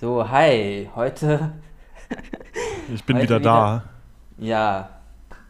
So, 0.00 0.26
hi, 0.26 0.88
heute. 0.94 1.52
Ich 2.92 3.04
bin 3.04 3.18
wieder, 3.18 3.38
wieder 3.38 3.40
da. 3.40 3.84
Ja, 4.38 4.88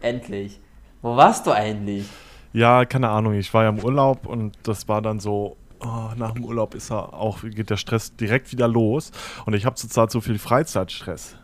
endlich. 0.01 0.61
Wo 1.01 1.17
warst 1.17 1.47
du 1.47 1.53
eigentlich? 1.53 2.05
Ja, 2.53 2.85
keine 2.85 3.11
Ahnung. 3.11 3.35
Ich 3.35 3.55
war 3.55 3.63
ja 3.63 3.69
im 3.69 3.79
Urlaub 3.79 4.27
und 4.27 4.59
das 4.65 4.89
war 4.89 5.03
dann 5.03 5.21
so. 5.21 5.57
Oh, 5.79 6.11
nach 6.17 6.33
dem 6.33 6.45
Urlaub 6.45 6.75
ist 6.75 6.91
er 6.91 7.15
auch, 7.15 7.43
geht 7.43 7.71
der 7.71 7.77
Stress 7.77 8.17
direkt 8.17 8.51
wieder 8.51 8.67
los. 8.67 9.13
Und 9.47 9.55
ich 9.55 9.65
habe 9.67 9.77
zurzeit 9.77 10.11
so 10.11 10.21
viel 10.21 10.41
Freizeitstress. 10.41 11.37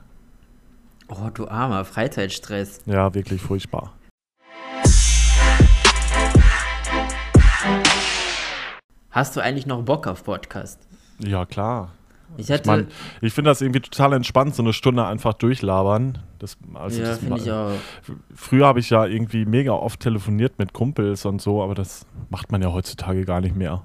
Oh, 1.09 1.31
du 1.33 1.47
armer 1.47 1.85
Freizeitstress. 1.85 2.81
Ja, 2.87 3.15
wirklich 3.15 3.41
furchtbar. 3.41 3.93
Hast 9.13 9.37
du 9.37 9.41
eigentlich 9.41 9.67
noch 9.67 9.83
Bock 9.83 10.09
auf 10.09 10.25
Podcast? 10.25 10.81
Ja, 11.21 11.47
klar. 11.47 11.93
Ich, 12.37 12.51
ich, 12.51 12.65
mein, 12.65 12.89
ich 13.21 13.33
finde 13.33 13.51
das 13.51 13.61
irgendwie 13.61 13.81
total 13.81 14.13
entspannt, 14.13 14.55
so 14.55 14.63
eine 14.63 14.73
Stunde 14.73 15.07
einfach 15.07 15.35
durchlabern. 15.35 16.19
Das, 16.39 16.57
also 16.75 17.01
ja, 17.01 17.15
finde 17.15 17.39
ich 17.39 17.51
auch. 17.51 17.71
Früher 18.35 18.67
habe 18.67 18.81
ich 18.81 18.91
ja 18.91 19.07
irgendwie 19.07 19.47
mega 19.47 19.73
oft 19.73 20.01
telefoniert 20.01 20.59
mit 20.59 20.73
Kumpels 20.73 21.25
und 21.25 21.41
so, 21.41 21.63
aber 21.63 21.75
das 21.75 22.07
macht 22.29 22.53
man 22.53 22.61
ja 22.63 22.73
heutzutage 22.73 23.25
gar 23.25 23.41
nicht 23.41 23.57
mehr. 23.57 23.83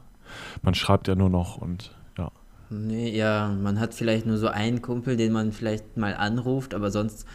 Man 0.62 0.73
schreibt 0.73 1.08
ja 1.08 1.16
nur 1.16 1.30
noch 1.30 1.58
und 1.58 1.96
ja. 2.18 2.32
Nee, 2.70 3.16
ja, 3.16 3.55
man 3.62 3.80
hat 3.80 3.94
vielleicht 3.94 4.26
nur 4.26 4.38
so 4.38 4.48
einen 4.48 4.82
Kumpel, 4.82 5.18
den 5.18 5.32
man 5.32 5.52
vielleicht 5.52 5.98
mal 5.98 6.16
anruft, 6.16 6.73
aber 6.73 6.91
sonst 6.91 7.26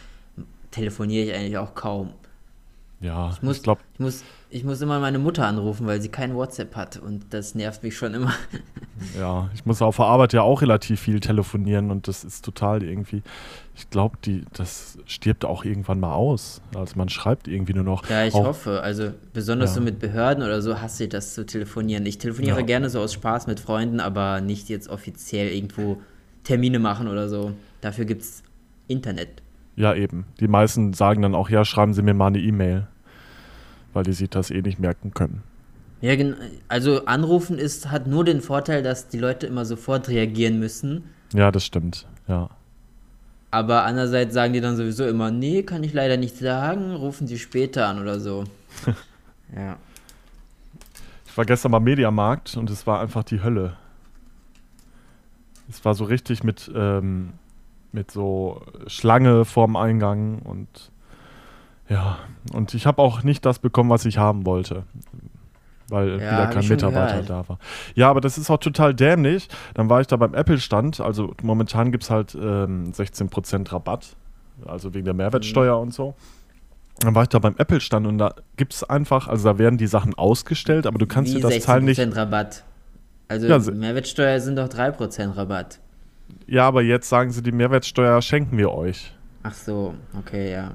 telefoniere 0.70 1.24
ich 1.24 1.34
eigentlich 1.34 1.58
auch 1.58 1.74
kaum. 1.74 2.12
Ja, 3.00 3.30
ich, 3.32 3.42
muss, 3.42 3.58
ich 3.58 3.62
glaube. 3.62 3.82
Ich 3.94 4.00
muss, 4.00 4.24
ich 4.48 4.64
muss 4.64 4.80
immer 4.80 5.00
meine 5.00 5.18
Mutter 5.18 5.46
anrufen, 5.46 5.86
weil 5.86 6.00
sie 6.00 6.08
kein 6.08 6.34
WhatsApp 6.34 6.74
hat 6.76 6.96
und 6.96 7.26
das 7.30 7.54
nervt 7.54 7.82
mich 7.82 7.96
schon 7.96 8.14
immer. 8.14 8.32
Ja, 9.18 9.50
ich 9.54 9.66
muss 9.66 9.82
auf 9.82 9.96
der 9.96 10.06
Arbeit 10.06 10.32
ja 10.32 10.40
auch 10.40 10.62
relativ 10.62 11.00
viel 11.00 11.20
telefonieren 11.20 11.90
und 11.90 12.08
das 12.08 12.24
ist 12.24 12.42
total 12.42 12.82
irgendwie. 12.82 13.22
Ich 13.74 13.90
glaube, 13.90 14.16
das 14.54 14.96
stirbt 15.04 15.44
auch 15.44 15.66
irgendwann 15.66 16.00
mal 16.00 16.14
aus. 16.14 16.62
Also 16.74 16.96
man 16.96 17.10
schreibt 17.10 17.46
irgendwie 17.46 17.74
nur 17.74 17.84
noch. 17.84 18.08
Ja, 18.08 18.24
ich 18.24 18.32
hoffe. 18.32 18.80
Also 18.80 19.12
besonders 19.34 19.72
ja. 19.72 19.74
so 19.74 19.80
mit 19.82 19.98
Behörden 19.98 20.42
oder 20.42 20.62
so 20.62 20.80
hasse 20.80 21.04
ich 21.04 21.10
das 21.10 21.34
zu 21.34 21.44
telefonieren. 21.44 22.06
Ich 22.06 22.16
telefoniere 22.16 22.60
ja. 22.60 22.64
gerne 22.64 22.88
so 22.88 23.00
aus 23.00 23.12
Spaß 23.12 23.46
mit 23.48 23.60
Freunden, 23.60 24.00
aber 24.00 24.40
nicht 24.40 24.70
jetzt 24.70 24.88
offiziell 24.88 25.52
irgendwo 25.52 26.00
Termine 26.44 26.78
machen 26.78 27.06
oder 27.06 27.28
so. 27.28 27.52
Dafür 27.82 28.06
gibt 28.06 28.22
es 28.22 28.42
Internet. 28.88 29.42
Ja, 29.76 29.94
eben. 29.94 30.24
Die 30.40 30.48
meisten 30.48 30.94
sagen 30.94 31.22
dann 31.22 31.34
auch, 31.34 31.50
ja, 31.50 31.64
schreiben 31.64 31.92
Sie 31.92 32.02
mir 32.02 32.14
mal 32.14 32.28
eine 32.28 32.40
E-Mail, 32.40 32.86
weil 33.92 34.04
die 34.04 34.14
sich 34.14 34.30
das 34.30 34.50
eh 34.50 34.62
nicht 34.62 34.80
merken 34.80 35.12
können. 35.12 35.42
Ja, 36.00 36.14
also 36.68 37.04
anrufen 37.04 37.58
ist, 37.58 37.90
hat 37.90 38.06
nur 38.06 38.24
den 38.24 38.40
Vorteil, 38.40 38.82
dass 38.82 39.08
die 39.08 39.18
Leute 39.18 39.46
immer 39.46 39.64
sofort 39.64 40.08
reagieren 40.08 40.58
müssen. 40.58 41.04
Ja, 41.32 41.50
das 41.50 41.64
stimmt, 41.64 42.06
ja. 42.26 42.48
Aber 43.50 43.84
andererseits 43.84 44.34
sagen 44.34 44.52
die 44.52 44.60
dann 44.60 44.76
sowieso 44.76 45.06
immer, 45.06 45.30
nee, 45.30 45.62
kann 45.62 45.82
ich 45.84 45.92
leider 45.92 46.16
nicht 46.16 46.36
sagen, 46.36 46.94
rufen 46.94 47.26
Sie 47.26 47.38
später 47.38 47.86
an 47.86 48.00
oder 48.00 48.20
so. 48.20 48.44
ja. 49.56 49.76
Ich 51.26 51.36
war 51.36 51.44
gestern 51.44 51.72
beim 51.72 51.84
Mediamarkt 51.84 52.56
und 52.56 52.70
es 52.70 52.86
war 52.86 53.00
einfach 53.00 53.24
die 53.24 53.42
Hölle. 53.42 53.76
Es 55.68 55.84
war 55.84 55.94
so 55.94 56.04
richtig 56.04 56.44
mit 56.44 56.70
ähm, 56.74 57.32
mit 57.92 58.10
so 58.10 58.62
Schlange 58.86 59.44
vorm 59.44 59.76
Eingang 59.76 60.40
und 60.40 60.90
ja, 61.88 62.18
und 62.52 62.74
ich 62.74 62.86
habe 62.86 63.00
auch 63.00 63.22
nicht 63.22 63.46
das 63.46 63.58
bekommen, 63.58 63.90
was 63.90 64.04
ich 64.04 64.18
haben 64.18 64.44
wollte. 64.44 64.82
Weil 65.88 66.10
ja, 66.10 66.16
wieder 66.16 66.46
kein 66.48 66.66
Mitarbeiter 66.66 67.22
da 67.22 67.48
war. 67.48 67.58
Ja, 67.94 68.10
aber 68.10 68.20
das 68.20 68.38
ist 68.38 68.50
auch 68.50 68.58
total 68.58 68.92
dämlich. 68.92 69.48
Dann 69.74 69.88
war 69.88 70.00
ich 70.00 70.08
da 70.08 70.16
beim 70.16 70.34
Apple-Stand. 70.34 71.00
Also 71.00 71.32
momentan 71.42 71.92
gibt 71.92 72.02
es 72.02 72.10
halt 72.10 72.34
ähm, 72.34 72.90
16% 72.92 73.72
Rabatt. 73.72 74.16
Also 74.64 74.94
wegen 74.94 75.04
der 75.04 75.14
Mehrwertsteuer 75.14 75.76
mhm. 75.76 75.82
und 75.82 75.94
so. 75.94 76.14
Dann 77.00 77.14
war 77.14 77.22
ich 77.22 77.28
da 77.28 77.38
beim 77.38 77.54
Apple-Stand 77.56 78.06
und 78.06 78.18
da 78.18 78.34
gibt 78.56 78.72
es 78.72 78.82
einfach, 78.82 79.28
also 79.28 79.52
da 79.52 79.58
werden 79.58 79.76
die 79.76 79.86
Sachen 79.86 80.14
ausgestellt, 80.14 80.86
aber 80.86 80.98
du 80.98 81.06
kannst 81.06 81.32
Wie 81.34 81.36
dir 81.36 81.48
das 81.48 81.64
Teil 81.64 81.82
nicht. 81.82 82.00
Rabatt. 82.00 82.64
Also 83.28 83.46
ja, 83.46 83.58
Mehrwertsteuer 83.58 84.40
sind 84.40 84.56
doch 84.56 84.68
3% 84.68 85.36
Rabatt. 85.36 85.78
Ja, 86.46 86.66
aber 86.66 86.82
jetzt 86.82 87.08
sagen 87.08 87.30
sie, 87.30 87.42
die 87.42 87.52
Mehrwertsteuer 87.52 88.22
schenken 88.22 88.56
wir 88.58 88.72
euch. 88.72 89.12
Ach 89.42 89.54
so, 89.54 89.94
okay, 90.18 90.52
ja. 90.52 90.72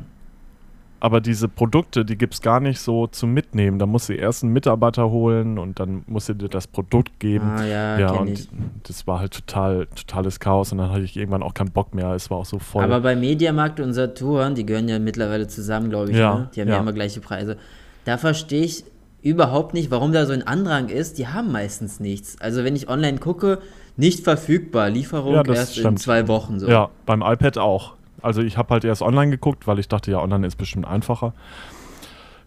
Aber 1.04 1.20
diese 1.20 1.48
Produkte, 1.48 2.06
die 2.06 2.16
gibt 2.16 2.36
es 2.36 2.42
gar 2.42 2.60
nicht 2.60 2.80
so 2.80 3.08
zum 3.08 3.34
Mitnehmen. 3.34 3.80
Da 3.80 3.88
musst 3.88 4.08
du 4.08 4.14
erst 4.14 4.44
einen 4.44 4.54
Mitarbeiter 4.54 5.10
holen 5.10 5.58
und 5.58 5.80
dann 5.80 6.04
musst 6.06 6.30
du 6.30 6.36
dir 6.36 6.48
das 6.48 6.68
Produkt 6.68 7.20
geben. 7.20 7.50
Ah, 7.58 7.66
ja, 7.66 8.00
ja 8.00 8.12
und 8.12 8.30
ich. 8.30 8.48
das 8.84 9.08
war 9.08 9.20
halt 9.20 9.34
total, 9.34 9.88
totales 9.96 10.40
Chaos 10.40 10.72
und 10.72 10.78
dann 10.78 10.92
hatte 10.92 11.02
ich 11.02 11.18
irgendwann 11.18 11.42
auch 11.42 11.56
keinen 11.56 11.72
Bock 11.72 11.96
mehr. 11.96 12.12
Es 12.12 12.30
war 12.30 12.38
auch 12.38 12.46
so 12.46 12.60
voll. 12.60 12.84
Aber 12.84 13.02
bei 13.02 13.16
Mediamarkt 13.16 13.80
und 13.80 13.94
Saturn, 13.94 14.54
die 14.54 14.64
gehören 14.64 14.88
ja 14.88 15.00
mittlerweile 15.00 15.48
zusammen, 15.48 15.90
glaube 15.90 16.12
ich. 16.12 16.18
Ja, 16.18 16.36
ne? 16.36 16.50
Die 16.56 16.62
haben 16.62 16.68
ja. 16.68 16.76
ja 16.76 16.82
immer 16.82 16.94
gleiche 16.94 17.20
Preise. 17.20 17.58
Da 18.06 18.20
verstehe 18.20 18.64
ich 18.64 18.84
überhaupt 19.24 19.74
nicht, 19.74 19.90
warum 19.90 20.14
da 20.14 20.28
so 20.28 20.34
ein 20.34 20.46
Andrang 20.46 20.90
ist. 20.90 21.18
Die 21.18 21.28
haben 21.28 21.52
meistens 21.52 22.00
nichts. 22.00 22.40
Also 22.40 22.64
wenn 22.64 22.76
ich 22.76 22.90
online 22.90 23.18
gucke, 23.18 23.58
nicht 23.98 24.24
verfügbar. 24.24 24.90
Lieferung 24.90 25.34
ja, 25.34 25.46
erst 25.46 25.74
stimmt. 25.74 25.88
in 25.88 25.98
zwei 25.98 26.28
Wochen 26.28 26.60
so. 26.60 26.68
Ja, 26.68 26.90
beim 27.06 27.22
iPad 27.22 27.58
auch. 27.58 27.94
Also 28.22 28.42
ich 28.42 28.58
habe 28.58 28.70
halt 28.74 28.84
erst 28.84 29.02
online 29.02 29.32
geguckt, 29.32 29.68
weil 29.68 29.80
ich 29.80 29.88
dachte, 29.88 30.12
ja, 30.12 30.20
online 30.20 30.46
ist 30.46 30.56
bestimmt 30.56 30.86
einfacher. 30.86 31.34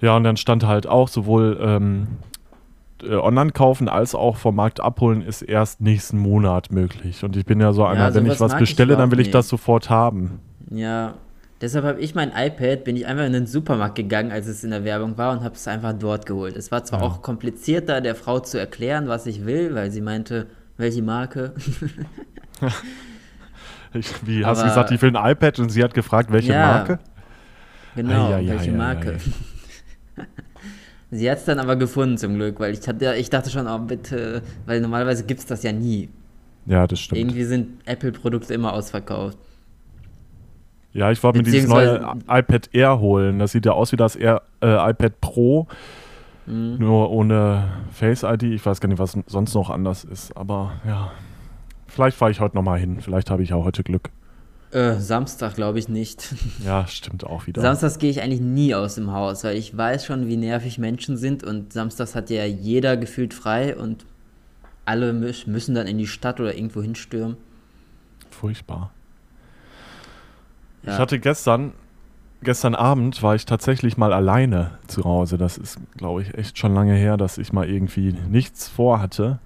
Ja, 0.00 0.16
und 0.16 0.24
dann 0.24 0.36
stand 0.36 0.66
halt 0.66 0.86
auch 0.86 1.08
sowohl 1.08 1.58
ähm, 1.60 2.06
äh, 3.02 3.14
online 3.14 3.52
kaufen 3.52 3.88
als 3.88 4.14
auch 4.14 4.36
vom 4.36 4.56
Markt 4.56 4.80
abholen 4.80 5.22
ist 5.22 5.42
erst 5.42 5.80
nächsten 5.80 6.18
Monat 6.18 6.70
möglich. 6.70 7.24
Und 7.24 7.36
ich 7.36 7.44
bin 7.44 7.60
ja 7.60 7.72
so 7.72 7.84
einer, 7.84 8.08
ja, 8.08 8.14
wenn 8.14 8.26
ich 8.26 8.40
was 8.40 8.56
bestelle, 8.56 8.92
ich 8.92 8.98
dann 8.98 9.10
will 9.10 9.20
ich 9.20 9.30
das 9.30 9.48
sofort 9.48 9.90
haben. 9.90 10.40
Ja, 10.70 11.14
deshalb 11.60 11.84
habe 11.84 12.00
ich 12.00 12.14
mein 12.14 12.32
iPad, 12.36 12.84
bin 12.84 12.96
ich 12.96 13.06
einfach 13.06 13.24
in 13.24 13.32
den 13.32 13.46
Supermarkt 13.46 13.96
gegangen, 13.96 14.30
als 14.30 14.46
es 14.46 14.64
in 14.64 14.70
der 14.70 14.84
Werbung 14.84 15.18
war 15.18 15.32
und 15.32 15.42
habe 15.42 15.54
es 15.54 15.66
einfach 15.66 15.92
dort 15.92 16.26
geholt. 16.26 16.56
Es 16.56 16.70
war 16.70 16.84
zwar 16.84 17.00
ja. 17.00 17.06
auch 17.06 17.22
komplizierter, 17.22 18.00
der 18.00 18.14
Frau 18.14 18.40
zu 18.40 18.58
erklären, 18.58 19.08
was 19.08 19.26
ich 19.26 19.44
will, 19.44 19.74
weil 19.74 19.90
sie 19.90 20.00
meinte, 20.00 20.46
welche 20.76 21.02
Marke? 21.02 21.54
ich, 23.94 24.26
wie, 24.26 24.44
hast 24.44 24.62
du 24.62 24.66
gesagt, 24.66 24.90
ich 24.90 25.00
will 25.02 25.16
ein 25.16 25.32
iPad 25.32 25.58
und 25.60 25.70
sie 25.70 25.82
hat 25.82 25.94
gefragt, 25.94 26.32
welche 26.32 26.52
ja, 26.52 26.66
Marke? 26.66 26.98
Genau, 27.94 28.32
ai, 28.32 28.34
ai, 28.34 28.48
welche 28.48 28.70
ai, 28.70 28.76
Marke. 28.76 29.18
sie 31.10 31.30
hat 31.30 31.38
es 31.38 31.44
dann 31.44 31.58
aber 31.58 31.76
gefunden 31.76 32.18
zum 32.18 32.34
Glück, 32.34 32.60
weil 32.60 32.74
ich, 32.74 32.86
hatte, 32.86 33.14
ich 33.16 33.30
dachte 33.30 33.50
schon, 33.50 33.66
oh 33.66 33.78
bitte, 33.78 34.42
weil 34.66 34.80
normalerweise 34.80 35.24
gibt 35.24 35.40
es 35.40 35.46
das 35.46 35.62
ja 35.62 35.72
nie. 35.72 36.08
Ja, 36.66 36.86
das 36.86 37.00
stimmt. 37.00 37.20
Irgendwie 37.20 37.44
sind 37.44 37.86
Apple-Produkte 37.86 38.54
immer 38.54 38.72
ausverkauft. 38.72 39.38
Ja, 40.92 41.10
ich 41.10 41.22
wollte 41.22 41.38
mir 41.38 41.44
dieses 41.44 41.68
neue 41.68 42.14
iPad 42.28 42.70
Air 42.72 43.00
holen. 43.00 43.40
Das 43.40 43.50
sieht 43.50 43.66
ja 43.66 43.72
aus 43.72 43.90
wie 43.90 43.96
das 43.96 44.14
Air, 44.14 44.42
äh, 44.62 44.90
iPad 44.90 45.20
Pro. 45.20 45.66
Mhm. 46.46 46.76
Nur 46.78 47.10
ohne 47.10 47.68
Face 47.92 48.22
ID. 48.22 48.44
Ich 48.44 48.64
weiß 48.64 48.80
gar 48.80 48.88
nicht, 48.88 48.98
was 48.98 49.16
sonst 49.26 49.54
noch 49.54 49.70
anders 49.70 50.04
ist. 50.04 50.36
Aber 50.36 50.72
ja, 50.86 51.12
vielleicht 51.86 52.16
fahre 52.16 52.30
ich 52.30 52.40
heute 52.40 52.56
nochmal 52.56 52.78
hin. 52.78 53.00
Vielleicht 53.00 53.30
habe 53.30 53.42
ich 53.42 53.52
auch 53.52 53.64
heute 53.64 53.82
Glück. 53.82 54.10
Äh, 54.70 54.96
Samstag 54.96 55.54
glaube 55.54 55.78
ich 55.78 55.88
nicht. 55.88 56.34
Ja, 56.64 56.86
stimmt 56.86 57.24
auch 57.24 57.46
wieder. 57.46 57.62
Samstags 57.62 57.98
gehe 57.98 58.10
ich 58.10 58.22
eigentlich 58.22 58.40
nie 58.40 58.74
aus 58.74 58.96
dem 58.96 59.12
Haus, 59.12 59.44
weil 59.44 59.56
ich 59.56 59.76
weiß 59.76 60.04
schon, 60.04 60.26
wie 60.26 60.36
nervig 60.36 60.78
Menschen 60.78 61.16
sind 61.16 61.44
und 61.44 61.72
samstags 61.72 62.14
hat 62.14 62.30
ja 62.30 62.44
jeder 62.44 62.96
gefühlt 62.96 63.34
frei 63.34 63.76
und 63.76 64.04
alle 64.84 65.12
müssen 65.12 65.74
dann 65.74 65.86
in 65.86 65.98
die 65.98 66.06
Stadt 66.06 66.40
oder 66.40 66.54
irgendwo 66.54 66.82
hinstürmen. 66.82 67.36
Furchtbar. 68.30 68.92
Ja. 70.82 70.92
Ich 70.92 70.98
hatte 70.98 71.18
gestern 71.18 71.72
gestern 72.44 72.74
Abend 72.74 73.22
war 73.22 73.34
ich 73.34 73.46
tatsächlich 73.46 73.96
mal 73.96 74.12
alleine 74.12 74.78
zu 74.86 75.04
Hause. 75.04 75.38
Das 75.38 75.58
ist, 75.58 75.78
glaube 75.96 76.22
ich, 76.22 76.34
echt 76.34 76.58
schon 76.58 76.74
lange 76.74 76.94
her, 76.94 77.16
dass 77.16 77.38
ich 77.38 77.52
mal 77.52 77.68
irgendwie 77.68 78.14
nichts 78.30 78.68
vorhatte. 78.68 79.40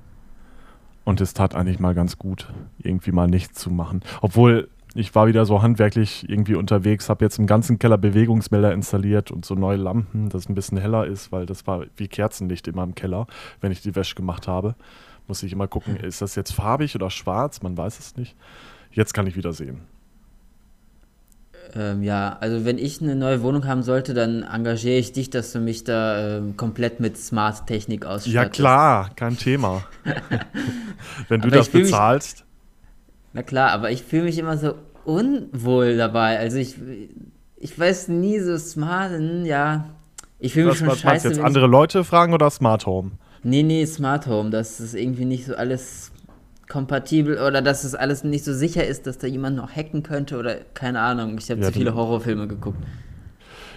Und 1.04 1.22
es 1.22 1.32
tat 1.32 1.54
eigentlich 1.54 1.78
mal 1.78 1.94
ganz 1.94 2.18
gut, 2.18 2.52
irgendwie 2.78 3.12
mal 3.12 3.28
nichts 3.28 3.58
zu 3.58 3.70
machen. 3.70 4.02
Obwohl 4.20 4.68
ich 4.94 5.14
war 5.14 5.26
wieder 5.26 5.46
so 5.46 5.62
handwerklich 5.62 6.28
irgendwie 6.28 6.54
unterwegs, 6.54 7.08
habe 7.08 7.24
jetzt 7.24 7.38
im 7.38 7.46
ganzen 7.46 7.78
Keller 7.78 7.98
Bewegungsmelder 7.98 8.72
installiert 8.72 9.30
und 9.30 9.44
so 9.44 9.54
neue 9.54 9.76
Lampen, 9.76 10.28
dass 10.28 10.42
es 10.42 10.48
ein 10.48 10.54
bisschen 10.54 10.78
heller 10.78 11.06
ist, 11.06 11.30
weil 11.30 11.46
das 11.46 11.66
war 11.66 11.84
wie 11.96 12.08
Kerzenlicht 12.08 12.68
immer 12.68 12.82
im 12.82 12.94
Keller, 12.94 13.26
wenn 13.60 13.72
ich 13.72 13.80
die 13.80 13.94
Wäsche 13.94 14.14
gemacht 14.14 14.48
habe. 14.48 14.74
Muss 15.26 15.42
ich 15.42 15.52
immer 15.52 15.68
gucken, 15.68 15.96
ist 15.96 16.20
das 16.22 16.34
jetzt 16.34 16.52
farbig 16.52 16.94
oder 16.94 17.10
schwarz? 17.10 17.62
Man 17.62 17.76
weiß 17.76 17.98
es 17.98 18.16
nicht. 18.16 18.34
Jetzt 18.90 19.12
kann 19.14 19.26
ich 19.26 19.36
wieder 19.36 19.52
sehen. 19.52 19.82
Ähm, 21.74 22.02
ja, 22.02 22.36
also 22.40 22.64
wenn 22.64 22.78
ich 22.78 23.02
eine 23.02 23.16
neue 23.16 23.42
Wohnung 23.42 23.66
haben 23.66 23.82
sollte, 23.82 24.14
dann 24.14 24.42
engagiere 24.42 24.98
ich 24.98 25.12
dich, 25.12 25.30
dass 25.30 25.52
du 25.52 25.60
mich 25.60 25.84
da 25.84 26.38
ähm, 26.38 26.56
komplett 26.56 27.00
mit 27.00 27.16
Smart-Technik 27.16 28.06
ausstattest. 28.06 28.34
Ja 28.34 28.44
klar, 28.48 29.10
kein 29.16 29.36
Thema. 29.36 29.82
wenn 31.28 31.40
du 31.40 31.50
das 31.50 31.68
bezahlst. 31.68 32.38
Mich, 32.38 32.44
na 33.34 33.42
klar, 33.42 33.70
aber 33.70 33.90
ich 33.90 34.02
fühle 34.02 34.24
mich 34.24 34.38
immer 34.38 34.56
so 34.56 34.74
unwohl 35.04 35.96
dabei. 35.96 36.38
Also 36.38 36.58
ich, 36.58 36.76
ich 37.56 37.78
weiß 37.78 38.08
nie 38.08 38.40
so 38.40 38.56
smart, 38.58 39.12
hm, 39.12 39.44
ja. 39.44 39.90
Ich 40.38 40.52
fühle 40.52 40.68
mich 40.68 40.78
schon 40.78 40.88
was 40.88 41.00
scheiße. 41.00 41.28
jetzt 41.28 41.40
andere 41.40 41.66
Leute 41.66 42.04
fragen 42.04 42.32
oder 42.32 42.48
Smart 42.50 42.86
Home? 42.86 43.12
Nee, 43.42 43.62
nee, 43.62 43.84
Smart 43.86 44.26
Home. 44.26 44.50
Das 44.50 44.80
ist 44.80 44.94
irgendwie 44.94 45.24
nicht 45.24 45.46
so 45.46 45.54
alles 45.54 46.12
kompatibel 46.68 47.38
oder 47.38 47.62
dass 47.62 47.84
es 47.84 47.94
alles 47.94 48.24
nicht 48.24 48.44
so 48.44 48.52
sicher 48.52 48.86
ist, 48.86 49.06
dass 49.06 49.18
da 49.18 49.26
jemand 49.26 49.56
noch 49.56 49.70
hacken 49.70 50.02
könnte 50.02 50.38
oder 50.38 50.56
keine 50.74 51.00
Ahnung. 51.00 51.38
Ich 51.38 51.50
habe 51.50 51.60
ja, 51.60 51.68
zu 51.68 51.72
viele 51.72 51.94
Horrorfilme 51.94 52.46
geguckt. 52.46 52.82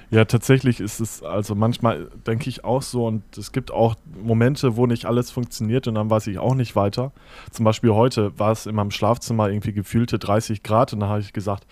Ja, 0.09 0.25
tatsächlich 0.25 0.81
ist 0.81 0.99
es, 0.99 1.23
also 1.23 1.55
manchmal 1.55 2.09
denke 2.27 2.49
ich 2.49 2.65
auch 2.65 2.81
so 2.81 3.07
und 3.07 3.38
es 3.38 3.53
gibt 3.53 3.71
auch 3.71 3.95
Momente, 4.21 4.75
wo 4.75 4.85
nicht 4.85 5.05
alles 5.05 5.31
funktioniert 5.31 5.88
und 5.88 5.95
dann 5.95 6.09
weiß 6.09 6.27
ich 6.27 6.38
auch 6.38 6.53
nicht 6.53 6.75
weiter. 6.75 7.13
Zum 7.49 7.63
Beispiel 7.63 7.91
heute 7.91 8.38
war 8.38 8.51
es 8.51 8.65
in 8.65 8.75
meinem 8.75 8.91
Schlafzimmer 8.91 9.49
irgendwie 9.49 9.71
gefühlte 9.71 10.19
30 10.19 10.63
Grad 10.63 10.91
und 10.91 10.99
da 10.99 11.07
habe 11.07 11.21
ich 11.21 11.31
gesagt, 11.31 11.65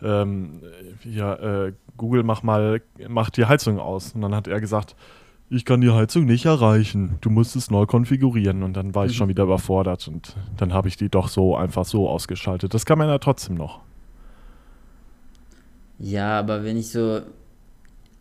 ähm, 0.00 0.60
ja, 1.04 1.34
äh, 1.34 1.72
Google, 1.96 2.22
mach 2.22 2.42
mal, 2.42 2.82
mach 3.08 3.30
die 3.30 3.46
Heizung 3.46 3.78
aus. 3.78 4.12
Und 4.12 4.22
dann 4.22 4.34
hat 4.34 4.46
er 4.46 4.60
gesagt, 4.60 4.96
ich 5.52 5.66
kann 5.66 5.82
die 5.82 5.90
Heizung 5.90 6.24
nicht 6.24 6.46
erreichen. 6.46 7.18
Du 7.20 7.28
musst 7.28 7.56
es 7.56 7.70
neu 7.70 7.84
konfigurieren. 7.84 8.62
Und 8.62 8.74
dann 8.74 8.94
war 8.94 9.04
ich 9.04 9.12
mhm. 9.12 9.16
schon 9.16 9.28
wieder 9.28 9.44
überfordert 9.44 10.08
und 10.08 10.34
dann 10.56 10.72
habe 10.72 10.88
ich 10.88 10.96
die 10.96 11.10
doch 11.10 11.28
so 11.28 11.54
einfach 11.56 11.84
so 11.84 12.08
ausgeschaltet. 12.08 12.72
Das 12.72 12.86
kann 12.86 12.98
man 12.98 13.08
ja 13.08 13.18
trotzdem 13.18 13.56
noch. 13.56 13.80
Ja, 15.98 16.38
aber 16.38 16.64
wenn 16.64 16.78
ich 16.78 16.88
so, 16.88 17.20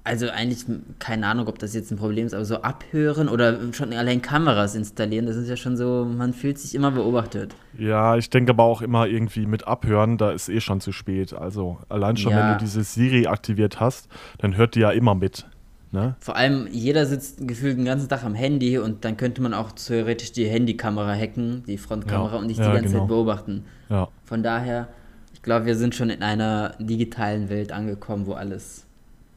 also 0.04 0.30
eigentlich 0.30 0.66
keine 1.00 1.26
Ahnung, 1.26 1.48
ob 1.48 1.58
das 1.58 1.74
jetzt 1.74 1.90
ein 1.92 1.98
Problem 1.98 2.28
ist, 2.28 2.34
aber 2.34 2.44
so 2.44 2.62
abhören 2.62 3.30
oder 3.30 3.58
schon 3.72 3.94
allein 3.94 4.22
Kameras 4.22 4.76
installieren, 4.76 5.26
das 5.26 5.38
ist 5.38 5.48
ja 5.48 5.56
schon 5.56 5.78
so, 5.78 6.06
man 6.06 6.34
fühlt 6.34 6.60
sich 6.60 6.76
immer 6.76 6.92
beobachtet. 6.92 7.56
Ja, 7.78 8.18
ich 8.18 8.30
denke 8.30 8.52
aber 8.52 8.64
auch 8.64 8.82
immer 8.82 9.08
irgendwie 9.08 9.46
mit 9.46 9.68
abhören, 9.68 10.18
da 10.18 10.32
ist 10.32 10.50
eh 10.50 10.60
schon 10.60 10.82
zu 10.82 10.92
spät. 10.92 11.34
Also 11.34 11.80
allein 11.88 12.18
schon, 12.18 12.34
ja. 12.34 12.40
wenn 12.40 12.58
du 12.58 12.66
diese 12.66 12.84
Siri 12.84 13.28
aktiviert 13.28 13.80
hast, 13.80 14.10
dann 14.38 14.58
hört 14.58 14.76
die 14.76 14.82
ja 14.82 14.92
immer 14.92 15.16
mit. 15.16 15.48
Ne? 15.94 16.16
Vor 16.22 16.38
allem, 16.38 16.68
jeder 16.72 17.06
sitzt 17.06 17.46
gefühlt 17.46 17.78
den 17.78 17.84
ganzen 17.84 18.08
Tag 18.08 18.24
am 18.24 18.34
Handy 18.34 18.78
und 18.78 19.04
dann 19.04 19.18
könnte 19.18 19.42
man 19.42 19.54
auch 19.54 19.74
theoretisch 19.74 20.32
die 20.32 20.48
Handykamera 20.48 21.14
hacken, 21.14 21.64
die 21.68 21.78
Frontkamera, 21.78 22.36
ja, 22.36 22.40
und 22.40 22.48
nicht 22.48 22.60
ja, 22.60 22.68
die 22.68 22.74
ganze 22.74 22.90
genau. 22.90 23.00
Zeit 23.00 23.08
beobachten. 23.10 23.66
Ja. 23.90 24.08
Von 24.24 24.42
daher, 24.42 24.88
ich 25.34 25.42
glaube, 25.42 25.66
wir 25.66 25.76
sind 25.76 25.94
schon 25.94 26.10
in 26.10 26.24
einer 26.24 26.76
digitalen 26.80 27.50
Welt 27.50 27.74
angekommen, 27.74 28.26
wo 28.26 28.34
alles 28.34 28.86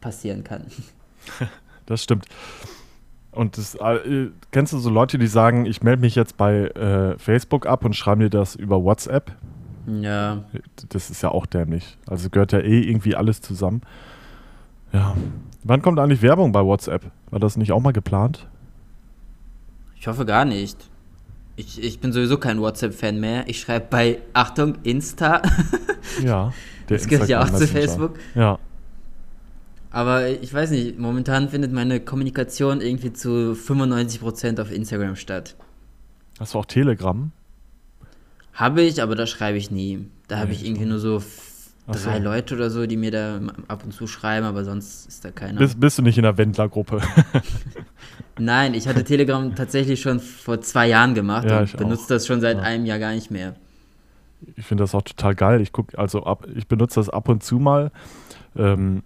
passieren 0.01 0.45
kann. 0.45 0.67
das 1.87 2.05
stimmt. 2.05 2.27
Und 3.33 3.59
das, 3.59 3.75
äh, 3.75 4.29
kennst 4.53 4.73
du 4.73 4.79
so 4.79 4.91
Leute, 4.91 5.19
die 5.19 5.27
sagen, 5.27 5.67
ich 5.67 5.83
melde 5.83 6.03
mich 6.03 6.15
jetzt 6.15 6.37
bei 6.37 6.67
äh, 6.69 7.19
Facebook 7.19 7.67
ab 7.67 7.85
und 7.85 7.97
schreibe 7.97 8.23
mir 8.23 8.31
das 8.31 8.55
über 8.55 8.85
WhatsApp? 8.85 9.33
Ja. 9.87 10.45
Das 10.89 11.11
ist 11.11 11.23
ja 11.23 11.31
auch 11.31 11.47
dämlich. 11.47 11.99
Also 12.07 12.31
gehört 12.31 12.53
ja 12.53 12.61
eh 12.61 12.81
irgendwie 12.81 13.17
alles 13.17 13.41
zusammen. 13.41 13.83
Ja. 14.93 15.17
Wann 15.65 15.81
kommt 15.81 15.99
eigentlich 15.99 16.21
Werbung 16.21 16.53
bei 16.53 16.63
WhatsApp? 16.63 17.11
War 17.31 17.41
das 17.41 17.57
nicht 17.57 17.73
auch 17.73 17.81
mal 17.81 17.93
geplant? 17.93 18.47
Ich 19.99 20.07
hoffe 20.07 20.27
gar 20.27 20.45
nicht. 20.45 20.77
Ich, 21.57 21.83
ich 21.83 22.01
bin 22.01 22.13
sowieso 22.13 22.37
kein 22.37 22.61
WhatsApp-Fan 22.61 23.19
mehr. 23.19 23.49
Ich 23.49 23.61
schreibe 23.61 23.87
bei, 23.89 24.19
Achtung, 24.35 24.77
Insta. 24.83 25.41
ja. 26.23 26.53
Der 26.91 26.99
das 26.99 27.09
gehört 27.09 27.31
ja 27.31 27.43
auch 27.43 27.51
zu 27.51 27.67
Facebook. 27.67 28.19
Ja. 28.35 28.59
Aber 29.91 30.29
ich 30.29 30.53
weiß 30.53 30.71
nicht, 30.73 30.99
momentan 30.99 31.49
findet 31.49 31.73
meine 31.73 32.01
Kommunikation 32.01 32.83
irgendwie 32.83 33.15
zu 33.15 33.55
95% 33.55 34.61
auf 34.61 34.71
Instagram 34.71 35.17
statt. 35.17 35.57
Hast 36.39 36.53
du 36.53 36.59
auch 36.59 36.67
Telegram? 36.67 37.31
Habe 38.53 38.83
ich, 38.83 39.01
aber 39.01 39.15
da 39.15 39.27
schreibe 39.27 39.57
ich 39.57 39.71
nie. 39.71 40.11
Da 40.29 40.39
habe 40.39 40.53
ich 40.53 40.67
irgendwie 40.67 40.85
nur 40.85 40.99
so 40.99 41.23
drei 41.87 42.19
so. 42.19 42.25
Leute 42.25 42.55
oder 42.55 42.71
so, 42.71 42.87
die 42.87 42.97
mir 42.97 43.11
da 43.11 43.41
ab 43.69 43.85
und 43.85 43.93
zu 43.93 44.07
schreiben, 44.07 44.47
aber 44.47 44.65
sonst 44.65 45.07
ist 45.07 45.25
da 45.25 45.31
keiner. 45.31 45.59
Bist, 45.59 45.79
bist 45.79 45.99
du 45.99 46.03
nicht 46.03 46.17
in 46.17 46.23
der 46.23 46.37
Wendler-Gruppe? 46.39 47.01
Nein, 48.39 48.75
ich 48.75 48.89
hatte 48.89 49.05
Telegram 49.05 49.55
tatsächlich 49.55 50.01
schon 50.01 50.21
vor 50.21 50.61
zwei 50.61 50.89
Jahren 50.89 51.15
gemacht 51.15 51.49
ja, 51.49 51.61
und 51.61 51.77
benutze 51.77 52.09
das 52.09 52.27
schon 52.27 52.41
seit 52.41 52.57
ja. 52.57 52.63
einem 52.63 52.87
Jahr 52.87 52.99
gar 52.99 53.13
nicht 53.13 53.31
mehr. 53.31 53.55
Ich 54.57 54.67
finde 54.67 54.83
das 54.83 54.95
auch 54.95 55.03
total 55.03 55.35
geil. 55.35 55.61
Ich 55.61 55.73
gucke, 55.73 55.99
also 55.99 56.25
ab, 56.25 56.47
ich 56.55 56.67
benutze 56.67 57.01
das 57.01 57.09
ab 57.09 57.29
und 57.29 57.43
zu 57.43 57.59
mal 57.59 57.91
ähm, 58.57 59.03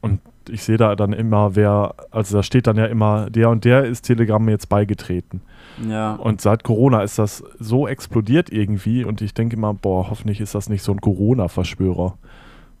und 0.00 0.20
ich 0.48 0.62
sehe 0.62 0.76
da 0.76 0.96
dann 0.96 1.12
immer, 1.12 1.56
wer, 1.56 1.94
also 2.10 2.36
da 2.36 2.42
steht 2.42 2.66
dann 2.66 2.76
ja 2.76 2.86
immer, 2.86 3.30
der 3.30 3.50
und 3.50 3.64
der 3.64 3.84
ist 3.84 4.02
Telegram 4.02 4.48
jetzt 4.48 4.68
beigetreten. 4.68 5.40
Ja. 5.88 6.14
Und 6.14 6.40
seit 6.40 6.64
Corona 6.64 7.02
ist 7.02 7.18
das 7.18 7.42
so 7.58 7.88
explodiert 7.88 8.50
irgendwie 8.50 9.04
und 9.04 9.20
ich 9.22 9.34
denke 9.34 9.56
immer, 9.56 9.74
boah, 9.74 10.10
hoffentlich 10.10 10.40
ist 10.40 10.54
das 10.54 10.68
nicht 10.68 10.82
so 10.82 10.92
ein 10.92 11.00
Corona-Verschwörer. 11.00 12.16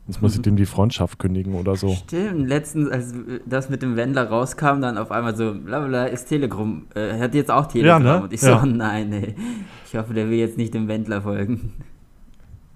Sonst 0.06 0.20
muss 0.20 0.36
ich 0.36 0.42
dem 0.42 0.56
die 0.56 0.66
Freundschaft 0.66 1.18
kündigen 1.18 1.54
oder 1.54 1.76
so. 1.76 1.88
Stimmt, 1.88 2.46
letztens, 2.46 2.90
als 2.90 3.14
das 3.46 3.70
mit 3.70 3.80
dem 3.80 3.96
Wendler 3.96 4.28
rauskam, 4.28 4.82
dann 4.82 4.98
auf 4.98 5.10
einmal 5.10 5.34
so, 5.34 5.54
blablabla, 5.54 6.04
ist 6.04 6.26
Telegram, 6.26 6.84
äh, 6.94 7.18
hat 7.18 7.34
jetzt 7.34 7.50
auch 7.50 7.66
Telegram. 7.66 8.04
Ja, 8.04 8.16
ne? 8.18 8.22
Und 8.24 8.32
ich 8.32 8.40
so, 8.42 8.48
ja. 8.48 8.66
nein, 8.66 9.08
nee. 9.08 9.34
Ich 9.86 9.96
hoffe, 9.96 10.12
der 10.12 10.28
will 10.28 10.38
jetzt 10.38 10.58
nicht 10.58 10.74
dem 10.74 10.88
Wendler 10.88 11.22
folgen. 11.22 11.72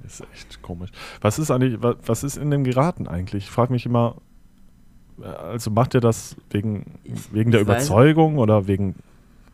ist 0.07 0.23
echt 0.33 0.63
komisch. 0.63 0.91
Was 1.21 1.39
ist 1.39 1.51
eigentlich, 1.51 1.79
was 1.83 2.25
ist 2.25 2.39
in 2.39 2.51
dem 2.51 2.65
geraten 2.65 3.07
eigentlich? 3.07 3.45
Ich 3.45 3.51
frage 3.51 3.73
mich 3.75 3.85
immer, 3.85 4.17
also 5.23 5.71
macht 5.71 5.95
er 5.95 6.01
das 6.01 6.37
wegen, 6.51 6.99
wegen 7.33 7.51
der 7.51 7.61
Überzeugung 7.61 8.37
weiß. 8.37 8.43
oder 8.43 8.67
wegen 8.67 8.95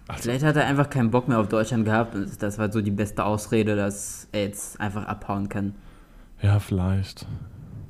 also 0.06 0.24
Vielleicht 0.24 0.44
hat 0.44 0.56
er 0.56 0.66
einfach 0.66 0.90
keinen 0.90 1.10
Bock 1.10 1.28
mehr 1.28 1.40
auf 1.40 1.48
Deutschland 1.48 1.86
gehabt 1.86 2.14
und 2.14 2.42
das 2.42 2.58
war 2.58 2.70
so 2.70 2.82
die 2.82 2.90
beste 2.90 3.24
Ausrede, 3.24 3.74
dass 3.74 4.28
er 4.32 4.42
jetzt 4.42 4.78
einfach 4.78 5.06
abhauen 5.06 5.48
kann. 5.48 5.74
Ja, 6.42 6.58
vielleicht. 6.58 7.26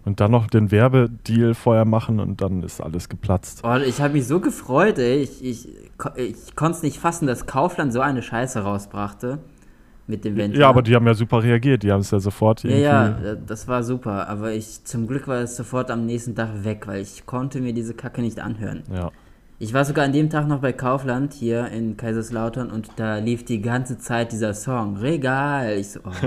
Und 0.04 0.20
dann 0.20 0.30
noch 0.30 0.46
den 0.46 0.70
Werbedeal 0.70 1.54
vorher 1.54 1.84
machen 1.84 2.20
und 2.20 2.40
dann 2.40 2.62
ist 2.62 2.80
alles 2.80 3.08
geplatzt. 3.08 3.62
Oh, 3.64 3.76
ich 3.76 4.00
habe 4.00 4.12
mich 4.12 4.28
so 4.28 4.38
gefreut, 4.38 4.98
ey. 4.98 5.22
Ich, 5.22 5.44
ich, 5.44 5.68
ich 6.14 6.54
konnte 6.54 6.76
es 6.76 6.82
nicht 6.82 6.98
fassen, 6.98 7.26
dass 7.26 7.46
Kaufland 7.46 7.92
so 7.92 8.00
eine 8.00 8.22
Scheiße 8.22 8.60
rausbrachte 8.60 9.38
mit 10.06 10.24
dem 10.24 10.36
Wendler. 10.36 10.60
Ja, 10.60 10.68
aber 10.68 10.82
die 10.82 10.94
haben 10.94 11.06
ja 11.06 11.14
super 11.14 11.42
reagiert. 11.42 11.82
Die 11.82 11.90
haben 11.90 12.00
es 12.00 12.10
ja 12.10 12.20
sofort 12.20 12.64
irgendwie. 12.64 12.82
Ja, 12.82 13.18
ja, 13.24 13.34
das 13.34 13.68
war 13.68 13.82
super. 13.82 14.28
Aber 14.28 14.52
ich, 14.52 14.84
zum 14.84 15.06
Glück 15.06 15.28
war 15.28 15.38
es 15.38 15.56
sofort 15.56 15.90
am 15.90 16.06
nächsten 16.06 16.34
Tag 16.34 16.64
weg, 16.64 16.86
weil 16.86 17.02
ich 17.02 17.26
konnte 17.26 17.60
mir 17.60 17.72
diese 17.72 17.94
Kacke 17.94 18.20
nicht 18.20 18.40
anhören. 18.40 18.82
Ja. 18.92 19.10
Ich 19.58 19.72
war 19.72 19.84
sogar 19.84 20.04
an 20.04 20.12
dem 20.12 20.30
Tag 20.30 20.48
noch 20.48 20.60
bei 20.60 20.72
Kaufland 20.72 21.32
hier 21.32 21.68
in 21.68 21.96
Kaiserslautern 21.96 22.70
und 22.70 22.90
da 22.96 23.18
lief 23.18 23.44
die 23.44 23.62
ganze 23.62 23.98
Zeit 23.98 24.32
dieser 24.32 24.52
Song. 24.52 24.96
Regal. 24.96 25.78
Ich 25.78 25.90
so, 25.90 26.00
oh. 26.04 26.10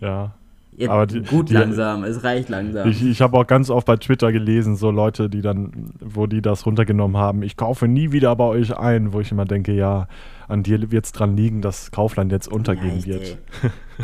ja. 0.00 0.32
Jetzt 0.78 0.90
aber 0.90 1.06
die, 1.08 1.22
gut 1.22 1.50
die, 1.50 1.54
langsam, 1.54 2.04
es 2.04 2.22
reicht 2.22 2.48
langsam. 2.48 2.88
Ich, 2.88 3.04
ich 3.04 3.20
habe 3.20 3.36
auch 3.36 3.46
ganz 3.46 3.68
oft 3.68 3.84
bei 3.84 3.96
Twitter 3.96 4.30
gelesen, 4.30 4.76
so 4.76 4.92
Leute, 4.92 5.28
die 5.28 5.42
dann, 5.42 5.90
wo 5.98 6.28
die 6.28 6.40
das 6.40 6.66
runtergenommen 6.66 7.16
haben, 7.16 7.42
ich 7.42 7.56
kaufe 7.56 7.88
nie 7.88 8.12
wieder 8.12 8.34
bei 8.36 8.44
euch 8.44 8.78
ein, 8.78 9.12
wo 9.12 9.18
ich 9.18 9.32
immer 9.32 9.44
denke, 9.44 9.72
ja, 9.72 10.06
an 10.48 10.62
dir 10.62 10.90
wird 10.90 11.04
es 11.04 11.12
dran 11.12 11.36
liegen, 11.36 11.62
dass 11.62 11.90
Kaufland 11.90 12.32
jetzt 12.32 12.48
untergehen 12.48 13.04
wird. 13.04 13.38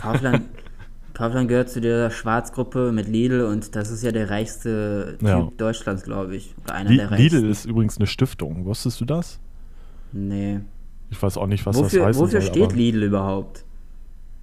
Kaufland, 0.00 0.42
Kaufland 1.14 1.48
gehört 1.48 1.70
zu 1.70 1.80
der 1.80 2.10
Schwarzgruppe 2.10 2.92
mit 2.92 3.08
Lidl 3.08 3.42
und 3.42 3.74
das 3.74 3.90
ist 3.90 4.02
ja 4.02 4.12
der 4.12 4.30
reichste 4.30 5.16
Typ 5.18 5.28
ja. 5.28 5.48
Deutschlands, 5.56 6.02
glaube 6.02 6.36
ich. 6.36 6.54
Oder 6.64 6.74
einer 6.74 6.90
Li 6.90 6.96
der 6.98 7.10
reichsten. 7.10 7.36
Lidl 7.38 7.50
ist 7.50 7.64
übrigens 7.64 7.96
eine 7.96 8.06
Stiftung. 8.06 8.64
Wusstest 8.66 9.00
du 9.00 9.04
das? 9.04 9.40
Nee. 10.12 10.60
Ich 11.10 11.22
weiß 11.22 11.38
auch 11.38 11.46
nicht, 11.46 11.64
was 11.66 11.76
wofür, 11.76 12.00
das 12.00 12.08
heißt. 12.08 12.18
Wofür 12.20 12.40
soll, 12.40 12.50
steht 12.50 12.72
Lidl 12.72 13.04
überhaupt? 13.04 13.64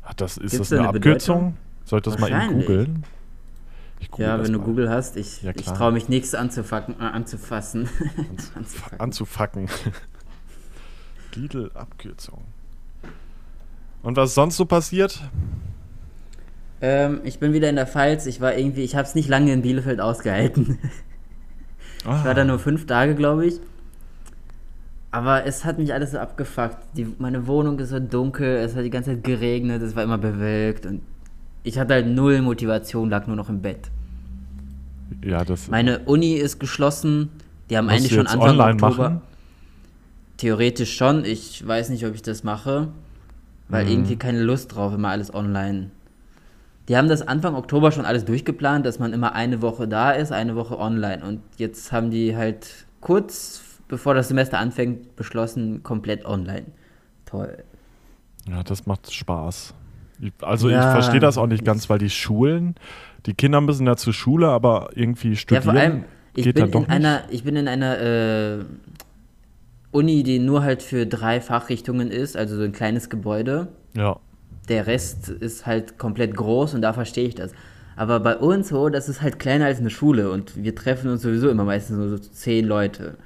Ach, 0.03 0.13
das, 0.13 0.37
ist 0.37 0.51
Gibt's 0.51 0.69
das 0.69 0.73
eine, 0.73 0.89
eine 0.89 0.97
Abkürzung? 0.97 1.55
Soll 1.85 1.99
ich 1.99 2.03
das 2.03 2.19
mal 2.19 2.29
eben 2.31 2.59
googeln? 2.59 3.03
Ja, 4.17 4.43
wenn 4.43 4.51
du 4.51 4.59
mal. 4.59 4.65
Google 4.65 4.89
hast, 4.89 5.15
ich, 5.15 5.43
ja, 5.43 5.51
ich 5.55 5.65
traue 5.65 5.91
mich 5.91 6.09
nichts 6.09 6.33
anzufacken, 6.33 6.95
äh, 6.99 7.03
anzufassen. 7.03 7.87
Anzufacken. 8.55 8.99
anzufacken. 8.99 9.69
Lidl-Abkürzung. 11.35 12.41
Und 14.03 14.17
was 14.17 14.29
ist 14.29 14.35
sonst 14.35 14.57
so 14.57 14.65
passiert? 14.65 15.21
Ähm, 16.81 17.21
ich 17.23 17.39
bin 17.39 17.53
wieder 17.53 17.69
in 17.69 17.75
der 17.75 17.87
Pfalz. 17.87 18.25
Ich 18.25 18.41
war 18.41 18.57
irgendwie, 18.57 18.81
ich 18.81 18.95
habe 18.95 19.07
es 19.07 19.13
nicht 19.13 19.29
lange 19.29 19.53
in 19.53 19.61
Bielefeld 19.61 20.01
ausgehalten. 20.01 20.79
Ah. 20.83 20.89
Ich 22.03 22.25
war 22.25 22.33
da 22.33 22.43
nur 22.43 22.57
fünf 22.57 22.87
Tage, 22.87 23.13
glaube 23.13 23.45
ich. 23.45 23.59
Aber 25.11 25.45
es 25.45 25.65
hat 25.65 25.77
mich 25.77 25.93
alles 25.93 26.13
so 26.13 26.17
abgefuckt. 26.17 26.77
Die, 26.97 27.05
meine 27.19 27.45
Wohnung 27.45 27.77
ist 27.77 27.89
so 27.89 27.99
dunkel, 27.99 28.55
es 28.57 28.75
hat 28.75 28.83
die 28.83 28.89
ganze 28.89 29.11
Zeit 29.11 29.23
geregnet, 29.23 29.83
es 29.83 29.95
war 29.95 30.03
immer 30.03 30.17
bewölkt 30.17 30.87
und 30.87 31.01
ich 31.63 31.77
hatte 31.77 31.93
halt 31.93 32.07
null 32.07 32.41
Motivation, 32.41 33.09
lag 33.09 33.27
nur 33.27 33.35
noch 33.35 33.49
im 33.49 33.61
Bett. 33.61 33.91
Ja, 35.23 35.43
das. 35.43 35.67
Meine 35.67 35.99
Uni 36.05 36.33
ist 36.33 36.59
geschlossen. 36.59 37.29
Die 37.69 37.77
haben 37.77 37.89
eigentlich 37.89 38.13
schon 38.13 38.25
Anfang 38.25 38.49
online 38.49 38.73
Oktober. 38.73 39.09
Machen? 39.09 39.21
Theoretisch 40.41 40.97
schon. 40.97 41.23
Ich 41.23 41.65
weiß 41.67 41.89
nicht, 41.89 42.03
ob 42.03 42.15
ich 42.15 42.23
das 42.23 42.43
mache, 42.43 42.87
weil 43.69 43.85
mhm. 43.85 43.91
irgendwie 43.91 44.15
keine 44.15 44.41
Lust 44.41 44.73
drauf, 44.73 44.91
immer 44.91 45.09
alles 45.09 45.31
online. 45.31 45.91
Die 46.89 46.97
haben 46.97 47.07
das 47.07 47.21
Anfang 47.21 47.53
Oktober 47.53 47.91
schon 47.91 48.05
alles 48.05 48.25
durchgeplant, 48.25 48.83
dass 48.83 48.97
man 48.97 49.13
immer 49.13 49.35
eine 49.35 49.61
Woche 49.61 49.87
da 49.87 50.09
ist, 50.09 50.31
eine 50.31 50.55
Woche 50.55 50.79
online. 50.79 51.23
Und 51.23 51.41
jetzt 51.57 51.91
haben 51.91 52.09
die 52.09 52.35
halt 52.35 52.87
kurz 53.01 53.61
bevor 53.87 54.15
das 54.15 54.29
Semester 54.29 54.57
anfängt, 54.57 55.15
beschlossen, 55.15 55.83
komplett 55.83 56.25
online. 56.25 56.65
Toll. 57.25 57.63
Ja, 58.49 58.63
das 58.63 58.87
macht 58.87 59.13
Spaß. 59.13 59.75
Also 60.41 60.69
ja. 60.69 60.79
ich 60.79 60.91
verstehe 60.91 61.19
das 61.19 61.37
auch 61.37 61.45
nicht 61.45 61.63
ganz, 61.63 61.87
weil 61.87 61.99
die 61.99 62.09
Schulen, 62.09 62.73
die 63.27 63.35
Kinder 63.35 63.61
müssen 63.61 63.85
ja 63.85 63.95
zur 63.95 64.13
Schule, 64.13 64.47
aber 64.47 64.89
irgendwie 64.95 65.35
studieren. 65.35 65.63
Ja, 65.67 65.71
vor 65.71 65.79
allem, 65.79 66.03
ich, 66.35 66.51
bin 66.51 66.65
in 66.65 66.85
einer, 66.89 67.23
ich 67.29 67.43
bin 67.43 67.55
in 67.57 67.67
einer 67.67 67.99
äh, 67.99 68.65
Uni, 69.91 70.23
die 70.23 70.39
nur 70.39 70.63
halt 70.63 70.83
für 70.83 71.05
drei 71.05 71.41
Fachrichtungen 71.41 72.11
ist, 72.11 72.37
also 72.37 72.55
so 72.55 72.63
ein 72.63 72.71
kleines 72.71 73.09
Gebäude. 73.09 73.67
Ja. 73.95 74.17
Der 74.69 74.87
Rest 74.87 75.29
ist 75.29 75.65
halt 75.65 75.97
komplett 75.97 76.35
groß 76.35 76.73
und 76.73 76.81
da 76.81 76.93
verstehe 76.93 77.27
ich 77.27 77.35
das. 77.35 77.51
Aber 77.95 78.19
bei 78.19 78.37
uns 78.37 78.69
so, 78.69 78.89
das 78.89 79.09
ist 79.09 79.21
halt 79.21 79.37
kleiner 79.37 79.65
als 79.65 79.79
eine 79.79 79.89
Schule 79.89 80.31
und 80.31 80.63
wir 80.63 80.73
treffen 80.75 81.11
uns 81.11 81.21
sowieso 81.21 81.49
immer 81.49 81.65
meistens 81.65 81.97
nur 81.97 82.09
so 82.09 82.17
zehn 82.17 82.65
Leute. 82.65 83.17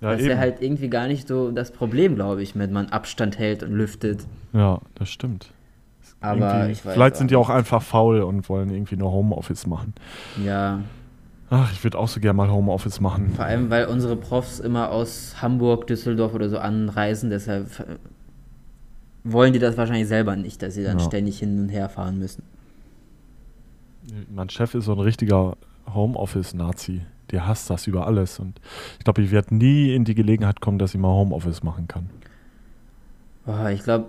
Ja, 0.00 0.12
das 0.12 0.22
ist 0.22 0.28
ja 0.28 0.38
halt 0.38 0.62
irgendwie 0.62 0.88
gar 0.88 1.08
nicht 1.08 1.28
so 1.28 1.50
das 1.50 1.72
Problem, 1.72 2.14
glaube 2.14 2.42
ich, 2.42 2.56
wenn 2.58 2.72
man 2.72 2.86
Abstand 2.86 3.38
hält 3.38 3.62
und 3.62 3.72
lüftet. 3.72 4.24
Ja, 4.52 4.80
das 4.94 5.10
stimmt. 5.10 5.52
Aber 6.22 6.68
Vielleicht 6.74 7.16
sind 7.16 7.30
die 7.30 7.36
auch 7.36 7.48
einfach 7.48 7.82
faul 7.82 8.20
und 8.22 8.48
wollen 8.48 8.70
irgendwie 8.70 8.96
nur 8.96 9.10
Homeoffice 9.10 9.66
machen. 9.66 9.94
Ja. 10.44 10.80
Ach, 11.50 11.72
ich 11.72 11.82
würde 11.82 11.98
auch 11.98 12.06
so 12.06 12.20
gerne 12.20 12.36
mal 12.36 12.50
Homeoffice 12.50 13.00
machen. 13.00 13.32
Vor 13.34 13.44
allem, 13.44 13.70
weil 13.70 13.86
unsere 13.86 14.14
Profs 14.14 14.60
immer 14.60 14.90
aus 14.90 15.42
Hamburg, 15.42 15.88
Düsseldorf 15.88 16.32
oder 16.32 16.48
so 16.48 16.58
anreisen, 16.58 17.28
deshalb 17.28 17.68
wollen 19.24 19.52
die 19.52 19.58
das 19.58 19.76
wahrscheinlich 19.76 20.06
selber 20.06 20.36
nicht, 20.36 20.62
dass 20.62 20.74
sie 20.74 20.84
dann 20.84 20.98
ja. 20.98 21.04
ständig 21.04 21.40
hin 21.40 21.58
und 21.58 21.68
her 21.68 21.88
fahren 21.88 22.18
müssen. 22.18 22.44
Mein 24.32 24.48
Chef 24.48 24.74
ist 24.74 24.84
so 24.86 24.92
ein 24.92 25.00
richtiger 25.00 25.56
Homeoffice-Nazi. 25.92 27.02
Der 27.30 27.46
hasst 27.46 27.68
das 27.68 27.86
über 27.86 28.06
alles. 28.06 28.38
Und 28.38 28.60
ich 28.98 29.04
glaube, 29.04 29.22
ich 29.22 29.30
werde 29.30 29.54
nie 29.54 29.94
in 29.94 30.04
die 30.04 30.14
Gelegenheit 30.14 30.60
kommen, 30.60 30.78
dass 30.78 30.94
ich 30.94 31.00
mal 31.00 31.08
Homeoffice 31.08 31.62
machen 31.62 31.86
kann. 31.88 32.10
Boah, 33.44 33.70
ich 33.70 33.82
glaube, 33.82 34.06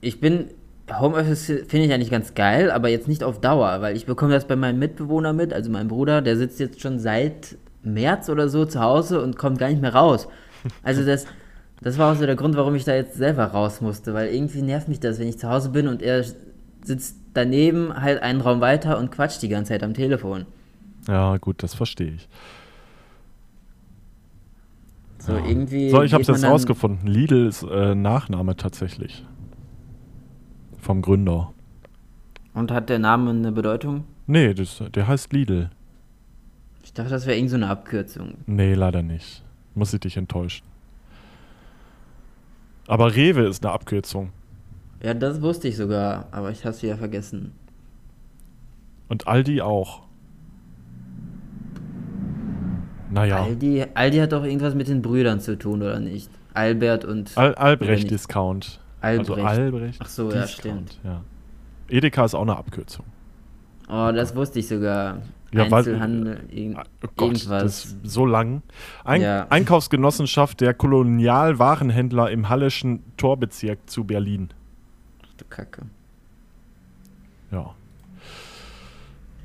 ich 0.00 0.20
bin. 0.20 0.48
Homeoffice 0.92 1.46
finde 1.46 1.86
ich 1.86 1.92
eigentlich 1.92 2.10
ganz 2.10 2.34
geil, 2.34 2.70
aber 2.70 2.88
jetzt 2.88 3.08
nicht 3.08 3.24
auf 3.24 3.40
Dauer, 3.40 3.80
weil 3.80 3.96
ich 3.96 4.06
bekomme 4.06 4.32
das 4.32 4.46
bei 4.46 4.56
meinem 4.56 4.78
Mitbewohner 4.78 5.32
mit, 5.32 5.52
also 5.52 5.70
meinem 5.70 5.88
Bruder, 5.88 6.20
der 6.20 6.36
sitzt 6.36 6.60
jetzt 6.60 6.80
schon 6.80 6.98
seit 6.98 7.56
März 7.82 8.28
oder 8.28 8.48
so 8.48 8.64
zu 8.66 8.80
Hause 8.80 9.22
und 9.22 9.36
kommt 9.36 9.58
gar 9.58 9.68
nicht 9.68 9.80
mehr 9.80 9.94
raus. 9.94 10.28
Also 10.82 11.04
das, 11.04 11.26
das 11.82 11.98
war 11.98 12.12
auch 12.12 12.16
so 12.16 12.24
der 12.24 12.36
Grund, 12.36 12.56
warum 12.56 12.74
ich 12.74 12.84
da 12.84 12.94
jetzt 12.94 13.16
selber 13.16 13.44
raus 13.44 13.80
musste, 13.80 14.14
weil 14.14 14.34
irgendwie 14.34 14.62
nervt 14.62 14.88
mich 14.88 15.00
das, 15.00 15.18
wenn 15.18 15.28
ich 15.28 15.38
zu 15.38 15.48
Hause 15.48 15.70
bin 15.70 15.88
und 15.88 16.02
er 16.02 16.24
sitzt 16.82 17.16
daneben 17.34 17.94
halt 17.94 18.22
einen 18.22 18.40
Raum 18.40 18.60
weiter 18.60 18.98
und 18.98 19.10
quatscht 19.10 19.42
die 19.42 19.48
ganze 19.48 19.70
Zeit 19.70 19.82
am 19.82 19.94
Telefon. 19.94 20.46
Ja, 21.08 21.36
gut, 21.36 21.62
das 21.62 21.74
verstehe 21.74 22.12
ich. 22.12 22.28
So, 25.18 25.32
ja. 25.32 25.44
irgendwie. 25.44 25.90
So, 25.90 26.02
ich 26.02 26.12
habe 26.12 26.22
es 26.22 26.28
jetzt 26.28 26.44
rausgefunden. 26.44 27.06
Lidl 27.06 27.46
ist 27.46 27.62
äh, 27.62 27.94
Nachname 27.94 28.56
tatsächlich. 28.56 29.24
Vom 30.84 31.00
Gründer. 31.00 31.54
Und 32.52 32.70
hat 32.70 32.90
der 32.90 32.98
Name 32.98 33.30
eine 33.30 33.52
Bedeutung? 33.52 34.04
Nee, 34.26 34.52
das, 34.52 34.82
der 34.94 35.08
heißt 35.08 35.32
Lidl. 35.32 35.70
Ich 36.82 36.92
dachte, 36.92 37.08
das 37.08 37.24
wäre 37.24 37.38
irgendeine 37.38 37.64
so 37.64 37.72
Abkürzung. 37.72 38.34
Nee, 38.44 38.74
leider 38.74 39.02
nicht. 39.02 39.42
Muss 39.74 39.94
ich 39.94 40.00
dich 40.00 40.18
enttäuschen. 40.18 40.66
Aber 42.86 43.16
Rewe 43.16 43.46
ist 43.46 43.64
eine 43.64 43.72
Abkürzung. 43.72 44.30
Ja, 45.02 45.14
das 45.14 45.40
wusste 45.40 45.68
ich 45.68 45.76
sogar, 45.78 46.28
aber 46.32 46.50
ich 46.50 46.66
habe 46.66 46.74
es 46.74 46.82
wieder 46.82 46.98
vergessen. 46.98 47.52
Und 49.08 49.26
Aldi 49.26 49.62
auch. 49.62 50.02
Naja. 53.10 53.42
Aldi, 53.42 53.86
Aldi 53.94 54.18
hat 54.18 54.32
doch 54.32 54.44
irgendwas 54.44 54.74
mit 54.74 54.88
den 54.88 55.00
Brüdern 55.00 55.40
zu 55.40 55.56
tun, 55.56 55.80
oder 55.80 55.98
nicht? 55.98 56.28
Albert 56.52 57.06
und. 57.06 57.38
Al 57.38 57.54
Albrecht 57.54 58.10
Discount. 58.10 58.80
Albrecht. 59.04 59.30
Also 59.30 59.62
Albrecht. 59.62 60.00
Ach 60.02 60.08
so, 60.08 60.24
Discount, 60.24 60.44
ja, 60.44 60.48
stimmt. 60.48 61.00
Ja. 61.04 61.20
Edeka 61.88 62.24
ist 62.24 62.34
auch 62.34 62.42
eine 62.42 62.56
Abkürzung. 62.56 63.04
Oh, 63.88 64.10
das 64.14 64.34
wusste 64.34 64.58
ich 64.58 64.68
sogar. 64.68 65.18
Ja, 65.52 65.64
Einzelhandel, 65.64 66.40
weil, 66.50 66.76
oh 66.76 67.08
Gott, 67.16 67.28
irgendwas. 67.28 67.62
Das 67.62 67.84
ist 67.84 67.98
so 68.02 68.26
lang. 68.26 68.62
Ein 69.04 69.20
ja. 69.22 69.46
Einkaufsgenossenschaft 69.50 70.60
der 70.60 70.74
Kolonialwarenhändler 70.74 72.30
im 72.32 72.48
Halleschen 72.48 73.04
Torbezirk 73.16 73.78
zu 73.88 74.02
Berlin. 74.02 74.48
Ach 75.22 75.34
du 75.36 75.44
Kacke. 75.48 75.82
Ja. 77.52 77.74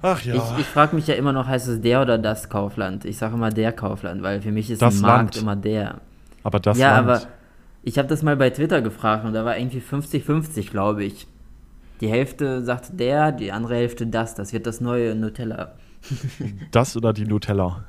Ach 0.02 0.22
ja. 0.24 0.36
Ich, 0.36 0.62
ich 0.62 0.66
frage 0.66 0.96
mich 0.96 1.06
ja 1.06 1.14
immer 1.14 1.34
noch, 1.34 1.46
heißt 1.46 1.68
es 1.68 1.82
der 1.82 2.02
oder 2.02 2.18
das 2.18 2.50
Kaufland? 2.50 3.06
Ich 3.06 3.18
sage 3.18 3.36
immer 3.36 3.50
der 3.52 3.72
Kaufland, 3.72 4.24
weil 4.24 4.42
für 4.42 4.52
mich 4.52 4.72
ist 4.72 4.82
das 4.82 4.96
ein 4.96 5.02
Markt 5.02 5.38
immer 5.38 5.56
der. 5.56 6.02
Aber 6.44 6.60
das 6.60 6.78
ja, 6.80 6.96
Land. 6.96 7.10
aber 7.10 7.22
ich 7.84 7.98
habe 7.98 8.08
das 8.08 8.24
mal 8.24 8.36
bei 8.36 8.50
Twitter 8.50 8.82
gefragt 8.82 9.26
und 9.26 9.34
da 9.34 9.46
war 9.46 9.58
irgendwie 9.58 9.80
50-50, 9.80 10.70
glaube 10.70 11.04
ich. 11.04 11.28
Die 12.02 12.08
Hälfte 12.08 12.64
sagt 12.64 13.00
der, 13.00 13.32
die 13.32 13.52
andere 13.52 13.76
Hälfte 13.76 14.08
das. 14.08 14.36
Das 14.36 14.54
wird 14.54 14.66
das 14.68 14.80
neue 14.82 15.16
Nutella. 15.16 15.74
das 16.72 16.96
oder 16.96 17.14
die 17.14 17.26
Nutella? 17.26 17.84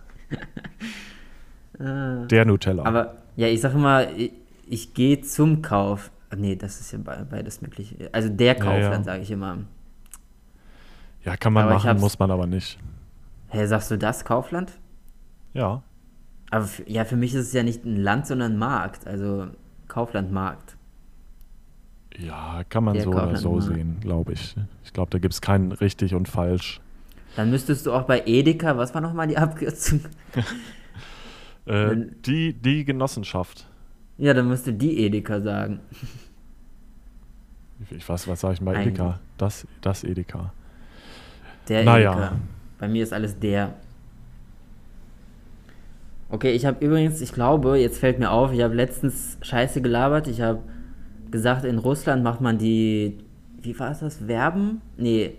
Ah. 1.79 2.25
der 2.31 2.45
Nutella. 2.45 2.85
Aber 2.85 3.17
ja, 3.37 3.47
ich 3.47 3.61
sage 3.61 3.75
immer, 3.75 4.11
ich, 4.11 4.33
ich 4.69 4.95
gehe 4.95 5.21
zum 5.21 5.63
Kauf. 5.63 6.11
Nee, 6.37 6.57
das 6.57 6.81
ist 6.81 6.93
ja 6.93 6.99
beides 6.99 7.61
möglich. 7.61 7.97
Also 8.13 8.29
der 8.29 8.55
Kaufland, 8.55 8.83
ja, 8.83 8.93
ja. 8.93 9.03
sage 9.03 9.23
ich 9.23 9.31
immer. 9.31 9.59
Ja, 11.25 11.37
kann 11.37 11.53
man 11.53 11.65
aber 11.65 11.75
machen, 11.75 11.99
muss 11.99 12.19
man 12.19 12.31
aber 12.31 12.47
nicht. 12.47 12.79
Hä, 13.49 13.59
hey, 13.59 13.67
sagst 13.67 13.91
du 13.91 13.99
das, 13.99 14.25
Kaufland? 14.25 14.73
Ja. 15.53 15.83
Aber 16.51 16.69
ja, 16.87 17.05
für 17.05 17.17
mich 17.17 17.35
ist 17.35 17.49
es 17.49 17.53
ja 17.53 17.63
nicht 17.63 17.85
ein 17.85 17.97
Land, 17.97 18.27
sondern 18.27 18.53
ein 18.53 18.59
Markt. 18.59 19.07
Also 19.07 19.49
Kauflandmarkt. 19.91 20.77
Ja, 22.19 22.63
kann 22.69 22.85
man 22.85 22.95
Der 22.95 23.05
so 23.05 23.11
oder 23.11 23.37
so 23.37 23.61
sehen, 23.61 23.99
glaube 24.01 24.33
ich. 24.33 24.57
Ich 24.85 24.93
glaube, 24.93 25.11
da 25.11 25.19
gibt 25.19 25.35
es 25.35 25.41
kein 25.41 25.73
richtig 25.73 26.15
und 26.15 26.29
falsch. 26.29 26.81
Dann 27.37 27.51
müsstest 27.51 27.87
du 27.87 27.93
auch 27.93 28.03
bei 28.03 28.23
Edeka, 28.27 28.77
was 28.77 28.95
war 28.95 29.01
nochmal 29.01 29.29
die 29.29 29.37
Abkürzung? 29.37 30.01
äh, 31.67 31.97
die, 32.27 32.53
die 32.53 32.85
Genossenschaft. 32.85 33.67
Ja, 34.19 34.35
dann 34.35 34.49
müsste 34.49 34.73
die 34.73 35.05
Edeka 35.05 35.41
sagen. 35.41 35.81
Ich 37.91 38.07
weiß, 38.07 38.29
was 38.29 38.41
sage 38.41 38.55
ich 38.55 38.61
bei 38.61 38.83
Edeka? 38.83 39.21
Das, 39.39 39.67
das 39.81 40.05
Edeka. 40.05 40.53
Der 41.69 41.85
naja. 41.85 42.13
Edeka. 42.13 42.33
Bei 42.79 42.89
mir 42.89 43.03
ist 43.03 43.13
alles 43.13 43.39
der. 43.39 43.75
Okay, 46.31 46.53
ich 46.53 46.65
habe 46.65 46.85
übrigens, 46.85 47.21
ich 47.21 47.33
glaube, 47.33 47.79
jetzt 47.79 47.99
fällt 47.99 48.19
mir 48.19 48.31
auf, 48.31 48.53
ich 48.53 48.63
habe 48.63 48.75
letztens 48.75 49.37
Scheiße 49.43 49.83
gelabert. 49.83 50.29
Ich 50.29 50.41
habe 50.41 50.61
gesagt, 51.31 51.65
in 51.65 51.79
Russland 51.79 52.23
macht 52.23 52.41
man 52.41 52.57
die, 52.57 53.19
wie 53.61 53.79
war 53.79 53.91
es 53.91 53.99
das, 53.99 54.19
Verben? 54.19 54.81
Nee, 54.97 55.35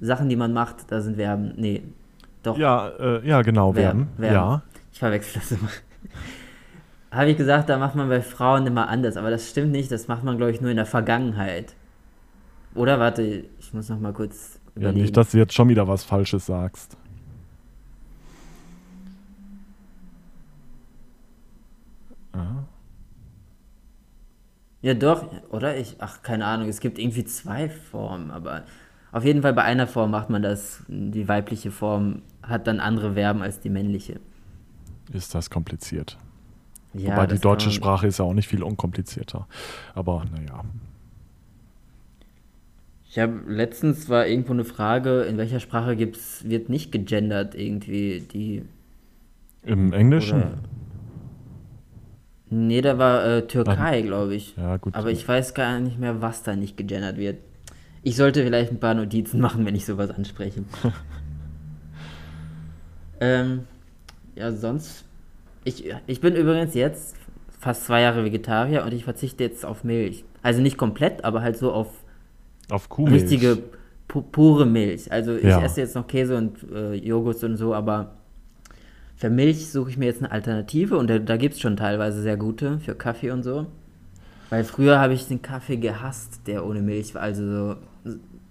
Sachen, 0.00 0.28
die 0.28 0.36
man 0.36 0.52
macht, 0.52 0.92
da 0.92 1.00
sind 1.00 1.16
Verben. 1.16 1.54
Nee, 1.56 1.82
doch. 2.42 2.58
Ja, 2.58 2.90
äh, 2.98 3.26
ja 3.26 3.42
genau, 3.42 3.72
Verben. 3.72 4.08
Verben. 4.16 4.34
Ja. 4.34 4.62
Ich 4.92 4.98
verwechsel 4.98 5.40
das 5.40 5.52
immer. 5.52 5.70
habe 7.10 7.30
ich 7.30 7.36
gesagt, 7.36 7.68
da 7.68 7.78
macht 7.78 7.94
man 7.94 8.08
bei 8.08 8.20
Frauen 8.20 8.66
immer 8.66 8.88
anders, 8.88 9.16
aber 9.16 9.30
das 9.30 9.48
stimmt 9.48 9.72
nicht, 9.72 9.90
das 9.90 10.08
macht 10.08 10.24
man, 10.24 10.36
glaube 10.36 10.52
ich, 10.52 10.60
nur 10.60 10.70
in 10.70 10.76
der 10.76 10.86
Vergangenheit. 10.86 11.74
Oder 12.74 13.00
warte, 13.00 13.44
ich 13.58 13.72
muss 13.72 13.88
noch 13.88 13.98
mal 13.98 14.12
kurz 14.12 14.60
ja, 14.78 14.92
nicht, 14.92 15.16
dass 15.16 15.32
du 15.32 15.38
jetzt 15.38 15.54
schon 15.54 15.68
wieder 15.68 15.88
was 15.88 16.04
Falsches 16.04 16.46
sagst. 16.46 16.96
Ja, 24.80 24.94
doch, 24.94 25.26
oder? 25.50 25.76
Ich, 25.76 25.96
ach, 25.98 26.22
keine 26.22 26.46
Ahnung, 26.46 26.68
es 26.68 26.80
gibt 26.80 26.98
irgendwie 26.98 27.24
zwei 27.24 27.68
Formen, 27.68 28.30
aber 28.30 28.64
auf 29.10 29.24
jeden 29.24 29.42
Fall 29.42 29.52
bei 29.52 29.64
einer 29.64 29.86
Form 29.86 30.10
macht 30.10 30.30
man 30.30 30.42
das. 30.42 30.84
Die 30.88 31.26
weibliche 31.28 31.70
Form 31.70 32.22
hat 32.42 32.66
dann 32.66 32.78
andere 32.78 33.14
Verben 33.14 33.42
als 33.42 33.60
die 33.60 33.70
männliche. 33.70 34.20
Ist 35.12 35.34
das 35.34 35.50
kompliziert? 35.50 36.18
Ja, 36.94 37.12
Wobei 37.12 37.26
die 37.26 37.38
deutsche 37.38 37.70
Sprache 37.70 38.06
ist 38.06 38.18
ja 38.18 38.24
auch 38.24 38.34
nicht 38.34 38.48
viel 38.48 38.62
unkomplizierter. 38.62 39.46
Aber 39.94 40.24
naja. 40.32 40.64
Ich 43.10 43.18
habe 43.18 43.40
letztens 43.46 44.08
war 44.08 44.26
irgendwo 44.26 44.52
eine 44.52 44.64
Frage, 44.64 45.22
in 45.22 45.38
welcher 45.38 45.60
Sprache 45.60 45.96
gibt's, 45.96 46.44
wird 46.46 46.68
nicht 46.68 46.92
gegendert 46.92 47.54
irgendwie 47.54 48.20
die. 48.20 48.64
Im 49.62 49.92
Englischen? 49.92 50.60
Nee, 52.50 52.80
da 52.80 52.98
war 52.98 53.24
äh, 53.24 53.46
Türkei, 53.46 54.02
glaube 54.02 54.34
ich. 54.34 54.56
Ja, 54.56 54.76
gut. 54.78 54.94
Aber 54.94 55.10
ich 55.10 55.26
weiß 55.26 55.54
gar 55.54 55.80
nicht 55.80 55.98
mehr, 55.98 56.22
was 56.22 56.42
da 56.42 56.56
nicht 56.56 56.76
gegendert 56.76 57.16
wird. 57.16 57.38
Ich 58.02 58.16
sollte 58.16 58.42
vielleicht 58.42 58.70
ein 58.70 58.80
paar 58.80 58.94
Notizen 58.94 59.40
machen, 59.40 59.66
wenn 59.66 59.74
ich 59.74 59.84
sowas 59.84 60.10
anspreche. 60.10 60.64
ähm, 63.20 63.64
ja, 64.34 64.52
sonst. 64.52 65.04
Ich, 65.64 65.92
ich 66.06 66.20
bin 66.20 66.34
übrigens 66.34 66.74
jetzt 66.74 67.16
fast 67.58 67.84
zwei 67.84 68.00
Jahre 68.00 68.24
Vegetarier 68.24 68.84
und 68.84 68.94
ich 68.94 69.04
verzichte 69.04 69.44
jetzt 69.44 69.66
auf 69.66 69.84
Milch. 69.84 70.24
Also 70.42 70.62
nicht 70.62 70.78
komplett, 70.78 71.24
aber 71.24 71.42
halt 71.42 71.58
so 71.58 71.72
auf 71.72 71.88
auf 72.70 72.88
Kuhmilch. 72.88 73.22
Richtige 73.22 73.58
pu 74.06 74.22
pure 74.22 74.66
Milch. 74.66 75.10
Also 75.10 75.34
ich 75.34 75.44
ja. 75.44 75.62
esse 75.62 75.80
jetzt 75.80 75.94
noch 75.94 76.06
Käse 76.06 76.36
und 76.36 76.58
äh, 76.72 76.94
Joghurt 76.94 77.42
und 77.44 77.56
so, 77.56 77.74
aber 77.74 78.17
für 79.18 79.30
Milch 79.30 79.70
suche 79.70 79.90
ich 79.90 79.96
mir 79.98 80.06
jetzt 80.06 80.22
eine 80.22 80.30
Alternative 80.30 80.96
und 80.96 81.10
da, 81.10 81.18
da 81.18 81.36
gibt 81.36 81.54
es 81.54 81.60
schon 81.60 81.76
teilweise 81.76 82.22
sehr 82.22 82.36
gute 82.36 82.78
für 82.78 82.94
Kaffee 82.94 83.32
und 83.32 83.42
so. 83.42 83.66
Weil 84.48 84.64
früher 84.64 84.98
habe 85.00 85.12
ich 85.12 85.26
den 85.26 85.42
Kaffee 85.42 85.76
gehasst, 85.76 86.42
der 86.46 86.64
ohne 86.64 86.80
Milch 86.80 87.14
war. 87.14 87.22
Also 87.22 87.44
so 87.44 87.76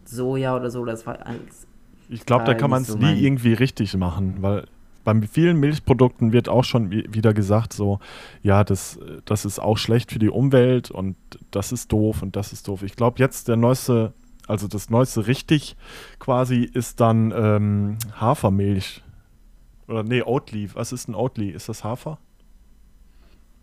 Soja 0.06 0.56
oder 0.56 0.70
so, 0.70 0.86
das 0.86 1.08
war 1.08 1.26
alles. 1.26 1.68
Ich 2.10 2.26
glaube, 2.26 2.46
da 2.46 2.54
kann 2.54 2.70
man 2.70 2.84
es 2.84 2.90
so 2.90 2.98
nie 2.98 3.20
irgendwie 3.20 3.54
richtig 3.54 3.96
machen, 3.98 4.36
weil 4.42 4.66
bei 5.04 5.16
vielen 5.22 5.58
Milchprodukten 5.60 6.34
wird 6.34 6.50
auch 6.50 6.66
schon 6.66 6.92
wieder 6.92 7.34
gesagt, 7.34 7.72
so, 7.72 8.00
ja, 8.44 8.66
das, 8.66 9.00
das 9.24 9.46
ist 9.46 9.60
auch 9.60 9.78
schlecht 9.78 10.12
für 10.12 10.20
die 10.20 10.30
Umwelt 10.30 10.92
und 10.92 11.16
das 11.52 11.72
ist 11.72 11.94
doof 11.94 12.22
und 12.22 12.36
das 12.36 12.52
ist 12.52 12.68
doof. 12.68 12.84
Ich 12.84 12.96
glaube, 12.96 13.20
jetzt 13.20 13.48
der 13.48 13.56
neueste, 13.56 14.14
also 14.48 14.68
das 14.68 14.90
neueste 14.90 15.28
richtig 15.28 15.78
quasi 16.20 16.64
ist 16.64 17.00
dann 17.00 17.34
ähm, 17.36 17.98
Hafermilch. 18.20 19.02
Oder 19.88 20.04
nee, 20.04 20.22
Oatly. 20.22 20.70
Was 20.74 20.92
ist 20.92 21.08
ein 21.08 21.16
Oatly? 21.16 21.50
Ist 21.50 21.70
das 21.70 21.84
Hafer? 21.84 22.20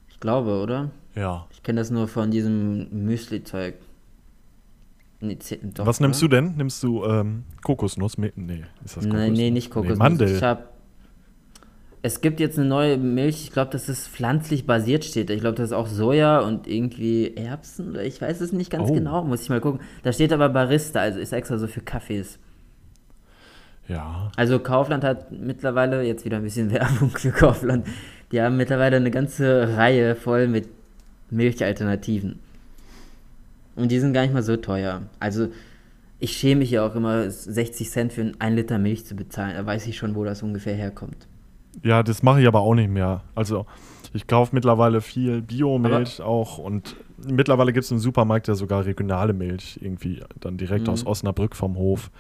Ich 0.09 0.21
glaube, 0.21 0.61
oder? 0.63 0.91
Ja. 1.15 1.47
Ich 1.51 1.63
kenne 1.63 1.81
das 1.81 1.91
nur 1.91 2.09
von 2.09 2.31
diesem 2.31 3.05
Müsli-Zeug. 3.05 3.75
Nee, 5.21 5.39
Was 5.79 6.01
nimmst 6.01 6.21
du 6.21 6.29
denn? 6.29 6.55
Nimmst 6.57 6.83
du 6.83 7.05
ähm, 7.05 7.45
Kokosnuss? 7.63 8.19
Nee, 8.19 8.33
ist 8.85 8.97
das 8.97 9.05
Kokosnuss? 9.05 9.31
Nee, 9.31 9.31
nee, 9.31 9.51
nicht 9.51 9.71
Kokosnuss. 9.71 9.99
Nee, 9.99 10.03
Mandel. 10.03 10.37
Ich 10.37 10.43
hab, 10.43 10.75
es 12.03 12.21
gibt 12.21 12.41
jetzt 12.41 12.59
eine 12.59 12.69
neue 12.69 12.99
Milch, 12.99 13.45
ich 13.45 13.51
glaube, 13.51 13.71
dass 13.71 13.89
es 13.89 14.07
pflanzlich 14.07 14.67
basiert 14.67 15.05
steht. 15.05 15.31
Ich 15.31 15.41
glaube, 15.41 15.57
das 15.57 15.71
ist 15.71 15.73
auch 15.73 15.87
Soja 15.87 16.41
und 16.41 16.67
irgendwie 16.67 17.35
Erbsen 17.35 17.91
oder 17.91 18.05
ich 18.05 18.21
weiß 18.21 18.43
es 18.43 18.53
nicht 18.53 18.71
ganz 18.71 18.91
oh. 18.91 18.93
genau, 18.93 19.25
muss 19.25 19.43
ich 19.43 19.49
mal 19.49 19.61
gucken. 19.61 19.81
Da 20.03 20.13
steht 20.13 20.33
aber 20.33 20.51
Barista, 20.51 21.01
also 21.01 21.19
ist 21.19 21.33
extra 21.33 21.57
so 21.57 21.67
für 21.67 21.81
Kaffees. 21.81 22.39
Ja. 23.89 24.31
Also 24.37 24.59
Kaufland 24.59 25.05
hat 25.05 25.31
mittlerweile, 25.33 26.03
jetzt 26.03 26.25
wieder 26.25 26.39
ein 26.39 26.43
bisschen 26.43 26.71
Werbung 26.73 27.11
für 27.11 27.31
Kaufland, 27.31 27.87
die 28.33 28.41
haben 28.41 28.57
mittlerweile 28.57 28.97
eine 28.97 29.11
ganze 29.11 29.77
Reihe 29.77 30.15
voll 30.15 30.49
mit 30.49 30.69
Milchalternativen. 31.31 32.39
Und 33.77 33.91
die 33.91 33.99
sind 33.99 34.13
gar 34.13 34.23
nicht 34.23 34.33
mal 34.33 34.43
so 34.43 34.57
teuer. 34.57 35.03
Also 35.19 35.49
ich 36.21 36.37
schäme 36.37 36.61
mich 36.61 36.71
ja 36.71 36.87
auch 36.87 36.95
immer, 36.95 37.29
60 37.31 37.91
Cent 37.91 38.13
für 38.13 38.33
ein 38.39 38.57
Liter 38.57 38.79
Milch 38.79 39.05
zu 39.05 39.15
bezahlen. 39.17 39.57
Da 39.57 39.67
weiß 39.67 39.87
ich 39.87 39.97
schon, 39.97 40.15
wo 40.15 40.25
das 40.25 40.43
ungefähr 40.43 40.75
herkommt. 40.75 41.27
Ja, 41.83 42.03
das 42.03 42.23
mache 42.23 42.41
ich 42.41 42.47
aber 42.47 42.61
auch 42.61 42.75
nicht 42.75 42.89
mehr. 42.89 43.23
Also 43.35 43.67
ich 44.13 44.27
kaufe 44.27 44.55
mittlerweile 44.55 45.01
viel 45.01 45.43
Biomilch 45.43 46.21
auch 46.23 46.59
und 46.59 46.97
mittlerweile 47.27 47.73
gibt 47.73 47.85
es 47.85 47.91
im 47.91 47.99
Supermarkt 47.99 48.47
ja 48.47 48.55
sogar 48.55 48.87
regionale 48.87 49.33
Milch, 49.33 49.79
irgendwie 49.83 50.23
dann 50.41 50.57
direkt 50.57 50.87
mhm. 50.87 50.93
aus 50.93 51.05
Osnabrück 51.05 51.57
vom 51.57 51.77
Hof. 51.77 52.11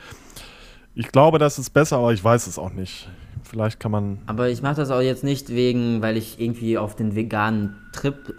Ich 0.94 1.10
glaube, 1.10 1.38
das 1.38 1.58
ist 1.58 1.70
besser, 1.70 1.98
aber 1.98 2.12
ich 2.12 2.22
weiß 2.22 2.46
es 2.46 2.58
auch 2.58 2.72
nicht. 2.72 3.08
Vielleicht 3.42 3.80
kann 3.80 3.90
man. 3.90 4.18
Aber 4.26 4.48
ich 4.48 4.62
mache 4.62 4.76
das 4.76 4.90
auch 4.90 5.00
jetzt 5.00 5.24
nicht 5.24 5.50
wegen, 5.50 6.02
weil 6.02 6.16
ich 6.16 6.40
irgendwie 6.40 6.78
auf 6.78 6.96
den 6.96 7.14
veganen 7.14 7.76
Trip 7.92 8.34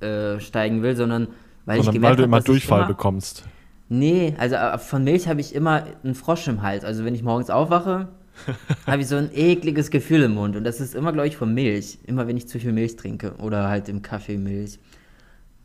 äh, 0.00 0.40
steigen 0.40 0.82
will, 0.82 0.96
sondern 0.96 1.28
weil 1.64 1.76
sondern 1.76 1.94
ich 1.94 1.98
gemerkt 1.98 2.10
weil 2.10 2.16
du 2.16 2.22
immer 2.24 2.40
Durchfall 2.40 2.80
immer, 2.80 2.88
bekommst. 2.88 3.44
Nee, 3.88 4.34
also 4.38 4.56
äh, 4.56 4.78
von 4.78 5.04
Milch 5.04 5.28
habe 5.28 5.40
ich 5.40 5.54
immer 5.54 5.84
einen 6.02 6.14
Frosch 6.14 6.48
im 6.48 6.62
Hals. 6.62 6.84
Also 6.84 7.04
wenn 7.04 7.14
ich 7.14 7.22
morgens 7.22 7.50
aufwache, 7.50 8.08
habe 8.86 9.02
ich 9.02 9.08
so 9.08 9.16
ein 9.16 9.30
ekliges 9.32 9.90
Gefühl 9.90 10.22
im 10.22 10.34
Mund. 10.34 10.56
Und 10.56 10.64
das 10.64 10.80
ist 10.80 10.94
immer, 10.94 11.12
glaube 11.12 11.28
ich, 11.28 11.36
von 11.36 11.52
Milch. 11.52 11.98
Immer 12.04 12.26
wenn 12.26 12.36
ich 12.36 12.48
zu 12.48 12.58
viel 12.58 12.72
Milch 12.72 12.96
trinke 12.96 13.34
oder 13.36 13.68
halt 13.68 13.88
im 13.88 14.02
Kaffee 14.02 14.38
Milch. 14.38 14.78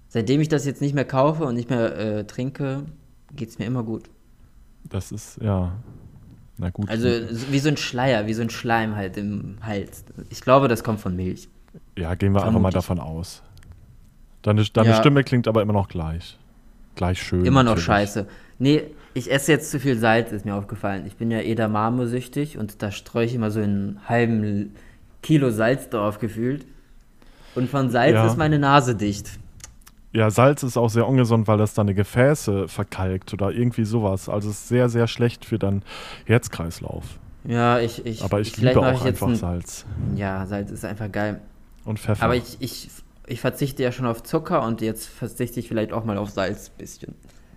Seitdem 0.08 0.42
ich 0.42 0.50
das 0.50 0.66
jetzt 0.66 0.82
nicht 0.82 0.94
mehr 0.94 1.06
kaufe 1.06 1.46
und 1.46 1.56
nicht 1.56 1.70
mehr 1.70 1.98
äh, 1.98 2.24
trinke, 2.26 2.84
geht 3.36 3.50
es 3.50 3.60
mir 3.60 3.66
immer 3.66 3.84
gut. 3.84 4.10
Das 4.90 5.12
ist, 5.12 5.42
ja. 5.42 5.74
Na 6.58 6.70
gut. 6.70 6.90
Also 6.90 7.08
wie 7.52 7.60
so 7.60 7.70
ein 7.70 7.78
Schleier, 7.78 8.28
wie 8.28 8.34
so 8.34 8.42
ein 8.42 8.50
Schleim 8.50 8.96
halt 8.96 9.18
im 9.18 9.58
Hals. 9.62 10.06
Ich 10.30 10.42
glaube, 10.42 10.68
das 10.68 10.84
kommt 10.84 11.00
von 11.00 11.16
Milch. 11.16 11.50
Ja, 11.98 12.14
gehen 12.16 12.34
wir 12.34 12.42
Vermutlich. 12.42 12.46
einfach 12.48 12.62
mal 12.62 12.72
davon 12.72 13.00
aus. 13.00 13.42
Deine, 14.44 14.64
deine 14.66 14.90
ja. 14.90 14.96
Stimme 14.96 15.24
klingt 15.24 15.48
aber 15.48 15.62
immer 15.62 15.74
noch 15.74 15.88
gleich. 15.88 16.38
Gleich 16.96 17.22
schön. 17.22 17.46
Immer 17.46 17.64
noch 17.64 17.72
natürlich. 17.72 17.86
scheiße. 17.86 18.28
Nee, 18.60 18.84
ich 19.14 19.32
esse 19.32 19.52
jetzt 19.52 19.72
zu 19.72 19.80
viel 19.80 19.98
Salz, 19.98 20.32
ist 20.32 20.46
mir 20.46 20.56
aufgefallen. 20.56 21.06
Ich 21.08 21.16
bin 21.16 21.32
ja 21.32 21.40
Edamame-süchtig 21.40 22.58
und 22.58 22.82
da 22.82 22.92
streue 22.92 23.26
ich 23.26 23.34
immer 23.34 23.52
so 23.52 23.60
einen 23.62 24.00
halben 24.08 24.76
Kilo 25.22 25.50
Salz 25.50 25.90
drauf 25.90 26.20
gefühlt. 26.20 26.66
Und 27.56 27.70
von 27.70 27.90
Salz 27.90 28.14
ja. 28.14 28.28
ist 28.28 28.38
meine 28.38 28.60
Nase 28.60 28.96
dicht. 28.96 29.40
Ja, 30.14 30.30
Salz 30.30 30.62
ist 30.62 30.78
auch 30.78 30.90
sehr 30.90 31.08
ungesund, 31.08 31.48
weil 31.48 31.58
das 31.58 31.74
deine 31.74 31.96
Gefäße 31.96 32.68
verkalkt 32.68 33.34
oder 33.34 33.52
irgendwie 33.52 33.84
sowas. 33.84 34.30
Also 34.30 34.50
es 34.50 34.60
ist 34.60 34.68
sehr, 34.68 34.88
sehr 34.88 35.08
schlecht 35.08 35.44
für 35.44 35.58
deinen 35.58 35.84
Herzkreislauf. 36.26 37.20
Ja, 37.46 37.80
ich. 37.80 38.06
ich 38.06 38.24
Aber 38.24 38.40
ich 38.40 38.56
liebe 38.58 38.80
auch 38.80 39.04
einfach 39.04 39.28
ein, 39.28 39.36
Salz. 39.36 39.86
Ja, 40.16 40.46
Salz 40.46 40.70
ist 40.70 40.86
einfach 40.86 41.12
geil. 41.12 41.42
Und 41.84 42.00
Pfeffer. 42.00 42.24
Aber 42.24 42.36
ich, 42.36 42.58
ich, 42.60 42.90
ich 43.26 43.42
verzichte 43.42 43.82
ja 43.82 43.92
schon 43.92 44.06
auf 44.06 44.22
Zucker 44.22 44.64
und 44.64 44.82
jetzt 44.82 45.08
verzichte 45.08 45.60
ich 45.60 45.68
vielleicht 45.68 45.92
auch 45.92 46.06
mal 46.06 46.18
auf 46.20 46.30
Salz 46.30 46.70
ein 46.70 46.78
bisschen. 46.78 47.16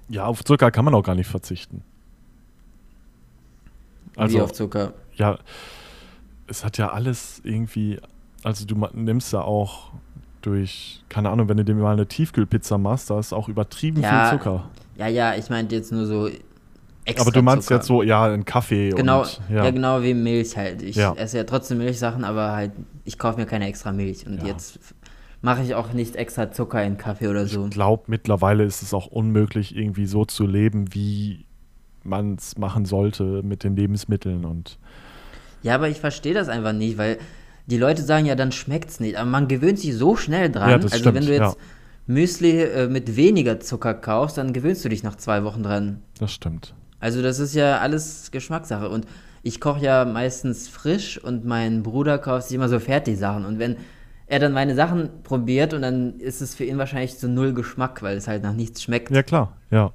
Ja, 0.09 0.25
auf 0.25 0.43
Zucker 0.43 0.71
kann 0.71 0.87
man 0.87 0.95
auch 0.95 1.03
gar 1.03 1.15
nicht 1.15 1.29
verzichten. 1.29 1.83
Also, 4.17 4.39
Wie 4.39 4.41
auf 4.41 4.53
Zucker? 4.53 4.95
Ja, 5.15 5.39
es 6.47 6.65
hat 6.65 6.79
ja 6.79 6.91
alles 6.91 7.43
irgendwie. 7.45 8.01
Also 8.43 8.65
du 8.65 8.77
nimmst 8.95 9.33
ja 9.33 9.43
auch 9.43 9.93
durch, 10.47 11.03
keine 11.09 11.31
Ahnung, 11.31 11.49
wenn 11.49 11.57
du 11.57 11.65
dir 11.65 11.75
mal 11.75 11.93
eine 11.93 12.07
Tiefkühlpizza 12.07 12.79
machst, 12.79 13.11
da 13.11 13.19
ist 13.19 13.33
auch 13.33 13.49
übertrieben 13.49 14.01
ja, 14.01 14.29
viel 14.31 14.39
Zucker. 14.39 14.69
Ja, 14.97 15.09
ja, 15.09 15.35
ich 15.35 15.51
meinte 15.51 15.75
jetzt 15.75 15.91
nur 15.93 16.07
so 16.07 16.29
extra 17.05 17.23
Aber 17.23 17.33
du 17.33 17.43
meinst 17.43 17.67
Zucker. 17.67 17.77
jetzt 17.77 17.87
so, 17.87 18.03
ja, 18.03 18.25
ein 18.27 18.45
Kaffee 18.45 18.91
genau, 18.91 19.23
und, 19.23 19.41
ja. 19.49 19.65
ja. 19.65 19.71
genau 19.71 20.03
wie 20.03 20.15
Milch 20.15 20.57
halt. 20.57 20.83
Ich 20.83 20.97
ja. 20.97 21.15
esse 21.15 21.39
ja 21.39 21.45
trotzdem 21.45 21.79
Milchsachen, 21.79 22.25
aber 22.25 22.53
halt, 22.53 22.73
ich 23.05 23.19
kaufe 23.19 23.41
mir 23.41 23.47
keine 23.47 23.67
extra 23.67 23.93
Milch. 23.93 24.27
Und 24.27 24.43
jetzt 24.45 24.79
mache 25.43 25.63
ich 25.63 25.75
auch 25.75 25.93
nicht 25.93 26.17
extra 26.17 26.53
Zucker 26.53 26.83
in 26.85 26.97
Kaffee 26.97 27.29
oder 27.29 27.47
so. 27.47 27.65
Ich 27.65 27.71
glaube, 27.71 28.05
mittlerweile 28.07 28.65
ist 28.65 28.83
es 28.83 28.95
auch 28.95 29.07
unmöglich, 29.07 29.77
irgendwie 29.77 30.07
so 30.07 30.25
zu 30.25 30.47
leben, 30.47 30.95
wie 30.95 31.45
man 32.05 32.37
es 32.37 32.57
machen 32.57 32.85
sollte 32.85 33.43
mit 33.43 33.65
den 33.65 33.77
Lebensmitteln 33.77 34.45
und. 34.45 34.79
Ja, 35.63 35.75
aber 35.75 35.89
ich 35.89 35.99
verstehe 35.99 36.35
das 36.35 36.49
einfach 36.49 36.73
nicht, 36.73 36.99
weil 36.99 37.19
die 37.67 37.79
Leute 37.79 38.03
sagen 38.03 38.27
ja, 38.27 38.35
dann 38.35 38.53
schmeckt 38.53 38.91
es 38.91 39.01
nicht. 39.01 39.19
Aber 39.19 39.29
man 39.29 39.49
gewöhnt 39.49 39.79
sich 39.79 39.95
so 39.95 40.17
schnell 40.17 40.51
dran. 40.51 40.71
Ja, 40.71 40.77
also 40.77 40.89
stimmt, 40.89 41.15
wenn 41.15 41.27
du 41.27 41.33
jetzt 41.33 41.57
ja. 41.57 41.63
Müsli 42.07 42.63
äh, 42.63 42.89
mit 42.89 43.17
weniger 43.17 43.61
Zucker 43.61 43.95
kaufst, 43.95 44.39
dann 44.39 44.53
gewöhnst 44.53 44.85
du 44.85 44.89
dich 44.89 45.03
nach 45.03 45.17
zwei 45.17 45.45
Wochen 45.45 45.63
dran. 45.63 46.03
Das 46.19 46.33
stimmt. 46.33 46.75
Also 47.01 47.23
das 47.23 47.39
ist 47.39 47.55
ja 47.55 47.79
alles 47.79 48.31
Geschmackssache. 48.31 48.89
Und 48.89 49.07
ich 49.43 49.61
koche 49.61 49.85
ja 49.85 50.05
meistens 50.05 50.69
frisch 50.69 51.23
und 51.23 51.45
mein 51.45 51.83
Bruder 51.83 52.19
kauft 52.19 52.49
sich 52.49 52.55
immer 52.55 52.69
so 52.69 52.79
Fertigsachen. 52.79 53.45
Und 53.45 53.59
wenn 53.59 53.77
er 54.27 54.41
dann 54.41 54.53
meine 54.53 54.75
Sachen 54.75 55.23
probiert 55.23 55.73
und 55.73 55.83
dann 55.83 56.19
ist 56.19 56.41
es 56.41 56.55
für 56.55 56.65
ihn 56.65 56.79
wahrscheinlich 56.79 57.19
so 57.19 57.29
null 57.29 57.53
Geschmack, 57.53 58.03
weil 58.03 58.17
es 58.17 58.27
halt 58.27 58.43
nach 58.43 58.55
nichts 58.55 58.83
schmeckt. 58.83 59.11
Ja 59.11 59.23
klar, 59.23 59.57
ja. 59.71 59.93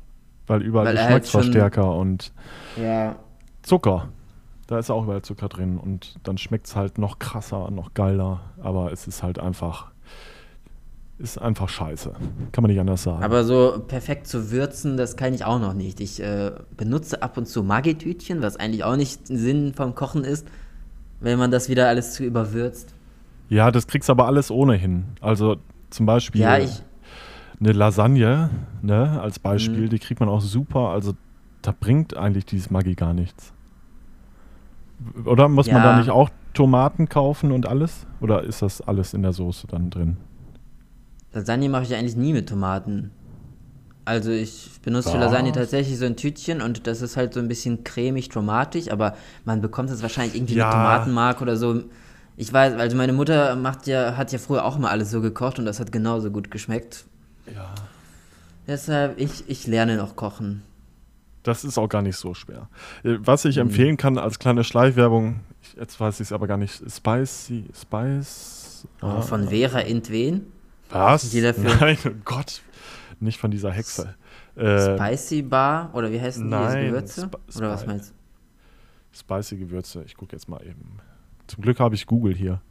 Weil 0.47 0.62
überall 0.62 0.88
weil 0.88 0.97
halt 0.97 1.23
Geschmacksverstärker 1.23 1.84
halt 1.84 1.91
schon, 1.91 1.99
und 1.99 2.31
ja. 2.81 3.15
Zucker. 3.62 4.10
Da 4.71 4.79
ist 4.79 4.89
auch 4.89 5.03
überall 5.03 5.21
Zucker 5.21 5.49
drin 5.49 5.77
und 5.77 6.15
dann 6.23 6.38
schmeckt 6.38 6.65
es 6.65 6.77
halt 6.77 6.97
noch 6.97 7.19
krasser, 7.19 7.69
noch 7.71 7.93
geiler. 7.93 8.39
Aber 8.62 8.93
es 8.93 9.05
ist 9.05 9.21
halt 9.21 9.38
einfach, 9.38 9.91
ist 11.19 11.41
einfach 11.41 11.67
scheiße. 11.67 12.13
Kann 12.53 12.62
man 12.62 12.71
nicht 12.71 12.79
anders 12.79 13.03
sagen. 13.03 13.21
Aber 13.21 13.43
so 13.43 13.84
perfekt 13.86 14.27
zu 14.27 14.49
würzen, 14.49 14.95
das 14.95 15.17
kann 15.17 15.34
ich 15.34 15.43
auch 15.43 15.60
noch 15.60 15.73
nicht. 15.73 15.99
Ich 15.99 16.23
äh, 16.23 16.53
benutze 16.77 17.21
ab 17.21 17.36
und 17.36 17.49
zu 17.49 17.63
Maggi-Tütchen, 17.63 18.41
was 18.41 18.55
eigentlich 18.55 18.86
auch 18.86 18.95
nicht 18.95 19.27
Sinn 19.27 19.73
vom 19.73 19.93
Kochen 19.93 20.23
ist, 20.23 20.47
wenn 21.19 21.38
man 21.38 21.51
das 21.51 21.67
wieder 21.67 21.89
alles 21.89 22.13
zu 22.13 22.23
überwürzt. 22.23 22.93
Ja, 23.49 23.71
das 23.71 23.88
kriegst 23.88 24.07
du 24.07 24.13
aber 24.13 24.25
alles 24.25 24.51
ohnehin. 24.51 25.03
Also 25.19 25.57
zum 25.89 26.05
Beispiel 26.05 26.39
ja, 26.39 26.53
eine 26.53 27.73
Lasagne, 27.73 28.51
ne, 28.81 29.19
als 29.21 29.38
Beispiel, 29.38 29.88
mhm. 29.88 29.89
die 29.89 29.99
kriegt 29.99 30.21
man 30.21 30.29
auch 30.29 30.39
super. 30.39 30.91
Also 30.91 31.12
da 31.62 31.75
bringt 31.77 32.15
eigentlich 32.15 32.45
dieses 32.45 32.71
Maggi 32.71 32.95
gar 32.95 33.13
nichts. 33.13 33.51
Oder 35.26 35.48
muss 35.48 35.68
ja. 35.68 35.74
man 35.74 35.84
da 35.84 35.98
nicht 35.98 36.10
auch 36.10 36.30
Tomaten 36.54 37.10
kaufen 37.10 37.52
und 37.52 37.68
alles? 37.68 38.06
Oder 38.20 38.44
ist 38.44 38.62
das 38.62 38.82
alles 38.82 39.14
in 39.14 39.22
der 39.22 39.34
Soße 39.34 39.68
dann 39.68 39.90
drin? 39.90 40.18
Lasagne 41.34 41.70
mache 41.70 41.84
ich 41.84 41.96
eigentlich 41.96 42.16
nie 42.16 42.34
mit 42.34 42.50
Tomaten. 42.50 43.12
Also 44.04 44.32
ich 44.32 44.70
benutze 44.84 45.08
Was? 45.08 45.14
für 45.14 45.20
Lasagne 45.20 45.52
tatsächlich 45.52 45.98
so 45.98 46.06
ein 46.06 46.16
Tütchen 46.18 46.62
und 46.62 46.88
das 46.88 47.02
ist 47.02 47.18
halt 47.18 47.34
so 47.34 47.40
ein 47.40 47.48
bisschen 47.48 47.84
cremig, 47.84 48.30
tomatig, 48.30 48.92
aber 48.92 49.16
man 49.46 49.62
bekommt 49.62 49.90
es 49.90 50.02
wahrscheinlich 50.02 50.36
irgendwie 50.36 50.56
ja. 50.56 50.66
mit 50.66 50.74
Tomatenmark 50.74 51.42
oder 51.42 51.56
so. 51.56 51.84
Ich 52.36 52.52
weiß, 52.52 52.74
also 52.74 52.98
meine 52.98 53.14
Mutter 53.14 53.56
macht 53.56 53.88
ja, 53.88 54.18
hat 54.18 54.32
ja 54.32 54.40
früher 54.40 54.66
auch 54.66 54.78
immer 54.78 54.90
alles 54.90 55.12
so 55.12 55.22
gekocht 55.22 55.60
und 55.60 55.66
das 55.66 55.80
hat 55.80 55.92
genauso 55.92 56.32
gut 56.32 56.50
geschmeckt. 56.50 57.06
Ja. 57.54 57.74
Deshalb, 58.68 59.20
ich, 59.20 59.44
ich 59.48 59.68
lerne 59.68 59.98
noch 59.98 60.16
kochen. 60.16 60.64
Das 61.43 61.63
ist 61.63 61.77
auch 61.77 61.89
gar 61.89 62.01
nicht 62.01 62.17
so 62.17 62.34
schwer. 62.34 62.69
Äh, 63.04 63.17
was 63.19 63.45
ich 63.45 63.56
mhm. 63.56 63.63
empfehlen 63.63 63.97
kann 63.97 64.17
als 64.17 64.39
kleine 64.39 64.63
Schleichwerbung, 64.63 65.41
ich, 65.62 65.73
jetzt 65.73 65.99
weiß 65.99 66.15
ich 66.19 66.27
es 66.27 66.32
aber 66.32 66.47
gar 66.47 66.58
nicht, 66.58 66.82
Spicy, 66.89 67.65
Spice. 67.73 68.88
Oh, 69.01 69.08
ah, 69.08 69.21
von 69.21 69.49
Vera 69.49 69.80
Intwen? 69.80 70.51
Was? 70.89 71.34
Nein, 71.34 71.97
oh 72.06 72.10
Gott, 72.25 72.62
nicht 73.19 73.39
von 73.39 73.51
dieser 73.51 73.71
Hexe. 73.71 74.15
Äh, 74.56 74.97
Spicy 74.97 75.41
Bar 75.43 75.91
oder 75.93 76.12
wie 76.12 76.19
heißen 76.19 76.47
nein, 76.47 76.86
die 76.86 76.88
Gewürze? 76.89 77.21
Sp 77.30 77.38
oder 77.56 77.69
was 77.69 77.86
meinst 77.86 78.10
du? 78.10 78.13
Spicy 79.17 79.58
Gewürze, 79.58 80.04
ich 80.06 80.15
gucke 80.15 80.34
jetzt 80.34 80.49
mal 80.49 80.62
eben. 80.65 80.99
Zum 81.47 81.62
Glück 81.63 81.80
habe 81.80 81.95
ich 81.95 82.06
Google 82.06 82.36
hier. 82.36 82.62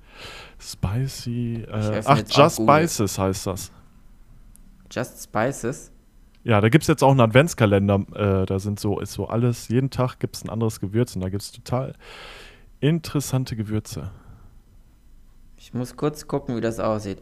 Spicy. 0.59 1.65
Äh, 1.71 2.03
ach, 2.05 2.23
Just 2.29 2.57
Spices 2.57 3.19
heißt 3.19 3.47
das. 3.47 3.73
Just 4.91 5.23
Spices? 5.25 5.93
Ja, 6.43 6.61
da 6.61 6.69
gibt 6.69 6.83
es 6.83 6.89
jetzt 6.89 7.03
auch 7.03 7.11
einen 7.11 7.21
Adventskalender. 7.21 8.05
Äh, 8.15 8.47
da 8.47 8.59
sind 8.59 8.81
so, 8.81 8.99
ist 9.01 9.13
so 9.13 9.29
alles, 9.29 9.69
jeden 9.69 9.91
Tag 9.91 10.19
gibt 10.19 10.37
es 10.37 10.45
ein 10.45 10.51
anderes 10.51 10.81
Gewürz 10.81 11.15
und 11.15 11.23
da 11.23 11.29
gibt 11.29 11.43
es 11.43 11.53
total 11.53 11.95
interessante 12.81 13.57
Gewürze. 13.57 14.11
Ich 15.59 15.75
muss 15.75 15.97
kurz 15.97 16.27
gucken, 16.27 16.57
wie 16.57 16.63
das 16.63 16.81
aussieht. 16.81 17.19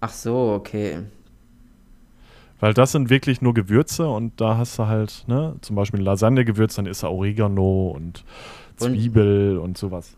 Ach 0.00 0.12
so, 0.12 0.52
okay. 0.52 1.04
Weil 2.60 2.74
das 2.74 2.90
sind 2.90 3.08
wirklich 3.08 3.40
nur 3.40 3.54
Gewürze 3.54 4.08
und 4.08 4.40
da 4.40 4.56
hast 4.56 4.78
du 4.78 4.86
halt, 4.86 5.24
ne, 5.28 5.54
zum 5.60 5.76
Beispiel 5.76 6.00
Lasagne-Gewürz, 6.00 6.74
dann 6.74 6.86
ist 6.86 7.04
da 7.04 7.08
Oregano 7.08 7.92
und 7.94 8.24
Zwiebel 8.76 9.58
und, 9.58 9.64
und 9.64 9.78
sowas. 9.78 10.16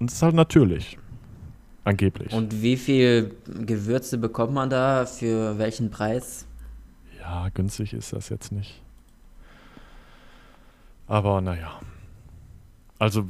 Und 0.00 0.10
es 0.10 0.16
ist 0.16 0.22
halt 0.22 0.34
natürlich. 0.34 0.98
Angeblich. 1.84 2.32
Und 2.32 2.62
wie 2.62 2.76
viel 2.76 3.36
Gewürze 3.46 4.18
bekommt 4.18 4.52
man 4.52 4.68
da 4.68 5.06
für 5.06 5.56
welchen 5.58 5.90
Preis? 5.90 6.46
Ja, 7.26 7.48
günstig 7.52 7.92
ist 7.92 8.12
das 8.12 8.28
jetzt 8.28 8.52
nicht. 8.52 8.80
Aber 11.08 11.40
naja. 11.40 11.80
Also 13.00 13.24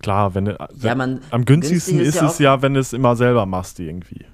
klar, 0.00 0.34
wenn, 0.34 0.54
ja, 0.80 0.94
man, 0.94 1.20
am 1.30 1.46
günstigsten 1.46 1.96
günstig 1.96 2.08
ist, 2.08 2.14
ist, 2.16 2.20
ja 2.20 2.28
es 2.28 2.38
ja, 2.38 2.62
wenn 2.62 2.74
du 2.74 2.80
es 2.80 2.92
immer 2.92 3.16
selber 3.16 3.46
machst 3.46 3.80
irgendwie. 3.80 4.26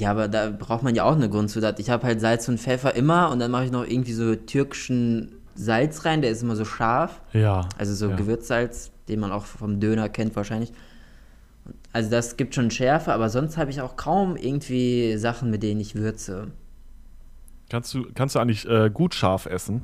Ja, 0.00 0.10
aber 0.10 0.26
da 0.26 0.50
braucht 0.50 0.82
man 0.82 0.96
ja 0.96 1.04
auch 1.04 1.14
eine 1.14 1.30
Grundzutat. 1.30 1.78
Ich 1.78 1.88
habe 1.88 2.04
halt 2.04 2.20
Salz 2.20 2.48
und 2.48 2.58
Pfeffer 2.58 2.96
immer 2.96 3.30
und 3.30 3.38
dann 3.38 3.52
mache 3.52 3.66
ich 3.66 3.70
noch 3.70 3.86
irgendwie 3.86 4.12
so 4.12 4.34
türkischen 4.34 5.36
Salz 5.54 6.04
rein, 6.04 6.22
der 6.22 6.32
ist 6.32 6.42
immer 6.42 6.56
so 6.56 6.64
scharf. 6.64 7.22
Ja. 7.32 7.68
Also 7.78 7.94
so 7.94 8.10
ja. 8.10 8.16
Gewürzsalz, 8.16 8.90
den 9.08 9.20
man 9.20 9.30
auch 9.30 9.44
vom 9.44 9.78
Döner 9.78 10.08
kennt 10.08 10.34
wahrscheinlich. 10.34 10.72
Also 11.92 12.10
das 12.10 12.36
gibt 12.36 12.56
schon 12.56 12.72
Schärfe, 12.72 13.12
aber 13.12 13.30
sonst 13.30 13.56
habe 13.56 13.70
ich 13.70 13.80
auch 13.80 13.96
kaum 13.96 14.36
irgendwie 14.36 15.16
Sachen, 15.16 15.50
mit 15.50 15.62
denen 15.62 15.80
ich 15.80 15.94
würze. 15.94 16.48
Kannst 17.68 17.92
du, 17.94 18.06
kannst 18.14 18.34
du 18.34 18.38
eigentlich 18.38 18.68
äh, 18.68 18.90
gut 18.92 19.14
scharf 19.14 19.46
essen? 19.46 19.82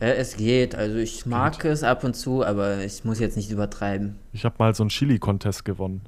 Äh, 0.00 0.12
es 0.14 0.36
geht. 0.36 0.74
Also 0.74 0.96
ich 0.96 1.26
mag 1.26 1.58
geht. 1.60 1.72
es 1.72 1.82
ab 1.82 2.04
und 2.04 2.14
zu, 2.14 2.44
aber 2.44 2.78
ich 2.84 3.04
muss 3.04 3.18
jetzt 3.18 3.36
nicht 3.36 3.50
übertreiben. 3.50 4.16
Ich 4.32 4.44
habe 4.44 4.56
mal 4.58 4.74
so 4.74 4.82
einen 4.82 4.90
Chili-Contest 4.90 5.64
gewonnen. 5.64 6.02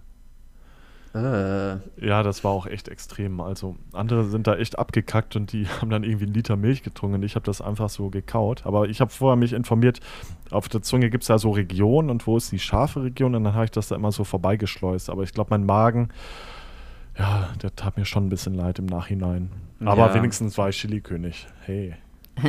Äh. 1.15 1.77
Ja, 2.05 2.23
das 2.23 2.45
war 2.45 2.53
auch 2.53 2.67
echt 2.67 2.89
extrem. 2.89 3.41
Also 3.41 3.77
andere 3.93 4.25
sind 4.25 4.47
da 4.47 4.57
echt 4.57 4.79
abgekackt 4.79 5.37
und 5.37 5.53
die 5.53 5.67
haben 5.81 5.91
dann 5.91 6.05
irgendwie 6.05 6.27
einen 6.27 6.35
Liter 6.35 6.57
Milch 6.57 6.83
getrunken. 6.83 7.23
Ich 7.23 7.35
habe 7.35 7.47
das 7.47 7.61
einfach 7.61 7.89
so 7.89 8.11
gekaut. 8.11 8.67
Aber 8.67 8.89
ich 8.89 9.01
habe 9.01 9.11
vorher 9.11 9.37
mich 9.37 9.53
informiert, 9.53 10.01
auf 10.51 10.69
der 10.69 10.83
Zunge 10.83 11.11
gibt 11.11 11.25
es 11.25 11.29
ja 11.29 11.39
so 11.39 11.51
Regionen 11.51 12.11
und 12.11 12.27
wo 12.27 12.37
ist 12.37 12.53
die 12.53 12.59
scharfe 12.59 13.03
Region 13.03 13.35
und 13.35 13.45
dann 13.45 13.55
habe 13.55 13.65
ich 13.65 13.71
das 13.71 13.89
da 13.89 13.97
immer 13.97 14.13
so 14.13 14.25
vorbeigeschleust. 14.25 15.11
Aber 15.11 15.23
ich 15.23 15.33
glaube, 15.33 15.51
mein 15.51 15.65
Magen, 15.65 16.11
ja, 17.18 17.48
der 17.62 17.74
tat 17.74 17.96
mir 17.96 18.04
schon 18.04 18.26
ein 18.26 18.28
bisschen 18.28 18.54
leid 18.54 18.78
im 18.78 18.87
Nachhinein. 18.87 19.50
Aber 19.85 20.09
ja. 20.09 20.14
wenigstens 20.14 20.57
war 20.59 20.68
ich 20.68 20.76
Chili-König. 20.78 21.46
Hey. 21.61 21.94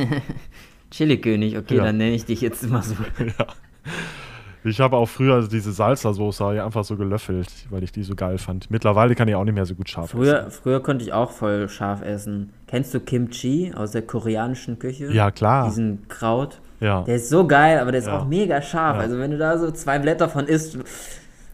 Chili-König, 0.90 1.56
okay, 1.56 1.76
ja. 1.76 1.84
dann 1.84 1.96
nenne 1.96 2.14
ich 2.14 2.24
dich 2.24 2.40
jetzt 2.40 2.62
immer 2.62 2.82
so. 2.82 2.94
ja. 3.18 3.46
Ich 4.62 4.78
habe 4.80 4.96
auch 4.96 5.08
früher 5.08 5.46
diese 5.48 5.70
Salsa-Soße 5.70 6.62
einfach 6.62 6.84
so 6.84 6.96
gelöffelt, 6.96 7.48
weil 7.70 7.82
ich 7.82 7.92
die 7.92 8.02
so 8.02 8.14
geil 8.14 8.36
fand. 8.36 8.70
Mittlerweile 8.70 9.14
kann 9.14 9.26
ich 9.26 9.34
auch 9.34 9.44
nicht 9.44 9.54
mehr 9.54 9.64
so 9.64 9.74
gut 9.74 9.88
scharf 9.88 10.10
früher, 10.10 10.46
essen. 10.46 10.50
Früher 10.50 10.82
konnte 10.82 11.04
ich 11.04 11.12
auch 11.12 11.30
voll 11.30 11.68
scharf 11.68 12.02
essen. 12.02 12.52
Kennst 12.66 12.92
du 12.92 13.00
Kimchi 13.00 13.72
aus 13.74 13.92
der 13.92 14.02
koreanischen 14.02 14.78
Küche? 14.78 15.12
Ja, 15.12 15.30
klar. 15.30 15.66
Diesen 15.66 16.06
Kraut. 16.08 16.60
Ja. 16.80 17.02
Der 17.02 17.16
ist 17.16 17.30
so 17.30 17.46
geil, 17.46 17.78
aber 17.78 17.92
der 17.92 18.00
ist 18.00 18.06
ja. 18.06 18.18
auch 18.18 18.26
mega 18.26 18.60
scharf. 18.60 18.96
Ja. 18.96 19.02
Also 19.02 19.18
wenn 19.18 19.30
du 19.30 19.38
da 19.38 19.56
so 19.56 19.70
zwei 19.70 19.98
Blätter 19.98 20.28
von 20.28 20.46
isst, 20.46 20.78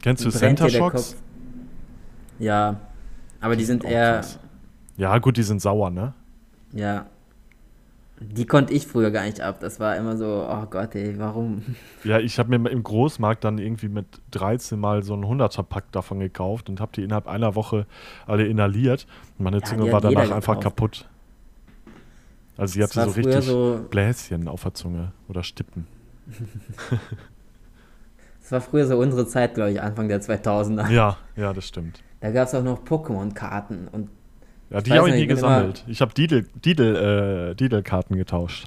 Kennst 0.03 0.25
du 0.25 0.31
Center 0.31 0.69
Shocks? 0.69 1.17
Ja, 2.39 2.81
aber 3.41 3.57
die, 3.57 3.65
sind, 3.65 3.83
sind 3.83 3.91
eher. 3.91 4.17
Krass. 4.17 4.39
Ja, 4.97 5.19
gut, 5.19 5.37
die 5.37 5.43
sind 5.43 5.61
sauer, 5.61 5.91
ne? 5.91 6.15
Ja, 6.73 7.07
die 8.19 8.47
konnte 8.47 8.73
ich 8.73 8.87
früher 8.87 9.11
gar 9.11 9.25
nicht 9.25 9.41
ab. 9.43 9.61
Das 9.61 9.79
war 9.79 9.95
immer 9.97 10.17
so, 10.17 10.47
oh 10.49 10.67
Gott, 10.71 10.95
ey, 10.95 11.19
warum? 11.19 11.63
Ja, 12.03 12.19
ich 12.19 12.39
habe 12.39 12.59
mir 12.59 12.71
im 12.71 12.83
Großmarkt 12.83 13.45
dann 13.45 13.59
irgendwie 13.59 13.89
mit 13.89 14.07
13 14.31 14.81
Mal 14.81 15.03
so 15.03 15.15
ein 15.15 15.25
100er-Pack 15.25 15.93
davon 15.93 16.21
gekauft 16.21 16.71
und 16.71 16.81
habe 16.81 16.93
die 16.95 17.03
innerhalb 17.03 17.27
einer 17.27 17.55
Woche 17.55 17.87
alle 18.27 18.47
inhaliert. 18.47 19.07
Und 19.39 19.45
meine 19.45 19.59
ja, 19.59 19.65
Zunge 19.65 19.93
war 19.93 20.01
danach 20.01 20.31
einfach 20.31 20.59
kaputt. 20.61 21.07
Also 22.57 22.75
sie 22.75 22.83
hatte 22.83 23.05
so 23.05 23.11
richtig 23.11 23.45
so 23.45 23.85
Bläschen 23.91 24.49
auf 24.49 24.63
der 24.63 24.73
Zunge 24.73 25.13
oder 25.29 25.43
Stippen. 25.43 25.87
das 28.41 28.51
war 28.53 28.63
früher 28.63 28.87
so 28.87 28.97
unsere 28.97 29.27
Zeit, 29.27 29.55
glaube 29.55 29.73
ich, 29.73 29.83
Anfang 29.83 30.09
der 30.09 30.23
2000er. 30.23 30.91
Ja, 30.91 31.19
ja, 31.37 31.53
das 31.53 31.69
stimmt. 31.69 32.03
Da 32.21 32.31
gab 32.31 32.49
es 32.49 32.55
auch 32.55 32.63
noch 32.63 32.83
Pokémon-Karten 32.85 33.89
und 33.93 34.09
ja, 34.71 34.81
die 34.81 34.93
habe 34.93 35.11
ich 35.11 35.15
nie 35.15 35.27
gesammelt. 35.27 35.85
Ich 35.87 36.01
habe 36.01 36.13
Didel, 36.13 36.47
Didel, 36.65 37.51
äh, 37.51 37.55
Didel-Karten 37.55 38.17
getauscht. 38.17 38.67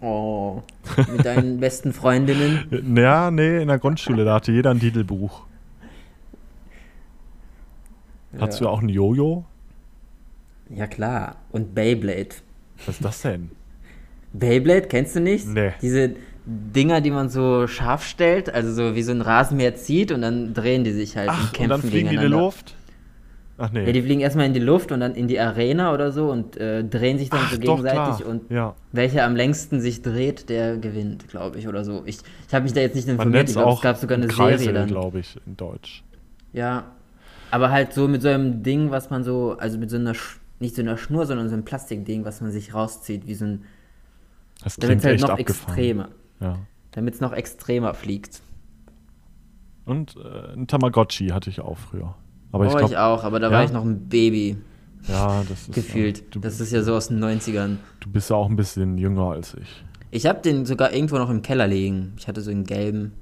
Oh, 0.00 0.62
mit 1.12 1.24
deinen 1.24 1.60
besten 1.60 1.92
Freundinnen? 1.92 2.94
Ja, 2.96 3.30
nee, 3.30 3.60
in 3.60 3.68
der 3.68 3.78
Grundschule, 3.78 4.24
da 4.24 4.34
hatte 4.34 4.52
jeder 4.52 4.70
ein 4.70 4.78
Didelbuch. 4.78 5.46
Ja. 8.32 8.40
Hattest 8.40 8.60
du 8.60 8.68
auch 8.68 8.80
ein 8.80 8.88
Jojo? 8.88 9.44
Ja, 10.70 10.86
klar. 10.86 11.36
Und 11.52 11.74
Beyblade. 11.74 12.36
Was 12.86 12.96
ist 12.96 13.04
das 13.04 13.22
denn? 13.22 13.50
Beyblade, 14.32 14.88
kennst 14.88 15.16
du 15.16 15.20
nicht? 15.20 15.46
Nee. 15.46 15.72
Diese 15.80 16.16
Dinger, 16.46 17.00
die 17.00 17.10
man 17.10 17.30
so 17.30 17.66
scharf 17.66 18.04
stellt, 18.04 18.52
also 18.52 18.72
so 18.72 18.94
wie 18.94 19.02
so 19.02 19.12
ein 19.12 19.22
Rasenmäher 19.22 19.74
zieht 19.76 20.12
und 20.12 20.22
dann 20.22 20.52
drehen 20.52 20.84
die 20.84 20.92
sich 20.92 21.16
halt 21.16 21.30
Ach, 21.30 21.40
und 21.40 21.52
kämpfen 21.52 21.62
und 21.62 21.70
dann 21.70 21.90
fliegen 21.90 22.08
die 22.10 22.14
in 22.16 22.20
die 22.20 22.26
Luft? 22.26 22.74
Ach 23.56 23.70
nee. 23.70 23.84
Ja, 23.84 23.92
die 23.92 24.02
fliegen 24.02 24.20
erstmal 24.20 24.46
in 24.46 24.52
die 24.52 24.60
Luft 24.60 24.90
und 24.90 25.00
dann 25.00 25.14
in 25.14 25.28
die 25.28 25.38
Arena 25.38 25.94
oder 25.94 26.10
so 26.10 26.30
und 26.30 26.56
äh, 26.56 26.82
drehen 26.82 27.18
sich 27.18 27.30
dann 27.30 27.40
Ach, 27.44 27.52
so 27.52 27.58
gegenseitig 27.58 28.24
doch, 28.24 28.28
und 28.28 28.50
ja. 28.50 28.74
welcher 28.90 29.24
am 29.24 29.36
längsten 29.36 29.80
sich 29.80 30.02
dreht, 30.02 30.48
der 30.48 30.76
gewinnt, 30.76 31.28
glaube 31.28 31.58
ich, 31.58 31.68
oder 31.68 31.84
so. 31.84 32.02
Ich, 32.04 32.18
ich 32.48 32.54
habe 32.54 32.64
mich 32.64 32.72
da 32.72 32.80
jetzt 32.80 32.96
nicht 32.96 33.08
informiert, 33.08 33.48
ich 33.48 33.54
glaube, 33.54 33.72
es 33.74 33.80
gab 33.80 33.96
sogar 33.96 34.18
eine 34.18 34.26
Kreisel, 34.26 34.58
Serie 34.58 34.80
dann. 34.80 34.88
glaube 34.88 35.20
ich, 35.20 35.38
in 35.46 35.56
Deutsch. 35.56 36.02
Ja, 36.52 36.84
aber 37.52 37.70
halt 37.70 37.92
so 37.92 38.08
mit 38.08 38.22
so 38.22 38.28
einem 38.28 38.64
Ding, 38.64 38.90
was 38.90 39.10
man 39.10 39.22
so, 39.22 39.56
also 39.56 39.78
mit 39.78 39.88
so 39.88 39.96
einer, 39.96 40.14
nicht 40.58 40.74
so 40.74 40.82
einer 40.82 40.96
Schnur, 40.96 41.24
sondern 41.24 41.48
so 41.48 41.54
einem 41.54 41.64
Plastikding, 41.64 42.24
was 42.24 42.40
man 42.40 42.50
sich 42.50 42.74
rauszieht, 42.74 43.28
wie 43.28 43.34
so 43.34 43.44
ein, 43.44 43.64
damit 44.80 44.98
es 44.98 45.04
halt 45.04 45.20
noch 45.20 45.28
abgefahren. 45.30 45.74
extremer, 45.74 46.08
ja. 46.44 46.58
damit 46.92 47.14
es 47.14 47.20
noch 47.20 47.32
extremer 47.32 47.94
fliegt. 47.94 48.40
Und 49.84 50.16
äh, 50.16 50.54
ein 50.54 50.66
Tamagotchi 50.66 51.28
hatte 51.28 51.50
ich 51.50 51.60
auch 51.60 51.78
früher. 51.78 52.14
Aber 52.52 52.66
ich, 52.66 52.76
glaub, 52.76 52.90
ich 52.90 52.96
auch, 52.96 53.24
aber 53.24 53.40
da 53.40 53.48
ja? 53.48 53.52
war 53.52 53.64
ich 53.64 53.72
noch 53.72 53.84
ein 53.84 54.08
Baby. 54.08 54.56
Ja, 55.08 55.42
das 55.48 55.62
ist. 55.62 55.72
Gefühlt. 55.72 56.18
Ja, 56.18 56.24
du, 56.30 56.40
das 56.40 56.60
ist 56.60 56.72
ja 56.72 56.82
so 56.82 56.94
aus 56.94 57.08
den 57.08 57.22
90ern. 57.22 57.76
Du 58.00 58.10
bist 58.10 58.30
ja 58.30 58.36
auch 58.36 58.48
ein 58.48 58.56
bisschen 58.56 58.96
jünger 58.96 59.30
als 59.30 59.54
ich. 59.54 59.84
Ich 60.10 60.26
habe 60.26 60.40
den 60.40 60.64
sogar 60.64 60.92
irgendwo 60.92 61.18
noch 61.18 61.28
im 61.28 61.42
Keller 61.42 61.66
liegen. 61.66 62.14
Ich 62.16 62.28
hatte 62.28 62.40
so 62.40 62.50
einen 62.50 62.64
gelben. 62.64 63.12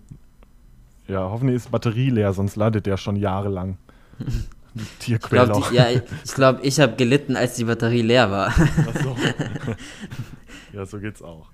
Ja, 1.08 1.30
hoffentlich 1.30 1.56
ist 1.56 1.70
Batterie 1.70 2.11
leer, 2.11 2.32
sonst 2.32 2.56
ladet 2.56 2.87
der 2.87 2.96
schon 2.96 3.16
jahrelang. 3.16 3.78
Tierquäler. 5.00 5.44
Ich 5.44 5.50
glaub, 5.50 5.72
ja, 5.72 5.87
ich 5.90 6.35
glaube, 6.35 6.61
ich 6.62 6.80
habe 6.80 6.96
gelitten, 6.96 7.37
als 7.37 7.56
die 7.56 7.64
Batterie 7.64 8.02
leer 8.02 8.30
war. 8.30 8.48
Ach 8.48 9.02
so. 9.02 9.16
ja, 10.72 10.87
so 10.87 10.98
geht's 10.98 11.22
auch. 11.22 11.50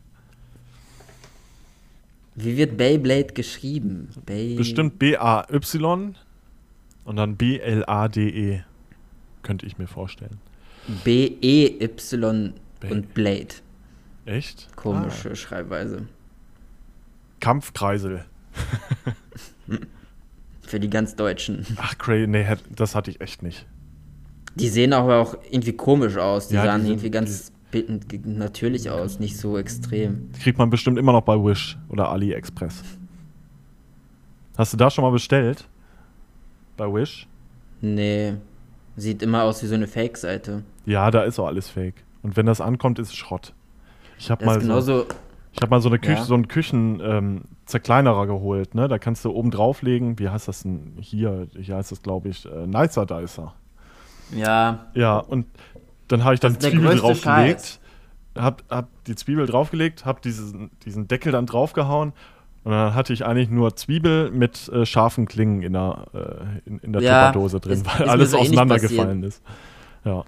Wie 2.41 2.57
wird 2.57 2.77
Beyblade 2.77 3.35
geschrieben? 3.35 4.11
Bay 4.25 4.55
Bestimmt 4.55 4.99
B-A-Y 4.99 6.15
und 7.05 7.17
dann 7.17 7.37
B-L-A-D-E. 7.37 8.63
Könnte 9.43 9.67
ich 9.67 9.79
mir 9.79 9.89
vorstellen. 9.89 10.39
B-E-Y 11.05 12.53
und 12.89 13.15
Blade. 13.15 13.49
Echt? 14.25 14.69
Komische 14.77 15.31
ah. 15.33 15.35
Schreibweise. 15.35 16.07
Kampfkreisel. 17.41 18.25
Für 20.63 20.79
die 20.79 20.91
ganz 20.91 21.17
Deutschen. 21.17 21.67
Ach, 21.77 21.99
crazy. 21.99 22.29
Nee, 22.29 22.47
das 22.71 22.95
hatte 22.95 23.11
ich 23.11 23.21
echt 23.21 23.43
nicht. 23.43 23.67
Die 24.55 24.69
sehen 24.69 24.93
aber 24.93 25.17
auch 25.19 25.37
irgendwie 25.51 25.73
komisch 25.73 26.17
aus. 26.17 26.49
Die 26.49 26.55
ja, 26.55 26.65
sahen 26.65 26.85
die 26.85 26.91
irgendwie 26.91 27.11
ganz 27.11 27.53
natürlich 28.25 28.91
aus, 28.91 29.19
nicht 29.19 29.37
so 29.37 29.59
extrem. 29.59 30.31
Die 30.33 30.41
kriegt 30.41 30.59
man 30.59 30.71
bestimmt 30.71 30.99
immer 30.99 31.13
noch 31.13 31.23
bei 31.23 31.35
Wish 31.35 31.79
oder 31.89 32.11
AliExpress. 32.11 32.83
Hast 34.57 34.73
du 34.73 34.77
da 34.77 34.91
schon 34.91 35.05
mal 35.05 35.11
bestellt? 35.11 35.69
bei 36.79 36.87
Wish? 36.87 37.27
Nee. 37.83 38.35
Sieht 38.97 39.23
immer 39.23 39.43
aus 39.43 39.63
wie 39.63 39.67
so 39.67 39.75
eine 39.75 39.87
Fake-Seite. 39.87 40.63
Ja, 40.87 41.11
da 41.11 41.23
ist 41.23 41.39
auch 41.39 41.47
alles 41.47 41.69
Fake. 41.69 42.03
Und 42.23 42.37
wenn 42.37 42.47
das 42.47 42.63
ankommt, 42.63 42.99
ist 42.99 43.09
es 43.09 43.15
Schrott. 43.15 43.53
Ich 44.19 44.31
habe 44.31 44.45
mal, 44.45 44.61
so, 44.81 45.07
ich 45.53 45.63
hab 45.63 45.71
mal 45.71 45.81
so, 45.81 45.89
eine 45.89 45.99
Küche, 45.99 46.19
ja. 46.19 46.25
so 46.25 46.35
einen 46.35 46.49
Küchen-Zerkleinerer 46.49 48.23
ähm, 48.23 48.29
geholt. 48.29 48.75
Ne? 48.75 48.89
Da 48.89 48.99
kannst 48.99 49.25
du 49.25 49.31
oben 49.31 49.51
drauflegen, 49.51 50.19
wie 50.19 50.29
heißt 50.29 50.49
das 50.49 50.63
denn 50.63 50.95
hier? 51.01 51.47
Hier 51.57 51.77
heißt 51.77 51.93
das, 51.93 52.03
glaube 52.03 52.31
ich, 52.31 52.47
äh, 52.47 52.67
Nicer 52.67 53.07
Dicer. 53.07 53.55
Ja. 54.35 54.87
Ja, 54.95 55.19
und 55.19 55.47
dann 56.09 56.25
habe 56.25 56.35
ich 56.35 56.41
dann 56.41 56.59
Zwiebel 56.59 56.97
draufgelegt. 56.97 57.81
Hab, 58.37 58.63
hab 58.71 58.89
die 59.05 59.17
Zwiebel 59.17 59.47
draufgelegt, 59.47 60.05
hab 60.05 60.23
diesen, 60.23 60.71
diesen 60.85 61.09
Deckel 61.09 61.33
dann 61.33 61.47
draufgehauen 61.47 62.13
und 62.69 62.73
dann 62.73 62.95
hatte 62.95 63.13
ich 63.13 63.25
eigentlich 63.25 63.51
nur 63.51 63.77
Zwiebel 63.77 64.31
mit 64.31 64.69
äh, 64.69 64.85
scharfen 64.85 65.27
Klingen 65.27 65.63
in 65.63 65.73
der, 65.73 66.05
äh, 66.13 66.69
in, 66.69 66.79
in 66.81 66.93
der 66.93 67.03
ja, 67.03 67.27
Tupperdose 67.29 67.61
drin, 67.61 67.73
ist, 67.73 67.87
weil 67.87 68.03
ist 68.03 68.09
alles 68.11 68.35
auseinandergefallen 68.35 69.23
ist. 69.23 69.43
Ja. 70.05 70.25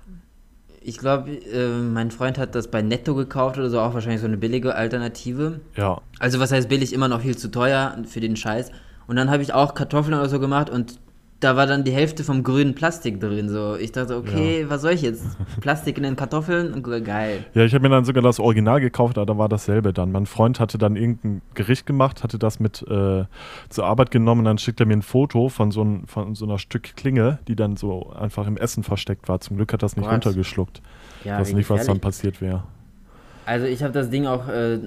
ich 0.80 0.98
glaube, 0.98 1.30
äh, 1.32 1.68
mein 1.68 2.10
Freund 2.10 2.38
hat 2.38 2.54
das 2.54 2.68
bei 2.68 2.82
Netto 2.82 3.14
gekauft 3.14 3.58
oder 3.58 3.68
so, 3.68 3.80
auch 3.80 3.94
wahrscheinlich 3.94 4.22
so 4.22 4.26
eine 4.26 4.36
billige 4.36 4.74
Alternative. 4.74 5.60
Ja. 5.76 6.00
Also 6.18 6.40
was 6.40 6.50
heißt 6.50 6.68
billig, 6.68 6.92
immer 6.92 7.08
noch 7.08 7.20
viel 7.20 7.36
zu 7.36 7.50
teuer 7.50 7.96
für 8.06 8.20
den 8.20 8.36
Scheiß. 8.36 8.70
Und 9.06 9.16
dann 9.16 9.30
habe 9.30 9.42
ich 9.42 9.52
auch 9.52 9.74
Kartoffeln 9.74 10.14
oder 10.14 10.28
so 10.28 10.40
gemacht 10.40 10.70
und 10.70 10.98
da 11.40 11.56
war 11.56 11.66
dann 11.66 11.84
die 11.84 11.90
Hälfte 11.90 12.22
vom 12.22 12.42
grünen 12.42 12.74
Plastik 12.74 13.18
drin. 13.18 13.48
So, 13.48 13.74
ich 13.74 13.92
dachte, 13.92 14.16
okay, 14.16 14.62
ja. 14.62 14.70
was 14.70 14.82
soll 14.82 14.92
ich 14.92 15.00
jetzt? 15.00 15.24
Plastik 15.60 15.96
in 15.96 16.02
den 16.02 16.14
Kartoffeln? 16.14 16.82
Geil. 16.82 17.44
Ja, 17.54 17.64
ich 17.64 17.72
habe 17.72 17.82
mir 17.82 17.88
dann 17.88 18.04
sogar 18.04 18.22
das 18.22 18.38
Original 18.38 18.80
gekauft, 18.80 19.16
aber 19.16 19.24
da 19.26 19.38
war 19.38 19.48
dasselbe 19.48 19.94
dann. 19.94 20.12
Mein 20.12 20.26
Freund 20.26 20.60
hatte 20.60 20.76
dann 20.76 20.96
irgendein 20.96 21.40
Gericht 21.54 21.86
gemacht, 21.86 22.22
hatte 22.22 22.38
das 22.38 22.60
mit 22.60 22.82
äh, 22.82 23.24
zur 23.70 23.86
Arbeit 23.86 24.10
genommen 24.10 24.40
und 24.40 24.44
dann 24.44 24.58
schickt 24.58 24.80
er 24.80 24.86
mir 24.86 24.92
ein 24.92 25.02
Foto 25.02 25.48
von 25.48 25.70
so, 25.70 25.82
ein, 25.82 26.06
von 26.06 26.34
so 26.34 26.44
einer 26.44 26.58
Stück 26.58 26.94
Klinge, 26.94 27.38
die 27.48 27.56
dann 27.56 27.76
so 27.76 28.10
einfach 28.10 28.46
im 28.46 28.58
Essen 28.58 28.84
versteckt 28.84 29.28
war. 29.28 29.40
Zum 29.40 29.56
Glück 29.56 29.72
hat 29.72 29.82
das 29.82 29.96
nicht 29.96 30.04
What? 30.04 30.12
runtergeschluckt. 30.12 30.82
Ja, 31.24 31.36
ich 31.36 31.40
weiß 31.40 31.54
nicht, 31.54 31.70
was 31.70 31.86
dann 31.86 32.00
passiert 32.00 32.42
wäre. 32.42 32.64
Also 33.46 33.64
ich 33.64 33.82
habe 33.82 33.94
das 33.94 34.10
Ding 34.10 34.26
auch 34.26 34.46
äh, 34.48 34.78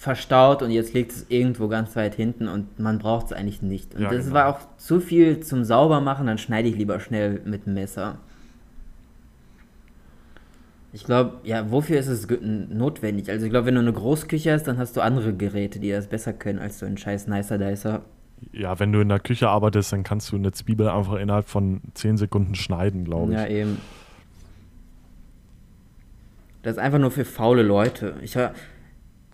verstaut 0.00 0.62
und 0.62 0.70
jetzt 0.70 0.94
liegt 0.94 1.12
es 1.12 1.26
irgendwo 1.28 1.68
ganz 1.68 1.94
weit 1.94 2.14
hinten 2.14 2.48
und 2.48 2.78
man 2.78 2.98
braucht 2.98 3.26
es 3.26 3.32
eigentlich 3.34 3.60
nicht. 3.60 3.94
Und 3.94 4.00
ja, 4.00 4.08
das 4.08 4.24
genau. 4.24 4.34
war 4.34 4.48
auch 4.48 4.58
zu 4.78 4.98
viel 4.98 5.40
zum 5.40 5.62
Saubermachen, 5.62 6.26
dann 6.26 6.38
schneide 6.38 6.70
ich 6.70 6.76
lieber 6.76 7.00
schnell 7.00 7.42
mit 7.44 7.66
dem 7.66 7.74
Messer. 7.74 8.16
Ich 10.94 11.04
glaube, 11.04 11.40
ja, 11.44 11.70
wofür 11.70 11.98
ist 11.98 12.06
es 12.06 12.26
notwendig? 12.30 13.28
Also 13.28 13.44
ich 13.44 13.50
glaube, 13.50 13.66
wenn 13.66 13.74
du 13.74 13.82
eine 13.82 13.92
Großküche 13.92 14.54
hast, 14.54 14.62
dann 14.62 14.78
hast 14.78 14.96
du 14.96 15.02
andere 15.02 15.34
Geräte, 15.34 15.78
die 15.80 15.90
das 15.90 16.06
besser 16.06 16.32
können 16.32 16.60
als 16.60 16.78
so 16.78 16.86
ein 16.86 16.96
scheiß 16.96 17.26
Nicer 17.26 17.58
Dicer. 17.58 18.00
Ja, 18.52 18.80
wenn 18.80 18.92
du 18.92 19.00
in 19.00 19.10
der 19.10 19.20
Küche 19.20 19.50
arbeitest, 19.50 19.92
dann 19.92 20.02
kannst 20.02 20.32
du 20.32 20.36
eine 20.36 20.50
Zwiebel 20.52 20.88
einfach 20.88 21.16
innerhalb 21.16 21.46
von 21.46 21.82
10 21.92 22.16
Sekunden 22.16 22.54
schneiden, 22.54 23.04
glaube 23.04 23.32
ich. 23.32 23.38
Ja, 23.38 23.46
eben. 23.46 23.76
Das 26.62 26.72
ist 26.72 26.78
einfach 26.78 26.98
nur 26.98 27.10
für 27.10 27.26
faule 27.26 27.62
Leute. 27.62 28.14
Ich 28.22 28.38
habe 28.38 28.54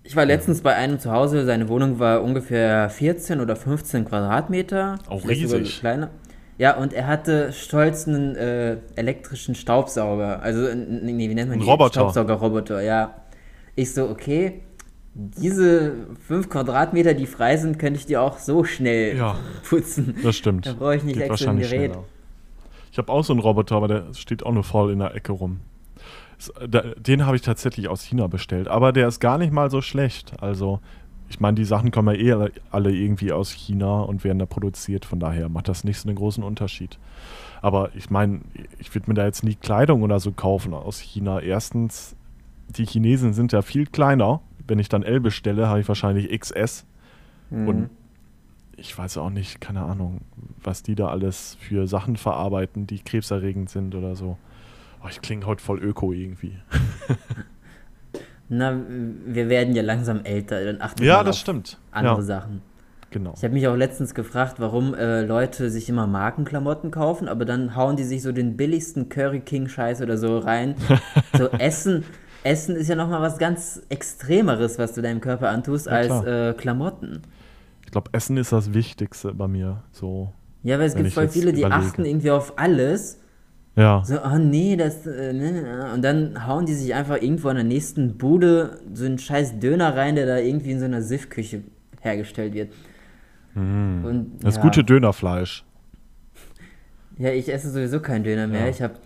ich 0.06 0.14
war 0.14 0.24
letztens 0.24 0.60
bei 0.60 0.74
einem 0.74 0.98
zu 0.98 1.10
Hause, 1.10 1.44
seine 1.44 1.68
Wohnung 1.68 1.98
war 1.98 2.22
ungefähr 2.22 2.88
14 2.90 3.40
oder 3.40 3.56
15 3.56 4.04
Quadratmeter. 4.04 4.98
Auch 5.08 5.26
riesig. 5.28 5.80
Kleiner. 5.80 6.10
Ja, 6.58 6.76
und 6.76 6.92
er 6.92 7.06
hatte 7.06 7.52
stolz 7.52 8.06
einen 8.06 8.34
äh, 8.36 8.78
elektrischen 8.94 9.54
Staubsauger. 9.54 10.40
Also, 10.42 10.74
nee, 10.74 11.28
wie 11.28 11.34
nennt 11.34 11.50
man 11.50 11.58
den? 11.58 11.68
Roboter. 11.68 12.00
Staubsaugerroboter, 12.00 12.80
ja. 12.82 13.14
Ich 13.74 13.92
so, 13.92 14.08
okay, 14.08 14.62
diese 15.14 15.92
5 16.26 16.48
Quadratmeter, 16.48 17.14
die 17.14 17.26
frei 17.26 17.56
sind, 17.56 17.78
könnte 17.78 17.98
ich 17.98 18.06
dir 18.06 18.22
auch 18.22 18.38
so 18.38 18.64
schnell 18.64 19.16
ja, 19.16 19.36
putzen. 19.68 20.16
Das 20.22 20.36
stimmt. 20.36 20.66
Da 20.66 20.74
brauche 20.74 20.96
ich 20.96 21.02
nicht 21.02 21.18
Geht 21.18 21.30
extra 21.30 21.50
ein 21.50 21.58
Gerät. 21.58 21.90
Schneller. 21.92 22.04
Ich 22.92 22.98
habe 22.98 23.12
auch 23.12 23.24
so 23.24 23.32
einen 23.32 23.40
Roboter, 23.40 23.76
aber 23.76 23.88
der 23.88 24.14
steht 24.14 24.42
auch 24.44 24.52
nur 24.52 24.64
voll 24.64 24.92
in 24.92 25.00
der 25.00 25.14
Ecke 25.14 25.32
rum. 25.32 25.60
Den 26.98 27.24
habe 27.24 27.36
ich 27.36 27.42
tatsächlich 27.42 27.88
aus 27.88 28.02
China 28.02 28.26
bestellt, 28.26 28.68
aber 28.68 28.92
der 28.92 29.08
ist 29.08 29.20
gar 29.20 29.38
nicht 29.38 29.52
mal 29.52 29.70
so 29.70 29.80
schlecht. 29.80 30.34
Also, 30.42 30.80
ich 31.28 31.40
meine, 31.40 31.54
die 31.54 31.64
Sachen 31.64 31.90
kommen 31.90 32.14
ja 32.14 32.38
eh 32.38 32.50
alle 32.70 32.92
irgendwie 32.92 33.32
aus 33.32 33.50
China 33.50 34.02
und 34.02 34.22
werden 34.22 34.38
da 34.38 34.46
produziert, 34.46 35.04
von 35.04 35.18
daher 35.18 35.48
macht 35.48 35.68
das 35.68 35.82
nicht 35.82 35.98
so 35.98 36.08
einen 36.08 36.16
großen 36.16 36.44
Unterschied. 36.44 36.98
Aber 37.62 37.90
ich 37.94 38.10
meine, 38.10 38.40
ich 38.78 38.94
würde 38.94 39.10
mir 39.10 39.14
da 39.14 39.24
jetzt 39.24 39.42
nie 39.42 39.54
Kleidung 39.54 40.02
oder 40.02 40.20
so 40.20 40.30
kaufen 40.30 40.74
aus 40.74 41.00
China. 41.00 41.40
Erstens, 41.40 42.14
die 42.68 42.84
Chinesen 42.84 43.32
sind 43.32 43.52
ja 43.52 43.62
viel 43.62 43.86
kleiner. 43.86 44.40
Wenn 44.68 44.78
ich 44.78 44.88
dann 44.88 45.02
L 45.02 45.20
bestelle, 45.20 45.68
habe 45.68 45.80
ich 45.80 45.88
wahrscheinlich 45.88 46.38
XS. 46.38 46.84
Mhm. 47.50 47.68
Und 47.68 47.90
ich 48.76 48.96
weiß 48.96 49.16
auch 49.18 49.30
nicht, 49.30 49.60
keine 49.60 49.82
Ahnung, 49.82 50.20
was 50.62 50.82
die 50.82 50.94
da 50.94 51.08
alles 51.08 51.56
für 51.60 51.86
Sachen 51.86 52.16
verarbeiten, 52.16 52.86
die 52.86 52.98
krebserregend 52.98 53.70
sind 53.70 53.94
oder 53.94 54.14
so. 54.14 54.36
Oh, 55.06 55.08
ich 55.08 55.20
klinge 55.20 55.46
heute 55.46 55.62
voll 55.62 55.80
öko 55.82 56.12
irgendwie. 56.12 56.58
Na, 58.48 58.76
wir 59.24 59.48
werden 59.48 59.74
ja 59.74 59.82
langsam 59.82 60.24
älter, 60.24 60.64
dann 60.64 60.80
achten 60.80 61.00
wir 61.00 61.06
ja, 61.06 61.22
das 61.22 61.38
stimmt. 61.38 61.78
andere 61.92 62.16
ja. 62.16 62.22
Sachen. 62.22 62.62
Genau. 63.10 63.34
Ich 63.36 63.44
habe 63.44 63.54
mich 63.54 63.68
auch 63.68 63.76
letztens 63.76 64.14
gefragt, 64.14 64.56
warum 64.58 64.94
äh, 64.94 65.22
Leute 65.22 65.70
sich 65.70 65.88
immer 65.88 66.08
Markenklamotten 66.08 66.90
kaufen, 66.90 67.28
aber 67.28 67.44
dann 67.44 67.76
hauen 67.76 67.96
die 67.96 68.02
sich 68.02 68.22
so 68.22 68.32
den 68.32 68.56
billigsten 68.56 69.08
Curry 69.08 69.40
King 69.40 69.68
Scheiß 69.68 70.02
oder 70.02 70.18
so 70.18 70.38
rein. 70.38 70.74
so 71.38 71.48
Essen, 71.50 72.04
Essen 72.42 72.74
ist 72.74 72.88
ja 72.88 72.96
nochmal 72.96 73.22
was 73.22 73.38
ganz 73.38 73.82
Extremeres, 73.88 74.78
was 74.78 74.94
du 74.94 75.02
deinem 75.02 75.20
Körper 75.20 75.50
antust, 75.50 75.86
ja, 75.86 75.92
als 75.92 76.24
äh, 76.24 76.52
Klamotten. 76.54 77.22
Ich 77.84 77.92
glaube, 77.92 78.10
Essen 78.12 78.36
ist 78.38 78.50
das 78.50 78.74
Wichtigste 78.74 79.34
bei 79.34 79.46
mir. 79.46 79.84
So. 79.92 80.32
Ja, 80.64 80.80
weil 80.80 80.86
es 80.86 80.96
gibt 80.96 81.12
voll 81.12 81.28
viele, 81.28 81.52
die 81.52 81.60
überlege. 81.60 81.88
achten 81.88 82.04
irgendwie 82.04 82.32
auf 82.32 82.58
alles 82.58 83.20
ja. 83.76 84.02
So, 84.04 84.18
oh 84.22 84.38
nee, 84.38 84.76
das, 84.76 85.06
äh, 85.06 85.32
ne, 85.32 85.90
und 85.94 86.02
dann 86.02 86.46
hauen 86.46 86.64
die 86.64 86.74
sich 86.74 86.94
einfach 86.94 87.20
irgendwo 87.20 87.50
in 87.50 87.56
der 87.56 87.64
nächsten 87.64 88.16
Bude 88.16 88.80
so 88.94 89.04
einen 89.04 89.18
scheiß 89.18 89.58
Döner 89.58 89.94
rein, 89.94 90.16
der 90.16 90.26
da 90.26 90.38
irgendwie 90.38 90.70
in 90.70 90.78
so 90.78 90.86
einer 90.86 91.02
Siffküche 91.02 91.62
hergestellt 92.00 92.54
wird. 92.54 92.72
Mm. 93.54 94.04
Und, 94.04 94.38
das 94.42 94.56
ja. 94.56 94.62
gute 94.62 94.84
Dönerfleisch. 94.84 95.64
Ja, 97.18 97.30
ich 97.30 97.50
esse 97.50 97.70
sowieso 97.70 98.00
keinen 98.00 98.24
Döner 98.24 98.46
mehr. 98.46 98.64
Ja. 98.64 98.68
Ich 98.68 98.82
habe, 98.82 98.96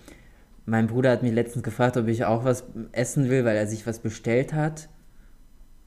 mein 0.67 0.89
Bruder 0.89 1.13
hat 1.13 1.23
mich 1.23 1.31
letztens 1.31 1.63
gefragt, 1.63 1.97
ob 1.97 2.09
ich 2.09 2.25
auch 2.25 2.45
was 2.45 2.65
essen 2.91 3.31
will, 3.31 3.45
weil 3.45 3.57
er 3.57 3.69
sich 3.69 3.87
was 3.87 4.01
bestellt 4.01 4.53
hat. 4.53 4.89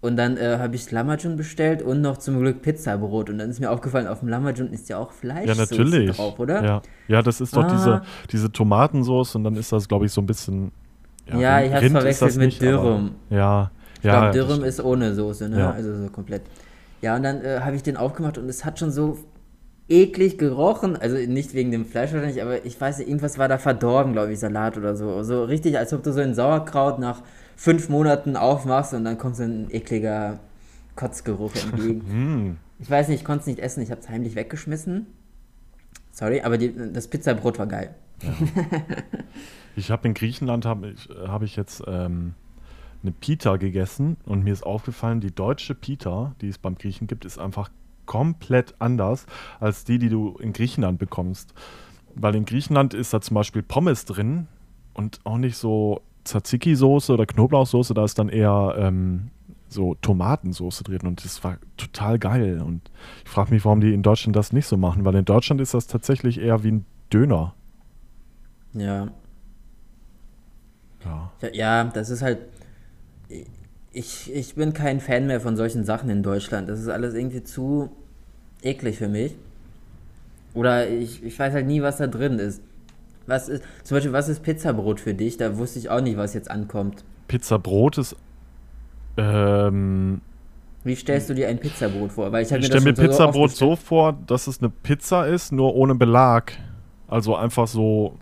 Und 0.03 0.17
dann 0.17 0.35
äh, 0.35 0.57
habe 0.59 0.75
ich 0.75 0.91
Lamajun 0.91 1.37
bestellt 1.37 1.81
und 1.81 2.01
noch 2.01 2.17
zum 2.17 2.37
Glück 2.37 2.61
Pizzabrot. 2.61 3.29
Und 3.29 3.37
dann 3.37 3.49
ist 3.49 3.61
mir 3.61 3.71
aufgefallen, 3.71 4.05
auf 4.05 4.19
dem 4.19 4.27
Lamajun 4.27 4.73
ist 4.73 4.89
ja 4.89 4.97
auch 4.97 5.13
Fleisch 5.13 5.47
ja, 5.47 5.55
natürlich. 5.55 6.17
drauf, 6.17 6.37
oder? 6.39 6.61
Ja, 6.61 6.81
ja 7.07 7.21
das 7.21 7.39
ist 7.39 7.55
doch 7.55 7.63
ah. 7.63 7.71
diese, 7.71 8.01
diese 8.29 8.51
Tomatensauce 8.51 9.35
und 9.35 9.45
dann 9.45 9.55
ist 9.55 9.71
das, 9.71 9.87
glaube 9.87 10.05
ich, 10.05 10.11
so 10.11 10.19
ein 10.19 10.25
bisschen. 10.25 10.73
Ja, 11.25 11.39
ja 11.39 11.61
ich 11.61 11.73
habe 11.73 11.85
es 11.85 11.91
verwechselt 11.93 12.35
mit 12.35 12.45
nicht, 12.47 12.61
Dürrum. 12.61 13.11
ja, 13.29 13.71
ich 13.99 14.03
ja. 14.03 14.19
Glaub, 14.19 14.33
Dürrum 14.33 14.65
ist 14.65 14.83
ohne 14.83 15.13
Soße, 15.13 15.47
ne? 15.47 15.59
Ja. 15.59 15.71
Also 15.71 15.95
so 15.95 16.09
komplett. 16.09 16.41
Ja, 17.01 17.15
und 17.15 17.23
dann 17.23 17.41
äh, 17.41 17.61
habe 17.61 17.77
ich 17.77 17.83
den 17.83 17.95
aufgemacht 17.95 18.37
und 18.37 18.49
es 18.49 18.65
hat 18.65 18.79
schon 18.79 18.91
so 18.91 19.19
eklig 19.87 20.37
gerochen. 20.37 20.97
Also 20.97 21.15
nicht 21.15 21.53
wegen 21.53 21.71
dem 21.71 21.85
Fleisch 21.85 22.11
wahrscheinlich, 22.11 22.41
aber 22.41 22.65
ich 22.65 22.79
weiß 22.79 22.97
nicht, 22.97 23.07
irgendwas 23.07 23.37
war 23.37 23.47
da 23.47 23.57
verdorben, 23.57 24.11
glaube 24.11 24.33
ich, 24.33 24.39
Salat 24.39 24.77
oder 24.77 24.97
so. 24.97 25.23
So 25.23 25.45
richtig, 25.45 25.77
als 25.77 25.93
ob 25.93 26.03
du 26.03 26.11
so 26.11 26.19
ein 26.19 26.33
Sauerkraut 26.33 26.99
nach 26.99 27.21
fünf 27.55 27.89
Monaten 27.89 28.35
aufmachst 28.35 28.93
und 28.93 29.05
dann 29.05 29.17
kommt 29.17 29.35
so 29.35 29.43
ein 29.43 29.69
ekliger 29.69 30.39
Kotzgeruch 30.95 31.55
entgegen. 31.55 32.03
Hm. 32.07 32.57
ich 32.79 32.89
weiß 32.89 33.07
nicht, 33.07 33.21
ich 33.21 33.25
konnte 33.25 33.41
es 33.41 33.47
nicht 33.47 33.59
essen, 33.59 33.81
ich 33.81 33.91
habe 33.91 34.01
es 34.01 34.09
heimlich 34.09 34.35
weggeschmissen. 34.35 35.07
Sorry, 36.11 36.41
aber 36.41 36.57
die, 36.57 36.73
das 36.93 37.07
Pizzabrot 37.07 37.57
war 37.57 37.67
geil. 37.67 37.95
Ja. 38.21 38.33
ich 39.75 39.89
habe 39.89 40.07
in 40.07 40.13
Griechenland 40.13 40.65
habe 40.65 40.91
ich, 40.91 41.09
hab 41.27 41.41
ich 41.41 41.55
jetzt 41.55 41.83
ähm, 41.87 42.35
eine 43.01 43.11
Pita 43.11 43.57
gegessen 43.57 44.17
und 44.25 44.43
mir 44.43 44.53
ist 44.53 44.63
aufgefallen, 44.63 45.19
die 45.21 45.33
deutsche 45.33 45.75
Pita, 45.75 46.35
die 46.41 46.49
es 46.49 46.57
beim 46.57 46.75
Griechen 46.75 47.07
gibt, 47.07 47.25
ist 47.25 47.39
einfach 47.39 47.69
komplett 48.05 48.75
anders 48.79 49.25
als 49.59 49.85
die, 49.85 49.97
die 49.97 50.09
du 50.09 50.37
in 50.37 50.53
Griechenland 50.53 50.99
bekommst. 50.99 51.53
Weil 52.15 52.35
in 52.35 52.45
Griechenland 52.45 52.93
ist 52.93 53.13
da 53.13 53.21
zum 53.21 53.35
Beispiel 53.35 53.63
Pommes 53.63 54.05
drin 54.05 54.47
und 54.93 55.19
auch 55.23 55.37
nicht 55.37 55.57
so 55.57 56.01
Tzatziki-Soße 56.25 57.13
oder 57.13 57.25
Knoblauchsoße, 57.25 57.93
da 57.93 58.03
ist 58.03 58.17
dann 58.19 58.29
eher 58.29 58.75
ähm, 58.77 59.29
so 59.67 59.95
Tomatensoße 59.95 60.83
drin 60.83 61.01
und 61.03 61.23
das 61.23 61.43
war 61.43 61.57
total 61.77 62.19
geil. 62.19 62.61
Und 62.61 62.81
ich 63.25 63.29
frage 63.29 63.53
mich, 63.53 63.65
warum 63.65 63.81
die 63.81 63.93
in 63.93 64.03
Deutschland 64.03 64.35
das 64.35 64.53
nicht 64.53 64.67
so 64.67 64.77
machen, 64.77 65.03
weil 65.03 65.15
in 65.15 65.25
Deutschland 65.25 65.59
ist 65.59 65.73
das 65.73 65.87
tatsächlich 65.87 66.39
eher 66.39 66.63
wie 66.63 66.71
ein 66.71 66.85
Döner. 67.11 67.53
Ja. 68.73 69.09
Ja, 71.03 71.31
ja 71.51 71.83
das 71.85 72.09
ist 72.09 72.21
halt. 72.21 72.39
Ich, 73.91 74.33
ich 74.33 74.55
bin 74.55 74.73
kein 74.73 74.99
Fan 74.99 75.27
mehr 75.27 75.41
von 75.41 75.55
solchen 75.55 75.85
Sachen 75.85 76.09
in 76.09 76.23
Deutschland. 76.23 76.67
Das 76.69 76.79
ist 76.79 76.87
alles 76.87 77.13
irgendwie 77.13 77.43
zu 77.43 77.91
eklig 78.63 78.97
für 78.97 79.07
mich. 79.07 79.35
Oder 80.53 80.89
ich, 80.89 81.23
ich 81.23 81.37
weiß 81.37 81.53
halt 81.53 81.67
nie, 81.67 81.81
was 81.81 81.97
da 81.97 82.07
drin 82.07 82.39
ist. 82.39 82.61
Was 83.25 83.49
ist, 83.49 83.63
zum 83.83 83.95
Beispiel, 83.95 84.13
was 84.13 84.29
ist 84.29 84.43
Pizzabrot 84.43 84.99
für 84.99 85.13
dich? 85.13 85.37
Da 85.37 85.57
wusste 85.57 85.79
ich 85.79 85.89
auch 85.89 86.01
nicht, 86.01 86.17
was 86.17 86.33
jetzt 86.33 86.51
ankommt. 86.51 87.03
Pizzabrot 87.27 87.97
ist. 87.97 88.15
Ähm, 89.17 90.21
Wie 90.83 90.95
stellst 90.95 91.29
du 91.29 91.33
dir 91.33 91.47
ein 91.47 91.59
Pizzabrot 91.59 92.11
vor? 92.11 92.31
Weil 92.31 92.43
ich 92.43 92.51
ich 92.51 92.65
stelle 92.65 92.81
mir 92.81 92.93
Pizzabrot 92.93 93.51
so, 93.51 93.71
so 93.71 93.75
vor, 93.75 94.17
dass 94.27 94.47
es 94.47 94.59
eine 94.59 94.69
Pizza 94.69 95.27
ist, 95.27 95.51
nur 95.51 95.75
ohne 95.75 95.95
Belag. 95.95 96.53
Also 97.07 97.35
einfach 97.35 97.67
so 97.67 98.17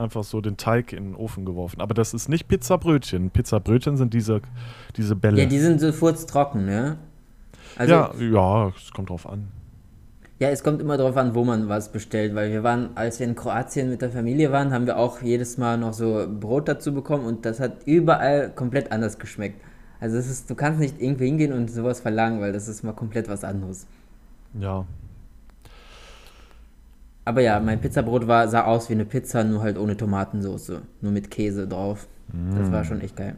einfach 0.00 0.24
so 0.24 0.40
den 0.40 0.56
Teig 0.56 0.92
in 0.92 1.10
den 1.10 1.14
Ofen 1.14 1.44
geworfen. 1.44 1.80
Aber 1.80 1.94
das 1.94 2.14
ist 2.14 2.28
nicht 2.28 2.48
Pizzabrötchen. 2.48 3.30
Pizzabrötchen 3.30 3.96
sind 3.96 4.14
diese, 4.14 4.40
diese 4.96 5.14
Bälle. 5.14 5.42
Ja, 5.42 5.46
die 5.46 5.58
sind 5.58 5.80
so 5.80 5.92
furztrocken, 5.92 6.64
ne? 6.64 6.96
Also, 7.76 7.94
ja, 7.94 8.10
ja, 8.18 8.68
es 8.68 8.90
kommt 8.92 9.10
drauf 9.10 9.28
an. 9.28 9.48
Ja, 10.40 10.48
es 10.48 10.64
kommt 10.64 10.80
immer 10.80 10.96
darauf 10.96 11.18
an, 11.18 11.34
wo 11.34 11.44
man 11.44 11.68
was 11.68 11.92
bestellt, 11.92 12.34
weil 12.34 12.50
wir 12.50 12.62
waren, 12.62 12.96
als 12.96 13.20
wir 13.20 13.26
in 13.26 13.34
Kroatien 13.34 13.90
mit 13.90 14.00
der 14.00 14.10
Familie 14.10 14.50
waren, 14.50 14.72
haben 14.72 14.86
wir 14.86 14.96
auch 14.96 15.20
jedes 15.20 15.58
Mal 15.58 15.76
noch 15.76 15.92
so 15.92 16.26
Brot 16.40 16.66
dazu 16.66 16.94
bekommen 16.94 17.26
und 17.26 17.44
das 17.44 17.60
hat 17.60 17.84
überall 17.84 18.48
komplett 18.48 18.90
anders 18.90 19.18
geschmeckt. 19.18 19.60
Also 20.00 20.16
es 20.16 20.30
ist, 20.30 20.48
du 20.48 20.54
kannst 20.54 20.80
nicht 20.80 20.98
irgendwo 20.98 21.24
hingehen 21.24 21.52
und 21.52 21.70
sowas 21.70 22.00
verlangen, 22.00 22.40
weil 22.40 22.54
das 22.54 22.68
ist 22.68 22.82
mal 22.82 22.94
komplett 22.94 23.28
was 23.28 23.44
anderes. 23.44 23.86
Ja. 24.58 24.86
Aber 27.26 27.42
ja, 27.42 27.60
mein 27.60 27.78
Pizzabrot 27.82 28.26
war, 28.26 28.48
sah 28.48 28.64
aus 28.64 28.88
wie 28.88 28.94
eine 28.94 29.04
Pizza, 29.04 29.44
nur 29.44 29.60
halt 29.60 29.76
ohne 29.76 29.94
Tomatensauce, 29.94 30.72
nur 31.02 31.12
mit 31.12 31.30
Käse 31.30 31.68
drauf. 31.68 32.06
Das 32.56 32.72
war 32.72 32.84
schon 32.84 33.02
echt 33.02 33.14
geil. 33.14 33.36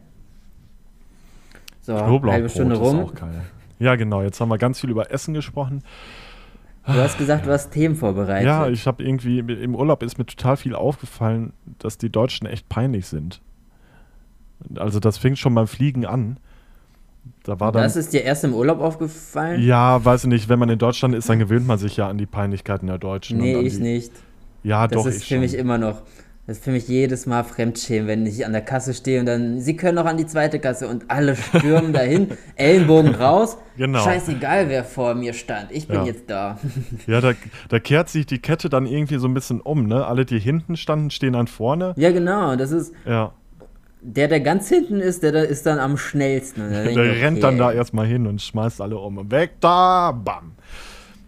So, 1.81 1.99
halbe 1.99 2.47
Stunde 2.47 2.75
rum. 2.75 2.99
Ist 2.99 3.05
auch 3.07 3.15
geil. 3.15 3.41
Ja, 3.79 3.97
genau. 3.97 4.21
Jetzt 4.21 4.39
haben 4.39 4.47
wir 4.47 4.57
ganz 4.57 4.79
viel 4.79 4.89
über 4.89 5.11
Essen 5.11 5.33
gesprochen. 5.33 5.83
Du 6.85 6.93
hast 6.93 7.17
gesagt, 7.17 7.45
du 7.45 7.51
hast 7.51 7.71
Themen 7.71 7.95
vorbereitet. 7.95 8.45
Ja, 8.45 8.67
ich 8.67 8.87
habe 8.87 9.03
irgendwie 9.03 9.39
im 9.39 9.73
Urlaub 9.75 10.03
ist 10.03 10.17
mir 10.17 10.25
total 10.25 10.57
viel 10.57 10.75
aufgefallen, 10.75 11.53
dass 11.79 11.97
die 11.97 12.09
Deutschen 12.09 12.45
echt 12.45 12.67
peinlich 12.67 13.07
sind. 13.07 13.41
Also 14.75 14.99
das 14.99 15.17
fing 15.17 15.35
schon 15.35 15.55
beim 15.55 15.67
Fliegen 15.67 16.05
an. 16.05 16.37
Da 17.43 17.59
war 17.59 17.71
dann, 17.71 17.83
das 17.83 17.95
ist 17.95 18.11
dir 18.11 18.23
erst 18.23 18.43
im 18.43 18.53
Urlaub 18.53 18.79
aufgefallen? 18.81 19.61
Ja, 19.61 20.03
weiß 20.03 20.25
ich 20.25 20.29
nicht. 20.29 20.49
Wenn 20.49 20.59
man 20.59 20.69
in 20.69 20.79
Deutschland 20.79 21.15
ist, 21.15 21.29
dann 21.29 21.39
gewöhnt 21.39 21.67
man 21.67 21.77
sich 21.77 21.95
ja 21.95 22.09
an 22.09 22.17
die 22.17 22.25
Peinlichkeiten 22.25 22.87
der 22.87 22.97
Deutschen. 22.97 23.37
Nee, 23.37 23.59
ich 23.59 23.77
die, 23.77 23.81
nicht. 23.81 24.11
Ja, 24.63 24.87
das 24.87 24.97
doch. 24.97 25.05
Das 25.05 25.15
ist 25.15 25.23
für 25.23 25.35
schon. 25.35 25.39
mich 25.39 25.53
immer 25.53 25.77
noch. 25.77 26.01
Das 26.45 26.57
ist 26.57 26.65
für 26.65 26.71
mich 26.71 26.89
jedes 26.89 27.25
Mal 27.25 27.43
Fremdschämen, 27.43 28.07
wenn 28.07 28.25
ich 28.25 28.45
an 28.45 28.51
der 28.51 28.61
Kasse 28.61 28.93
stehe 28.93 29.21
und 29.21 29.27
dann, 29.27 29.61
sie 29.61 29.77
können 29.77 29.95
noch 29.95 30.05
an 30.05 30.17
die 30.17 30.25
zweite 30.25 30.59
Kasse 30.59 30.89
und 30.89 31.09
alle 31.09 31.37
stürmen 31.37 31.93
dahin, 31.93 32.31
Ellenbogen 32.57 33.15
raus. 33.15 33.57
Genau. 33.77 34.03
Scheißegal, 34.03 34.67
wer 34.67 34.83
vor 34.83 35.15
mir 35.15 35.31
stand. 35.31 35.71
Ich 35.71 35.87
bin 35.87 35.97
ja. 35.97 36.05
jetzt 36.05 36.29
da. 36.29 36.59
Ja, 37.07 37.21
da, 37.21 37.31
da 37.69 37.79
kehrt 37.79 38.09
sich 38.09 38.25
die 38.25 38.39
Kette 38.39 38.69
dann 38.69 38.85
irgendwie 38.85 39.17
so 39.17 39.27
ein 39.27 39.33
bisschen 39.33 39.61
um, 39.61 39.87
ne? 39.87 40.05
Alle, 40.05 40.25
die 40.25 40.37
hinten 40.37 40.75
standen, 40.75 41.11
stehen 41.11 41.33
dann 41.33 41.47
vorne. 41.47 41.93
Ja, 41.95 42.11
genau. 42.11 42.57
Das 42.57 42.71
ist. 42.71 42.93
Ja. 43.05 43.33
Der, 44.01 44.27
der 44.27 44.41
ganz 44.41 44.67
hinten 44.67 44.99
ist, 44.99 45.23
der, 45.23 45.31
der 45.31 45.47
ist 45.47 45.65
dann 45.65 45.79
am 45.79 45.97
schnellsten. 45.97 46.69
Der 46.71 46.85
rennt 47.21 47.37
okay. 47.37 47.39
dann 47.39 47.57
da 47.57 47.71
erstmal 47.71 48.05
hin 48.05 48.27
und 48.27 48.41
schmeißt 48.41 48.81
alle 48.81 48.97
um. 48.97 49.31
Weg 49.31 49.51
da, 49.61 50.11
bam. 50.11 50.55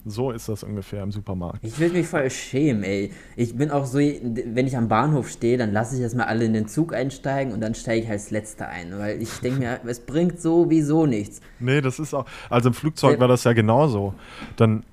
So 0.07 0.29
ist 0.29 0.47
das 0.49 0.63
ungefähr 0.63 1.01
im 1.01 1.11
Supermarkt. 1.11 1.63
Ich 1.63 1.79
will 1.79 1.89
mich 1.89 2.05
voll 2.05 2.29
schämen, 2.29 2.83
ey. 2.83 3.11
Ich 3.35 3.55
bin 3.55 3.71
auch 3.71 3.85
so, 3.85 3.97
wenn 3.97 4.67
ich 4.67 4.77
am 4.77 4.87
Bahnhof 4.87 5.29
stehe, 5.29 5.57
dann 5.57 5.73
lasse 5.73 5.95
ich 5.95 6.01
erstmal 6.01 6.27
alle 6.27 6.45
in 6.45 6.53
den 6.53 6.67
Zug 6.67 6.93
einsteigen 6.93 7.51
und 7.51 7.59
dann 7.59 7.73
steige 7.73 8.05
ich 8.05 8.11
als 8.11 8.29
Letzter 8.29 8.67
ein, 8.67 8.97
weil 8.99 9.19
ich 9.19 9.39
denke 9.39 9.59
mir, 9.59 9.79
es 9.87 9.99
bringt 9.99 10.39
sowieso 10.39 11.07
nichts. 11.07 11.41
Nee, 11.59 11.81
das 11.81 11.97
ist 11.97 12.13
auch, 12.13 12.25
also 12.51 12.69
im 12.69 12.75
Flugzeug 12.75 13.19
war 13.19 13.27
das 13.27 13.45
ja 13.45 13.53
genauso. 13.53 14.13
Dann 14.57 14.83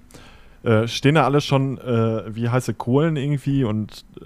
äh, 0.62 0.88
stehen 0.88 1.16
da 1.16 1.24
alle 1.24 1.42
schon 1.42 1.76
äh, 1.76 2.34
wie 2.34 2.48
heiße 2.48 2.72
Kohlen 2.72 3.16
irgendwie 3.16 3.64
und, 3.64 4.06
äh, 4.18 4.24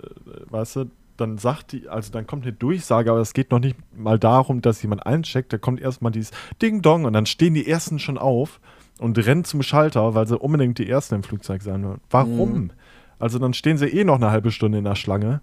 weißt 0.51 0.77
du, 0.77 0.85
dann 1.17 1.39
sagt 1.39 1.73
die, 1.73 1.89
also 1.89 2.13
dann 2.13 2.27
kommt 2.27 2.45
eine 2.45 2.53
Durchsage, 2.53 3.11
aber 3.11 3.21
es 3.21 3.33
geht 3.33 3.51
noch 3.51 3.59
nicht 3.59 3.77
mal 3.97 4.19
darum, 4.19 4.61
dass 4.61 4.83
jemand 4.83 5.05
eincheckt, 5.05 5.53
da 5.53 5.59
kommt 5.59 5.81
erstmal 5.81 6.13
dieses 6.13 6.31
Ding 6.63 6.83
Dong 6.83 7.07
und 7.07 7.13
dann 7.15 7.27
stehen 7.27 7.55
die 7.55 7.67
ersten 7.67 7.99
schon 7.99 8.19
auf 8.19 8.61
und 8.99 9.19
rennen 9.25 9.45
zum 9.45 9.63
Schalter, 9.63 10.15
weil 10.15 10.27
sie 10.27 10.39
unbedingt 10.39 10.79
die 10.79 10.89
Ersten 10.89 11.17
im 11.17 11.23
Flugzeug 11.23 11.63
sein 11.63 11.85
wollen. 11.85 12.01
Warum? 12.11 12.53
Mhm. 12.55 12.71
Also 13.19 13.39
dann 13.39 13.55
stehen 13.55 13.79
sie 13.79 13.87
eh 13.87 14.05
noch 14.05 14.17
eine 14.17 14.31
halbe 14.31 14.51
Stunde 14.51 14.79
in 14.79 14.85
der 14.85 14.95
Schlange 14.95 15.41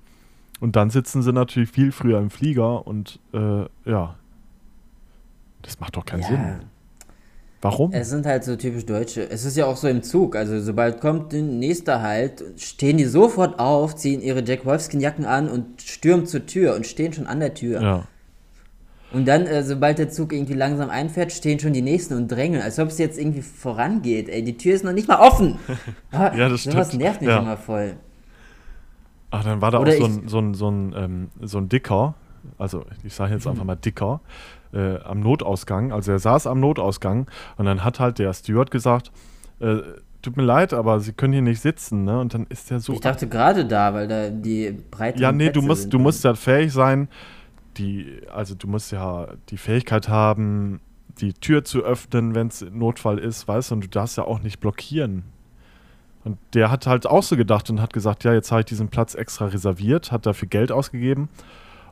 und 0.59 0.75
dann 0.75 0.89
sitzen 0.89 1.21
sie 1.21 1.33
natürlich 1.33 1.69
viel 1.69 1.91
früher 1.91 2.19
im 2.19 2.29
Flieger 2.29 2.85
und 2.85 3.19
äh, 3.33 3.65
ja, 3.85 4.15
das 5.61 5.79
macht 5.79 5.95
doch 5.95 6.05
keinen 6.05 6.21
ja. 6.21 6.27
Sinn. 6.27 6.59
Warum? 7.63 7.93
Es 7.93 8.09
sind 8.09 8.25
halt 8.25 8.43
so 8.43 8.57
typisch 8.57 8.85
Deutsche. 8.85 9.29
Es 9.29 9.45
ist 9.45 9.55
ja 9.55 9.65
auch 9.65 9.77
so 9.77 9.87
im 9.87 10.03
Zug. 10.03 10.35
Also 10.35 10.59
sobald 10.59 10.99
kommt 10.99 11.31
der 11.31 11.41
nächste 11.41 12.01
Halt, 12.01 12.43
stehen 12.57 12.97
die 12.97 13.05
sofort 13.05 13.57
auf, 13.57 13.95
ziehen 13.95 14.21
ihre 14.21 14.43
Jack 14.43 14.65
Wolfskin 14.65 14.99
Jacken 14.99 15.23
an 15.23 15.47
und 15.47 15.81
stürmen 15.81 16.25
zur 16.25 16.45
Tür 16.45 16.75
und 16.75 16.85
stehen 16.85 17.13
schon 17.13 17.25
an 17.25 17.39
der 17.39 17.53
Tür. 17.53 17.81
Ja. 17.81 18.07
Und 19.13 19.27
dann, 19.27 19.45
äh, 19.45 19.63
sobald 19.63 19.99
der 19.99 20.09
Zug 20.09 20.33
irgendwie 20.33 20.53
langsam 20.53 20.89
einfährt, 20.89 21.31
stehen 21.31 21.59
schon 21.59 21.71
die 21.71 21.83
Nächsten 21.83 22.15
und 22.15 22.27
drängeln, 22.29 22.63
als 22.63 22.79
ob 22.79 22.87
es 22.87 22.97
jetzt 22.97 23.19
irgendwie 23.19 23.43
vorangeht. 23.43 24.27
Ey, 24.27 24.43
die 24.43 24.57
Tür 24.57 24.73
ist 24.73 24.83
noch 24.83 24.91
nicht 24.91 25.07
mal 25.07 25.19
offen. 25.19 25.59
Ah, 26.11 26.31
ja, 26.35 26.47
das 26.47 26.61
stimmt. 26.61 26.75
Sowas 26.75 26.93
nervt 26.93 27.21
mich 27.21 27.29
ja. 27.29 27.39
immer 27.39 27.57
voll. 27.57 27.95
Ach, 29.31 29.43
dann 29.43 29.61
war 29.61 29.71
da 29.71 29.79
Oder 29.79 29.93
auch 29.93 29.97
so 29.97 30.05
ein, 30.05 30.27
so, 30.27 30.39
ein, 30.39 30.53
so, 30.53 30.69
ein, 30.69 30.93
ähm, 30.95 31.29
so 31.41 31.57
ein 31.57 31.69
Dicker, 31.69 32.13
also 32.59 32.85
ich 33.03 33.15
sage 33.15 33.33
jetzt 33.33 33.47
einfach 33.47 33.63
mal 33.63 33.75
Dicker, 33.75 34.21
äh, 34.73 34.99
am 34.99 35.21
Notausgang. 35.21 35.91
Also 35.91 36.11
er 36.11 36.19
saß 36.19 36.45
am 36.45 36.59
Notausgang 36.59 37.27
und 37.57 37.65
dann 37.65 37.83
hat 37.83 37.99
halt 37.99 38.19
der 38.19 38.31
Steward 38.33 38.69
gesagt, 38.69 39.11
äh, 39.59 39.77
tut 40.21 40.37
mir 40.37 40.43
leid, 40.43 40.73
aber 40.73 40.99
Sie 40.99 41.13
können 41.13 41.33
hier 41.33 41.41
nicht 41.41 41.61
sitzen, 41.61 42.03
ne? 42.03 42.19
Und 42.19 42.33
dann 42.33 42.45
ist 42.49 42.69
der 42.69 42.79
so. 42.79 42.93
Ich 42.93 42.99
dachte 42.99 43.27
gerade 43.27 43.65
da, 43.65 43.93
weil 43.93 44.07
da 44.07 44.29
die 44.29 44.71
Breite. 44.91 45.21
Ja, 45.21 45.31
nee, 45.31 45.45
Plätze 45.45 45.59
du 45.59 45.61
musst, 45.65 45.93
du 45.93 45.99
musst 45.99 46.23
ja 46.23 46.33
fähig 46.33 46.71
sein, 46.71 47.07
die, 47.77 48.21
also 48.31 48.55
du 48.55 48.67
musst 48.67 48.91
ja 48.91 49.27
die 49.49 49.57
Fähigkeit 49.57 50.09
haben, 50.09 50.79
die 51.19 51.33
Tür 51.33 51.63
zu 51.63 51.83
öffnen, 51.83 52.35
wenn 52.35 52.47
es 52.47 52.65
Notfall 52.71 53.19
ist, 53.19 53.47
weißt 53.47 53.71
du, 53.71 53.75
und 53.75 53.83
du 53.83 53.87
darfst 53.87 54.17
ja 54.17 54.23
auch 54.23 54.39
nicht 54.39 54.59
blockieren. 54.59 55.23
Und 56.23 56.37
der 56.53 56.71
hat 56.71 56.87
halt 56.87 57.05
auch 57.05 57.23
so 57.23 57.35
gedacht 57.35 57.69
und 57.69 57.81
hat 57.81 57.93
gesagt, 57.93 58.23
ja, 58.23 58.33
jetzt 58.33 58.51
habe 58.51 58.61
ich 58.61 58.65
diesen 58.65 58.87
Platz 58.87 59.13
extra 59.13 59.45
reserviert, 59.45 60.11
hat 60.11 60.25
dafür 60.25 60.47
Geld 60.47 60.71
ausgegeben. 60.71 61.29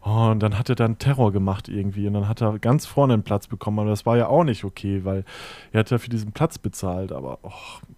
Und 0.01 0.39
dann 0.39 0.57
hat 0.57 0.69
er 0.69 0.75
dann 0.75 0.97
Terror 0.97 1.31
gemacht 1.31 1.69
irgendwie 1.69 2.07
und 2.07 2.13
dann 2.13 2.27
hat 2.27 2.41
er 2.41 2.57
ganz 2.57 2.87
vorne 2.87 3.13
einen 3.13 3.23
Platz 3.23 3.45
bekommen, 3.45 3.77
aber 3.77 3.91
das 3.91 4.05
war 4.05 4.17
ja 4.17 4.27
auch 4.27 4.43
nicht 4.43 4.63
okay, 4.63 5.05
weil 5.05 5.23
er 5.71 5.81
hat 5.81 5.91
ja 5.91 5.99
für 5.99 6.09
diesen 6.09 6.31
Platz 6.31 6.57
bezahlt, 6.57 7.11
aber 7.11 7.37
oh, 7.43 7.51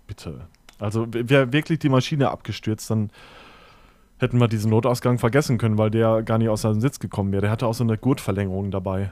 bitte. 0.05 0.41
Also 0.79 1.07
wäre 1.09 1.53
wirklich 1.53 1.79
die 1.79 1.87
Maschine 1.87 2.29
abgestürzt, 2.29 2.89
dann 2.89 3.09
hätten 4.23 4.39
wir 4.39 4.47
diesen 4.47 4.71
Notausgang 4.71 5.19
vergessen 5.19 5.57
können, 5.57 5.77
weil 5.77 5.91
der 5.91 6.23
gar 6.23 6.38
nicht 6.38 6.49
aus 6.49 6.62
seinem 6.62 6.81
Sitz 6.81 6.99
gekommen 6.99 7.31
wäre. 7.31 7.41
Der 7.41 7.51
hatte 7.51 7.67
auch 7.67 7.73
so 7.73 7.83
eine 7.83 7.97
Gurtverlängerung 7.97 8.71
dabei. 8.71 9.12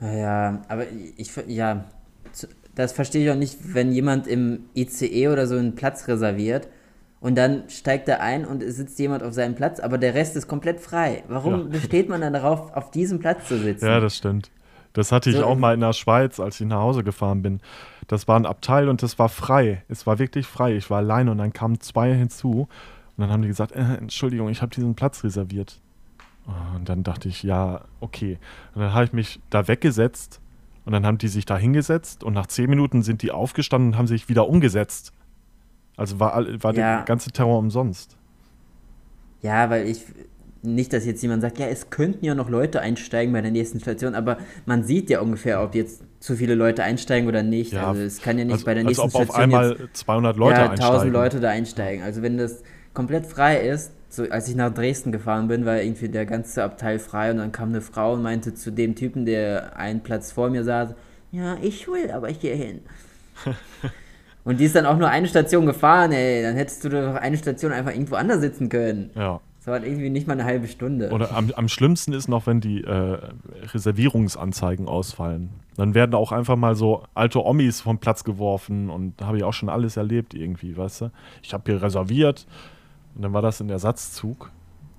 Ja, 0.00 0.62
aber 0.68 0.84
ich, 1.16 1.32
ja, 1.48 1.84
das 2.74 2.92
verstehe 2.92 3.24
ich 3.24 3.30
auch 3.30 3.38
nicht, 3.38 3.74
wenn 3.74 3.92
jemand 3.92 4.26
im 4.26 4.64
ICE 4.74 5.28
oder 5.28 5.46
so 5.46 5.56
einen 5.56 5.74
Platz 5.74 6.08
reserviert 6.08 6.68
und 7.20 7.36
dann 7.36 7.68
steigt 7.68 8.08
er 8.08 8.20
ein 8.22 8.46
und 8.46 8.62
es 8.62 8.76
sitzt 8.76 8.98
jemand 8.98 9.22
auf 9.22 9.34
seinem 9.34 9.54
Platz, 9.54 9.78
aber 9.78 9.98
der 9.98 10.14
Rest 10.14 10.36
ist 10.36 10.48
komplett 10.48 10.80
frei. 10.80 11.22
Warum 11.28 11.52
ja. 11.52 11.64
besteht 11.64 12.08
man 12.08 12.22
dann 12.22 12.32
darauf, 12.32 12.74
auf 12.74 12.90
diesem 12.90 13.18
Platz 13.18 13.46
zu 13.46 13.58
sitzen? 13.58 13.84
Ja, 13.84 14.00
das 14.00 14.16
stimmt. 14.16 14.50
Das 14.94 15.12
hatte 15.12 15.30
ich 15.30 15.36
so, 15.36 15.44
auch 15.44 15.56
mal 15.56 15.74
in 15.74 15.80
der 15.80 15.92
Schweiz, 15.92 16.40
als 16.40 16.60
ich 16.60 16.66
nach 16.66 16.80
Hause 16.80 17.04
gefahren 17.04 17.42
bin. 17.42 17.60
Das 18.10 18.26
war 18.26 18.36
ein 18.36 18.44
Abteil 18.44 18.88
und 18.88 19.04
das 19.04 19.20
war 19.20 19.28
frei. 19.28 19.84
Es 19.88 20.04
war 20.04 20.18
wirklich 20.18 20.44
frei. 20.44 20.74
Ich 20.74 20.90
war 20.90 20.98
alleine 20.98 21.30
und 21.30 21.38
dann 21.38 21.52
kamen 21.52 21.78
zwei 21.78 22.12
hinzu. 22.12 22.62
Und 22.62 22.68
dann 23.22 23.30
haben 23.30 23.42
die 23.42 23.46
gesagt, 23.46 23.70
äh, 23.70 23.98
Entschuldigung, 23.98 24.48
ich 24.48 24.62
habe 24.62 24.74
diesen 24.74 24.96
Platz 24.96 25.22
reserviert. 25.22 25.80
Und 26.74 26.88
dann 26.88 27.04
dachte 27.04 27.28
ich, 27.28 27.44
ja, 27.44 27.82
okay. 28.00 28.38
Und 28.74 28.82
dann 28.82 28.94
habe 28.94 29.04
ich 29.04 29.12
mich 29.12 29.38
da 29.48 29.68
weggesetzt 29.68 30.40
und 30.84 30.92
dann 30.92 31.06
haben 31.06 31.18
die 31.18 31.28
sich 31.28 31.44
da 31.44 31.56
hingesetzt 31.56 32.24
und 32.24 32.32
nach 32.32 32.48
zehn 32.48 32.68
Minuten 32.68 33.04
sind 33.04 33.22
die 33.22 33.30
aufgestanden 33.30 33.92
und 33.92 33.96
haben 33.96 34.08
sich 34.08 34.28
wieder 34.28 34.48
umgesetzt. 34.48 35.12
Also 35.96 36.18
war, 36.18 36.34
war 36.34 36.74
ja. 36.74 36.96
der 36.96 37.04
ganze 37.04 37.30
Terror 37.30 37.60
umsonst. 37.60 38.16
Ja, 39.40 39.70
weil 39.70 39.86
ich, 39.86 40.04
nicht, 40.62 40.92
dass 40.92 41.06
jetzt 41.06 41.22
jemand 41.22 41.42
sagt, 41.42 41.60
ja, 41.60 41.66
es 41.66 41.90
könnten 41.90 42.24
ja 42.24 42.34
noch 42.34 42.48
Leute 42.48 42.80
einsteigen 42.80 43.32
bei 43.32 43.40
der 43.40 43.52
nächsten 43.52 43.78
Station, 43.78 44.16
aber 44.16 44.38
man 44.66 44.82
sieht 44.82 45.10
ja 45.10 45.20
ungefähr, 45.20 45.62
ob 45.62 45.76
jetzt 45.76 46.02
zu 46.20 46.36
viele 46.36 46.54
Leute 46.54 46.84
einsteigen 46.84 47.28
oder 47.28 47.42
nicht. 47.42 47.72
Ja, 47.72 47.88
also 47.88 48.02
es 48.02 48.20
kann 48.20 48.38
ja 48.38 48.44
nicht 48.44 48.52
also, 48.52 48.66
bei 48.66 48.74
der 48.74 48.84
nächsten 48.84 49.02
als 49.02 49.14
ob 49.14 49.22
Station 49.22 49.36
auf 49.36 49.42
einmal 49.42 49.76
jetzt, 49.80 49.96
200 49.96 50.36
Leute 50.36 50.60
ja, 50.60 50.70
1000 50.70 51.12
Leute 51.12 51.40
da 51.40 51.48
einsteigen. 51.48 52.04
Also 52.04 52.22
wenn 52.22 52.36
das 52.36 52.62
komplett 52.92 53.26
frei 53.26 53.60
ist, 53.60 53.92
so, 54.10 54.24
als 54.24 54.48
ich 54.48 54.56
nach 54.56 54.72
Dresden 54.74 55.12
gefahren 55.12 55.48
bin, 55.48 55.64
war 55.64 55.80
irgendwie 55.80 56.08
der 56.08 56.26
ganze 56.26 56.62
Abteil 56.62 56.98
frei 56.98 57.30
und 57.30 57.38
dann 57.38 57.52
kam 57.52 57.70
eine 57.70 57.80
Frau 57.80 58.14
und 58.14 58.22
meinte 58.22 58.54
zu 58.54 58.70
dem 58.70 58.96
Typen, 58.96 59.24
der 59.24 59.76
einen 59.76 60.02
Platz 60.02 60.32
vor 60.32 60.50
mir 60.50 60.64
saß, 60.64 60.94
ja, 61.32 61.56
ich 61.62 61.86
will, 61.88 62.10
aber 62.10 62.28
ich 62.28 62.40
gehe 62.40 62.56
hin. 62.56 62.80
und 64.44 64.58
die 64.58 64.64
ist 64.64 64.74
dann 64.74 64.84
auch 64.84 64.98
nur 64.98 65.08
eine 65.08 65.28
Station 65.28 65.64
gefahren, 65.64 66.12
ey. 66.12 66.42
Dann 66.42 66.56
hättest 66.56 66.84
du 66.84 66.88
doch 66.88 67.14
eine 67.14 67.36
Station 67.36 67.72
einfach 67.72 67.92
irgendwo 67.92 68.16
anders 68.16 68.40
sitzen 68.40 68.68
können. 68.68 69.10
Ja. 69.14 69.40
Das 69.60 69.66
dauert 69.66 69.84
irgendwie 69.84 70.08
nicht 70.08 70.26
mal 70.26 70.32
eine 70.32 70.44
halbe 70.44 70.68
Stunde. 70.68 71.10
Oder 71.10 71.36
am, 71.36 71.50
am 71.54 71.68
schlimmsten 71.68 72.14
ist 72.14 72.28
noch, 72.28 72.46
wenn 72.46 72.62
die 72.62 72.82
äh, 72.82 73.18
Reservierungsanzeigen 73.74 74.88
ausfallen. 74.88 75.50
Dann 75.76 75.94
werden 75.94 76.14
auch 76.14 76.32
einfach 76.32 76.56
mal 76.56 76.74
so 76.74 77.02
alte 77.14 77.44
Omis 77.44 77.82
vom 77.82 77.98
Platz 77.98 78.24
geworfen 78.24 78.88
und 78.88 79.20
habe 79.20 79.36
ich 79.36 79.44
auch 79.44 79.52
schon 79.52 79.68
alles 79.68 79.98
erlebt 79.98 80.32
irgendwie, 80.32 80.78
weißt 80.78 81.02
du? 81.02 81.10
Ich 81.42 81.52
habe 81.52 81.70
hier 81.70 81.82
reserviert 81.82 82.46
und 83.14 83.20
dann 83.20 83.34
war 83.34 83.42
das 83.42 83.60
ein 83.60 83.68
Ersatzzug 83.68 84.50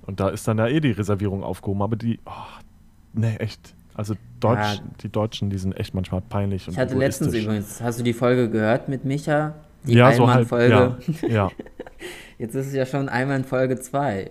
und 0.02 0.20
da 0.20 0.28
ist 0.28 0.46
dann 0.46 0.58
ja 0.58 0.68
eh 0.68 0.78
die 0.78 0.92
Reservierung 0.92 1.42
aufgehoben, 1.42 1.82
aber 1.82 1.96
die, 1.96 2.20
oh, 2.24 2.30
nee, 3.14 3.34
echt. 3.38 3.74
Also 3.94 4.14
Deutsch, 4.38 4.76
ja. 4.76 4.82
die 5.02 5.08
Deutschen, 5.08 5.50
die 5.50 5.58
sind 5.58 5.76
echt 5.76 5.92
manchmal 5.92 6.20
peinlich. 6.20 6.68
ich 6.68 6.78
hatte 6.78 6.94
letztens 6.94 7.34
übrigens, 7.34 7.80
hast 7.82 7.98
du 7.98 8.04
die 8.04 8.12
Folge 8.12 8.48
gehört 8.48 8.88
mit 8.88 9.04
Micha? 9.04 9.54
Die 9.82 9.94
ja, 9.94 10.12
so 10.12 10.32
halb, 10.32 10.48
ja, 10.52 10.96
ja. 11.28 11.50
Jetzt 12.38 12.54
ist 12.54 12.68
es 12.68 12.74
ja 12.74 12.86
schon 12.86 13.08
einmal 13.08 13.36
in 13.38 13.44
Folge 13.44 13.78
2. 13.78 14.30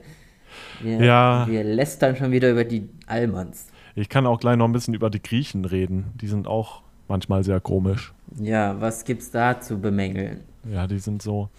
Wir, 0.82 1.04
ja. 1.04 1.48
wir 1.48 1.64
lästern 1.64 2.16
schon 2.16 2.32
wieder 2.32 2.52
über 2.52 2.64
die 2.64 2.90
Almans. 3.08 3.68
Ich 3.96 4.10
kann 4.10 4.26
auch 4.26 4.40
gleich 4.40 4.58
noch 4.58 4.66
ein 4.66 4.72
bisschen 4.72 4.94
über 4.94 5.10
die 5.10 5.22
Griechen 5.22 5.66
reden. 5.66 6.12
Die 6.16 6.28
sind 6.28 6.48
auch 6.48 6.82
manchmal 7.08 7.44
sehr 7.44 7.60
komisch. 7.60 8.14
Ja, 8.40 8.80
was 8.80 9.04
gibt's 9.04 9.32
da 9.32 9.60
zu 9.60 9.80
bemängeln? 9.80 10.42
Ja, 10.72 10.88
die 10.88 11.00
sind 11.00 11.22
so. 11.22 11.50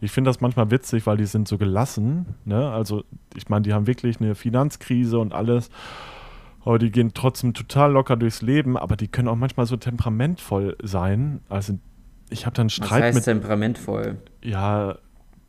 Ich 0.00 0.10
finde 0.10 0.30
das 0.30 0.40
manchmal 0.40 0.70
witzig, 0.70 1.06
weil 1.06 1.16
die 1.16 1.26
sind 1.26 1.48
so 1.48 1.58
gelassen. 1.58 2.26
Ne? 2.44 2.70
Also, 2.70 3.04
ich 3.36 3.48
meine, 3.48 3.62
die 3.62 3.72
haben 3.72 3.86
wirklich 3.86 4.20
eine 4.20 4.34
Finanzkrise 4.34 5.18
und 5.18 5.32
alles. 5.32 5.70
Aber 6.64 6.78
die 6.78 6.90
gehen 6.90 7.12
trotzdem 7.14 7.54
total 7.54 7.92
locker 7.92 8.16
durchs 8.16 8.42
Leben, 8.42 8.76
aber 8.76 8.96
die 8.96 9.08
können 9.08 9.28
auch 9.28 9.36
manchmal 9.36 9.66
so 9.66 9.76
temperamentvoll 9.76 10.76
sein. 10.82 11.40
Also, 11.48 11.78
ich 12.30 12.46
habe 12.46 12.54
dann 12.54 12.70
Streit 12.70 12.90
Was 12.90 13.02
heißt 13.02 13.14
mit. 13.16 13.24
temperamentvoll? 13.24 14.18
Ja, 14.42 14.98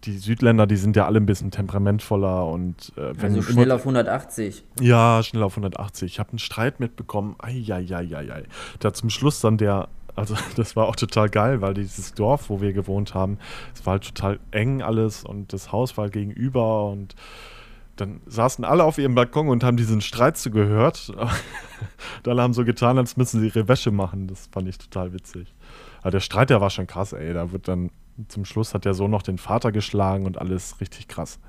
die 0.06 0.18
Südländer, 0.18 0.68
die 0.68 0.76
sind 0.76 0.96
ja 0.96 1.06
alle 1.06 1.20
ein 1.20 1.26
bisschen 1.26 1.52
temperamentvoller 1.52 2.46
und 2.48 2.92
äh, 2.98 3.14
wenn 3.16 3.36
also 3.36 3.42
schnell 3.42 3.72
auf 3.72 3.82
180. 3.82 4.64
Ja, 4.82 5.24
schnell 5.24 5.44
auf 5.44 5.54
180. 5.54 6.14
Ich 6.14 6.20
habe 6.20 6.32
einen 6.32 6.40
Streit 6.40 6.80
mitbekommen. 6.80 7.36
Eieieiei. 7.40 8.44
Da 8.80 8.94
zum 8.94 9.10
Schluss 9.10 9.40
dann 9.40 9.58
der, 9.58 9.88
also 10.16 10.36
das 10.56 10.76
war 10.76 10.88
auch 10.88 10.96
total 10.96 11.30
geil, 11.30 11.62
weil 11.62 11.74
dieses 11.74 12.14
Dorf, 12.14 12.50
wo 12.50 12.62
wir 12.62 12.74
gewohnt 12.74 13.14
haben, 13.14 13.38
es 13.74 13.86
war 13.86 13.94
halt 13.94 14.04
total 14.04 14.40
eng 14.52 14.82
alles 14.82 15.24
und 15.24 15.54
das 15.54 15.72
Haus 15.72 15.98
war 15.98 16.10
gegenüber 16.10 16.90
und 16.90 17.16
dann 17.96 18.22
saßen 18.26 18.66
alle 18.66 18.84
auf 18.84 18.98
ihrem 18.98 19.14
Balkon 19.16 19.50
und 19.50 19.64
haben 19.64 19.78
diesen 19.78 20.02
Streit 20.02 20.38
zugehört. 20.38 21.14
dann 22.24 22.40
haben 22.42 22.54
so 22.54 22.66
getan, 22.66 22.98
als 22.98 23.18
müssen 23.18 23.40
sie 23.40 23.48
ihre 23.48 23.68
Wäsche 23.68 23.92
machen. 23.92 24.28
Das 24.28 24.50
fand 24.52 24.68
ich 24.68 24.80
total 24.80 25.14
witzig. 25.14 25.54
Aber 26.02 26.12
der 26.12 26.20
Streit, 26.20 26.50
der 26.50 26.60
war 26.60 26.72
schon 26.72 26.88
krass, 26.88 27.14
ey. 27.14 27.34
Da 27.34 27.52
wird 27.52 27.68
dann 27.68 27.92
zum 28.28 28.46
Schluss 28.46 28.74
hat 28.74 28.86
der 28.86 28.94
Sohn 28.94 29.12
noch 29.12 29.24
den 29.24 29.38
Vater 29.38 29.72
geschlagen 29.72 30.26
und 30.26 30.38
alles 30.38 30.80
richtig 30.82 31.08
krass. 31.08 31.40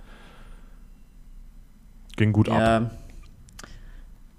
Ging 2.16 2.32
gut 2.32 2.48
ja, 2.48 2.78
ab. 2.78 2.90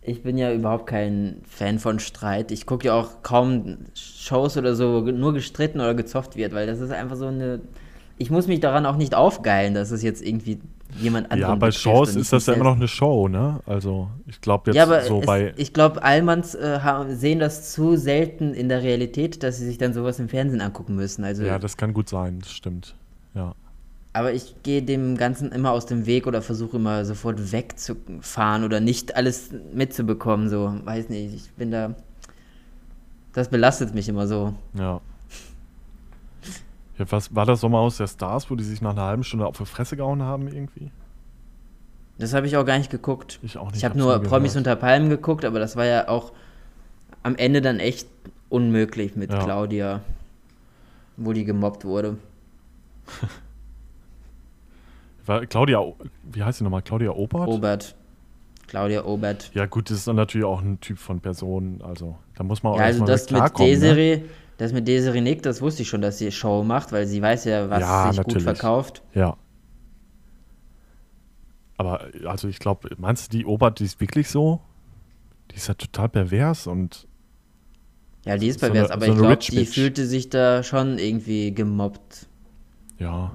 Ich 0.01 0.23
bin 0.23 0.37
ja 0.37 0.53
überhaupt 0.53 0.87
kein 0.87 1.41
Fan 1.47 1.79
von 1.79 1.99
Streit. 1.99 2.51
Ich 2.51 2.65
gucke 2.65 2.87
ja 2.87 2.93
auch 2.93 3.23
kaum 3.23 3.77
Shows 3.95 4.57
oder 4.57 4.75
so, 4.75 5.05
wo 5.05 5.11
nur 5.11 5.33
gestritten 5.33 5.79
oder 5.79 5.93
gezofft 5.93 6.35
wird, 6.35 6.53
weil 6.53 6.67
das 6.67 6.79
ist 6.79 6.91
einfach 6.91 7.15
so 7.15 7.27
eine. 7.27 7.61
Ich 8.17 8.29
muss 8.29 8.47
mich 8.47 8.59
daran 8.59 8.85
auch 8.85 8.95
nicht 8.95 9.13
aufgeilen, 9.13 9.73
dass 9.73 9.91
es 9.91 10.01
jetzt 10.01 10.21
irgendwie 10.21 10.61
jemand 10.99 11.31
anderen. 11.31 11.53
Ja, 11.53 11.55
bei 11.55 11.71
Shows 11.71 12.15
ist 12.15 12.31
das 12.31 12.45
ja 12.45 12.53
immer 12.53 12.65
noch 12.65 12.75
eine 12.75 12.87
Show, 12.87 13.27
ne? 13.27 13.59
Also 13.65 14.09
ich 14.27 14.41
glaube 14.41 14.71
jetzt 14.71 14.75
ja, 14.75 14.83
aber 14.83 15.01
so 15.01 15.19
es, 15.19 15.25
bei. 15.25 15.53
Ich 15.57 15.73
glaube, 15.73 16.03
Allmanns 16.03 16.55
äh, 16.55 16.79
sehen 17.09 17.39
das 17.39 17.71
zu 17.71 17.97
selten 17.97 18.53
in 18.53 18.69
der 18.69 18.83
Realität, 18.83 19.43
dass 19.43 19.57
sie 19.57 19.65
sich 19.65 19.77
dann 19.77 19.93
sowas 19.93 20.19
im 20.19 20.29
Fernsehen 20.29 20.61
angucken 20.61 20.95
müssen. 20.95 21.23
Also, 21.23 21.43
ja, 21.43 21.59
das 21.59 21.77
kann 21.77 21.93
gut 21.93 22.09
sein, 22.09 22.39
das 22.39 22.51
stimmt. 22.51 22.95
Ja. 23.33 23.53
Aber 24.13 24.31
ich 24.31 24.55
gehe 24.63 24.81
dem 24.81 25.17
Ganzen 25.17 25.51
immer 25.51 25.71
aus 25.71 25.85
dem 25.85 26.05
Weg 26.05 26.25
oder 26.25 26.41
versuche 26.41 26.77
immer 26.77 27.03
sofort 27.03 27.51
wegzufahren 27.51 28.63
oder 28.63 28.79
nicht 28.79 29.15
alles 29.17 29.49
mitzubekommen. 29.73 30.49
So, 30.49 30.73
weiß 30.85 31.09
nicht, 31.09 31.35
ich 31.35 31.51
bin 31.51 31.71
da. 31.71 31.95
Das 33.33 33.49
belastet 33.49 33.93
mich 33.93 34.07
immer 34.07 34.27
so. 34.27 34.53
Ja. 34.73 35.01
Ja, 36.97 37.05
was 37.09 37.35
war 37.35 37.45
das 37.45 37.61
Sommer 37.61 37.79
aus 37.79 37.97
der 37.97 38.07
Stars, 38.07 38.49
wo 38.49 38.55
die 38.55 38.63
sich 38.63 38.81
nach 38.81 38.91
einer 38.91 39.03
halben 39.03 39.23
Stunde 39.23 39.45
auf 39.45 39.57
die 39.57 39.65
Fresse 39.65 39.97
gehauen 39.97 40.21
haben 40.21 40.47
irgendwie? 40.47 40.91
Das 42.17 42.33
habe 42.33 42.47
ich 42.47 42.55
auch 42.55 42.65
gar 42.65 42.77
nicht 42.77 42.89
geguckt. 42.89 43.39
Ich 43.43 43.57
auch 43.57 43.67
nicht. 43.67 43.77
Ich 43.77 43.85
habe 43.85 43.97
nur 43.97 44.19
Promis 44.19 44.53
gehört. 44.53 44.67
unter 44.67 44.75
Palmen 44.77 45.09
geguckt, 45.09 45.43
aber 45.43 45.59
das 45.59 45.75
war 45.75 45.85
ja 45.85 46.07
auch 46.07 46.31
am 47.23 47.35
Ende 47.35 47.61
dann 47.61 47.79
echt 47.79 48.07
unmöglich 48.49 49.15
mit 49.15 49.31
ja. 49.31 49.43
Claudia, 49.43 50.01
wo 51.17 51.33
die 51.33 51.43
gemobbt 51.43 51.83
wurde. 51.83 52.17
war 55.25 55.45
Claudia, 55.45 55.83
wie 56.23 56.43
heißt 56.43 56.59
sie 56.59 56.63
nochmal? 56.63 56.83
Claudia 56.83 57.11
Obert? 57.11 57.47
Obert. 57.47 57.95
Claudia 58.67 59.05
Obert. 59.05 59.51
Ja, 59.53 59.65
gut, 59.65 59.89
das 59.89 59.97
ist 59.97 60.07
dann 60.07 60.15
natürlich 60.15 60.45
auch 60.45 60.61
ein 60.61 60.79
Typ 60.79 60.97
von 60.97 61.19
Person. 61.19 61.81
Also, 61.83 62.17
da 62.35 62.43
muss 62.43 62.63
man 62.63 62.73
auch 62.73 62.79
ja, 62.79 62.85
also 62.85 63.05
das 63.05 63.29
mit 63.29 63.59
Desiree, 63.59 64.17
ne? 64.17 64.23
Das 64.57 64.71
mit 64.71 64.87
Desiree 64.87 65.21
Nick, 65.21 65.43
das 65.43 65.61
wusste 65.61 65.81
ich 65.81 65.89
schon, 65.89 66.01
dass 66.01 66.17
sie 66.17 66.31
Show 66.31 66.63
macht, 66.63 66.91
weil 66.91 67.07
sie 67.07 67.21
weiß 67.21 67.45
ja, 67.45 67.69
was 67.69 67.81
ja, 67.81 68.07
sich 68.07 68.17
natürlich. 68.17 68.45
gut 68.45 68.57
verkauft. 68.57 69.03
Ja. 69.13 69.37
Aber 71.77 72.07
also 72.25 72.47
ich 72.47 72.59
glaube, 72.59 72.89
meinst 72.97 73.33
du, 73.33 73.37
die 73.37 73.45
Obert, 73.45 73.79
die 73.79 73.83
ist 73.83 73.99
wirklich 73.99 74.29
so? 74.29 74.61
Die 75.51 75.55
ist 75.57 75.67
ja 75.67 75.73
total 75.73 76.09
pervers 76.09 76.67
und. 76.67 77.07
Ja, 78.25 78.37
die 78.37 78.47
ist 78.47 78.61
so 78.61 78.67
pervers, 78.67 78.91
eine, 78.91 78.93
aber 78.93 79.05
so 79.07 79.11
ich 79.11 79.17
glaube, 79.17 79.37
die 79.37 79.55
Bitch. 79.55 79.73
fühlte 79.73 80.05
sich 80.05 80.29
da 80.29 80.63
schon 80.63 80.97
irgendwie 80.97 81.53
gemobbt. 81.53 82.27
Ja. 82.97 83.33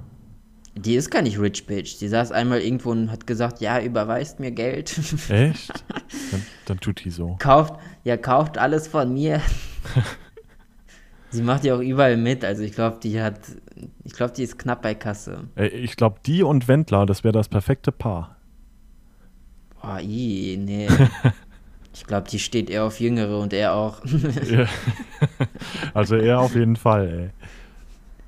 Die 0.74 0.94
ist 0.94 1.10
gar 1.10 1.20
nicht 1.20 1.38
Rich 1.38 1.66
Bitch. 1.66 2.00
Die 2.00 2.08
saß 2.08 2.32
einmal 2.32 2.60
irgendwo 2.60 2.90
und 2.90 3.10
hat 3.10 3.26
gesagt, 3.26 3.60
ja, 3.60 3.80
überweist 3.80 4.40
mir 4.40 4.52
Geld. 4.52 4.98
Echt? 5.28 5.70
Dann, 6.30 6.46
dann 6.66 6.80
tut 6.80 7.04
die 7.04 7.10
so. 7.10 7.36
Kauft, 7.40 7.74
ja, 8.04 8.16
kauft 8.16 8.56
alles 8.56 8.86
von 8.88 9.12
mir. 9.12 9.40
Sie 11.30 11.42
macht 11.42 11.64
ja 11.64 11.76
auch 11.76 11.80
überall 11.80 12.16
mit, 12.16 12.44
also 12.44 12.62
ich 12.62 12.72
glaube, 12.72 12.98
die 13.02 13.20
hat, 13.20 13.38
ich 14.04 14.12
glaube, 14.12 14.32
die 14.32 14.42
ist 14.42 14.58
knapp 14.58 14.82
bei 14.82 14.94
Kasse. 14.94 15.44
Ich 15.56 15.96
glaube, 15.96 16.18
die 16.26 16.42
und 16.42 16.66
Wendler, 16.66 17.06
das 17.06 17.22
wäre 17.22 17.32
das 17.32 17.48
perfekte 17.48 17.92
Paar. 17.92 18.36
Boah, 19.80 20.00
i, 20.00 20.58
nee. 20.60 20.88
ich 21.94 22.04
glaube, 22.04 22.28
die 22.28 22.40
steht 22.40 22.68
eher 22.68 22.84
auf 22.84 23.00
Jüngere 23.00 23.38
und 23.38 23.52
er 23.52 23.74
auch. 23.74 24.02
also 25.94 26.16
er 26.16 26.40
auf 26.40 26.54
jeden 26.54 26.76
Fall, 26.76 27.32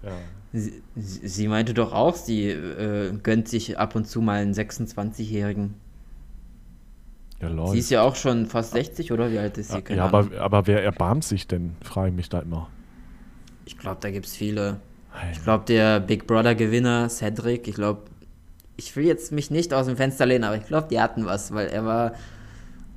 ey. 0.03 0.09
Ja. 0.09 0.17
Sie, 0.55 0.83
sie, 0.95 1.49
meinte 1.49 1.73
doch 1.73 1.93
auch, 1.93 2.15
sie 2.15 2.51
äh, 2.51 3.13
gönnt 3.23 3.49
sich 3.49 3.79
ab 3.79 3.97
und 3.97 4.07
zu 4.07 4.21
mal 4.21 4.43
einen 4.43 4.53
26-Jährigen. 4.53 5.75
Ja, 7.41 7.67
sie 7.69 7.79
ist 7.79 7.91
ja 7.91 8.03
auch 8.03 8.15
schon 8.15 8.47
fast 8.47 8.73
60, 8.73 9.13
oder? 9.13 9.33
Wie 9.33 9.39
alt 9.39 9.59
ist 9.59 9.73
sie? 9.73 9.83
Keine 9.83 9.99
ja, 9.99 10.05
aber, 10.05 10.29
aber 10.39 10.67
wer 10.67 10.85
erbarmt 10.85 11.25
sich 11.25 11.49
denn, 11.49 11.75
frage 11.83 12.11
ich 12.11 12.15
mich 12.15 12.29
da 12.29 12.41
immer. 12.41 12.69
Ich 13.65 13.79
glaube, 13.79 13.99
da 14.01 14.11
gibt 14.11 14.27
es 14.27 14.37
viele. 14.37 14.81
Ich 15.33 15.43
glaube, 15.43 15.65
der 15.67 16.01
Big 16.01 16.27
Brother-Gewinner, 16.27 17.09
Cedric, 17.09 17.69
ich 17.69 17.75
glaube, 17.75 18.03
ich 18.77 18.97
will 18.97 19.05
jetzt 19.05 19.33
mich 19.33 19.51
nicht 19.51 19.75
aus 19.75 19.87
dem 19.87 19.97
Fenster 19.97 20.27
lehnen, 20.27 20.45
aber 20.45 20.57
ich 20.57 20.67
glaube, 20.67 20.89
die 20.91 21.01
hatten 21.01 21.27
was, 21.27 21.53
weil 21.53 21.69
er 21.69 21.85
war, 21.85 22.13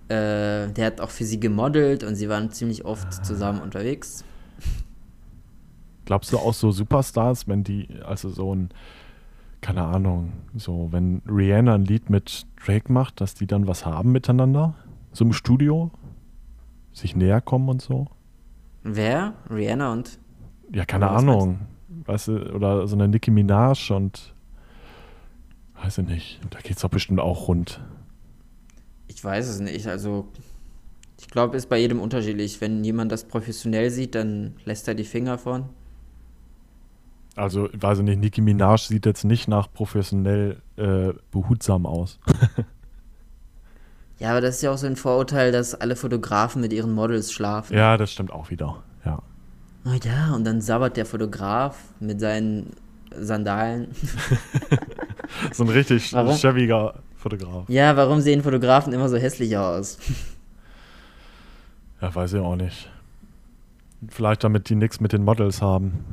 äh, 0.08 0.72
der 0.72 0.86
hat 0.86 1.02
auch 1.02 1.10
für 1.10 1.26
sie 1.26 1.40
gemodelt 1.40 2.04
und 2.04 2.16
sie 2.16 2.30
waren 2.30 2.52
ziemlich 2.52 2.86
oft 2.86 3.08
ah. 3.08 3.24
zusammen 3.24 3.62
unterwegs. 3.62 4.24
Glaubst 6.06 6.32
du 6.32 6.38
auch 6.38 6.54
so 6.54 6.72
Superstars, 6.72 7.48
wenn 7.48 7.64
die, 7.64 7.88
also 8.06 8.30
so 8.30 8.54
ein, 8.54 8.70
keine 9.62 9.84
Ahnung, 9.84 10.34
so, 10.56 10.90
wenn 10.92 11.22
Rihanna 11.28 11.76
ein 11.76 11.86
Lied 11.86 12.10
mit 12.10 12.46
Drake 12.64 12.92
macht, 12.92 13.22
dass 13.22 13.34
die 13.34 13.48
dann 13.48 13.68
was 13.68 13.86
haben 13.86 14.12
miteinander? 14.12 14.76
So 15.12 15.26
im 15.26 15.34
Studio? 15.34 15.92
Sich 16.94 17.16
näher 17.16 17.42
kommen 17.42 17.68
und 17.70 17.82
so? 17.82 18.08
Wer? 18.84 19.34
Rihanna 19.50 19.92
und 19.92 20.20
ja, 20.76 20.84
keine 20.84 21.10
Ahnung. 21.10 21.60
Weißt 21.88 22.28
du, 22.28 22.54
oder 22.54 22.86
so 22.86 22.98
eine 22.98 23.08
Nicki 23.08 23.32
Minaj 23.32 23.92
und 23.92 24.34
weiß 25.82 26.00
ich 26.00 26.08
nicht. 26.08 26.40
Da 26.50 26.60
geht 26.60 26.76
es 26.76 26.82
doch 26.82 26.90
bestimmt 26.90 27.22
auch 27.22 27.48
rund. 27.48 27.80
Ich 29.08 29.24
weiß 29.24 29.48
es 29.48 29.62
nicht. 29.62 29.88
Also, 29.88 30.28
ich 31.18 31.30
glaube, 31.30 31.56
ist 31.56 31.70
bei 31.70 31.78
jedem 31.78 32.02
unterschiedlich. 32.02 32.60
Wenn 32.60 32.84
jemand 32.84 33.14
das 33.14 33.24
professionell 33.24 33.90
sieht, 33.90 34.16
dann 34.16 34.58
lässt 34.66 34.86
er 34.90 34.96
die 34.96 35.06
Finger 35.06 35.38
von. 35.38 35.70
Also, 37.38 37.70
ich 37.72 37.82
weiß 37.82 38.00
nicht, 38.00 38.20
Nicki 38.20 38.42
Minaj 38.42 38.88
sieht 38.88 39.06
jetzt 39.06 39.24
nicht 39.24 39.48
nach 39.48 39.72
professionell 39.72 40.62
äh, 40.76 41.14
behutsam 41.32 41.86
aus. 41.86 42.20
ja, 44.20 44.32
aber 44.32 44.42
das 44.42 44.58
ist 44.58 44.62
ja 44.62 44.74
auch 44.74 44.78
so 44.78 44.88
ein 44.88 44.98
Vorurteil, 44.98 45.54
dass 45.54 45.74
alle 45.74 45.96
Fotografen 45.96 46.62
mit 46.62 46.74
ihren 46.74 46.94
Models 46.94 47.32
schlafen. 47.32 47.74
Ja, 47.78 47.96
das 47.96 48.12
stimmt 48.12 48.34
auch 48.34 48.50
wieder. 48.50 48.84
Ja 49.06 49.22
oh 49.86 49.98
ja, 50.04 50.34
und 50.34 50.44
dann 50.44 50.62
sabbert 50.62 50.98
der 50.98 51.06
Fotograf 51.06 51.78
mit 52.00 52.20
seinen 52.20 52.74
Sandalen. 53.18 53.88
so 55.52 55.64
ein 55.64 55.70
richtig 55.70 56.14
warum? 56.14 56.36
schäbiger 56.36 56.96
Fotograf. 57.16 57.70
Ja, 57.70 57.96
warum 57.96 58.22
sehen 58.22 58.44
Fotografen 58.44 58.94
immer 58.94 59.10
so 59.10 59.18
hässlich 59.18 59.58
aus? 59.58 59.98
ja, 62.02 62.14
weiß 62.14 62.34
ich 62.34 62.40
auch 62.40 62.56
nicht. 62.56 62.90
Vielleicht 64.10 64.44
damit 64.44 64.70
die 64.70 64.76
nichts 64.76 65.00
mit 65.00 65.14
den 65.14 65.24
Models 65.24 65.62
haben. 65.62 66.04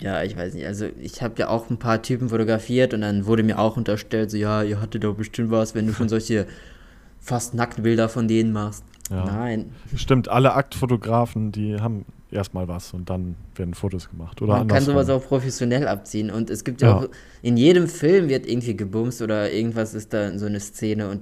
Ja, 0.00 0.22
ich 0.22 0.36
weiß 0.36 0.54
nicht. 0.54 0.66
Also 0.66 0.86
ich 1.00 1.22
habe 1.22 1.34
ja 1.38 1.48
auch 1.48 1.70
ein 1.70 1.78
paar 1.78 2.02
Typen 2.02 2.28
fotografiert 2.28 2.94
und 2.94 3.00
dann 3.00 3.26
wurde 3.26 3.42
mir 3.42 3.58
auch 3.58 3.76
unterstellt, 3.76 4.30
so 4.30 4.36
ja, 4.36 4.62
ihr 4.62 4.80
hattet 4.80 5.04
doch 5.04 5.14
bestimmt 5.14 5.50
was, 5.50 5.74
wenn 5.74 5.86
du 5.86 5.94
schon 5.94 6.08
solche 6.08 6.46
fast 7.20 7.54
Nacktbilder 7.54 8.08
von 8.08 8.28
denen 8.28 8.52
machst. 8.52 8.84
Ja. 9.10 9.24
Nein. 9.24 9.72
Stimmt, 9.96 10.28
alle 10.28 10.54
Aktfotografen, 10.54 11.52
die 11.52 11.80
haben 11.80 12.04
erstmal 12.30 12.68
was 12.68 12.94
und 12.94 13.10
dann 13.10 13.36
werden 13.56 13.74
Fotos 13.74 14.08
gemacht. 14.08 14.40
Oder 14.40 14.58
Man 14.58 14.68
kann 14.68 14.82
sowas 14.82 15.08
auch 15.10 15.24
professionell 15.24 15.88
abziehen. 15.88 16.30
Und 16.30 16.48
es 16.50 16.64
gibt 16.64 16.80
ja, 16.80 16.88
ja, 16.88 16.96
auch, 16.96 17.08
in 17.42 17.56
jedem 17.56 17.88
Film 17.88 18.28
wird 18.28 18.46
irgendwie 18.46 18.76
gebumst 18.76 19.20
oder 19.20 19.52
irgendwas 19.52 19.94
ist 19.94 20.12
da 20.12 20.38
so 20.38 20.46
eine 20.46 20.60
Szene 20.60 21.08
und 21.08 21.20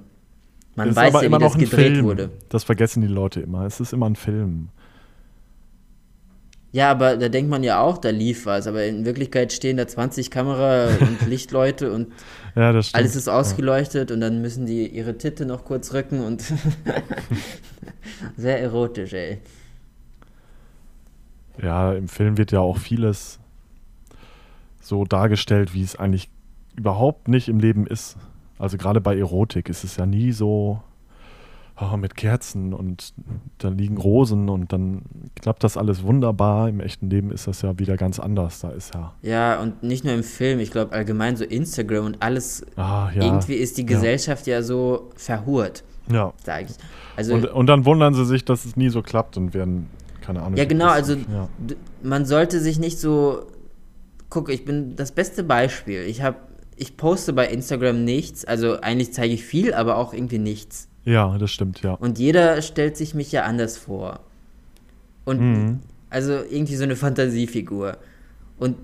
man 0.75 0.95
weiß 0.95 1.13
ja, 1.13 1.31
wie 1.31 1.37
das 1.39 1.57
gedreht 1.57 1.93
Film. 1.93 2.05
wurde. 2.05 2.29
Das 2.47 2.63
vergessen 2.63 3.01
die 3.01 3.07
Leute 3.07 3.41
immer. 3.41 3.65
Es 3.65 3.79
ist 3.79 3.91
immer 3.91 4.05
ein 4.09 4.15
Film. 4.15 4.69
Ja, 6.71 6.91
aber 6.91 7.17
da 7.17 7.29
denkt 7.29 7.49
man 7.49 7.63
ja 7.63 7.81
auch, 7.81 7.97
da 7.97 8.09
lief 8.09 8.45
was, 8.45 8.67
aber 8.67 8.85
in 8.85 9.03
Wirklichkeit 9.03 9.51
stehen 9.51 9.77
da 9.77 9.87
20 9.87 10.29
Kamera- 10.29 10.89
und 11.01 11.27
Lichtleute 11.27 11.91
und 11.91 12.11
ja, 12.55 12.69
alles 12.69 13.15
ist 13.15 13.27
ausgeleuchtet 13.27 14.09
ja. 14.09 14.13
und 14.13 14.21
dann 14.21 14.41
müssen 14.41 14.65
die 14.65 14.87
ihre 14.87 15.17
Titte 15.17 15.45
noch 15.45 15.65
kurz 15.65 15.93
rücken 15.93 16.21
und 16.21 16.43
sehr 18.37 18.61
erotisch, 18.61 19.13
ey. 19.13 19.39
Ja, 21.61 21.93
im 21.93 22.07
Film 22.07 22.37
wird 22.37 22.51
ja 22.51 22.59
auch 22.59 22.77
vieles 22.77 23.39
so 24.81 25.05
dargestellt, 25.05 25.73
wie 25.73 25.83
es 25.83 25.95
eigentlich 25.95 26.29
überhaupt 26.75 27.27
nicht 27.27 27.49
im 27.49 27.59
Leben 27.59 27.85
ist. 27.85 28.15
Also 28.57 28.77
gerade 28.77 29.01
bei 29.01 29.17
Erotik 29.17 29.69
ist 29.69 29.83
es 29.83 29.97
ja 29.97 30.05
nie 30.05 30.31
so, 30.31 30.81
oh, 31.81 31.97
mit 31.97 32.15
Kerzen 32.15 32.73
und 32.73 33.13
da 33.57 33.69
liegen 33.69 33.97
Rosen 33.97 34.49
und 34.49 34.71
dann 34.73 35.03
klappt 35.35 35.63
das 35.63 35.77
alles 35.77 36.03
wunderbar. 36.03 36.69
Im 36.69 36.79
echten 36.79 37.09
Leben 37.09 37.31
ist 37.31 37.47
das 37.47 37.61
ja 37.61 37.77
wieder 37.79 37.97
ganz 37.97 38.19
anders. 38.19 38.61
Da 38.61 38.71
ist 38.71 38.93
ja. 38.93 39.13
Ja, 39.21 39.59
und 39.59 39.83
nicht 39.83 40.03
nur 40.03 40.13
im 40.13 40.23
Film, 40.23 40.59
ich 40.59 40.71
glaube 40.71 40.93
allgemein 40.93 41.35
so 41.35 41.43
Instagram 41.43 42.05
und 42.05 42.21
alles. 42.21 42.65
Ah, 42.75 43.09
ja. 43.13 43.23
Irgendwie 43.23 43.55
ist 43.55 43.77
die 43.77 43.85
Gesellschaft 43.85 44.47
ja, 44.47 44.55
ja 44.55 44.63
so 44.63 45.09
verhurt. 45.15 45.83
Ja. 46.11 46.33
Sag 46.43 46.69
ich. 46.69 46.75
Also, 47.15 47.35
und, 47.35 47.45
und 47.45 47.67
dann 47.67 47.85
wundern 47.85 48.13
sie 48.13 48.25
sich, 48.25 48.45
dass 48.45 48.65
es 48.65 48.75
nie 48.75 48.89
so 48.89 49.01
klappt 49.01 49.37
und 49.37 49.53
werden, 49.53 49.87
keine 50.21 50.41
Ahnung. 50.41 50.57
Ja, 50.57 50.65
genau, 50.65 50.87
also 50.87 51.13
ja. 51.13 51.49
man 52.01 52.25
sollte 52.25 52.59
sich 52.59 52.79
nicht 52.79 52.99
so. 52.99 53.43
Guck, 54.29 54.49
ich 54.49 54.63
bin 54.63 54.95
das 54.95 55.11
beste 55.11 55.43
Beispiel. 55.43 56.01
Ich 56.01 56.21
habe 56.21 56.37
ich 56.75 56.95
poste 56.95 57.33
bei 57.33 57.47
Instagram 57.47 58.05
nichts, 58.05 58.45
also 58.45 58.79
eigentlich 58.79 59.11
zeige 59.11 59.33
ich 59.33 59.43
viel, 59.43 59.73
aber 59.73 59.97
auch 59.97 60.13
irgendwie 60.13 60.37
nichts. 60.37 60.87
Ja, 61.09 61.39
das 61.39 61.49
stimmt, 61.49 61.81
ja. 61.81 61.93
Und 61.93 62.19
jeder 62.19 62.61
stellt 62.61 62.95
sich 62.95 63.15
mich 63.15 63.31
ja 63.31 63.41
anders 63.41 63.77
vor. 63.77 64.19
Und 65.25 65.41
mhm. 65.41 65.79
also 66.11 66.33
irgendwie 66.33 66.75
so 66.75 66.83
eine 66.83 66.95
Fantasiefigur. 66.95 67.97
Und 68.59 68.75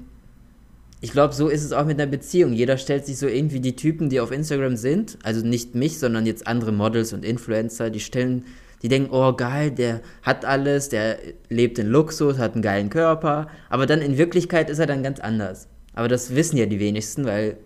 ich 1.01 1.11
glaube, 1.11 1.35
so 1.35 1.49
ist 1.49 1.63
es 1.63 1.71
auch 1.71 1.85
mit 1.85 2.01
einer 2.01 2.09
Beziehung. 2.09 2.53
Jeder 2.53 2.79
stellt 2.79 3.05
sich 3.05 3.19
so 3.19 3.27
irgendwie 3.27 3.59
die 3.59 3.75
Typen, 3.75 4.09
die 4.09 4.19
auf 4.19 4.31
Instagram 4.31 4.75
sind, 4.75 5.19
also 5.21 5.45
nicht 5.45 5.75
mich, 5.75 5.99
sondern 5.99 6.25
jetzt 6.25 6.47
andere 6.47 6.71
Models 6.71 7.13
und 7.13 7.23
Influencer, 7.23 7.91
die 7.91 7.99
stellen, 7.99 8.45
die 8.81 8.87
denken, 8.87 9.13
oh 9.13 9.33
geil, 9.33 9.69
der 9.69 10.01
hat 10.23 10.45
alles, 10.45 10.89
der 10.89 11.19
lebt 11.49 11.77
in 11.77 11.87
Luxus, 11.87 12.39
hat 12.39 12.53
einen 12.53 12.63
geilen 12.63 12.89
Körper, 12.89 13.49
aber 13.69 13.85
dann 13.85 14.01
in 14.01 14.17
Wirklichkeit 14.17 14.67
ist 14.71 14.79
er 14.79 14.87
dann 14.87 15.03
ganz 15.03 15.19
anders. 15.19 15.67
Aber 15.93 16.07
das 16.07 16.33
wissen 16.33 16.57
ja 16.57 16.65
die 16.65 16.79
wenigsten, 16.79 17.25
weil 17.25 17.57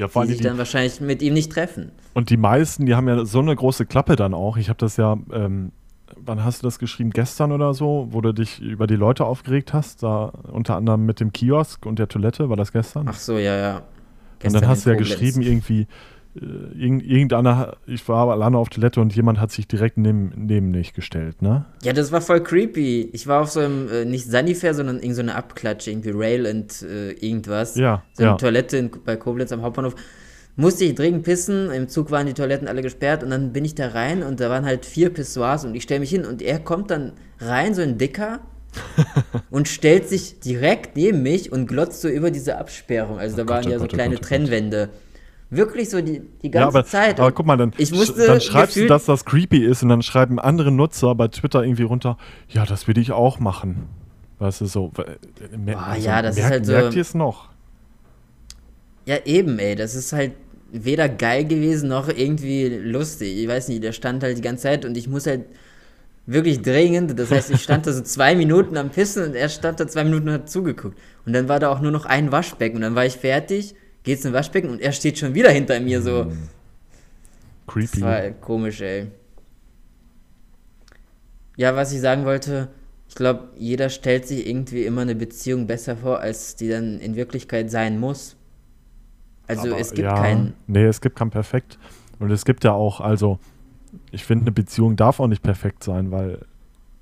ja, 0.00 0.22
die 0.22 0.28
sich 0.28 0.38
die, 0.38 0.44
dann 0.44 0.58
wahrscheinlich 0.58 1.00
mit 1.00 1.22
ihm 1.22 1.34
nicht 1.34 1.52
treffen. 1.52 1.92
Und 2.14 2.30
die 2.30 2.36
meisten, 2.36 2.86
die 2.86 2.94
haben 2.94 3.08
ja 3.08 3.24
so 3.24 3.38
eine 3.38 3.54
große 3.54 3.86
Klappe 3.86 4.16
dann 4.16 4.34
auch. 4.34 4.56
Ich 4.56 4.68
habe 4.68 4.78
das 4.78 4.96
ja, 4.96 5.16
ähm, 5.32 5.72
wann 6.16 6.44
hast 6.44 6.62
du 6.62 6.66
das 6.66 6.78
geschrieben? 6.78 7.10
Gestern 7.10 7.52
oder 7.52 7.74
so, 7.74 8.08
wo 8.10 8.20
du 8.20 8.32
dich 8.32 8.60
über 8.60 8.86
die 8.86 8.96
Leute 8.96 9.24
aufgeregt 9.24 9.72
hast, 9.72 10.02
da 10.02 10.32
unter 10.50 10.76
anderem 10.76 11.06
mit 11.06 11.20
dem 11.20 11.32
Kiosk 11.32 11.86
und 11.86 11.98
der 11.98 12.08
Toilette, 12.08 12.48
war 12.48 12.56
das 12.56 12.72
gestern? 12.72 13.06
Ach 13.08 13.14
so, 13.14 13.38
ja, 13.38 13.56
ja. 13.56 13.82
Gestern 14.38 14.56
und 14.56 14.62
dann 14.62 14.70
hast 14.70 14.86
du 14.86 14.90
ja 14.90 14.96
geschrieben 14.96 15.42
irgendwie, 15.42 15.86
irgendeiner, 16.34 17.76
ich 17.86 18.08
war 18.08 18.28
alleine 18.28 18.56
auf 18.56 18.68
Toilette 18.68 19.00
und 19.00 19.14
jemand 19.14 19.40
hat 19.40 19.50
sich 19.50 19.66
direkt 19.66 19.98
neben, 19.98 20.32
neben 20.36 20.70
mich 20.70 20.92
gestellt, 20.92 21.42
ne? 21.42 21.64
Ja, 21.82 21.92
das 21.92 22.12
war 22.12 22.20
voll 22.20 22.40
creepy. 22.40 23.10
Ich 23.12 23.26
war 23.26 23.42
auf 23.42 23.50
so 23.50 23.60
einem, 23.60 23.88
äh, 23.88 24.04
nicht 24.04 24.26
Sanifair, 24.26 24.74
sondern 24.74 24.96
irgendeine 24.96 25.32
so 25.32 25.36
Abklatsche, 25.36 25.90
irgendwie 25.90 26.10
Rail 26.10 26.46
und 26.46 26.82
äh, 26.82 27.12
irgendwas. 27.12 27.74
Ja. 27.74 28.04
So 28.12 28.22
eine 28.22 28.32
ja. 28.32 28.36
Toilette 28.36 28.76
in, 28.76 28.90
bei 29.04 29.16
Koblenz 29.16 29.50
am 29.50 29.62
Hauptbahnhof. 29.62 29.96
Musste 30.54 30.84
ich 30.84 30.94
dringend 30.94 31.24
pissen, 31.24 31.70
im 31.70 31.88
Zug 31.88 32.10
waren 32.10 32.26
die 32.26 32.34
Toiletten 32.34 32.68
alle 32.68 32.82
gesperrt 32.82 33.22
und 33.24 33.30
dann 33.30 33.52
bin 33.52 33.64
ich 33.64 33.74
da 33.74 33.88
rein 33.88 34.22
und 34.22 34.40
da 34.40 34.50
waren 34.50 34.64
halt 34.64 34.84
vier 34.84 35.10
Pissoirs 35.10 35.64
und 35.64 35.74
ich 35.74 35.82
stelle 35.82 36.00
mich 36.00 36.10
hin 36.10 36.24
und 36.24 36.42
er 36.42 36.58
kommt 36.58 36.90
dann 36.90 37.12
rein, 37.38 37.74
so 37.74 37.82
ein 37.82 37.98
Dicker, 37.98 38.40
und 39.50 39.68
stellt 39.68 40.08
sich 40.08 40.40
direkt 40.40 40.96
neben 40.96 41.22
mich 41.22 41.50
und 41.50 41.66
glotzt 41.66 42.02
so 42.02 42.08
über 42.08 42.30
diese 42.30 42.58
Absperrung. 42.58 43.18
Also 43.18 43.36
da 43.36 43.44
oh 43.44 43.48
waren 43.48 43.62
Gott, 43.62 43.72
ja 43.72 43.78
so 43.78 43.84
Gott, 43.84 43.94
oh 43.94 43.96
kleine 43.96 44.14
Gott, 44.14 44.24
oh 44.24 44.28
Trennwände. 44.28 44.90
Wirklich 45.50 45.90
so 45.90 46.00
die, 46.00 46.22
die 46.42 46.50
ganze 46.50 46.62
ja, 46.62 46.68
aber, 46.68 46.84
Zeit. 46.84 47.18
Aber 47.18 47.32
guck 47.32 47.44
mal, 47.44 47.56
dann, 47.56 47.72
ich 47.76 47.90
musste 47.90 48.24
dann 48.24 48.40
schreibst 48.40 48.76
du, 48.76 48.86
dass 48.86 49.06
das 49.06 49.24
creepy 49.24 49.64
ist 49.64 49.82
und 49.82 49.88
dann 49.88 50.00
schreiben 50.02 50.38
andere 50.38 50.70
Nutzer 50.70 51.14
bei 51.16 51.26
Twitter 51.26 51.64
irgendwie 51.64 51.82
runter, 51.82 52.16
ja, 52.48 52.64
das 52.64 52.86
will 52.86 52.96
ich 52.98 53.10
auch 53.10 53.40
machen. 53.40 53.88
Weißt 54.38 54.60
du, 54.60 54.66
so. 54.66 54.92
Mer 55.56 55.76
oh, 55.76 55.80
also, 55.80 56.06
ja, 56.06 56.22
das 56.22 56.36
merkt, 56.36 56.46
ist 56.46 56.52
halt 56.52 56.66
so. 56.66 56.72
Merkt 56.72 56.94
ihr 56.94 57.02
es 57.02 57.14
noch? 57.14 57.48
Ja, 59.06 59.16
eben, 59.24 59.58
ey. 59.58 59.74
Das 59.74 59.96
ist 59.96 60.12
halt 60.12 60.32
weder 60.72 61.08
geil 61.08 61.44
gewesen 61.44 61.88
noch 61.88 62.08
irgendwie 62.08 62.68
lustig. 62.68 63.36
Ich 63.36 63.48
weiß 63.48 63.68
nicht, 63.68 63.82
der 63.82 63.92
stand 63.92 64.22
halt 64.22 64.38
die 64.38 64.42
ganze 64.42 64.62
Zeit 64.62 64.84
und 64.84 64.96
ich 64.96 65.08
muss 65.08 65.26
halt 65.26 65.46
wirklich 66.26 66.62
dringend. 66.62 67.18
Das 67.18 67.32
heißt, 67.32 67.50
ich 67.50 67.60
stand 67.60 67.88
da 67.88 67.92
so 67.92 68.02
zwei 68.02 68.36
Minuten 68.36 68.76
am 68.76 68.90
Pissen 68.90 69.24
und 69.24 69.34
er 69.34 69.48
stand 69.48 69.80
da 69.80 69.88
zwei 69.88 70.04
Minuten 70.04 70.28
und 70.28 70.34
hat 70.34 70.48
zugeguckt. 70.48 70.96
Und 71.26 71.32
dann 71.32 71.48
war 71.48 71.58
da 71.58 71.70
auch 71.70 71.80
nur 71.80 71.90
noch 71.90 72.06
ein 72.06 72.30
Waschbecken 72.30 72.76
und 72.76 72.82
dann 72.82 72.94
war 72.94 73.04
ich 73.04 73.16
fertig 73.16 73.74
geht's 74.02 74.22
zum 74.22 74.32
Waschbecken 74.32 74.70
und 74.70 74.80
er 74.80 74.92
steht 74.92 75.18
schon 75.18 75.34
wieder 75.34 75.50
hinter 75.50 75.78
mir 75.80 76.02
so. 76.02 76.24
Mm. 76.24 76.48
Creepy. 77.66 78.00
Das 78.00 78.02
war 78.02 78.30
komisch, 78.30 78.80
ey. 78.80 79.08
Ja, 81.56 81.76
was 81.76 81.92
ich 81.92 82.00
sagen 82.00 82.24
wollte, 82.24 82.68
ich 83.08 83.14
glaube, 83.14 83.48
jeder 83.56 83.90
stellt 83.90 84.26
sich 84.26 84.46
irgendwie 84.46 84.84
immer 84.84 85.02
eine 85.02 85.14
Beziehung 85.14 85.66
besser 85.66 85.96
vor, 85.96 86.20
als 86.20 86.56
die 86.56 86.68
dann 86.68 87.00
in 87.00 87.16
Wirklichkeit 87.16 87.70
sein 87.70 87.98
muss. 87.98 88.36
Also 89.46 89.68
Aber, 89.68 89.80
es 89.80 89.90
gibt 89.90 90.06
ja, 90.06 90.14
keinen. 90.14 90.54
Nee, 90.68 90.84
es 90.84 91.00
gibt 91.00 91.16
kein 91.16 91.30
Perfekt. 91.30 91.78
Und 92.20 92.30
es 92.30 92.44
gibt 92.44 92.62
ja 92.64 92.72
auch, 92.72 93.00
also, 93.00 93.38
ich 94.12 94.24
finde, 94.24 94.44
eine 94.44 94.52
Beziehung 94.52 94.94
darf 94.94 95.18
auch 95.18 95.26
nicht 95.26 95.42
perfekt 95.42 95.82
sein, 95.82 96.12
weil 96.12 96.46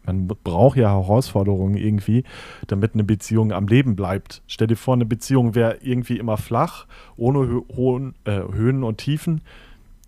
man 0.09 0.27
braucht 0.27 0.77
ja 0.77 0.91
Herausforderungen 0.91 1.77
irgendwie, 1.77 2.25
damit 2.67 2.95
eine 2.95 3.05
Beziehung 3.05 3.53
am 3.53 3.69
Leben 3.69 3.95
bleibt. 3.95 4.43
Stell 4.47 4.67
dir 4.67 4.77
vor, 4.77 4.95
eine 4.95 5.07
Beziehung 5.07 5.55
wäre 5.55 5.79
irgendwie 5.83 6.19
immer 6.19 6.37
flach, 6.37 6.87
ohne 7.17 7.41
Hö 7.41 7.61
hohen, 7.77 8.15
äh, 8.25 8.41
Höhen 8.53 8.83
und 8.83 8.99
Tiefen. 8.99 9.43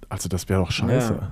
Also 0.08 0.28
das 0.28 0.48
wäre 0.48 0.60
doch 0.62 0.70
scheiße. 0.70 1.18
Ja. 1.20 1.30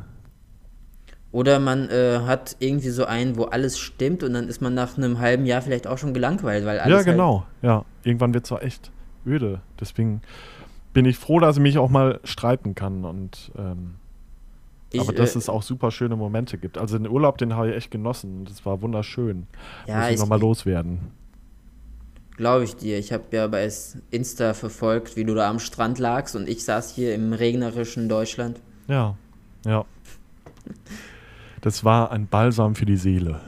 Oder 1.33 1.59
man 1.59 1.91
äh, 1.91 2.21
hat 2.27 2.57
irgendwie 2.59 2.89
so 2.89 3.05
einen, 3.05 3.37
wo 3.37 3.45
alles 3.45 3.79
stimmt 3.79 4.23
und 4.23 4.33
dann 4.33 4.49
ist 4.49 4.62
man 4.62 4.75
nach 4.75 4.97
einem 4.97 5.19
halben 5.19 5.47
Jahr 5.47 5.61
vielleicht 5.61 5.87
auch 5.87 5.99
schon 5.99 6.14
gelangweilt, 6.14 6.64
weil 6.64 6.79
alles. 6.79 6.91
Ja, 6.91 6.97
halt 6.97 7.07
genau. 7.07 7.41
Halt 7.41 7.62
ja, 7.62 7.85
irgendwann 8.05 8.33
wird 8.33 8.45
es 8.47 8.53
auch 8.53 8.62
echt 8.62 8.91
öde. 9.27 9.61
Deswegen 9.81 10.23
bin 10.93 11.05
ich 11.05 11.19
froh, 11.19 11.39
dass 11.39 11.57
ich 11.57 11.62
mich 11.62 11.79
auch 11.79 11.91
mal 11.91 12.21
streiten 12.25 12.75
kann 12.75 13.05
und 13.05 13.51
ähm, 13.59 13.95
ich, 14.93 15.01
aber 15.01 15.12
dass 15.12 15.34
äh, 15.34 15.39
es 15.39 15.49
auch 15.49 15.62
super 15.62 15.91
schöne 15.91 16.16
Momente 16.16 16.59
gibt. 16.59 16.78
Also 16.78 16.97
den 16.99 17.09
Urlaub, 17.09 17.39
den 17.39 17.55
habe 17.55 17.70
ich 17.70 17.76
echt 17.76 17.91
genossen. 17.91 18.45
Das 18.47 18.64
war 18.64 18.80
wunderschön. 18.80 19.47
Ja, 19.86 20.01
Muss 20.01 20.11
ich, 20.11 20.18
nochmal 20.18 20.41
loswerden. 20.41 21.12
Glaube 22.36 22.64
ich 22.64 22.76
dir. 22.76 22.99
Ich 22.99 23.12
habe 23.12 23.24
ja 23.32 23.47
bei 23.49 23.68
Insta 24.11 24.55
verfolgt, 24.55 25.16
wie 25.16 25.24
du 25.24 25.34
da 25.34 25.51
am 25.51 25.59
Strand 25.59 25.99
lagst 25.99 26.36
und 26.36 26.49
ich 26.49 26.64
saß 26.64 26.95
hier 26.95 27.14
im 27.14 27.32
regnerischen 27.32 28.09
Deutschland. 28.09 28.61
Ja, 28.86 29.16
ja. 29.66 29.84
Das 31.61 31.84
war 31.84 32.12
ein 32.12 32.28
Balsam 32.28 32.74
für 32.74 32.86
die 32.86 32.97
Seele. 32.97 33.41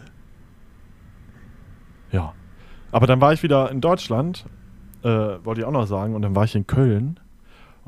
Ja. 2.10 2.34
Aber 2.92 3.06
dann 3.06 3.20
war 3.20 3.32
ich 3.32 3.42
wieder 3.42 3.70
in 3.70 3.80
Deutschland, 3.80 4.44
äh, 5.04 5.08
wollte 5.08 5.60
ich 5.60 5.66
auch 5.66 5.72
noch 5.72 5.86
sagen, 5.86 6.14
und 6.14 6.22
dann 6.22 6.34
war 6.34 6.44
ich 6.44 6.56
in 6.56 6.66
Köln. 6.66 7.20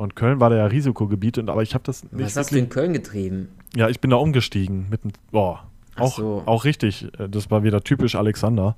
Und 0.03 0.17
Köln 0.17 0.41
war 0.41 0.51
da 0.51 0.57
ja 0.57 0.67
Risikogebiet, 0.67 1.39
und, 1.39 1.49
aber 1.49 1.63
ich 1.63 1.75
habe 1.75 1.85
das 1.85 2.03
nicht. 2.03 2.13
Was 2.25 2.37
hast 2.37 2.51
du 2.51 2.59
in 2.59 2.69
Köln 2.69 2.93
getrieben? 2.93 3.49
Ja, 3.77 3.89
ich 3.89 4.01
bin 4.01 4.11
da 4.11 4.17
umgestiegen. 4.17 4.89
Mit, 4.91 5.01
boah, 5.31 5.63
auch, 5.97 6.17
so. 6.17 6.43
auch 6.45 6.65
richtig. 6.65 7.07
Äh, 7.21 7.29
das 7.29 7.53
war 7.53 7.63
wieder 7.63 7.83
typisch 7.85 8.17
Alexander. 8.17 8.75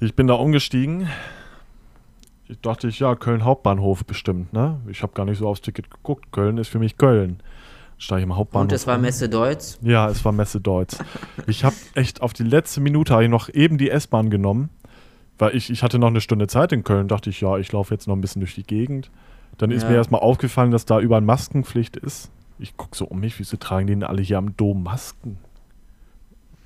Ich 0.00 0.14
bin 0.14 0.26
da 0.26 0.34
umgestiegen. 0.34 1.08
Ich 2.46 2.58
dachte 2.62 2.88
ich, 2.88 3.00
ja, 3.00 3.14
Köln 3.16 3.44
Hauptbahnhof 3.44 4.06
bestimmt, 4.06 4.54
ne? 4.54 4.80
Ich 4.88 5.02
habe 5.02 5.12
gar 5.12 5.26
nicht 5.26 5.36
so 5.36 5.46
aufs 5.46 5.60
Ticket 5.60 5.90
geguckt. 5.90 6.32
Köln 6.32 6.56
ist 6.56 6.68
für 6.68 6.78
mich 6.78 6.96
Köln. 6.96 7.42
Steige 7.98 8.20
ich 8.20 8.24
im 8.24 8.34
Hauptbahnhof. 8.34 8.64
Und 8.64 8.72
es 8.72 8.86
war 8.86 8.96
Messe 8.96 9.28
Deutz? 9.28 9.78
Ja, 9.82 10.08
es 10.08 10.24
war 10.24 10.32
Messe 10.32 10.62
Deutz. 10.62 10.98
ich 11.46 11.64
habe 11.64 11.76
echt 11.94 12.22
auf 12.22 12.32
die 12.32 12.44
letzte 12.44 12.80
Minute 12.80 13.20
ich 13.20 13.28
noch 13.28 13.50
eben 13.50 13.76
die 13.76 13.90
S-Bahn 13.90 14.30
genommen, 14.30 14.70
weil 15.36 15.54
ich, 15.54 15.68
ich 15.68 15.82
hatte 15.82 15.98
noch 15.98 16.08
eine 16.08 16.22
Stunde 16.22 16.46
Zeit 16.46 16.72
in 16.72 16.82
Köln. 16.82 17.08
Dachte 17.08 17.28
ich, 17.28 17.42
ja, 17.42 17.58
ich 17.58 17.70
laufe 17.72 17.92
jetzt 17.92 18.06
noch 18.08 18.16
ein 18.16 18.22
bisschen 18.22 18.40
durch 18.40 18.54
die 18.54 18.62
Gegend. 18.62 19.10
Dann 19.58 19.70
ist 19.70 19.82
ja. 19.82 19.90
mir 19.90 19.96
erstmal 19.96 20.20
aufgefallen, 20.20 20.70
dass 20.70 20.86
da 20.86 21.00
überall 21.00 21.20
Maskenpflicht 21.20 21.96
ist. 21.96 22.30
Ich 22.58 22.76
gucke 22.76 22.96
so 22.96 23.04
um 23.04 23.20
mich, 23.20 23.38
wieso 23.38 23.56
tragen 23.56 23.86
die 23.86 23.92
denn 23.92 24.04
alle 24.04 24.22
hier 24.22 24.38
am 24.38 24.56
Dom 24.56 24.82
Masken? 24.84 25.38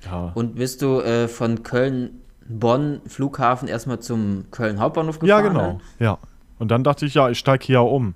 Ja. 0.05 0.31
Und 0.35 0.55
bist 0.55 0.81
du 0.81 1.01
äh, 1.01 1.27
von 1.27 1.63
Köln, 1.63 2.21
Bonn, 2.47 3.01
Flughafen 3.05 3.67
erstmal 3.67 3.99
zum 3.99 4.45
Köln 4.51 4.79
Hauptbahnhof 4.79 5.19
gefahren? 5.19 5.43
Ja, 5.43 5.47
genau. 5.47 5.81
Ja. 5.99 6.17
Und 6.59 6.69
dann 6.69 6.83
dachte 6.83 7.05
ich, 7.05 7.15
ja, 7.15 7.29
ich 7.29 7.39
steige 7.39 7.65
hier 7.65 7.81
um. 7.81 8.13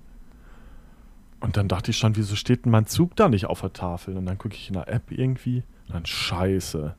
Und 1.40 1.58
dann 1.58 1.68
dachte 1.68 1.92
ich 1.92 1.98
schon, 1.98 2.16
wieso 2.16 2.36
steht 2.36 2.66
denn 2.66 2.72
mein 2.72 2.88
Zug 2.88 3.16
da 3.16 3.30
nicht 3.30 3.46
auf 3.46 3.62
der 3.62 3.74
Tafel? 3.74 4.18
Und 4.18 4.26
dann 4.26 4.38
gucke 4.38 4.56
ich 4.56 4.70
in 4.70 4.74
der 4.74 4.88
App 4.88 5.12
irgendwie. 5.12 5.64
Und 5.88 5.96
dann 5.96 6.06
scheiße. 6.06 6.96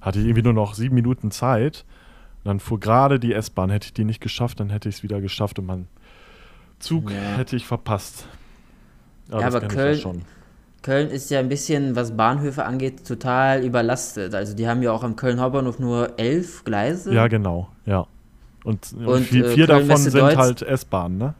Hatte 0.00 0.18
ich 0.18 0.26
irgendwie 0.26 0.42
nur 0.42 0.52
noch 0.52 0.74
sieben 0.74 0.94
Minuten 0.94 1.30
Zeit. 1.30 1.84
Und 2.44 2.48
dann 2.48 2.60
fuhr 2.60 2.78
gerade 2.78 3.18
die 3.18 3.32
S-Bahn. 3.32 3.70
Hätte 3.70 3.86
ich 3.86 3.92
die 3.92 4.04
nicht 4.04 4.20
geschafft, 4.20 4.60
dann 4.60 4.70
hätte 4.70 4.88
ich 4.88 4.96
es 4.96 5.02
wieder 5.02 5.20
geschafft 5.20 5.58
und 5.58 5.66
man 5.66 5.88
Zug 6.82 7.10
ja. 7.10 7.36
hätte 7.36 7.56
ich 7.56 7.66
verpasst. 7.66 8.26
Aber 9.30 9.40
ja, 9.40 9.46
aber 9.46 9.60
Köln, 9.62 10.24
Köln 10.82 11.08
ist 11.08 11.30
ja 11.30 11.38
ein 11.38 11.48
bisschen, 11.48 11.96
was 11.96 12.16
Bahnhöfe 12.16 12.64
angeht, 12.64 13.06
total 13.06 13.64
überlastet. 13.64 14.34
Also 14.34 14.54
die 14.54 14.68
haben 14.68 14.82
ja 14.82 14.92
auch 14.92 15.04
am 15.04 15.16
Köln 15.16 15.40
Hauptbahnhof 15.40 15.78
nur 15.78 16.18
elf 16.18 16.64
Gleise. 16.64 17.14
Ja, 17.14 17.28
genau, 17.28 17.68
ja. 17.86 18.06
Und, 18.64 18.92
und 18.92 19.24
vier, 19.24 19.48
vier 19.50 19.64
äh, 19.64 19.66
davon 19.66 19.96
sind 19.96 20.14
Deutz, 20.14 20.36
halt 20.36 20.62
S-Bahnen, 20.62 21.18
ne? 21.18 21.34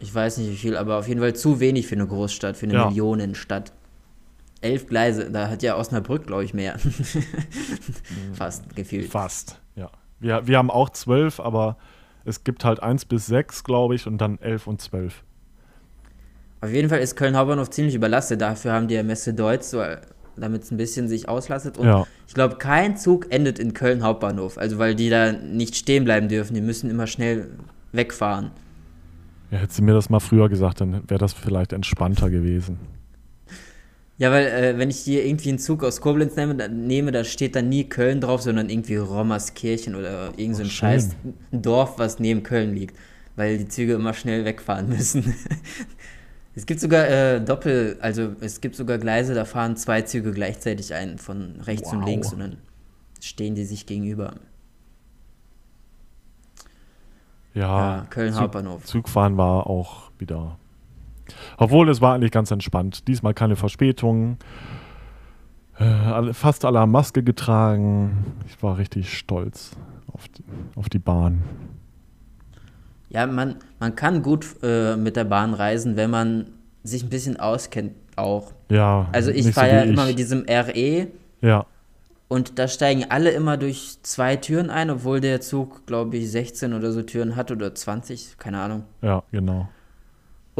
Ich 0.00 0.14
weiß 0.14 0.38
nicht 0.38 0.50
wie 0.50 0.56
viel, 0.56 0.76
aber 0.76 0.98
auf 0.98 1.08
jeden 1.08 1.20
Fall 1.20 1.34
zu 1.34 1.60
wenig 1.60 1.86
für 1.86 1.94
eine 1.94 2.06
Großstadt, 2.06 2.56
für 2.56 2.66
eine 2.66 2.74
ja. 2.74 2.86
Millionenstadt. 2.88 3.72
Elf 4.62 4.86
Gleise, 4.86 5.30
da 5.30 5.48
hat 5.48 5.62
ja 5.62 5.76
Osnabrück, 5.76 6.26
glaube 6.26 6.44
ich, 6.44 6.54
mehr. 6.54 6.78
Fast 8.32 8.74
gefühlt. 8.76 9.10
Fast, 9.10 9.60
ja. 9.74 9.90
Wir, 10.18 10.46
wir 10.46 10.58
haben 10.58 10.70
auch 10.70 10.90
zwölf, 10.90 11.40
aber 11.40 11.76
es 12.30 12.44
gibt 12.44 12.64
halt 12.64 12.82
1 12.82 13.04
bis 13.04 13.26
6, 13.26 13.64
glaube 13.64 13.94
ich, 13.94 14.06
und 14.06 14.18
dann 14.18 14.38
11 14.40 14.66
und 14.66 14.80
12. 14.80 15.22
Auf 16.62 16.70
jeden 16.70 16.88
Fall 16.88 17.00
ist 17.00 17.16
Köln 17.16 17.36
Hauptbahnhof 17.36 17.70
ziemlich 17.70 17.94
überlastet. 17.94 18.40
Dafür 18.40 18.72
haben 18.72 18.88
die 18.88 18.94
ja 18.94 19.02
Messe 19.02 19.34
Deutsch, 19.34 19.64
so, 19.64 19.82
damit 20.36 20.62
es 20.62 20.70
ein 20.70 20.76
bisschen 20.76 21.08
sich 21.08 21.28
auslastet. 21.28 21.78
Und 21.78 21.86
ja. 21.86 22.06
ich 22.26 22.34
glaube, 22.34 22.56
kein 22.56 22.96
Zug 22.96 23.32
endet 23.32 23.58
in 23.58 23.74
Köln 23.74 24.02
Hauptbahnhof. 24.02 24.58
Also 24.58 24.78
weil 24.78 24.94
die 24.94 25.10
da 25.10 25.32
nicht 25.32 25.76
stehen 25.76 26.04
bleiben 26.04 26.28
dürfen. 26.28 26.54
Die 26.54 26.60
müssen 26.60 26.90
immer 26.90 27.06
schnell 27.06 27.48
wegfahren. 27.92 28.50
Ja, 29.50 29.58
hättest 29.58 29.80
du 29.80 29.82
mir 29.82 29.94
das 29.94 30.10
mal 30.10 30.20
früher 30.20 30.48
gesagt, 30.48 30.80
dann 30.80 31.02
wäre 31.08 31.18
das 31.18 31.32
vielleicht 31.32 31.72
entspannter 31.72 32.30
gewesen. 32.30 32.78
Ja, 34.20 34.30
weil 34.30 34.46
äh, 34.48 34.76
wenn 34.76 34.90
ich 34.90 34.98
hier 34.98 35.24
irgendwie 35.24 35.48
einen 35.48 35.58
Zug 35.58 35.82
aus 35.82 36.02
Koblenz 36.02 36.36
nehme, 36.36 36.54
dann, 36.54 36.86
nehme, 36.86 37.10
da 37.10 37.24
steht 37.24 37.56
dann 37.56 37.70
nie 37.70 37.84
Köln 37.84 38.20
drauf, 38.20 38.42
sondern 38.42 38.68
irgendwie 38.68 38.96
Rommerskirchen 38.96 39.94
oder 39.94 40.32
irgend 40.36 40.56
so 40.56 40.62
ein 40.62 40.66
oh, 40.66 40.70
scheiß 40.70 41.16
Dorf, 41.52 41.98
was 41.98 42.18
neben 42.18 42.42
Köln 42.42 42.74
liegt. 42.74 42.94
Weil 43.36 43.56
die 43.56 43.66
Züge 43.66 43.94
immer 43.94 44.12
schnell 44.12 44.44
wegfahren 44.44 44.90
müssen. 44.90 45.34
es 46.54 46.66
gibt 46.66 46.80
sogar 46.80 47.08
äh, 47.08 47.40
Doppel, 47.40 47.96
also 48.02 48.34
es 48.40 48.60
gibt 48.60 48.76
sogar 48.76 48.98
Gleise, 48.98 49.32
da 49.32 49.46
fahren 49.46 49.78
zwei 49.78 50.02
Züge 50.02 50.32
gleichzeitig 50.32 50.92
ein, 50.92 51.16
von 51.16 51.58
rechts 51.62 51.86
wow. 51.86 51.94
und 51.94 52.04
links 52.04 52.30
und 52.34 52.40
dann 52.40 52.58
stehen 53.22 53.54
die 53.54 53.64
sich 53.64 53.86
gegenüber. 53.86 54.34
Ja, 57.54 57.62
ja 57.62 58.06
Köln 58.10 58.34
Zug, 58.34 58.42
Hauptbahnhof. 58.42 58.84
Zugfahren 58.84 59.38
war 59.38 59.66
auch 59.66 60.10
wieder. 60.18 60.58
Obwohl 61.56 61.88
es 61.88 62.00
war 62.00 62.14
eigentlich 62.14 62.30
ganz 62.30 62.50
entspannt. 62.50 63.08
Diesmal 63.08 63.34
keine 63.34 63.56
Verspätungen. 63.56 64.38
Äh, 65.78 66.32
fast 66.32 66.64
alle 66.64 66.78
haben 66.78 66.90
Maske 66.90 67.22
getragen. 67.22 68.34
Ich 68.46 68.62
war 68.62 68.78
richtig 68.78 69.16
stolz 69.16 69.72
auf 70.12 70.28
die, 70.28 70.44
auf 70.76 70.88
die 70.88 70.98
Bahn. 70.98 71.42
Ja, 73.08 73.26
man, 73.26 73.56
man 73.80 73.96
kann 73.96 74.22
gut 74.22 74.46
äh, 74.62 74.96
mit 74.96 75.16
der 75.16 75.24
Bahn 75.24 75.54
reisen, 75.54 75.96
wenn 75.96 76.10
man 76.10 76.46
sich 76.84 77.02
ein 77.02 77.08
bisschen 77.08 77.38
auskennt 77.38 77.92
auch. 78.16 78.52
Ja. 78.70 79.08
Also 79.12 79.30
ich 79.30 79.50
fahre 79.52 79.70
so 79.70 79.74
ja 79.74 79.82
immer 79.82 80.06
mit 80.06 80.18
diesem 80.18 80.44
RE. 80.48 81.08
Ja. 81.40 81.66
Und 82.28 82.60
da 82.60 82.68
steigen 82.68 83.06
alle 83.08 83.30
immer 83.30 83.56
durch 83.56 83.98
zwei 84.02 84.36
Türen 84.36 84.70
ein, 84.70 84.90
obwohl 84.90 85.20
der 85.20 85.40
Zug, 85.40 85.84
glaube 85.86 86.16
ich, 86.16 86.30
16 86.30 86.74
oder 86.74 86.92
so 86.92 87.02
Türen 87.02 87.34
hat 87.34 87.50
oder 87.50 87.74
20, 87.74 88.38
keine 88.38 88.60
Ahnung. 88.60 88.84
Ja, 89.02 89.24
genau. 89.32 89.68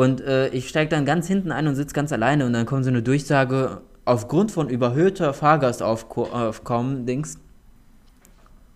Und 0.01 0.23
äh, 0.23 0.49
ich 0.49 0.67
steige 0.67 0.89
dann 0.89 1.05
ganz 1.05 1.27
hinten 1.27 1.53
ein 1.53 1.69
und 1.69 1.75
sitze 1.75 1.95
ganz 1.95 2.11
alleine 2.11 2.47
und 2.47 2.55
dann 2.55 2.65
kommt 2.65 2.85
so 2.85 2.91
eine 2.91 3.03
Durchsage, 3.03 3.83
aufgrund 4.07 4.51
von 4.51 4.71
überhöhter 4.71 5.35
Fahrgastaufkommen, 5.35 7.05
Dings, 7.05 7.39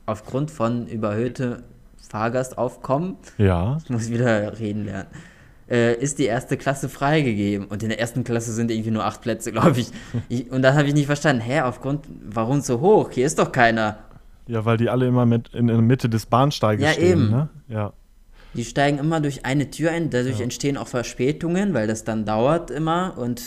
aufgrund 0.05 0.51
von 0.51 0.87
überhöhte 0.87 1.62
Fahrgastaufkommen, 1.97 3.16
ja. 3.39 3.79
ich 3.83 3.89
muss 3.89 4.11
wieder 4.11 4.59
reden 4.59 4.85
lernen, 4.85 5.09
äh, 5.70 5.95
ist 5.95 6.18
die 6.18 6.27
erste 6.27 6.59
Klasse 6.59 6.91
freigegeben. 6.91 7.68
Und 7.68 7.83
in 7.83 7.89
der 7.89 8.01
ersten 8.01 8.22
Klasse 8.22 8.53
sind 8.53 8.70
irgendwie 8.70 8.91
nur 8.91 9.07
acht 9.07 9.22
Plätze, 9.22 9.51
glaube 9.53 9.81
ich. 9.81 9.93
ich. 10.29 10.51
Und 10.51 10.61
dann 10.61 10.75
habe 10.75 10.89
ich 10.89 10.93
nicht 10.93 11.07
verstanden, 11.07 11.41
hä, 11.41 11.62
aufgrund, 11.62 12.07
warum 12.22 12.61
so 12.61 12.81
hoch? 12.81 13.11
Hier 13.12 13.25
ist 13.25 13.39
doch 13.39 13.51
keiner. 13.51 13.97
Ja, 14.47 14.66
weil 14.66 14.77
die 14.77 14.91
alle 14.91 15.07
immer 15.07 15.25
mit 15.25 15.49
in 15.55 15.68
der 15.68 15.79
Mitte 15.79 16.11
des 16.11 16.27
Bahnsteiges 16.27 16.85
ja, 16.85 16.93
stehen. 16.93 17.12
Eben. 17.12 17.31
Ne? 17.31 17.49
Ja, 17.68 17.95
Die 18.55 18.65
steigen 18.65 18.99
immer 18.99 19.21
durch 19.21 19.45
eine 19.45 19.71
Tür 19.71 19.91
ein, 19.91 20.11
dadurch 20.11 20.39
ja. 20.39 20.45
entstehen 20.45 20.77
auch 20.77 20.89
Verspätungen, 20.89 21.75
weil 21.75 21.87
das 21.87 22.05
dann 22.05 22.25
dauert 22.25 22.71
immer 22.71 23.15
und 23.17 23.43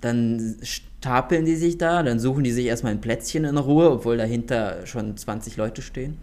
dann 0.00 0.56
stapeln 0.62 1.44
die 1.44 1.56
sich 1.56 1.76
da, 1.76 2.02
dann 2.02 2.18
suchen 2.18 2.44
die 2.44 2.52
sich 2.52 2.66
erstmal 2.66 2.92
ein 2.92 3.00
Plätzchen 3.00 3.44
in 3.44 3.56
Ruhe, 3.58 3.90
obwohl 3.90 4.16
dahinter 4.16 4.86
schon 4.86 5.16
20 5.16 5.56
Leute 5.56 5.82
stehen. 5.82 6.16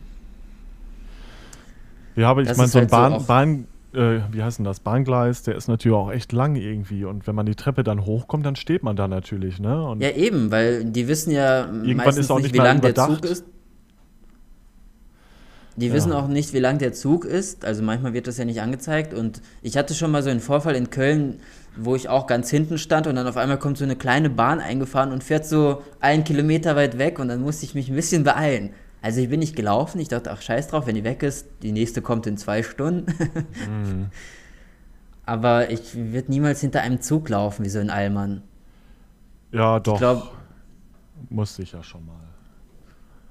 Ja, 2.15 2.29
aber 2.29 2.41
ich 2.41 2.57
meine, 2.57 2.67
so 2.67 2.79
ein 2.79 2.81
halt 2.81 2.91
Bahn, 2.91 3.19
so 3.19 3.25
Bahn 3.27 3.67
äh, 3.93 4.19
wie 4.31 4.43
heißt 4.43 4.59
denn 4.59 4.65
das, 4.65 4.79
Bahngleis, 4.79 5.43
der 5.43 5.55
ist 5.55 5.67
natürlich 5.67 5.95
auch 5.95 6.11
echt 6.11 6.31
lang 6.31 6.55
irgendwie. 6.55 7.05
Und 7.05 7.27
wenn 7.27 7.35
man 7.35 7.45
die 7.45 7.55
Treppe 7.55 7.83
dann 7.83 8.05
hochkommt, 8.05 8.45
dann 8.45 8.55
steht 8.55 8.83
man 8.83 8.95
da 8.95 9.07
natürlich, 9.07 9.59
ne? 9.59 9.83
Und 9.87 10.01
ja, 10.01 10.11
eben, 10.11 10.51
weil 10.51 10.85
die 10.85 11.07
wissen 11.07 11.31
ja 11.31 11.67
meistens 11.71 12.29
nicht, 12.29 12.41
nicht 12.43 12.53
wie 12.53 12.57
lang 12.59 12.81
der 12.81 12.95
Zug 12.95 13.25
ist. 13.25 13.45
Die 15.77 15.87
ja. 15.87 15.93
wissen 15.93 16.11
auch 16.11 16.27
nicht, 16.27 16.53
wie 16.53 16.59
lang 16.59 16.79
der 16.79 16.91
Zug 16.91 17.23
ist. 17.23 17.63
Also 17.63 17.83
manchmal 17.83 18.13
wird 18.13 18.27
das 18.27 18.37
ja 18.37 18.45
nicht 18.45 18.61
angezeigt. 18.61 19.13
Und 19.13 19.41
ich 19.61 19.77
hatte 19.77 19.93
schon 19.93 20.11
mal 20.11 20.23
so 20.23 20.29
einen 20.29 20.39
Vorfall 20.39 20.75
in 20.75 20.89
Köln, 20.89 21.39
wo 21.75 21.95
ich 21.95 22.09
auch 22.09 22.25
ganz 22.25 22.49
hinten 22.49 22.79
stand 22.79 23.05
und 23.05 23.15
dann 23.15 23.27
auf 23.27 23.37
einmal 23.37 23.59
kommt 23.59 23.77
so 23.77 23.83
eine 23.83 23.95
kleine 23.95 24.31
Bahn 24.31 24.59
eingefahren 24.59 25.11
und 25.11 25.23
fährt 25.23 25.45
so 25.45 25.83
einen 25.99 26.23
Kilometer 26.23 26.75
weit 26.75 26.97
weg 26.97 27.19
und 27.19 27.27
dann 27.27 27.41
musste 27.41 27.65
ich 27.65 27.75
mich 27.75 27.89
ein 27.89 27.95
bisschen 27.95 28.23
beeilen. 28.23 28.71
Also 29.03 29.21
ich 29.21 29.29
bin 29.29 29.39
nicht 29.39 29.55
gelaufen, 29.55 30.01
ich 30.01 30.07
dachte, 30.07 30.31
ach 30.31 30.41
scheiß 30.41 30.69
drauf, 30.69 30.87
wenn 30.87 30.95
die 30.95 31.03
weg 31.03 31.21
ist, 31.21 31.47
die 31.61 31.71
nächste 31.71 32.01
kommt 32.01 32.25
in 32.25 32.37
zwei 32.37 32.63
Stunden. 32.63 33.13
mhm. 33.69 34.07
Aber 35.27 35.69
ich 35.69 35.93
würde 35.93 36.31
niemals 36.31 36.61
hinter 36.61 36.81
einem 36.81 37.01
Zug 37.01 37.27
laufen, 37.29 37.65
wie 37.65 37.69
so 37.69 37.79
ein 37.79 37.89
Allmann. 37.89 38.43
Ja, 39.51 39.79
doch. 39.79 39.95
Ich 39.95 39.99
glaub, 39.99 40.33
musste 41.29 41.63
ich 41.63 41.73
ja 41.73 41.83
schon 41.83 42.05
mal. 42.05 42.26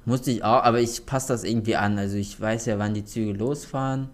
Musste 0.07 0.31
ich 0.31 0.45
auch, 0.45 0.63
aber 0.63 0.81
ich 0.81 1.05
passe 1.05 1.29
das 1.29 1.43
irgendwie 1.43 1.75
an. 1.75 1.99
Also 1.99 2.17
ich 2.17 2.41
weiß 2.41 2.67
ja, 2.67 2.79
wann 2.79 2.95
die 2.95 3.05
Züge 3.05 3.33
losfahren. 3.33 4.09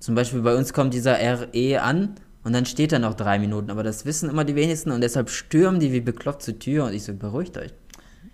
Zum 0.00 0.14
Beispiel 0.14 0.40
bei 0.40 0.56
uns 0.56 0.72
kommt 0.72 0.94
dieser 0.94 1.18
RE 1.18 1.82
an 1.82 2.14
und 2.42 2.54
dann 2.54 2.64
steht 2.64 2.92
er 2.92 2.98
noch 2.98 3.12
drei 3.12 3.38
Minuten. 3.38 3.70
Aber 3.70 3.82
das 3.82 4.06
wissen 4.06 4.30
immer 4.30 4.44
die 4.44 4.54
wenigsten 4.54 4.90
und 4.90 5.02
deshalb 5.02 5.28
stürmen 5.28 5.80
die 5.80 5.92
wie 5.92 6.00
bekloppt 6.00 6.42
zur 6.42 6.58
Tür 6.58 6.86
und 6.86 6.94
ich 6.94 7.04
so, 7.04 7.14
beruhigt 7.14 7.58
euch. 7.58 7.74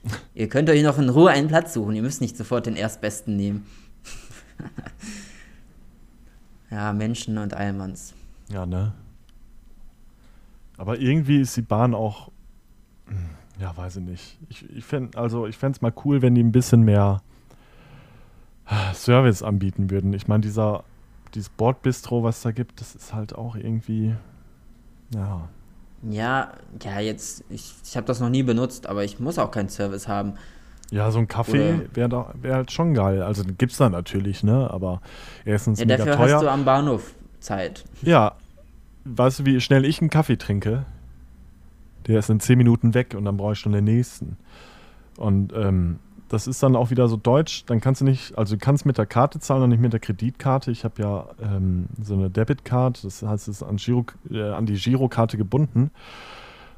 Ihr 0.35 0.49
könnt 0.49 0.71
euch 0.71 0.85
noch 0.85 0.99
in 0.99 1.09
Ruhe 1.09 1.31
einen 1.31 1.49
Platz 1.49 1.75
suchen. 1.75 1.97
Ihr 1.97 2.03
müsst 2.03 2.21
nicht 2.21 2.37
sofort 2.37 2.67
den 2.67 2.77
Erstbesten 2.77 3.37
nehmen. 3.37 3.67
ja, 6.71 6.93
Menschen 6.93 7.39
und 7.39 7.55
Allmanns. 7.55 8.15
Ja, 8.53 8.67
ne? 8.67 8.95
Aber 10.77 11.01
irgendwie 11.01 11.41
ist 11.41 11.57
die 11.57 11.63
Bahn 11.63 11.93
auch. 11.93 12.31
Ja, 13.61 13.77
weiß 13.77 13.97
ich 13.97 14.03
nicht. 14.03 14.39
Ich, 14.49 14.71
ich 14.71 14.85
fände 14.85 15.19
also, 15.19 15.47
es 15.47 15.81
mal 15.81 15.93
cool, 16.05 16.23
wenn 16.23 16.35
die 16.35 16.43
ein 16.43 16.53
bisschen 16.53 16.83
mehr 16.83 17.23
Service 18.95 19.43
anbieten 19.43 19.91
würden. 19.91 20.13
Ich 20.13 20.29
meine, 20.29 20.41
dieser 20.41 20.85
dieses 21.35 21.49
Bordbistro, 21.49 22.23
was 22.23 22.43
da 22.43 22.51
gibt, 22.51 22.81
das 22.81 22.95
ist 22.95 23.15
halt 23.15 23.35
auch 23.35 23.57
irgendwie. 23.57 24.15
Ja, 25.15 25.49
ja, 26.09 26.53
ja, 26.83 27.01
jetzt, 27.01 27.45
ich, 27.51 27.75
ich 27.85 27.97
habe 27.97 28.07
das 28.07 28.21
noch 28.21 28.31
nie 28.31 28.43
benutzt, 28.43 28.87
aber 28.87 29.05
ich 29.05 29.21
muss 29.21 29.39
auch 29.39 29.51
keinen 29.51 29.69
Service 29.69 30.09
haben. 30.09 30.35
Ja, 30.91 31.11
so 31.11 31.19
ein 31.19 31.29
Kaffee 31.29 31.87
wäre 31.95 32.35
wär 32.41 32.55
halt 32.55 32.73
schon 32.73 32.95
geil. 32.95 33.23
Also 33.23 33.45
gibt 33.45 33.73
es 33.73 33.79
da 33.79 33.91
natürlich, 33.91 34.43
ne? 34.43 34.69
Aber 34.71 35.03
erstens 35.45 35.79
ja, 35.79 35.87
mega 35.87 36.05
dafür 36.05 36.19
hast 36.19 36.43
du 36.43 36.49
am 36.49 36.65
Bahnhof 36.65 37.15
Zeit. 37.39 37.85
Ja. 38.03 38.35
Weißt 39.05 39.41
du, 39.41 39.45
wie 39.47 39.61
schnell 39.61 39.85
ich 39.85 40.01
einen 40.01 40.11
Kaffee 40.11 40.37
trinke? 40.37 40.85
Der 42.11 42.19
ist 42.19 42.29
in 42.29 42.41
10 42.41 42.59
Minuten 42.59 42.93
weg 42.93 43.15
und 43.17 43.25
dann 43.25 43.37
brauche 43.37 43.53
ich 43.53 43.61
schon 43.61 43.71
den 43.71 43.85
nächsten. 43.85 44.37
Und 45.17 45.53
ähm, 45.53 46.01
das 46.29 46.49
ist 46.49 46.61
dann 46.61 46.75
auch 46.75 46.91
wieder 46.91 47.07
so 47.07 47.17
deutsch. 47.17 47.65
Dann 47.67 47.81
kannst 47.81 48.01
du 48.01 48.05
nicht, 48.05 48.37
also 48.37 48.57
du 48.57 48.61
kannst 48.61 48.85
mit 48.85 48.99
der 48.99 49.07
Karte 49.07 49.39
zahlen 49.39 49.63
und 49.63 49.71
nicht 49.71 49.81
mit 49.81 49.93
der 49.93 50.01
Kreditkarte. 50.01 50.73
Ich 50.73 50.83
habe 50.83 51.01
ja 51.01 51.27
ähm, 51.41 51.87
so 52.03 52.15
eine 52.15 52.29
Debitcard, 52.29 53.05
das 53.05 53.23
heißt, 53.23 53.47
es 53.47 53.59
ist 53.59 53.63
an, 53.63 53.77
Giro, 53.77 54.07
äh, 54.29 54.43
an 54.43 54.67
die 54.67 54.75
Girokarte 54.75 55.37
gebunden. 55.37 55.93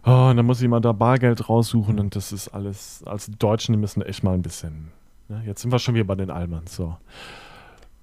Oh, 0.05 0.28
und 0.30 0.37
dann 0.37 0.45
muss 0.45 0.61
ich 0.61 0.68
mal 0.68 0.80
da 0.80 0.93
Bargeld 0.93 1.49
raussuchen 1.49 1.99
und 1.99 2.14
das 2.14 2.33
ist 2.33 2.49
alles, 2.49 3.03
als 3.07 3.30
Deutschen 3.39 3.80
müssen 3.80 4.03
echt 4.03 4.22
mal 4.22 4.35
ein 4.35 4.43
bisschen. 4.43 4.89
Ne? 5.28 5.43
Jetzt 5.47 5.62
sind 5.62 5.72
wir 5.72 5.78
schon 5.78 5.95
wieder 5.95 6.05
bei 6.05 6.16
den 6.16 6.30
Allmanns, 6.30 6.76
so. 6.76 6.97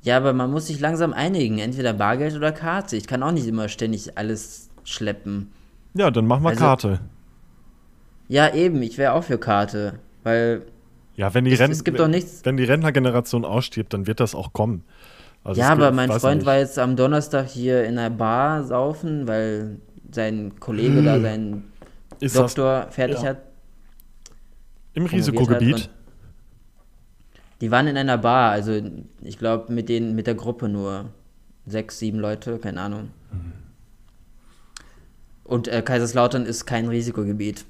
Ja, 0.02 0.18
aber 0.18 0.34
man 0.34 0.50
muss 0.50 0.68
sich 0.68 0.80
langsam 0.80 1.14
einigen, 1.14 1.60
entweder 1.60 1.94
Bargeld 1.94 2.36
oder 2.36 2.54
Karte. 2.54 2.96
Ich 2.96 3.06
kann 3.06 3.22
auch 3.22 3.34
nicht 3.34 3.48
immer 3.48 3.68
ständig 3.68 4.18
alles 4.18 4.70
schleppen. 4.84 5.52
Ja, 5.94 6.10
dann 6.10 6.26
machen 6.26 6.44
wir 6.44 6.50
also, 6.50 6.64
Karte. 6.64 7.00
Ja, 8.30 8.54
eben, 8.54 8.82
ich 8.82 8.98
wäre 8.98 9.14
auch 9.14 9.24
für 9.26 9.38
Karte, 9.38 10.00
weil 10.24 10.62
ja, 11.18 11.34
wenn 11.34 11.44
die, 11.44 11.52
es, 11.52 11.60
Renn 11.60 11.72
es 11.72 11.84
gibt 11.84 12.00
doch 12.00 12.08
nichts. 12.08 12.42
wenn 12.46 12.56
die 12.56 12.64
Rentnergeneration 12.64 13.44
ausstirbt, 13.44 13.94
dann 13.94 14.08
wird 14.08 14.22
das 14.22 14.34
auch 14.34 14.54
kommen. 14.54 14.86
Also 15.44 15.60
ja, 15.60 15.70
aber 15.70 15.92
mein 15.92 16.12
Freund 16.12 16.38
nicht. 16.38 16.46
war 16.46 16.58
jetzt 16.58 16.80
am 16.80 16.96
Donnerstag 16.96 17.50
hier 17.50 17.84
in 17.84 17.98
einer 17.98 18.10
Bar 18.10 18.64
saufen, 18.64 19.28
weil 19.28 19.80
sein 20.12 20.60
Kollege 20.60 21.00
hm. 21.00 21.06
da 21.06 21.20
seinen 21.20 21.72
Ist 22.22 22.38
Doktor 22.38 22.86
das, 22.86 22.96
fertig 22.96 23.22
ja. 23.22 23.30
hat. 23.30 23.38
Im 24.94 25.06
Risikogebiet? 25.06 25.90
die 27.62 27.72
waren 27.72 27.88
in 27.88 27.98
einer 27.98 28.18
Bar, 28.18 28.52
also 28.52 28.80
ich 29.22 29.38
glaube 29.38 29.74
mit 29.74 29.90
mit 29.90 30.28
der 30.28 30.36
Gruppe 30.36 30.70
nur 30.70 31.10
sechs, 31.66 32.00
sieben 32.00 32.20
Leute, 32.20 32.58
keine 32.60 32.82
Ahnung. 32.82 33.10
Mhm. 33.32 33.54
Und 35.44 35.68
äh, 35.68 35.82
Kaiserslautern 35.82 36.46
ist 36.46 36.66
kein 36.66 36.88
Risikogebiet. 36.88 37.66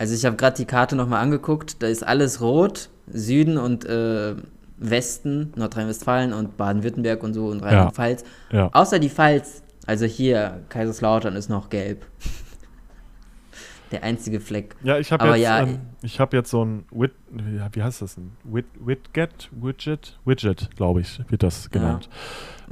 Also 0.00 0.14
ich 0.14 0.24
habe 0.24 0.34
gerade 0.36 0.56
die 0.56 0.64
Karte 0.64 0.96
nochmal 0.96 1.22
angeguckt, 1.22 1.82
da 1.82 1.86
ist 1.86 2.02
alles 2.02 2.40
rot, 2.40 2.88
Süden 3.12 3.58
und 3.58 3.84
äh, 3.84 4.34
Westen, 4.78 5.52
Nordrhein-Westfalen 5.56 6.32
und 6.32 6.56
Baden-Württemberg 6.56 7.22
und 7.22 7.34
so 7.34 7.48
und 7.48 7.62
Rheinland-Pfalz. 7.62 8.24
Ja, 8.50 8.58
ja. 8.58 8.70
Außer 8.72 8.98
die 8.98 9.10
Pfalz, 9.10 9.62
also 9.84 10.06
hier, 10.06 10.62
Kaiserslautern 10.70 11.36
ist 11.36 11.50
noch 11.50 11.68
gelb. 11.68 12.06
Der 13.90 14.02
einzige 14.02 14.40
Fleck. 14.40 14.74
Ja, 14.82 14.96
ich 14.96 15.12
habe 15.12 15.26
jetzt, 15.36 15.40
ja, 15.40 15.64
ähm, 15.64 15.80
hab 16.18 16.32
jetzt 16.32 16.48
so 16.48 16.64
ein, 16.64 16.86
Wit, 16.92 17.12
wie 17.28 17.82
heißt 17.82 18.00
das 18.00 18.14
denn? 18.14 18.30
Wit, 18.44 18.64
Widget, 18.82 19.50
Widget, 19.52 20.18
Widget, 20.24 20.74
glaube 20.76 21.02
ich, 21.02 21.20
wird 21.28 21.42
das 21.42 21.70
genannt. 21.70 22.08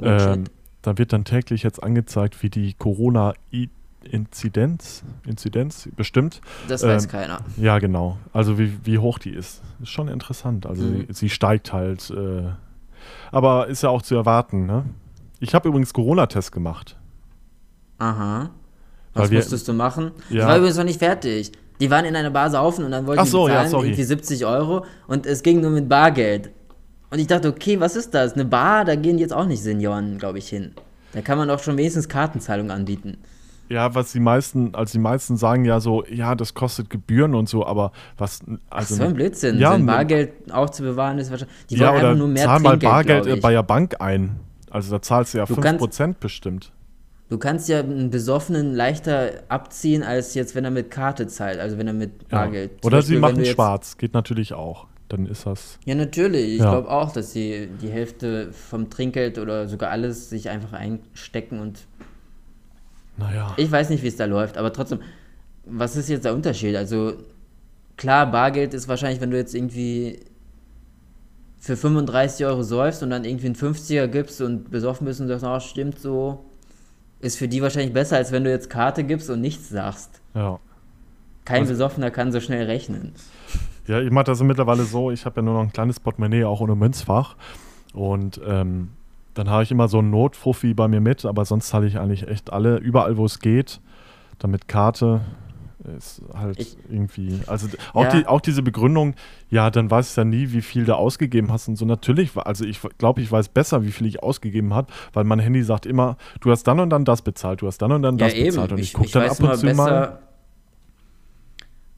Ja, 0.01 0.33
ähm, 0.33 0.45
da 0.81 0.97
wird 0.97 1.13
dann 1.13 1.25
täglich 1.25 1.61
jetzt 1.61 1.83
angezeigt, 1.83 2.41
wie 2.41 2.49
die 2.49 2.73
Corona- 2.73 3.35
Inzidenz, 4.03 5.03
Inzidenz 5.25 5.89
bestimmt. 5.95 6.41
Das 6.67 6.83
weiß 6.83 7.05
ähm, 7.05 7.11
keiner. 7.11 7.39
Ja, 7.57 7.79
genau. 7.79 8.17
Also 8.33 8.57
wie, 8.57 8.77
wie 8.83 8.97
hoch 8.97 9.19
die 9.19 9.31
ist. 9.31 9.61
Ist 9.81 9.89
schon 9.89 10.07
interessant. 10.07 10.65
Also 10.65 10.83
mhm. 10.83 11.05
sie, 11.07 11.13
sie, 11.13 11.29
steigt 11.29 11.73
halt. 11.73 12.09
Äh, 12.09 12.43
aber 13.31 13.67
ist 13.67 13.83
ja 13.83 13.89
auch 13.89 14.01
zu 14.01 14.15
erwarten, 14.15 14.65
ne? 14.65 14.85
Ich 15.39 15.53
habe 15.53 15.69
übrigens 15.69 15.93
Corona-Test 15.93 16.51
gemacht. 16.51 16.97
Aha. 17.97 18.49
Was 19.13 19.31
wir, 19.31 19.39
musstest 19.39 19.67
du 19.67 19.73
machen? 19.73 20.11
Ja. 20.29 20.41
Ich 20.41 20.45
war 20.47 20.57
übrigens 20.57 20.77
noch 20.77 20.83
nicht 20.83 20.99
fertig. 20.99 21.51
Die 21.79 21.89
waren 21.89 22.05
in 22.05 22.15
einer 22.15 22.29
Bar 22.29 22.49
saufen 22.49 22.83
und 22.85 22.91
dann 22.91 23.07
wollten 23.07 23.25
so, 23.25 23.47
die 23.47 23.53
bezahlen, 23.53 23.71
ja, 23.71 23.79
irgendwie 23.79 24.03
70 24.03 24.45
Euro 24.45 24.85
und 25.07 25.25
es 25.25 25.43
ging 25.43 25.61
nur 25.61 25.71
mit 25.71 25.87
Bargeld. 25.87 26.51
Und 27.09 27.19
ich 27.19 27.27
dachte, 27.27 27.47
okay, 27.47 27.79
was 27.79 27.95
ist 27.95 28.13
das? 28.13 28.33
Eine 28.33 28.45
Bar, 28.45 28.85
da 28.85 28.95
gehen 28.95 29.17
jetzt 29.17 29.33
auch 29.33 29.45
nicht 29.45 29.63
Senioren, 29.63 30.17
glaube 30.17 30.37
ich, 30.39 30.49
hin. 30.49 30.73
Da 31.13 31.21
kann 31.21 31.37
man 31.37 31.47
doch 31.47 31.59
schon 31.59 31.77
wenigstens 31.77 32.07
Kartenzahlung 32.07 32.69
anbieten. 32.69 33.17
Ja, 33.69 33.93
was 33.93 34.11
die 34.11 34.19
meisten, 34.19 34.73
also 34.73 34.93
die 34.93 34.99
meisten 34.99 35.37
sagen 35.37 35.63
ja 35.63 35.79
so, 35.79 36.03
ja, 36.05 36.33
das 36.33 36.55
kostet 36.55 36.89
Gebühren 36.89 37.35
und 37.35 37.47
so, 37.47 37.65
aber 37.65 37.91
was. 38.17 38.41
Also, 38.41 38.57
Ach 38.69 38.83
so 38.83 39.03
ein 39.03 39.13
Blödsinn. 39.13 39.59
Ja, 39.59 39.77
so 39.77 39.85
Bargeld 39.85 40.51
aufzubewahren 40.51 41.19
ist 41.19 41.29
wahrscheinlich. 41.29 41.55
Die 41.69 41.75
ja, 41.75 41.89
wollen 41.89 41.95
einfach 41.97 42.17
nur 42.17 42.27
mehr 42.27 42.45
zahl 42.45 42.59
mal 42.59 42.77
Bargeld 42.77 43.41
bei 43.41 43.51
der 43.51 43.63
Bank 43.63 44.01
ein. 44.01 44.39
Also 44.71 44.91
da 44.91 45.01
zahlst 45.01 45.33
du 45.33 45.39
ja 45.39 45.45
du 45.45 45.53
5% 45.53 45.89
kannst, 45.97 46.19
bestimmt. 46.19 46.71
Du 47.29 47.37
kannst 47.37 47.69
ja 47.69 47.79
einen 47.79 48.09
Besoffenen 48.09 48.73
leichter 48.73 49.43
abziehen, 49.49 50.01
als 50.01 50.33
jetzt, 50.33 50.55
wenn 50.55 50.65
er 50.65 50.71
mit 50.71 50.89
Karte 50.89 51.27
zahlt, 51.27 51.59
also 51.59 51.77
wenn 51.77 51.85
er 51.85 51.93
mit 51.93 52.27
Bargeld. 52.27 52.71
Ja. 52.71 52.77
Oder 52.87 52.97
Beispiel, 52.97 53.15
sie 53.15 53.21
machen 53.21 53.45
schwarz, 53.45 53.97
geht 53.97 54.15
natürlich 54.15 54.53
auch. 54.53 54.87
Dann 55.09 55.25
ist 55.25 55.45
das. 55.45 55.79
Ja, 55.85 55.95
natürlich. 55.95 56.53
Ich 56.53 56.59
ja. 56.59 56.71
glaube 56.71 56.89
auch, 56.89 57.11
dass 57.11 57.31
sie 57.31 57.69
die 57.81 57.89
Hälfte 57.89 58.51
vom 58.51 58.89
Trinkgeld 58.89 59.37
oder 59.37 59.67
sogar 59.67 59.89
alles 59.91 60.29
sich 60.29 60.49
einfach 60.49 60.73
einstecken 60.73 61.59
und. 61.59 61.79
Naja. 63.19 63.53
Ich 63.57 63.71
weiß 63.71 63.89
nicht, 63.89 64.03
wie 64.03 64.07
es 64.07 64.15
da 64.15 64.25
läuft, 64.25 64.57
aber 64.57 64.73
trotzdem, 64.73 64.99
was 65.65 65.95
ist 65.95 66.09
jetzt 66.09 66.25
der 66.25 66.33
Unterschied? 66.33 66.75
Also, 66.75 67.13
klar, 67.97 68.31
Bargeld 68.31 68.73
ist 68.73 68.87
wahrscheinlich, 68.87 69.21
wenn 69.21 69.31
du 69.31 69.37
jetzt 69.37 69.53
irgendwie 69.53 70.19
für 71.59 71.75
35 71.75 72.45
Euro 72.45 72.63
säufst 72.63 73.03
und 73.03 73.09
dann 73.09 73.25
irgendwie 73.25 73.47
einen 73.47 73.55
50er 73.55 74.07
gibst 74.07 74.41
und 74.41 74.71
besoffen 74.71 75.05
bist 75.05 75.19
und 75.19 75.27
sagst, 75.27 75.45
oh, 75.45 75.59
stimmt 75.59 75.99
so, 75.99 76.45
ist 77.19 77.37
für 77.37 77.47
die 77.47 77.61
wahrscheinlich 77.61 77.93
besser, 77.93 78.15
als 78.15 78.31
wenn 78.31 78.45
du 78.45 78.49
jetzt 78.49 78.69
Karte 78.69 79.03
gibst 79.03 79.29
und 79.29 79.41
nichts 79.41 79.69
sagst. 79.69 80.21
Ja. 80.33 80.59
Kein 81.43 81.61
also, 81.61 81.73
Besoffener 81.73 82.11
kann 82.11 82.31
so 82.31 82.39
schnell 82.39 82.65
rechnen. 82.65 83.13
Ja, 83.87 83.99
ich 83.99 84.11
mache 84.11 84.25
das 84.25 84.41
mittlerweile 84.41 84.83
so, 84.83 85.11
ich 85.11 85.25
habe 85.25 85.37
ja 85.37 85.41
nur 85.41 85.55
noch 85.55 85.61
ein 85.61 85.73
kleines 85.73 85.99
Portemonnaie, 85.99 86.45
auch 86.45 86.61
ohne 86.61 86.75
Münzfach. 86.75 87.35
Und 87.93 88.39
ähm, 88.47 88.89
dann 89.33 89.49
habe 89.49 89.63
ich 89.63 89.71
immer 89.71 89.87
so 89.87 89.99
einen 89.99 90.09
Notfuffi 90.09 90.73
bei 90.73 90.87
mir 90.87 91.01
mit, 91.01 91.25
aber 91.25 91.45
sonst 91.45 91.69
zahle 91.69 91.87
ich 91.87 91.99
eigentlich 91.99 92.27
echt 92.27 92.51
alle, 92.51 92.77
überall 92.77 93.17
wo 93.17 93.25
es 93.25 93.39
geht, 93.39 93.79
damit 94.39 94.67
Karte 94.67 95.21
ist 95.97 96.21
halt 96.33 96.59
ich, 96.59 96.77
irgendwie, 96.89 97.39
also 97.47 97.67
auch, 97.93 98.03
ja. 98.03 98.09
die, 98.11 98.27
auch 98.27 98.41
diese 98.41 98.61
Begründung, 98.61 99.15
ja, 99.49 99.69
dann 99.69 99.89
weißt 99.89 100.17
du 100.17 100.21
ja 100.21 100.25
nie, 100.25 100.51
wie 100.51 100.61
viel 100.61 100.83
du 100.83 100.95
ausgegeben 100.95 101.51
hast 101.51 101.67
und 101.69 101.77
so. 101.77 101.85
Natürlich, 101.85 102.35
also 102.35 102.65
ich 102.65 102.79
glaube, 102.97 103.21
ich 103.21 103.31
weiß 103.31 103.49
besser, 103.49 103.83
wie 103.83 103.91
viel 103.91 104.05
ich 104.05 104.21
ausgegeben 104.21 104.73
habe, 104.73 104.91
weil 105.13 105.23
mein 105.23 105.39
Handy 105.39 105.63
sagt 105.63 105.85
immer, 105.85 106.17
du 106.41 106.51
hast 106.51 106.63
dann 106.63 106.79
und 106.79 106.89
dann 106.89 107.05
das 107.05 107.21
bezahlt, 107.21 107.61
du 107.61 107.67
hast 107.67 107.77
dann 107.77 107.93
und 107.93 108.01
dann 108.01 108.17
das 108.17 108.35
ja, 108.35 108.45
bezahlt. 108.45 108.73
Und 108.73 108.79
ich, 108.79 108.87
ich 108.87 108.93
gucke 108.93 109.09
dann 109.11 109.29
ab 109.29 109.39
und 109.39 109.55
zu 109.55 109.65
besser, 109.65 109.75
mal. 109.75 110.19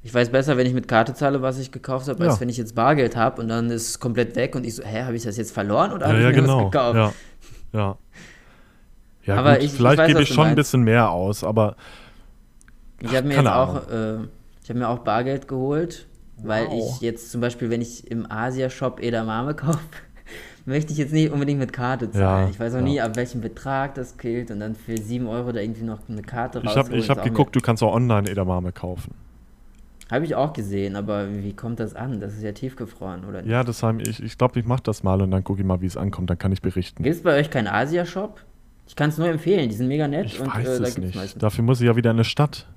Ich 0.04 0.14
weiß 0.14 0.32
besser, 0.32 0.58
wenn 0.58 0.66
ich 0.66 0.74
mit 0.74 0.88
Karte 0.88 1.14
zahle, 1.14 1.42
was 1.42 1.60
ich 1.60 1.72
gekauft 1.72 2.08
habe, 2.08 2.24
als 2.28 2.42
wenn 2.42 2.50
ich 2.50 2.58
jetzt 2.58 2.74
Bargeld 2.74 3.16
habe 3.16 3.42
und 3.42 3.48
dann 3.50 3.70
ist 3.70 3.90
es 3.90 4.00
komplett 4.00 4.36
weg 4.36 4.56
und 4.56 4.66
ich 4.66 4.76
so, 4.76 4.84
hä, 4.84 5.04
habe 5.04 5.16
ich 5.16 5.24
das 5.24 5.38
jetzt 5.38 5.52
verloren 5.52 5.92
oder 5.92 6.08
habe 6.08 6.20
ja, 6.20 6.30
ich 6.30 6.36
mir 6.36 6.42
genau. 6.42 6.70
gekauft? 6.70 6.96
Ja, 6.96 7.14
ja. 7.74 7.98
Ja, 9.24 9.36
aber 9.36 9.54
gut, 9.56 9.64
ich, 9.64 9.74
vielleicht 9.74 10.08
gebe 10.08 10.24
ich 10.24 10.30
schon 10.30 10.48
ein 10.48 10.56
bisschen 10.56 10.82
mehr 10.82 11.12
aus, 11.12 11.44
aber 11.44 11.76
ich 13.00 13.16
habe 13.16 13.28
mir 13.28 13.36
jetzt 13.36 13.48
auch, 13.48 13.88
äh, 13.90 14.16
ich 14.64 14.70
habe 14.70 14.80
mir 14.80 14.90
auch 14.90 15.00
Bargeld 15.00 15.48
geholt, 15.48 16.08
weil 16.38 16.66
wow. 16.68 16.96
ich 16.96 17.02
jetzt 17.02 17.32
zum 17.32 17.42
Beispiel, 17.42 17.70
wenn 17.70 17.82
ich 17.82 18.10
im 18.10 18.30
Asia-Shop 18.30 19.00
Edamame 19.00 19.54
kaufe, 19.56 19.80
möchte 20.66 20.92
ich 20.92 20.98
jetzt 20.98 21.14
nicht 21.14 21.32
unbedingt 21.32 21.60
mit 21.60 21.74
Karte 21.74 22.10
zahlen. 22.10 22.46
Ja, 22.46 22.50
ich 22.50 22.60
weiß 22.60 22.74
auch 22.74 22.78
ja. 22.78 22.84
nie, 22.84 23.02
ab 23.02 23.16
welchem 23.16 23.42
Betrag 23.42 23.94
das 23.96 24.18
gilt 24.18 24.50
und 24.50 24.60
dann 24.60 24.74
für 24.76 24.98
7 24.98 25.28
Euro 25.28 25.52
da 25.52 25.60
irgendwie 25.60 25.84
noch 25.84 26.00
eine 26.10 26.24
Karte 26.24 26.64
raus. 26.64 26.88
Ich 26.92 27.10
habe 27.10 27.20
hab 27.20 27.24
geguckt, 27.24 27.56
du 27.56 27.62
kannst 27.62 27.84
auch 27.84 27.94
online 27.94 28.30
Edamame 28.30 28.72
kaufen. 28.72 29.14
Habe 30.12 30.26
ich 30.26 30.36
auch 30.36 30.52
gesehen, 30.52 30.98
aber 30.98 31.34
wie 31.34 31.54
kommt 31.54 31.80
das 31.80 31.96
an? 31.96 32.20
Das 32.20 32.34
ist 32.34 32.44
ja 32.44 32.52
tiefgefroren, 32.52 33.24
oder 33.24 33.42
nicht? 33.42 33.50
Ja, 33.50 33.64
das 33.64 33.82
haben 33.82 34.02
ich, 34.02 34.22
ich 34.22 34.38
glaube, 34.38 34.60
ich 34.60 34.66
mache 34.66 34.84
das 34.84 35.04
mal 35.04 35.22
und 35.22 35.32
dann 35.32 35.46
gucke 35.46 35.62
ich 35.62 35.66
mal, 35.66 35.80
wie 35.80 35.86
es 35.86 35.96
ankommt, 35.96 36.30
dann 36.30 36.38
kann 36.38 36.52
ich 36.52 36.62
berichten. 36.62 37.02
Gibt 37.02 37.16
es 37.16 37.24
bei 37.24 37.40
euch 37.40 37.50
keinen 37.50 37.68
Asia-Shop? 37.68 38.42
Ich 38.88 38.98
kann 38.98 39.10
es 39.10 39.18
nur 39.18 39.30
empfehlen, 39.30 39.70
die 39.70 39.76
sind 39.76 39.88
mega 39.88 40.10
nett. 40.10 40.26
Ich 40.26 40.42
und, 40.42 40.54
weiß 40.54 40.68
äh, 40.68 40.84
es 40.84 40.98
nicht. 40.98 41.16
Meistens. 41.16 41.40
Dafür 41.40 41.64
muss 41.64 41.80
ich 41.80 41.88
ja 41.88 41.96
wieder 41.96 42.12
in 42.12 42.18
eine 42.18 42.26
Stadt. 42.26 42.68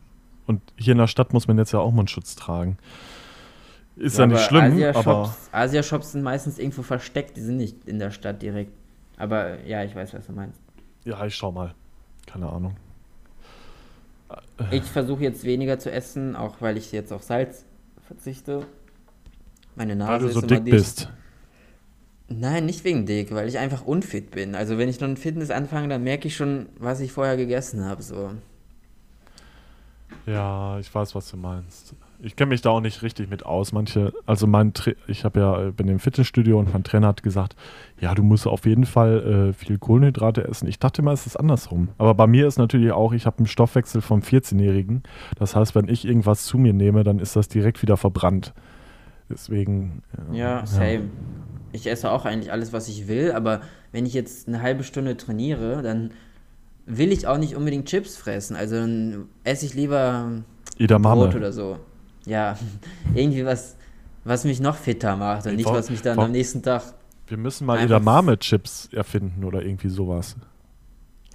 Und 0.46 0.60
hier 0.76 0.92
in 0.92 0.98
der 0.98 1.08
Stadt 1.08 1.32
muss 1.32 1.48
man 1.48 1.58
jetzt 1.58 1.72
ja 1.72 1.80
auch 1.80 1.90
Mundschutz 1.90 2.36
tragen. 2.36 2.78
Ist 3.96 4.16
ja, 4.16 4.24
ja 4.24 4.26
nicht 4.28 4.42
schlimm, 4.42 4.72
Asia 4.72 4.94
aber. 4.94 5.34
Asia-Shops 5.50 6.12
sind 6.12 6.22
meistens 6.22 6.60
irgendwo 6.60 6.82
versteckt, 6.82 7.36
die 7.36 7.40
sind 7.40 7.56
nicht 7.56 7.88
in 7.88 7.98
der 7.98 8.12
Stadt 8.12 8.42
direkt. 8.42 8.70
Aber 9.16 9.60
ja, 9.64 9.82
ich 9.82 9.96
weiß, 9.96 10.14
was 10.14 10.26
du 10.26 10.32
meinst. 10.32 10.60
Ja, 11.04 11.24
ich 11.26 11.34
schau 11.34 11.50
mal. 11.50 11.74
Keine 12.26 12.48
Ahnung. 12.48 12.76
Ich 14.70 14.84
versuche 14.84 15.22
jetzt 15.22 15.44
weniger 15.44 15.78
zu 15.78 15.90
essen, 15.90 16.36
auch 16.36 16.60
weil 16.60 16.76
ich 16.76 16.92
jetzt 16.92 17.12
auf 17.12 17.22
Salz 17.22 17.64
verzichte. 18.06 18.66
Meine 19.76 19.96
Nase 19.96 20.12
weil 20.12 20.20
du 20.20 20.40
so 20.40 20.40
dick 20.40 20.64
bist. 20.64 21.08
Nein, 22.28 22.64
nicht 22.66 22.84
wegen 22.84 23.04
dick, 23.06 23.34
weil 23.34 23.48
ich 23.48 23.58
einfach 23.58 23.84
unfit 23.84 24.30
bin. 24.30 24.54
Also 24.54 24.78
wenn 24.78 24.88
ich 24.88 24.98
dann 24.98 25.16
Fitness 25.16 25.50
anfange, 25.50 25.88
dann 25.88 26.02
merke 26.02 26.28
ich 26.28 26.36
schon, 26.36 26.66
was 26.78 27.00
ich 27.00 27.12
vorher 27.12 27.36
gegessen 27.36 27.84
habe. 27.84 28.02
So. 28.02 28.32
Ja, 30.26 30.78
ich 30.78 30.94
weiß, 30.94 31.14
was 31.14 31.30
du 31.30 31.36
meinst. 31.36 31.94
Ich 32.20 32.36
kenne 32.36 32.50
mich 32.50 32.62
da 32.62 32.70
auch 32.70 32.80
nicht 32.80 33.02
richtig 33.02 33.28
mit 33.28 33.44
aus. 33.44 33.72
Manche, 33.72 34.12
also 34.26 34.46
mein, 34.46 34.72
Tra 34.72 34.92
ich 35.06 35.24
habe 35.24 35.40
ja, 35.40 35.66
äh, 35.66 35.70
bin 35.72 35.88
im 35.88 35.98
Fitnessstudio 35.98 36.58
und 36.58 36.72
mein 36.72 36.84
Trainer 36.84 37.08
hat 37.08 37.22
gesagt, 37.22 37.56
ja, 38.00 38.14
du 38.14 38.22
musst 38.22 38.46
auf 38.46 38.66
jeden 38.66 38.86
Fall 38.86 39.50
äh, 39.50 39.52
viel 39.52 39.78
Kohlenhydrate 39.78 40.46
essen. 40.46 40.68
Ich 40.68 40.78
dachte 40.78 41.02
immer, 41.02 41.12
es 41.12 41.26
ist 41.26 41.36
andersrum. 41.36 41.88
Aber 41.98 42.14
bei 42.14 42.26
mir 42.26 42.46
ist 42.46 42.58
natürlich 42.58 42.92
auch, 42.92 43.12
ich 43.12 43.26
habe 43.26 43.38
einen 43.38 43.46
Stoffwechsel 43.46 44.00
vom 44.00 44.20
14-Jährigen. 44.20 45.02
Das 45.38 45.56
heißt, 45.56 45.74
wenn 45.74 45.88
ich 45.88 46.04
irgendwas 46.04 46.44
zu 46.44 46.58
mir 46.58 46.72
nehme, 46.72 47.04
dann 47.04 47.18
ist 47.18 47.36
das 47.36 47.48
direkt 47.48 47.82
wieder 47.82 47.96
verbrannt. 47.96 48.54
Deswegen. 49.28 50.02
Äh, 50.32 50.38
ja, 50.38 50.66
same. 50.66 50.92
Ja. 50.92 51.00
Ich 51.72 51.86
esse 51.88 52.10
auch 52.10 52.24
eigentlich 52.24 52.52
alles, 52.52 52.72
was 52.72 52.88
ich 52.88 53.08
will, 53.08 53.32
aber 53.32 53.60
wenn 53.90 54.06
ich 54.06 54.14
jetzt 54.14 54.46
eine 54.46 54.62
halbe 54.62 54.84
Stunde 54.84 55.16
trainiere, 55.16 55.82
dann 55.82 56.12
will 56.86 57.12
ich 57.12 57.26
auch 57.26 57.38
nicht 57.38 57.56
unbedingt 57.56 57.86
Chips 57.86 58.16
fressen. 58.16 58.56
Also 58.56 58.76
dann 58.76 59.26
esse 59.42 59.66
ich 59.66 59.74
lieber 59.74 60.42
Edamame. 60.78 61.22
Brot 61.22 61.34
oder 61.34 61.52
so. 61.52 61.78
Ja, 62.26 62.58
irgendwie 63.14 63.44
was, 63.44 63.76
was 64.24 64.44
mich 64.44 64.60
noch 64.60 64.76
fitter 64.76 65.16
macht 65.16 65.46
und 65.46 65.52
ich 65.52 65.58
nicht, 65.58 65.68
was 65.68 65.90
mich 65.90 66.02
dann 66.02 66.18
am 66.18 66.32
nächsten 66.32 66.62
Tag. 66.62 66.82
Wir 67.26 67.36
müssen 67.36 67.66
mal 67.66 67.78
Edamame-Chips 67.78 68.90
erfinden 68.92 69.44
oder 69.44 69.62
irgendwie 69.62 69.88
sowas. 69.88 70.36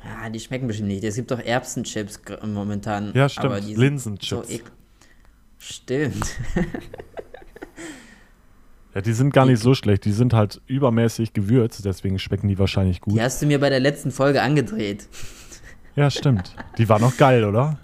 Ja, 0.04 0.30
die 0.30 0.40
schmecken 0.40 0.68
bestimmt 0.68 0.90
nicht. 0.90 1.04
Es 1.04 1.16
gibt 1.16 1.32
doch 1.32 1.40
Erbsenchips 1.40 2.22
momentan. 2.46 3.12
Ja, 3.14 3.28
stimmt. 3.28 3.66
Linsenchips. 3.76 4.50
So 4.50 4.60
stimmt. 5.58 6.26
Ja, 8.96 9.02
die 9.02 9.14
sind 9.14 9.34
gar 9.34 9.46
nicht 9.46 9.62
so 9.62 9.76
schlecht. 9.76 10.06
Die 10.06 10.12
sind 10.12 10.34
halt 10.34 10.62
übermäßig 10.66 11.34
gewürzt, 11.34 11.86
deswegen 11.86 12.18
schmecken 12.18 12.48
die 12.48 12.58
wahrscheinlich 12.58 13.02
gut. 13.02 13.14
Die 13.16 13.22
hast 13.22 13.42
du 13.42 13.46
mir 13.46 13.60
bei 13.60 13.70
der 13.70 13.80
letzten 13.80 14.12
Folge 14.12 14.42
angedreht. 14.42 15.08
Ja, 15.96 16.10
stimmt. 16.10 16.56
Die 16.78 16.90
war 16.90 17.00
noch 17.00 17.16
geil, 17.18 17.46
oder? 17.46 17.78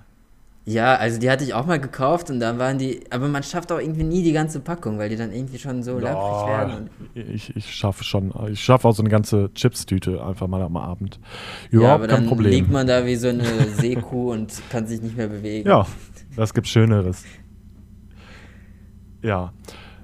Ja, 0.68 0.95
also 0.95 1.20
die 1.20 1.30
hatte 1.30 1.43
ich 1.43 1.53
auch 1.53 1.68
mal 1.68 1.80
gekauft 1.80 2.32
und 2.32 2.39
dann 2.39 2.57
waren 2.57 2.80
die, 2.80 3.01
aber 3.11 3.28
man 3.28 3.43
schafft 3.43 3.72
auch 3.72 3.80
irgendwie 3.80 4.03
nie 4.03 4.24
die 4.24 4.32
ganze 4.32 4.59
Packung, 4.59 4.97
weil 4.97 5.09
die 5.09 5.16
dann 5.16 5.32
irgendwie 5.32 5.59
schon 5.59 5.84
so 5.84 5.99
lapprig 5.99 6.47
werden. 6.47 6.89
Ich, 7.13 7.55
ich 7.55 7.76
schaffe 7.76 8.03
schon, 8.03 8.34
ich 8.49 8.63
schaffe 8.63 8.88
auch 8.88 8.93
so 8.93 9.03
eine 9.03 9.11
ganze 9.11 9.53
Chips-Tüte 9.53 10.26
einfach 10.26 10.47
mal 10.47 10.63
am 10.63 10.76
Abend. 10.76 11.20
Überhaupt 11.70 11.89
ja, 11.89 11.95
aber 11.95 12.07
kein 12.07 12.22
dann 12.22 12.28
Problem. 12.28 12.51
liegt 12.51 12.72
man 12.72 12.88
da 12.88 13.05
wie 13.05 13.16
so 13.16 13.28
eine 13.28 13.43
Seekuh 13.43 14.32
und 14.34 14.59
kann 14.72 14.88
sich 14.88 15.03
nicht 15.03 15.16
mehr 15.16 15.28
bewegen. 15.28 15.70
Ja, 15.70 15.86
das 16.36 16.51
gibt 16.51 16.68
Schöneres. 16.68 17.24
Ja, 19.22 19.53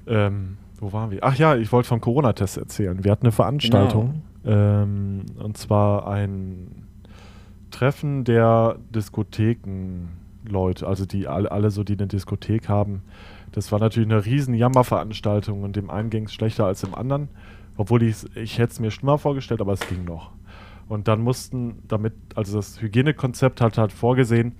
ähm, 0.05 0.57
wo 0.79 0.93
waren 0.93 1.09
wir? 1.09 1.23
Ach 1.23 1.35
ja, 1.35 1.55
ich 1.55 1.71
wollte 1.71 1.87
vom 1.87 2.01
Corona-Test 2.01 2.57
erzählen. 2.57 3.03
Wir 3.03 3.11
hatten 3.11 3.25
eine 3.25 3.31
Veranstaltung 3.31 4.21
genau. 4.43 4.55
ähm, 4.55 5.25
und 5.39 5.57
zwar 5.57 6.07
ein 6.07 6.87
Treffen 7.71 8.25
der 8.25 8.77
Diskothekenleute, 10.41 10.87
also 10.87 11.05
die 11.05 11.27
alle, 11.27 11.51
alle 11.51 11.71
so, 11.71 11.83
die 11.83 11.93
eine 11.93 12.07
Diskothek 12.07 12.69
haben. 12.69 13.03
Das 13.51 13.71
war 13.71 13.79
natürlich 13.79 14.09
eine 14.09 14.25
riesen 14.25 14.53
Jammerveranstaltung 14.53 15.63
und 15.63 15.75
dem 15.75 15.89
einen 15.89 16.09
ging 16.09 16.25
es 16.25 16.33
schlechter 16.33 16.65
als 16.65 16.81
dem 16.81 16.95
anderen. 16.95 17.29
Obwohl 17.77 18.03
ich, 18.03 18.25
ich 18.35 18.57
hätte 18.57 18.73
es 18.73 18.79
mir 18.79 18.91
schlimmer 18.91 19.17
vorgestellt, 19.17 19.61
aber 19.61 19.73
es 19.73 19.87
ging 19.87 20.05
noch. 20.05 20.31
Und 20.87 21.07
dann 21.07 21.21
mussten 21.21 21.83
damit, 21.87 22.13
also 22.35 22.57
das 22.57 22.81
Hygienekonzept 22.81 23.61
hat 23.61 23.77
halt 23.77 23.91
vorgesehen, 23.91 24.53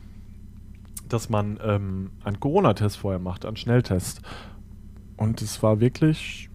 dass 1.10 1.30
man 1.30 1.60
ähm, 1.64 2.12
einen 2.24 2.40
Corona-Test 2.40 2.98
vorher 2.98 3.20
macht, 3.20 3.46
einen 3.46 3.58
Schnelltest. 3.58 4.22
Und 5.18 5.42
es 5.42 5.62
war 5.62 5.82
wirklich, 5.82 6.50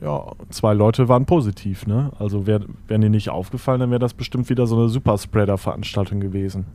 ja, 0.00 0.32
zwei 0.50 0.72
Leute 0.72 1.08
waren 1.08 1.26
positiv, 1.26 1.86
ne? 1.86 2.12
Also 2.18 2.46
wär, 2.46 2.60
wären 2.86 3.00
die 3.00 3.08
nicht 3.08 3.30
aufgefallen, 3.30 3.80
dann 3.80 3.90
wäre 3.90 3.98
das 3.98 4.14
bestimmt 4.14 4.48
wieder 4.50 4.68
so 4.68 4.78
eine 4.78 4.88
Superspreader-Veranstaltung 4.88 6.20
gewesen. 6.20 6.66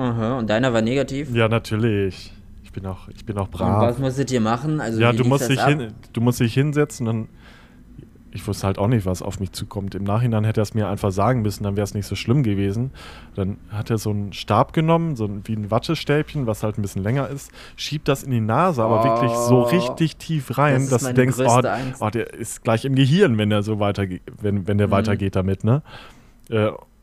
Aha, 0.00 0.38
und 0.38 0.48
deiner 0.48 0.72
war 0.72 0.80
negativ? 0.80 1.34
Ja, 1.34 1.48
natürlich. 1.48 2.32
Ich 2.64 2.72
bin 2.72 2.86
auch, 2.86 3.08
ich 3.08 3.26
bin 3.26 3.36
auch 3.36 3.48
brav. 3.48 3.82
Und 3.82 3.88
was 3.88 3.98
musstet 3.98 4.30
ihr 4.30 4.40
machen? 4.40 4.80
Also, 4.80 5.00
ja, 5.00 5.12
du 5.12 5.24
musst, 5.24 5.48
dich 5.48 5.62
hin, 5.62 5.92
du 6.12 6.20
musst 6.20 6.40
dich 6.40 6.54
hinsetzen 6.54 7.06
und 7.06 7.28
ich 8.32 8.46
wusste 8.46 8.66
halt 8.66 8.78
auch 8.78 8.86
nicht, 8.86 9.04
was 9.04 9.20
auf 9.20 9.40
mich 9.40 9.52
zukommt. 9.52 9.94
Im 9.94 10.04
Nachhinein 10.04 10.44
hätte 10.44 10.60
er 10.60 10.62
es 10.62 10.72
mir 10.72 10.88
einfach 10.88 11.10
sagen 11.10 11.42
müssen, 11.42 11.64
dann 11.64 11.76
wäre 11.76 11.84
es 11.84 11.92
nicht 11.94 12.06
so 12.06 12.14
schlimm 12.14 12.42
gewesen. 12.42 12.92
Dann 13.34 13.58
hat 13.70 13.90
er 13.90 13.98
so 13.98 14.10
einen 14.10 14.32
Stab 14.32 14.72
genommen, 14.72 15.16
so 15.16 15.24
ein, 15.26 15.42
wie 15.44 15.54
ein 15.54 15.70
Wattestäbchen, 15.70 16.46
was 16.46 16.62
halt 16.62 16.78
ein 16.78 16.82
bisschen 16.82 17.02
länger 17.02 17.28
ist, 17.28 17.50
schiebt 17.76 18.08
das 18.08 18.22
in 18.22 18.30
die 18.30 18.40
Nase, 18.40 18.82
aber 18.82 19.00
oh, 19.00 19.04
wirklich 19.04 19.32
so 19.32 19.62
richtig 19.62 20.16
tief 20.16 20.56
rein, 20.56 20.82
das 20.88 20.90
dass 20.90 21.02
du 21.02 21.14
denkst, 21.14 21.38
oh, 21.40 21.60
oh, 22.00 22.10
der 22.10 22.32
ist 22.32 22.62
gleich 22.62 22.84
im 22.84 22.94
Gehirn, 22.94 23.36
wenn 23.36 23.50
der 23.50 23.62
so 23.62 23.80
weitergeht, 23.80 24.22
wenn, 24.40 24.66
wenn 24.66 24.78
der 24.78 24.86
mhm. 24.86 24.92
weitergeht 24.92 25.36
damit, 25.36 25.64
ne? 25.64 25.82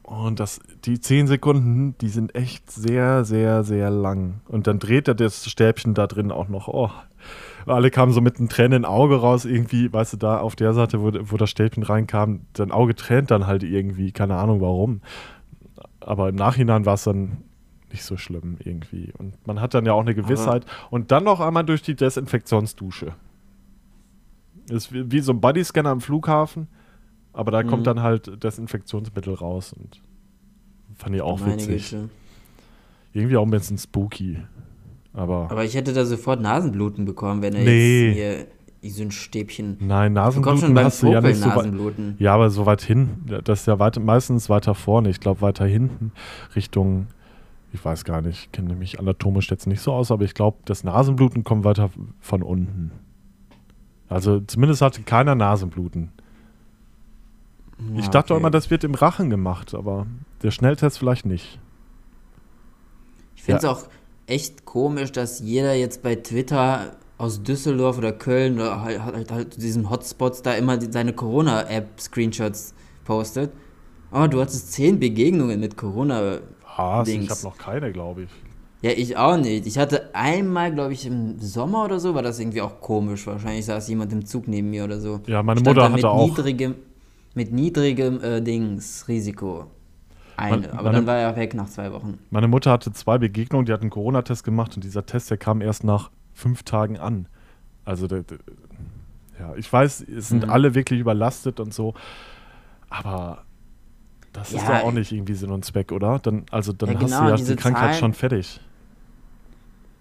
Und 0.08 0.40
das, 0.40 0.62
die 0.86 1.02
zehn 1.02 1.28
Sekunden, 1.28 1.98
die 2.00 2.08
sind 2.08 2.34
echt 2.34 2.72
sehr, 2.72 3.26
sehr, 3.26 3.66
sehr 3.66 3.90
lang. 3.90 4.40
Und 4.48 4.66
dann 4.66 4.80
dreht 4.80 5.10
er 5.10 5.16
das 5.16 5.52
Stäbchen 5.52 5.96
da 5.96 6.08
drin 6.08 6.32
auch 6.32 6.48
noch. 6.48 6.70
Oh, 6.70 6.90
alle 7.66 7.92
kamen 7.92 8.14
so 8.14 8.22
mit 8.22 8.40
einem 8.40 8.48
Tränen 8.48 8.86
Auge 8.86 9.18
raus, 9.18 9.44
irgendwie, 9.44 9.92
weißt 9.92 10.14
du, 10.14 10.18
da 10.18 10.40
auf 10.40 10.56
der 10.56 10.74
Seite, 10.74 11.02
wo, 11.02 11.12
wo 11.30 11.36
das 11.36 11.50
Stäbchen 11.50 11.84
reinkam, 11.84 12.44
dein 12.54 12.72
Auge 12.72 12.96
tränt 12.96 13.32
dann 13.32 13.48
halt 13.48 13.64
irgendwie, 13.64 14.14
keine 14.14 14.38
Ahnung 14.38 14.62
warum. 14.62 15.02
Aber 16.00 16.30
im 16.30 16.36
Nachhinein 16.36 16.86
war 16.86 16.94
es 16.94 17.04
dann 17.04 17.44
nicht 17.92 18.06
so 18.06 18.16
schlimm 18.16 18.56
irgendwie. 18.64 19.12
Und 19.18 19.46
man 19.46 19.60
hat 19.60 19.74
dann 19.74 19.86
ja 19.86 19.92
auch 19.92 20.00
eine 20.00 20.16
Gewissheit. 20.16 20.64
Aber 20.64 20.94
und 20.94 21.12
dann 21.12 21.26
noch 21.26 21.42
einmal 21.42 21.66
durch 21.66 21.82
die 21.82 21.98
Desinfektionsdusche. 21.98 23.12
Ist 24.70 24.94
wie, 24.94 25.12
wie 25.12 25.20
so 25.20 25.34
ein 25.34 25.42
Bodyscanner 25.42 25.90
am 25.90 26.00
Flughafen, 26.00 26.70
aber 27.38 27.52
da 27.52 27.62
mhm. 27.62 27.68
kommt 27.68 27.88
dann 27.88 28.02
halt 28.02 28.44
Desinfektionsmittel 28.44 29.36
raus 29.36 29.72
und 29.72 30.02
fand 30.96 31.16
ich 31.16 31.22
auch 31.22 31.40
Meine 31.40 31.54
witzig. 31.54 31.92
Güte. 31.92 32.10
Irgendwie 33.14 33.38
auch 33.38 33.46
ein 33.46 33.52
bisschen 33.52 33.78
spooky. 33.78 34.40
Aber, 35.14 35.50
aber 35.52 35.64
ich 35.64 35.76
hätte 35.76 35.94
da 35.94 36.04
sofort 36.04 36.42
Nasenbluten 36.42 37.06
bekommen, 37.06 37.44
wenn 37.44 37.54
er 37.54 37.64
nee. 37.64 38.08
jetzt 38.08 38.48
hier 38.82 38.92
so 38.92 39.04
ein 39.04 39.12
Stäbchen. 39.12 39.78
Nein, 39.80 40.14
Nasenbluten 40.14 40.62
schon 40.62 40.74
beim 40.74 40.86
hast 40.86 41.04
du 41.04 41.12
ja 41.12 41.22
nicht 41.22 41.38
so 41.38 41.50
weit. 41.50 41.72
Ja, 42.18 42.34
aber 42.34 42.50
so 42.50 42.66
weit 42.66 42.82
hin. 42.82 43.10
Das 43.44 43.62
ist 43.62 43.68
ja 43.68 43.78
weit, 43.78 44.00
meistens 44.00 44.50
weiter 44.50 44.74
vorne. 44.74 45.10
Ich 45.10 45.20
glaube 45.20 45.42
weiter 45.42 45.66
hinten 45.66 46.14
Richtung. 46.56 47.06
Ich 47.72 47.86
weiß 47.86 48.04
gar 48.04 48.22
nicht, 48.22 48.46
ich 48.46 48.52
kenne 48.52 48.74
mich 48.74 49.00
anatomisch 49.00 49.52
jetzt 49.52 49.68
nicht 49.68 49.82
so 49.82 49.94
aus, 49.94 50.10
aber 50.10 50.24
ich 50.24 50.34
glaube, 50.34 50.58
das 50.66 50.84
Nasenbluten 50.84 51.44
kommt 51.44 51.66
weiter 51.66 51.92
von 52.20 52.42
unten. 52.42 52.92
Also 54.10 54.40
zumindest 54.40 54.82
hatte 54.82 55.04
keiner 55.04 55.36
Nasenbluten. 55.36 56.12
Ja, 57.80 58.00
ich 58.00 58.08
dachte 58.08 58.34
okay. 58.34 58.42
immer, 58.42 58.52
das 58.52 58.70
wird 58.70 58.84
im 58.84 58.96
Rachen 58.96 59.30
gemacht, 59.30 59.74
aber 59.74 60.08
der 60.44 60.52
Schnelltest 60.52 60.98
vielleicht 60.98 61.26
nicht. 61.26 61.60
Ich 63.36 63.44
finde 63.44 63.58
es 63.58 63.64
ja. 63.64 63.72
auch 63.72 63.84
echt 64.26 64.66
komisch, 64.66 65.12
dass 65.12 65.40
jeder 65.40 65.74
jetzt 65.74 66.04
bei 66.04 66.16
Twitter 66.16 66.98
aus 67.18 67.42
Düsseldorf 67.42 67.98
oder 67.98 68.12
Köln 68.12 68.56
oder 68.56 68.82
halt, 68.82 69.04
halt, 69.04 69.32
halt 69.32 69.62
diesen 69.62 69.90
Hotspots 69.90 70.42
da 70.42 70.54
immer 70.54 70.80
seine 70.92 71.14
Corona-App-Screenshots 71.14 72.74
postet. 73.06 73.52
Oh, 74.12 74.28
du 74.28 74.40
hattest 74.40 74.74
zehn 74.74 75.00
Begegnungen 75.00 75.60
mit 75.60 75.78
Corona. 75.78 76.40
Was? 76.78 77.08
Ich 77.08 77.30
habe 77.30 77.42
noch 77.44 77.58
keine, 77.58 77.92
glaube 77.92 78.24
ich. 78.24 78.30
Ja, 78.82 78.92
ich 78.92 79.18
auch 79.18 79.38
nicht. 79.38 79.66
Ich 79.66 79.80
hatte 79.80 80.14
einmal, 80.14 80.72
glaube 80.72 80.94
ich, 80.94 81.06
im 81.08 81.40
Sommer 81.40 81.86
oder 81.86 82.00
so, 82.00 82.14
war 82.14 82.22
das 82.22 82.40
irgendwie 82.40 82.62
auch 82.62 82.80
komisch. 82.80 83.26
Wahrscheinlich 83.26 83.66
saß 83.66 83.88
jemand 83.88 84.14
im 84.14 84.26
Zug 84.26 84.48
neben 84.48 84.70
mir 84.70 84.84
oder 84.84 85.00
so. 85.00 85.20
Ja, 85.26 85.42
meine 85.42 85.62
Mutter 85.62 85.92
hatte 85.92 86.10
auch. 86.10 86.38
Mit 87.38 87.52
niedrigem 87.52 88.20
äh, 88.24 88.42
Dings, 88.42 89.08
Risiko. 89.08 89.68
Eine, 90.38 90.74
aber 90.74 90.84
meine, 90.86 90.98
dann 90.98 91.06
war 91.06 91.18
er 91.18 91.36
weg 91.36 91.54
nach 91.54 91.70
zwei 91.70 91.92
Wochen. 91.92 92.18
Meine 92.32 92.48
Mutter 92.48 92.72
hatte 92.72 92.92
zwei 92.94 93.20
Begegnungen, 93.20 93.68
die 93.68 93.74
hat 93.74 93.82
einen 93.82 93.92
Corona-Test 93.92 94.44
gemacht 94.44 94.76
und 94.76 94.84
dieser 94.84 95.06
Test, 95.06 95.30
der 95.30 95.38
kam 95.38 95.62
erst 95.62 95.84
nach 95.84 96.10
fünf 96.34 96.64
Tagen 96.64 96.98
an. 96.98 97.28
Also, 97.86 98.08
der, 98.08 98.24
der, 98.24 98.40
ja, 99.40 99.54
ich 99.56 99.72
weiß, 99.72 100.02
es 100.02 100.30
sind 100.30 100.46
mhm. 100.46 100.50
alle 100.50 100.74
wirklich 100.74 101.00
überlastet 101.00 101.60
und 101.60 101.76
so, 101.76 101.94
aber 102.90 103.44
das 104.34 104.52
ja, 104.52 104.58
ist 104.58 104.68
doch 104.68 104.84
auch 104.86 104.92
nicht 104.92 105.12
irgendwie 105.12 105.36
Sinn 105.36 105.52
und 105.52 105.64
Zweck, 105.64 105.92
oder? 105.92 106.18
Dann, 106.18 106.44
also 106.50 106.74
dann 106.74 106.90
ja, 106.90 106.96
hast 106.96 107.06
genau, 107.06 107.24
du 107.24 107.30
ja 107.30 107.36
die 107.36 107.56
Krankheit 107.56 107.84
Zahlen, 107.84 108.00
schon 108.00 108.14
fertig. 108.14 108.60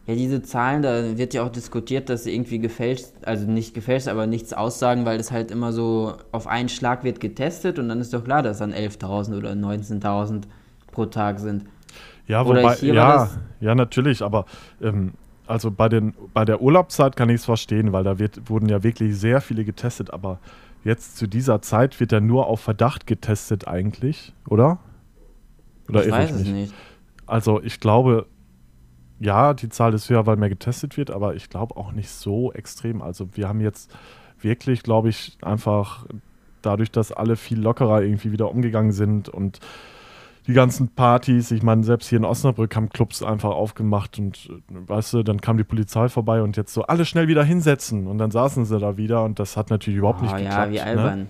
Ja, 0.07 0.15
diese 0.15 0.41
Zahlen, 0.41 0.83
da 0.83 1.19
wird 1.19 1.35
ja 1.35 1.43
auch 1.43 1.51
diskutiert, 1.51 2.09
dass 2.09 2.25
sie 2.25 2.35
irgendwie 2.35 2.61
gefälscht, 2.61 3.07
also 3.23 3.51
nicht 3.51 3.75
gefälscht, 3.75 4.07
aber 4.07 4.29
nichts 4.29 4.53
aussagen, 4.53 5.05
weil 5.05 5.19
es 5.19 5.33
halt 5.33 5.51
immer 5.51 5.73
so 5.73 6.15
auf 6.31 6.47
einen 6.47 6.69
Schlag 6.69 7.03
wird 7.03 7.19
getestet 7.19 7.81
und 7.81 7.89
dann 7.89 8.01
ist 8.01 8.15
doch 8.15 8.23
klar, 8.23 8.43
dass 8.43 8.59
dann 8.59 8.73
11.000 8.73 9.37
oder 9.37 9.51
19.000 9.53 10.43
pro 10.93 11.07
Tag 11.07 11.41
sind. 11.41 11.65
Ja, 12.29 12.47
wobei, 12.47 12.77
ja, 12.83 13.31
ja, 13.61 13.75
natürlich, 13.75 14.23
aber 14.23 14.47
ähm, 14.81 15.13
also 15.49 15.73
bei, 15.73 15.89
den, 15.89 16.15
bei 16.33 16.45
der 16.45 16.63
Urlaubszeit 16.63 17.17
kann 17.17 17.29
ich 17.29 17.37
es 17.37 17.45
verstehen, 17.45 17.93
weil 17.93 18.05
da 18.05 18.21
wird, 18.21 18.49
wurden 18.49 18.69
ja 18.69 18.85
wirklich 18.85 19.17
sehr 19.17 19.41
viele 19.41 19.65
getestet, 19.65 20.13
aber 20.13 20.39
jetzt 20.85 21.17
zu 21.17 21.27
dieser 21.27 21.63
Zeit 21.63 21.99
wird 21.99 22.13
ja 22.13 22.21
nur 22.21 22.47
auf 22.47 22.61
Verdacht 22.61 23.09
getestet 23.09 23.67
eigentlich, 23.67 24.33
oder? 24.49 24.79
Oder 25.89 26.05
ich 26.05 26.13
weiß 26.13 26.31
ich 26.31 26.37
es 26.37 26.47
nicht. 26.47 26.75
Also 27.27 27.61
ich 27.63 27.81
glaube, 27.81 28.27
ja, 29.19 29.55
die 29.55 29.69
Zahl 29.69 29.95
ist 29.95 30.11
höher, 30.11 30.27
weil 30.27 30.37
mehr 30.37 30.49
getestet 30.49 30.97
wird, 30.97 31.11
aber 31.11 31.35
ich 31.35 31.49
glaube 31.49 31.77
auch 31.77 31.93
nicht 31.93 32.11
so 32.11 32.53
extrem. 32.53 33.03
Also 33.03 33.29
wir 33.35 33.49
haben 33.49 33.61
jetzt 33.61 33.91
wirklich, 34.41 34.83
glaube 34.83 35.09
ich, 35.09 35.39
einfach 35.43 36.07
dadurch, 36.62 36.91
dass 36.91 37.12
alle 37.12 37.37
viel 37.37 37.61
lockerer 37.61 38.03
irgendwie 38.03 38.33
wieder 38.33 38.51
umgegangen 38.51 38.93
sind 38.93 39.29
und 39.29 39.61
die 40.47 40.53
ganzen 40.53 40.89
Partys, 40.89 41.51
ich 41.51 41.62
meine, 41.62 41.83
selbst 41.83 42.09
hier 42.09 42.19
in 42.19 42.25
Osnabrück 42.25 42.77
haben 42.77 42.89
Clubs 42.89 43.23
einfach 43.23 43.51
aufgemacht 43.51 44.19
und 44.19 44.49
weißt 44.69 45.14
du, 45.14 45.23
dann 45.25 45.41
kam 45.41 45.57
die 45.57 45.64
Polizei 45.64 46.09
vorbei 46.09 46.41
und 46.41 46.57
jetzt 46.57 46.73
so 46.73 46.85
alle 46.85 47.05
schnell 47.05 47.27
wieder 47.27 47.43
hinsetzen 47.43 48.07
und 48.07 48.19
dann 48.19 48.31
saßen 48.31 48.64
sie 48.64 48.79
da 48.79 48.97
wieder 48.97 49.25
und 49.25 49.41
das 49.41 49.57
hat 49.57 49.71
natürlich 49.71 49.99
überhaupt 49.99 50.21
oh, 50.21 50.25
nicht 50.25 50.37
geklappt. 50.37 50.55
Ja, 50.57 50.71
wie 50.71 50.75
ne? 50.77 50.83
albern. 50.85 51.19
Ne? 51.21 51.27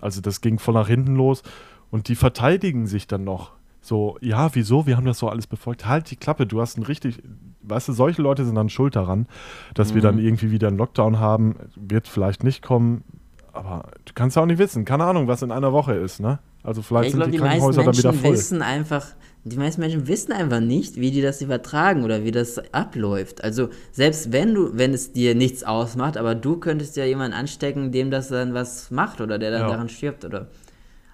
Also 0.00 0.20
das 0.20 0.40
ging 0.40 0.58
voll 0.58 0.74
nach 0.74 0.88
hinten 0.88 1.14
los 1.14 1.42
und 1.90 2.08
die 2.08 2.16
verteidigen 2.16 2.86
sich 2.86 3.06
dann 3.06 3.24
noch. 3.24 3.52
So, 3.80 4.18
ja, 4.20 4.54
wieso? 4.54 4.86
Wir 4.86 4.96
haben 4.96 5.06
das 5.06 5.18
so 5.18 5.28
alles 5.28 5.46
befolgt. 5.46 5.86
Halt 5.86 6.10
die 6.10 6.16
Klappe, 6.16 6.46
du 6.46 6.60
hast 6.60 6.76
ein 6.76 6.82
richtig, 6.82 7.22
weißt 7.62 7.88
du, 7.88 7.92
solche 7.92 8.20
Leute 8.20 8.44
sind 8.44 8.54
dann 8.54 8.68
schuld 8.68 8.94
daran, 8.94 9.26
dass 9.74 9.90
mhm. 9.90 9.94
wir 9.94 10.02
dann 10.02 10.14
mhm. 10.16 10.24
irgendwie 10.24 10.50
wieder 10.50 10.68
einen 10.68 10.76
Lockdown 10.76 11.18
haben. 11.18 11.56
Wird 11.76 12.06
vielleicht 12.08 12.44
nicht 12.44 12.62
kommen, 12.62 13.04
aber 13.52 13.90
du 14.04 14.12
kannst 14.14 14.36
ja 14.36 14.42
auch 14.42 14.46
nicht 14.46 14.58
wissen. 14.58 14.84
Keine 14.84 15.04
Ahnung, 15.04 15.28
was 15.28 15.42
in 15.42 15.50
einer 15.50 15.72
Woche 15.72 15.94
ist, 15.94 16.20
ne? 16.20 16.38
Also 16.62 16.82
vielleicht 16.82 17.06
ich 17.06 17.12
sind 17.12 17.20
glaub, 17.20 17.30
die, 17.30 17.38
die 17.38 17.42
Krankenhäuser 17.42 17.84
dann 17.84 17.96
wieder 17.96 18.12
voll. 18.12 18.32
Wissen 18.32 18.60
einfach, 18.60 19.06
die 19.44 19.56
meisten 19.56 19.80
Menschen 19.80 20.06
wissen 20.06 20.32
einfach 20.32 20.60
nicht, 20.60 20.96
wie 20.96 21.10
die 21.10 21.22
das 21.22 21.40
übertragen 21.40 22.04
oder 22.04 22.24
wie 22.24 22.30
das 22.30 22.58
abläuft. 22.74 23.42
Also 23.42 23.70
selbst 23.92 24.32
wenn 24.32 24.54
du, 24.54 24.76
wenn 24.76 24.92
es 24.92 25.12
dir 25.12 25.34
nichts 25.34 25.64
ausmacht, 25.64 26.18
aber 26.18 26.34
du 26.34 26.58
könntest 26.58 26.96
ja 26.96 27.04
jemanden 27.06 27.34
anstecken, 27.34 27.92
dem 27.92 28.10
das 28.10 28.28
dann 28.28 28.52
was 28.52 28.90
macht 28.90 29.22
oder 29.22 29.38
der 29.38 29.50
dann 29.50 29.62
ja. 29.62 29.68
daran 29.68 29.88
stirbt 29.88 30.24
oder. 30.24 30.48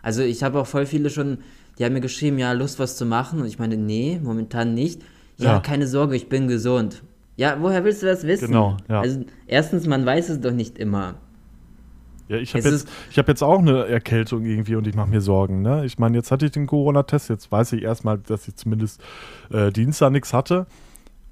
Also 0.03 0.23
ich 0.23 0.43
habe 0.43 0.61
auch 0.61 0.67
voll 0.67 0.87
viele 0.87 1.11
schon 1.11 1.39
die 1.79 1.85
haben 1.85 1.93
mir 1.93 2.01
geschrieben, 2.01 2.39
ja, 2.39 2.53
Lust, 2.53 2.79
was 2.79 2.97
zu 2.97 3.05
machen. 3.07 3.41
Und 3.41 3.47
ich 3.47 3.59
meine, 3.59 3.77
nee, 3.77 4.21
momentan 4.23 4.75
nicht. 4.75 5.03
Ja, 5.37 5.55
ja. 5.55 5.61
keine 5.61 5.87
Sorge, 5.87 6.17
ich 6.17 6.29
bin 6.29 6.49
gesund. 6.49 7.03
Ja, 7.37 7.59
woher 7.61 7.85
willst 7.85 8.03
du 8.03 8.07
das 8.07 8.27
wissen? 8.27 8.49
Genau, 8.49 8.77
ja. 8.89 9.01
Also, 9.01 9.25
erstens, 9.47 9.87
man 9.87 10.07
weiß 10.07 10.31
es 10.31 10.41
doch 10.41 10.53
nicht 10.53 10.79
immer. 10.79 11.17
Ja, 12.29 12.39
ich 12.39 12.55
habe 12.55 12.69
jetzt, 12.69 12.89
hab 13.17 13.29
jetzt 13.29 13.43
auch 13.43 13.59
eine 13.59 13.87
Erkältung 13.87 14.45
irgendwie 14.45 14.75
und 14.75 14.87
ich 14.87 14.95
mache 14.95 15.09
mir 15.09 15.21
Sorgen. 15.21 15.63
Ne? 15.63 15.85
Ich 15.85 15.99
meine, 15.99 16.17
jetzt 16.17 16.31
hatte 16.33 16.47
ich 16.47 16.53
den 16.53 16.67
Corona-Test, 16.67 17.29
jetzt 17.29 17.53
weiß 17.53 17.73
ich 17.75 17.83
erstmal, 17.83 18.19
dass 18.19 18.49
ich 18.49 18.57
zumindest 18.57 19.01
äh, 19.53 19.71
Dienstag 19.71 20.11
nichts 20.11 20.33
hatte. 20.33 20.67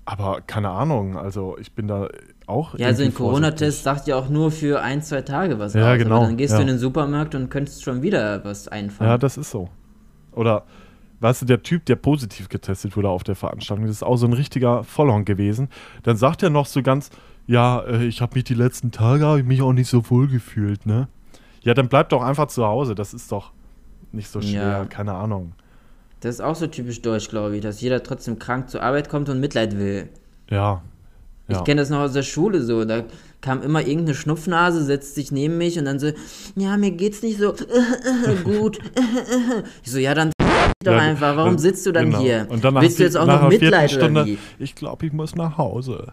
Aber 0.05 0.43
keine 0.43 0.69
Ahnung, 0.69 1.17
also 1.17 1.57
ich 1.59 1.73
bin 1.73 1.89
da 1.89 2.09
auch. 2.47 2.79
Ja, 2.79 2.89
also 2.89 3.03
ein 3.03 3.15
Corona-Test 3.15 3.83
sagt 3.83 4.07
ja 4.07 4.17
auch 4.17 4.29
nur 4.29 4.51
für 4.51 4.83
ein, 4.83 5.03
zwei 5.03 5.23
Tage 5.23 5.59
was 5.59 5.75
ja, 5.75 5.93
aus. 5.93 5.99
Genau, 5.99 6.21
dann 6.21 6.37
gehst 6.37 6.53
ja. 6.53 6.59
du 6.59 6.63
in 6.63 6.69
den 6.69 6.79
Supermarkt 6.79 7.35
und 7.35 7.49
könntest 7.49 7.83
schon 7.83 8.03
wieder 8.03 8.45
was 8.45 8.69
einfahren. 8.69 9.09
Ja, 9.09 9.19
das 9.19 9.39
ist 9.39 9.51
so. 9.51 9.71
Oder, 10.35 10.65
weißt 11.21 11.43
du, 11.43 11.47
der 11.47 11.63
Typ, 11.63 11.85
der 11.87 11.97
positiv 11.97 12.49
getestet 12.49 12.97
wurde 12.97 13.09
auf 13.09 13.25
der 13.25 13.35
Veranstaltung, 13.35 13.87
das 13.87 13.97
ist 13.97 14.03
auch 14.03 14.17
so 14.17 14.27
ein 14.27 14.33
richtiger 14.33 14.85
Vollhorn 14.85 15.25
gewesen. 15.25 15.69
Dann 16.03 16.17
sagt 16.17 16.43
er 16.43 16.51
noch 16.51 16.67
so 16.67 16.83
ganz, 16.83 17.11
ja, 17.47 17.81
äh, 17.81 18.05
ich 18.05 18.21
habe 18.21 18.35
mich 18.35 18.45
die 18.45 18.55
letzten 18.55 18.91
Tage, 18.91 19.43
mich 19.45 19.63
auch 19.63 19.73
nicht 19.73 19.89
so 19.89 20.09
wohl 20.11 20.29
gefühlt, 20.29 20.87
ne? 20.87 21.09
Ja, 21.63 21.75
dann 21.75 21.89
bleib 21.89 22.11
doch 22.11 22.23
einfach 22.23 22.49
zu 22.49 22.67
Hause, 22.67 22.95
das 22.95 23.15
ist 23.15 23.33
doch 23.33 23.53
nicht 24.13 24.29
so 24.29 24.41
schwer, 24.41 24.69
ja. 24.69 24.85
keine 24.85 25.15
Ahnung. 25.15 25.53
Das 26.21 26.37
ist 26.37 26.41
auch 26.41 26.55
so 26.55 26.67
typisch 26.67 27.03
deutsch, 27.03 27.29
glaube 27.29 27.57
ich, 27.57 27.63
dass 27.63 27.81
jeder 27.81 28.03
trotzdem 28.03 28.39
krank 28.39 28.71
zur 28.71 28.83
Arbeit 28.83 29.09
kommt 29.09 29.29
und 29.29 29.41
Mitleid 29.41 29.77
will. 29.77 30.09
Ja. 30.49 30.83
Ja. 31.49 31.59
Ich 31.59 31.65
kenne 31.65 31.83
das 31.83 31.91
noch 31.91 32.01
aus 32.01 32.13
der 32.13 32.23
Schule 32.23 32.63
so, 32.63 32.85
da 32.85 33.05
kam 33.41 33.63
immer 33.63 33.81
irgendeine 33.81 34.15
Schnupfnase, 34.15 34.83
setzt 34.85 35.15
sich 35.15 35.31
neben 35.31 35.59
mich 35.59 35.79
und 35.79 35.85
dann 35.85 35.99
so, 35.99 36.13
ja, 36.57 36.77
mir 36.77 36.93
geht's 36.93 37.23
nicht 37.23 37.39
so 37.39 37.55
gut. 38.45 38.79
ich 39.85 39.93
so, 39.93 39.99
ja, 39.99 40.15
dann 40.15 40.33
doch 40.83 40.93
ja, 40.93 40.99
einfach, 40.99 41.37
warum 41.37 41.59
sitzt 41.59 41.85
du 41.87 41.93
dann 41.93 42.07
genau. 42.07 42.21
hier? 42.21 42.47
Und 42.49 42.65
dann 42.65 42.75
Willst 42.75 42.99
du 42.99 43.05
jetzt 43.05 43.17
auch 43.17 43.27
noch 43.27 43.49
Mitleid 43.49 43.91
Stunde, 43.91 44.23
oder 44.23 44.27
wie? 44.27 44.39
Ich 44.59 44.75
glaube, 44.75 45.07
ich 45.07 45.13
muss 45.13 45.35
nach 45.35 45.57
Hause. 45.59 46.13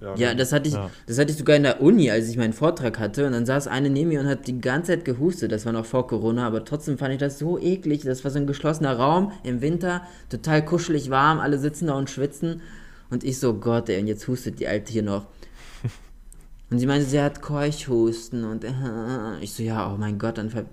Ja, 0.00 0.14
ja 0.16 0.34
das, 0.34 0.52
hatte 0.52 0.68
ich, 0.68 0.74
ja. 0.74 0.90
das 1.06 1.18
hatte 1.18 1.30
ich 1.30 1.38
sogar 1.38 1.56
in 1.56 1.62
der 1.62 1.80
Uni, 1.80 2.10
als 2.10 2.28
ich 2.28 2.36
meinen 2.36 2.52
Vortrag 2.52 2.98
hatte. 2.98 3.26
Und 3.26 3.32
dann 3.32 3.46
saß 3.46 3.68
eine 3.68 3.88
neben 3.88 4.08
mir 4.08 4.20
und 4.20 4.26
hat 4.26 4.46
die 4.46 4.60
ganze 4.60 4.92
Zeit 4.92 5.04
gehustet. 5.04 5.52
Das 5.52 5.64
war 5.64 5.72
noch 5.72 5.86
vor 5.86 6.06
Corona, 6.06 6.46
aber 6.46 6.64
trotzdem 6.64 6.98
fand 6.98 7.12
ich 7.12 7.20
das 7.20 7.38
so 7.38 7.58
eklig. 7.58 8.02
Das 8.02 8.24
war 8.24 8.30
so 8.30 8.38
ein 8.38 8.46
geschlossener 8.46 8.96
Raum 8.96 9.32
im 9.44 9.60
Winter, 9.60 10.02
total 10.28 10.64
kuschelig 10.64 11.10
warm, 11.10 11.38
alle 11.40 11.58
sitzen 11.58 11.86
da 11.86 11.94
und 11.94 12.10
schwitzen. 12.10 12.60
Und 13.12 13.24
ich 13.24 13.38
so, 13.38 13.52
Gott, 13.52 13.90
ey, 13.90 14.00
und 14.00 14.06
jetzt 14.06 14.26
hustet 14.26 14.58
die 14.58 14.66
Alte 14.66 14.90
hier 14.90 15.02
noch. 15.02 15.26
Und 16.70 16.78
sie 16.78 16.86
meinte, 16.86 17.04
sie 17.04 17.20
hat 17.20 17.42
Keuchhusten 17.42 18.44
und 18.44 18.64
äh, 18.64 18.72
ich 19.42 19.52
so, 19.52 19.62
ja, 19.62 19.92
oh 19.92 19.98
mein 19.98 20.18
Gott, 20.18 20.38
dann 20.38 20.48
ver 20.48 20.64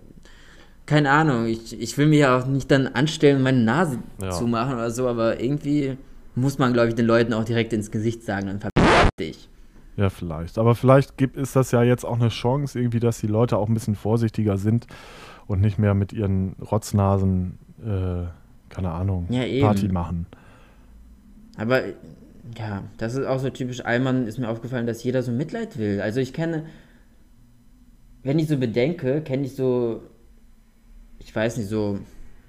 keine 0.86 1.12
Ahnung, 1.12 1.46
ich, 1.46 1.80
ich 1.80 1.98
will 2.00 2.08
mir 2.08 2.20
ja 2.20 2.40
auch 2.40 2.48
nicht 2.48 2.72
dann 2.72 2.88
anstellen 2.88 3.38
und 3.38 3.44
meine 3.44 3.60
Nase 3.60 4.00
ja. 4.20 4.32
zumachen 4.32 4.74
oder 4.74 4.90
so, 4.90 5.08
aber 5.08 5.40
irgendwie 5.40 5.98
muss 6.34 6.58
man, 6.58 6.74
glaube 6.74 6.88
ich, 6.88 6.96
den 6.96 7.06
Leuten 7.06 7.34
auch 7.34 7.44
direkt 7.44 7.74
ins 7.74 7.92
Gesicht 7.92 8.24
sagen, 8.24 8.48
dann 8.48 8.60
verpiss 8.60 9.10
dich. 9.20 9.50
Ja, 9.98 10.10
vielleicht. 10.10 10.58
Aber 10.58 10.74
vielleicht 10.74 11.18
gibt, 11.18 11.38
ist 11.38 11.56
das 11.56 11.72
ja 11.72 11.84
jetzt 11.84 12.06
auch 12.06 12.20
eine 12.20 12.30
Chance, 12.30 12.80
irgendwie, 12.80 13.00
dass 13.00 13.20
die 13.20 13.28
Leute 13.28 13.58
auch 13.58 13.68
ein 13.68 13.74
bisschen 13.76 13.96
vorsichtiger 13.96 14.58
sind 14.58 14.88
und 15.46 15.62
nicht 15.62 15.78
mehr 15.78 15.94
mit 15.94 16.12
ihren 16.12 16.54
Rotznasen, 16.54 17.60
äh, 17.86 18.24
keine 18.70 18.92
Ahnung, 18.92 19.28
ja, 19.30 19.44
Party 19.62 19.90
machen. 19.90 20.26
Aber 21.60 21.82
ja, 22.58 22.84
das 22.97 23.16
ist 23.16 23.26
auch 23.26 23.39
so 23.39 23.50
typisch 23.50 23.86
Allmann, 23.86 24.28
ist 24.28 24.39
mir 24.39 24.50
aufgefallen, 24.50 24.88
dass 24.88 25.04
jeder 25.04 25.24
so 25.24 25.32
Mitleid 25.32 25.78
will. 25.78 26.02
Also 26.02 26.20
ich 26.20 26.34
kenne, 26.34 26.66
wenn 28.24 28.39
ich 28.39 28.47
so 28.47 28.58
bedenke, 28.58 29.22
kenne 29.22 29.45
ich 29.45 29.56
so, 29.56 30.02
ich 31.20 31.36
weiß 31.36 31.58
nicht, 31.58 31.70
so 31.70 32.00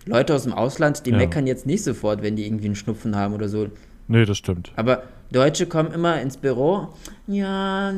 Leute 0.06 0.34
aus 0.34 0.44
dem 0.44 0.52
Ausland, 0.52 1.06
die 1.06 1.10
ja. 1.10 1.16
meckern 1.16 1.46
jetzt 1.46 1.66
nicht 1.66 1.84
sofort, 1.84 2.22
wenn 2.22 2.36
die 2.36 2.46
irgendwie 2.46 2.66
einen 2.66 2.76
Schnupfen 2.76 3.16
haben 3.16 3.34
oder 3.34 3.48
so. 3.48 3.68
Nee, 4.08 4.24
das 4.24 4.38
stimmt. 4.38 4.72
Aber 4.76 5.04
Deutsche 5.30 5.66
kommen 5.66 5.92
immer 5.92 6.20
ins 6.20 6.36
Büro, 6.36 6.88
ja, 7.28 7.92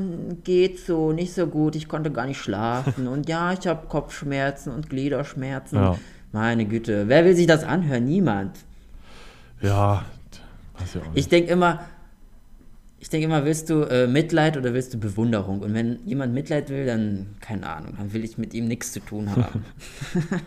geht 0.45 0.79
so, 0.79 1.13
nicht 1.13 1.33
so 1.33 1.47
gut, 1.47 1.75
ich 1.77 1.89
konnte 1.89 2.11
gar 2.11 2.27
nicht 2.27 2.39
schlafen 2.39 3.09
und 3.09 3.29
ja, 3.29 3.53
ich 3.53 3.67
habe 3.67 3.87
Kopfschmerzen 3.87 4.73
und 4.73 4.91
Gliederschmerzen. 4.91 5.79
Ja. 5.79 5.99
Meine 6.33 6.65
Güte, 6.65 7.09
wer 7.09 7.25
will 7.25 7.37
sich 7.37 7.47
das 7.47 7.63
anhören? 7.63 8.05
Niemand. 8.05 8.57
Ja, 9.61 10.05
ich 11.15 11.29
denke 11.29 11.51
immer, 11.51 11.85
ich 13.03 13.11
denke 13.11 13.27
immer, 13.27 13.45
willst 13.45 13.69
du 13.69 13.83
äh, 13.83 14.07
Mitleid 14.07 14.57
oder 14.57 14.75
willst 14.75 14.95
du 14.95 14.99
Bewunderung? 14.99 15.61
Und 15.61 15.75
wenn 15.75 15.99
jemand 16.07 16.35
Mitleid 16.35 16.71
will, 16.71 16.87
dann, 16.87 17.35
keine 17.41 17.69
Ahnung, 17.69 17.95
dann 17.99 18.13
will 18.13 18.23
ich 18.23 18.39
mit 18.39 18.55
ihm 18.55 18.69
nichts 18.69 18.93
zu 18.93 19.01
tun 19.01 19.29
haben. 19.35 19.65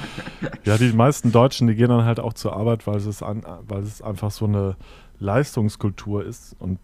ja, 0.64 0.78
die 0.78 0.90
meisten 0.94 1.32
Deutschen, 1.32 1.66
die 1.66 1.74
gehen 1.74 1.90
dann 1.90 2.06
halt 2.06 2.18
auch 2.18 2.32
zur 2.32 2.56
Arbeit, 2.56 2.86
weil 2.86 2.96
es, 2.96 3.22
an, 3.22 3.44
weil 3.66 3.82
es 3.82 4.00
einfach 4.00 4.30
so 4.30 4.46
eine 4.46 4.76
Leistungskultur 5.18 6.24
ist. 6.24 6.56
Und 6.58 6.78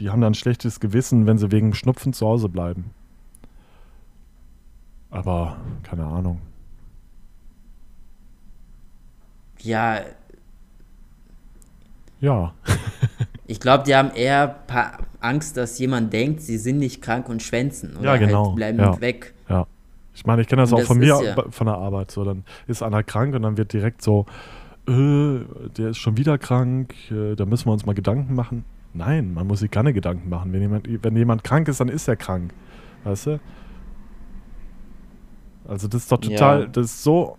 die 0.00 0.10
haben 0.10 0.20
dann 0.20 0.32
ein 0.32 0.34
schlechtes 0.34 0.80
Gewissen, 0.80 1.26
wenn 1.26 1.38
sie 1.38 1.52
wegen 1.52 1.72
Schnupfen 1.72 2.12
zu 2.12 2.26
Hause 2.26 2.48
bleiben. 2.48 2.90
Aber 5.10 5.58
keine 5.84 6.06
Ahnung. 6.06 6.40
Ja. 9.60 10.00
Ja. 12.20 12.54
Ich 13.48 13.60
glaube, 13.60 13.84
die 13.84 13.94
haben 13.94 14.10
eher 14.10 14.56
Angst, 15.20 15.56
dass 15.56 15.78
jemand 15.78 16.12
denkt, 16.12 16.40
sie 16.40 16.58
sind 16.58 16.78
nicht 16.78 17.00
krank 17.00 17.28
und 17.28 17.44
schwänzen. 17.44 17.96
Oder 17.96 18.14
ja, 18.14 18.16
genau. 18.16 18.46
Halt 18.46 18.56
bleiben 18.56 18.78
ja. 18.80 19.00
weg. 19.00 19.34
Ja. 19.48 19.68
Ich 20.14 20.26
meine, 20.26 20.42
ich 20.42 20.48
kenne 20.48 20.62
das 20.62 20.72
und 20.72 20.76
auch 20.76 20.80
das 20.80 20.88
von 20.88 20.98
mir, 20.98 21.20
ja. 21.22 21.44
von 21.50 21.66
der 21.66 21.76
Arbeit. 21.76 22.10
So, 22.10 22.24
dann 22.24 22.44
ist 22.66 22.82
einer 22.82 23.02
krank 23.02 23.34
und 23.34 23.42
dann 23.42 23.56
wird 23.56 23.72
direkt 23.72 24.02
so, 24.02 24.26
äh, 24.88 25.40
der 25.76 25.90
ist 25.90 25.98
schon 25.98 26.16
wieder 26.16 26.38
krank, 26.38 26.94
äh, 27.10 27.36
da 27.36 27.44
müssen 27.44 27.66
wir 27.66 27.72
uns 27.72 27.86
mal 27.86 27.94
Gedanken 27.94 28.34
machen. 28.34 28.64
Nein, 28.94 29.34
man 29.34 29.46
muss 29.46 29.60
sich 29.60 29.70
keine 29.70 29.92
Gedanken 29.92 30.28
machen. 30.28 30.52
Wenn 30.52 30.62
jemand, 30.62 30.88
wenn 31.04 31.16
jemand 31.16 31.44
krank 31.44 31.68
ist, 31.68 31.80
dann 31.80 31.88
ist 31.88 32.08
er 32.08 32.16
krank. 32.16 32.52
Weißt 33.04 33.26
du? 33.26 33.40
Also 35.68 35.86
das 35.86 36.02
ist 36.02 36.12
doch 36.12 36.18
total, 36.18 36.62
ja. 36.62 36.66
das 36.66 36.86
ist 36.86 37.02
so 37.02 37.36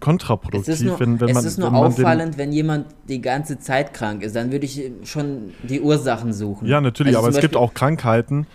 kontraproduktiv, 0.00 0.74
es 0.74 0.80
ist 0.80 0.86
nur, 0.86 1.00
wenn, 1.00 1.20
wenn 1.20 1.28
man. 1.28 1.36
Es 1.38 1.44
ist 1.44 1.58
nur 1.58 1.68
wenn 1.68 1.76
auffallend, 1.76 2.38
wenn 2.38 2.52
jemand 2.52 2.86
die 3.08 3.20
ganze 3.20 3.58
Zeit 3.58 3.94
krank 3.94 4.22
ist. 4.22 4.36
Dann 4.36 4.52
würde 4.52 4.66
ich 4.66 4.90
schon 5.04 5.52
die 5.62 5.80
Ursachen 5.80 6.32
suchen. 6.32 6.66
Ja, 6.66 6.80
natürlich, 6.80 7.16
also 7.16 7.28
aber 7.28 7.34
es 7.34 7.40
gibt 7.40 7.56
auch 7.56 7.74
Krankheiten, 7.74 8.46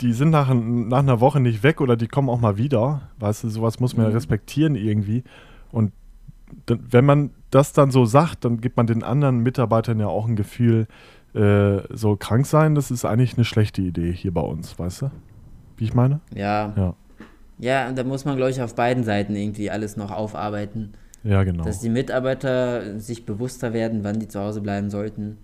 die 0.00 0.12
sind 0.12 0.30
nach, 0.30 0.52
nach 0.52 0.98
einer 0.98 1.20
Woche 1.20 1.40
nicht 1.40 1.62
weg 1.62 1.80
oder 1.80 1.96
die 1.96 2.08
kommen 2.08 2.28
auch 2.28 2.40
mal 2.40 2.56
wieder. 2.56 3.02
Weißt 3.18 3.44
du, 3.44 3.48
sowas 3.48 3.80
muss 3.80 3.96
man 3.96 4.06
mhm. 4.06 4.12
ja 4.12 4.16
respektieren 4.16 4.74
irgendwie. 4.74 5.24
Und 5.72 5.92
wenn 6.66 7.04
man 7.04 7.30
das 7.50 7.72
dann 7.72 7.90
so 7.90 8.04
sagt, 8.04 8.44
dann 8.44 8.60
gibt 8.60 8.76
man 8.76 8.86
den 8.86 9.02
anderen 9.02 9.40
Mitarbeitern 9.40 10.00
ja 10.00 10.06
auch 10.06 10.26
ein 10.26 10.36
Gefühl, 10.36 10.86
äh, 11.34 11.80
so 11.94 12.16
krank 12.16 12.46
sein, 12.46 12.74
das 12.74 12.90
ist 12.90 13.04
eigentlich 13.04 13.34
eine 13.34 13.44
schlechte 13.44 13.82
Idee 13.82 14.12
hier 14.12 14.32
bei 14.32 14.40
uns, 14.40 14.78
weißt 14.78 15.02
du? 15.02 15.10
Wie 15.76 15.84
ich 15.84 15.94
meine? 15.94 16.20
Ja. 16.34 16.72
Ja. 16.76 16.94
Ja, 17.58 17.90
da 17.92 18.04
muss 18.04 18.24
man, 18.24 18.36
glaube 18.36 18.50
ich, 18.50 18.62
auf 18.62 18.74
beiden 18.74 19.04
Seiten 19.04 19.34
irgendwie 19.34 19.70
alles 19.70 19.96
noch 19.96 20.10
aufarbeiten. 20.10 20.92
Ja, 21.24 21.42
genau. 21.42 21.64
Dass 21.64 21.80
die 21.80 21.88
Mitarbeiter 21.88 22.98
sich 23.00 23.26
bewusster 23.26 23.72
werden, 23.72 24.04
wann 24.04 24.20
die 24.20 24.28
zu 24.28 24.40
Hause 24.40 24.60
bleiben 24.60 24.90
sollten. 24.90 25.38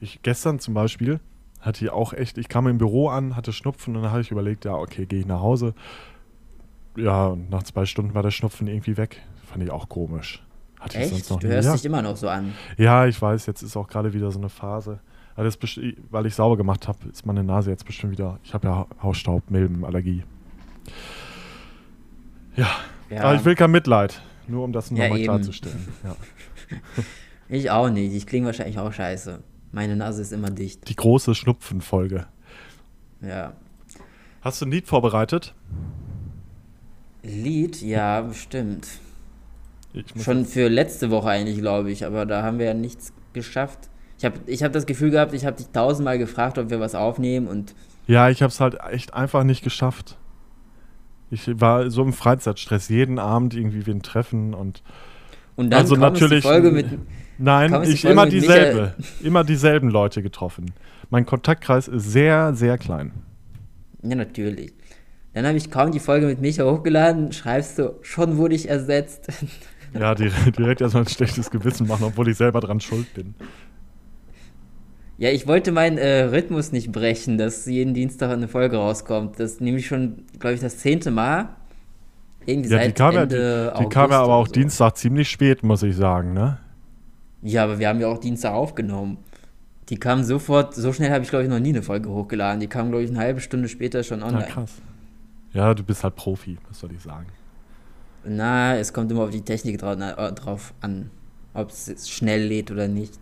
Ich 0.00 0.22
gestern 0.22 0.58
zum 0.58 0.74
Beispiel 0.74 1.20
hatte 1.60 1.84
ich 1.84 1.90
auch 1.90 2.14
echt, 2.14 2.38
ich 2.38 2.48
kam 2.48 2.66
im 2.66 2.78
Büro 2.78 3.08
an, 3.08 3.36
hatte 3.36 3.52
Schnupfen 3.52 3.94
und 3.94 4.02
dann 4.02 4.12
habe 4.12 4.22
ich 4.22 4.30
überlegt, 4.30 4.64
ja, 4.64 4.74
okay, 4.74 5.04
gehe 5.04 5.20
ich 5.20 5.26
nach 5.26 5.40
Hause. 5.40 5.74
Ja, 6.96 7.28
und 7.28 7.50
nach 7.50 7.62
zwei 7.62 7.84
Stunden 7.84 8.14
war 8.14 8.22
der 8.22 8.30
Schnupfen 8.30 8.66
irgendwie 8.66 8.96
weg. 8.96 9.20
Fand 9.44 9.62
ich 9.62 9.70
auch 9.70 9.88
komisch. 9.88 10.42
Hatte 10.80 10.98
Echt? 10.98 11.30
Du 11.30 11.38
hörst 11.46 11.68
ja. 11.68 11.74
dich 11.74 11.84
immer 11.84 12.00
noch 12.00 12.16
so 12.16 12.28
an. 12.28 12.54
Ja, 12.78 13.06
ich 13.06 13.20
weiß, 13.20 13.44
jetzt 13.46 13.62
ist 13.62 13.76
auch 13.76 13.86
gerade 13.86 14.14
wieder 14.14 14.30
so 14.30 14.38
eine 14.38 14.48
Phase. 14.48 15.00
weil 15.36 16.26
ich 16.26 16.34
sauber 16.34 16.56
gemacht 16.56 16.88
habe, 16.88 16.98
ist 17.12 17.26
meine 17.26 17.44
Nase 17.44 17.70
jetzt 17.70 17.84
bestimmt 17.84 18.12
wieder. 18.12 18.38
Ich 18.42 18.54
habe 18.54 18.66
ja 18.66 18.86
Hausstaub, 19.02 19.50
Milbenallergie. 19.50 20.24
Ja. 22.56 22.68
ja. 23.10 23.22
Aber 23.22 23.34
ich 23.34 23.44
will 23.44 23.54
kein 23.54 23.70
Mitleid. 23.70 24.20
Nur 24.48 24.64
um 24.64 24.72
das 24.72 24.90
nochmal 24.90 25.18
ja, 25.18 25.24
klarzustellen. 25.24 25.88
Ja. 26.04 26.16
ich 27.48 27.70
auch 27.70 27.90
nicht. 27.90 28.14
Ich 28.14 28.26
klinge 28.26 28.46
wahrscheinlich 28.46 28.78
auch 28.78 28.92
scheiße. 28.92 29.42
Meine 29.72 29.96
Nase 29.96 30.22
ist 30.22 30.32
immer 30.32 30.50
dicht. 30.50 30.88
Die 30.88 30.96
große 30.96 31.34
Schnupfenfolge. 31.34 32.26
Ja. 33.20 33.52
Hast 34.40 34.60
du 34.60 34.66
ein 34.66 34.70
Lied 34.70 34.86
vorbereitet? 34.86 35.54
Lied? 37.22 37.82
Ja, 37.82 38.22
bestimmt. 38.22 38.88
Schon 40.22 40.46
für 40.46 40.68
letzte 40.68 41.10
Woche 41.10 41.28
eigentlich, 41.28 41.58
glaube 41.58 41.90
ich. 41.90 42.04
Aber 42.04 42.26
da 42.26 42.42
haben 42.42 42.58
wir 42.58 42.66
ja 42.66 42.74
nichts 42.74 43.12
geschafft. 43.32 43.90
Ich 44.18 44.24
habe 44.24 44.38
ich 44.46 44.62
hab 44.62 44.72
das 44.72 44.86
Gefühl 44.86 45.10
gehabt, 45.10 45.32
ich 45.32 45.44
habe 45.44 45.56
dich 45.56 45.68
tausendmal 45.68 46.18
gefragt, 46.18 46.58
ob 46.58 46.70
wir 46.70 46.80
was 46.80 46.94
aufnehmen 46.94 47.46
und. 47.46 47.74
Ja, 48.06 48.28
ich 48.28 48.42
habe 48.42 48.50
es 48.50 48.60
halt 48.60 48.78
echt 48.90 49.14
einfach 49.14 49.44
nicht 49.44 49.62
geschafft. 49.62 50.16
Ich 51.30 51.60
war 51.60 51.90
so 51.90 52.02
im 52.02 52.12
Freizeitstress, 52.12 52.88
jeden 52.88 53.18
Abend 53.18 53.54
irgendwie 53.54 53.86
wen 53.86 54.02
treffen 54.02 54.54
und. 54.54 54.82
Und 55.56 55.70
dann 55.70 55.80
also 55.80 55.96
natürlich, 55.96 56.42
die 56.42 56.48
Folge 56.48 56.70
mit. 56.70 56.86
Nein, 57.38 57.82
ich 57.84 58.04
immer 58.04 58.26
dieselbe. 58.26 58.94
Immer 59.22 59.44
dieselben 59.44 59.90
Leute 59.90 60.22
getroffen. 60.22 60.72
Mein 61.10 61.26
Kontaktkreis 61.26 61.88
ist 61.88 62.10
sehr, 62.10 62.54
sehr 62.54 62.78
klein. 62.78 63.12
Ja, 64.02 64.14
natürlich. 64.14 64.72
Dann 65.32 65.46
habe 65.46 65.56
ich 65.56 65.70
kaum 65.70 65.92
die 65.92 66.00
Folge 66.00 66.26
mit 66.26 66.40
Micha 66.40 66.64
hochgeladen, 66.64 67.32
schreibst 67.32 67.78
du, 67.78 67.98
schon 68.02 68.36
wurde 68.36 68.54
ich 68.54 68.68
ersetzt. 68.68 69.28
Ja, 69.92 70.14
direkt, 70.14 70.58
direkt 70.58 70.80
erstmal 70.80 71.02
ein 71.04 71.08
schlechtes 71.08 71.50
Gewissen 71.50 71.86
machen, 71.86 72.04
obwohl 72.04 72.28
ich 72.28 72.36
selber 72.36 72.60
dran 72.60 72.80
schuld 72.80 73.12
bin. 73.14 73.34
Ja, 75.20 75.28
ich 75.28 75.46
wollte 75.46 75.70
meinen 75.70 75.98
äh, 75.98 76.22
Rhythmus 76.22 76.72
nicht 76.72 76.92
brechen, 76.92 77.36
dass 77.36 77.66
jeden 77.66 77.92
Dienstag 77.92 78.30
eine 78.30 78.48
Folge 78.48 78.78
rauskommt. 78.78 79.38
Das 79.38 79.52
ist 79.52 79.60
nämlich 79.60 79.86
schon, 79.86 80.24
glaube 80.38 80.54
ich, 80.54 80.60
das 80.60 80.78
zehnte 80.78 81.10
Mal. 81.10 81.50
Irgendwie 82.46 82.70
ja, 82.70 82.78
seit 82.78 82.88
die 82.88 82.92
kam 82.94 83.14
Ende 83.14 83.66
ja, 83.66 83.78
die, 83.78 83.84
die 83.84 83.88
kam 83.90 84.10
ja 84.10 84.22
aber 84.22 84.32
auch 84.32 84.46
so. 84.46 84.54
Dienstag 84.54 84.96
ziemlich 84.96 85.28
spät, 85.28 85.62
muss 85.62 85.82
ich 85.82 85.94
sagen, 85.94 86.32
ne? 86.32 86.56
Ja, 87.42 87.64
aber 87.64 87.78
wir 87.78 87.88
haben 87.88 88.00
ja 88.00 88.08
auch 88.08 88.16
Dienstag 88.16 88.54
aufgenommen. 88.54 89.18
Die 89.90 89.98
kam 89.98 90.24
sofort, 90.24 90.74
so 90.74 90.90
schnell 90.94 91.10
habe 91.10 91.22
ich, 91.22 91.28
glaube 91.28 91.44
ich, 91.44 91.50
noch 91.50 91.60
nie 91.60 91.68
eine 91.68 91.82
Folge 91.82 92.08
hochgeladen. 92.08 92.58
Die 92.58 92.68
kam, 92.68 92.88
glaube 92.88 93.04
ich, 93.04 93.10
eine 93.10 93.18
halbe 93.18 93.40
Stunde 93.42 93.68
später 93.68 94.02
schon 94.02 94.22
online. 94.22 94.46
Ja, 94.46 94.50
krass. 94.50 94.72
Ja, 95.52 95.74
du 95.74 95.82
bist 95.82 96.02
halt 96.02 96.16
Profi, 96.16 96.56
was 96.66 96.80
soll 96.80 96.92
ich 96.92 97.02
sagen. 97.02 97.26
Na, 98.24 98.74
es 98.74 98.94
kommt 98.94 99.12
immer 99.12 99.24
auf 99.24 99.30
die 99.30 99.42
Technik 99.42 99.80
drauf, 99.80 99.96
na, 99.98 100.30
drauf 100.30 100.72
an, 100.80 101.10
ob 101.52 101.68
es 101.68 102.08
schnell 102.08 102.46
lädt 102.46 102.70
oder 102.70 102.88
nicht. 102.88 103.18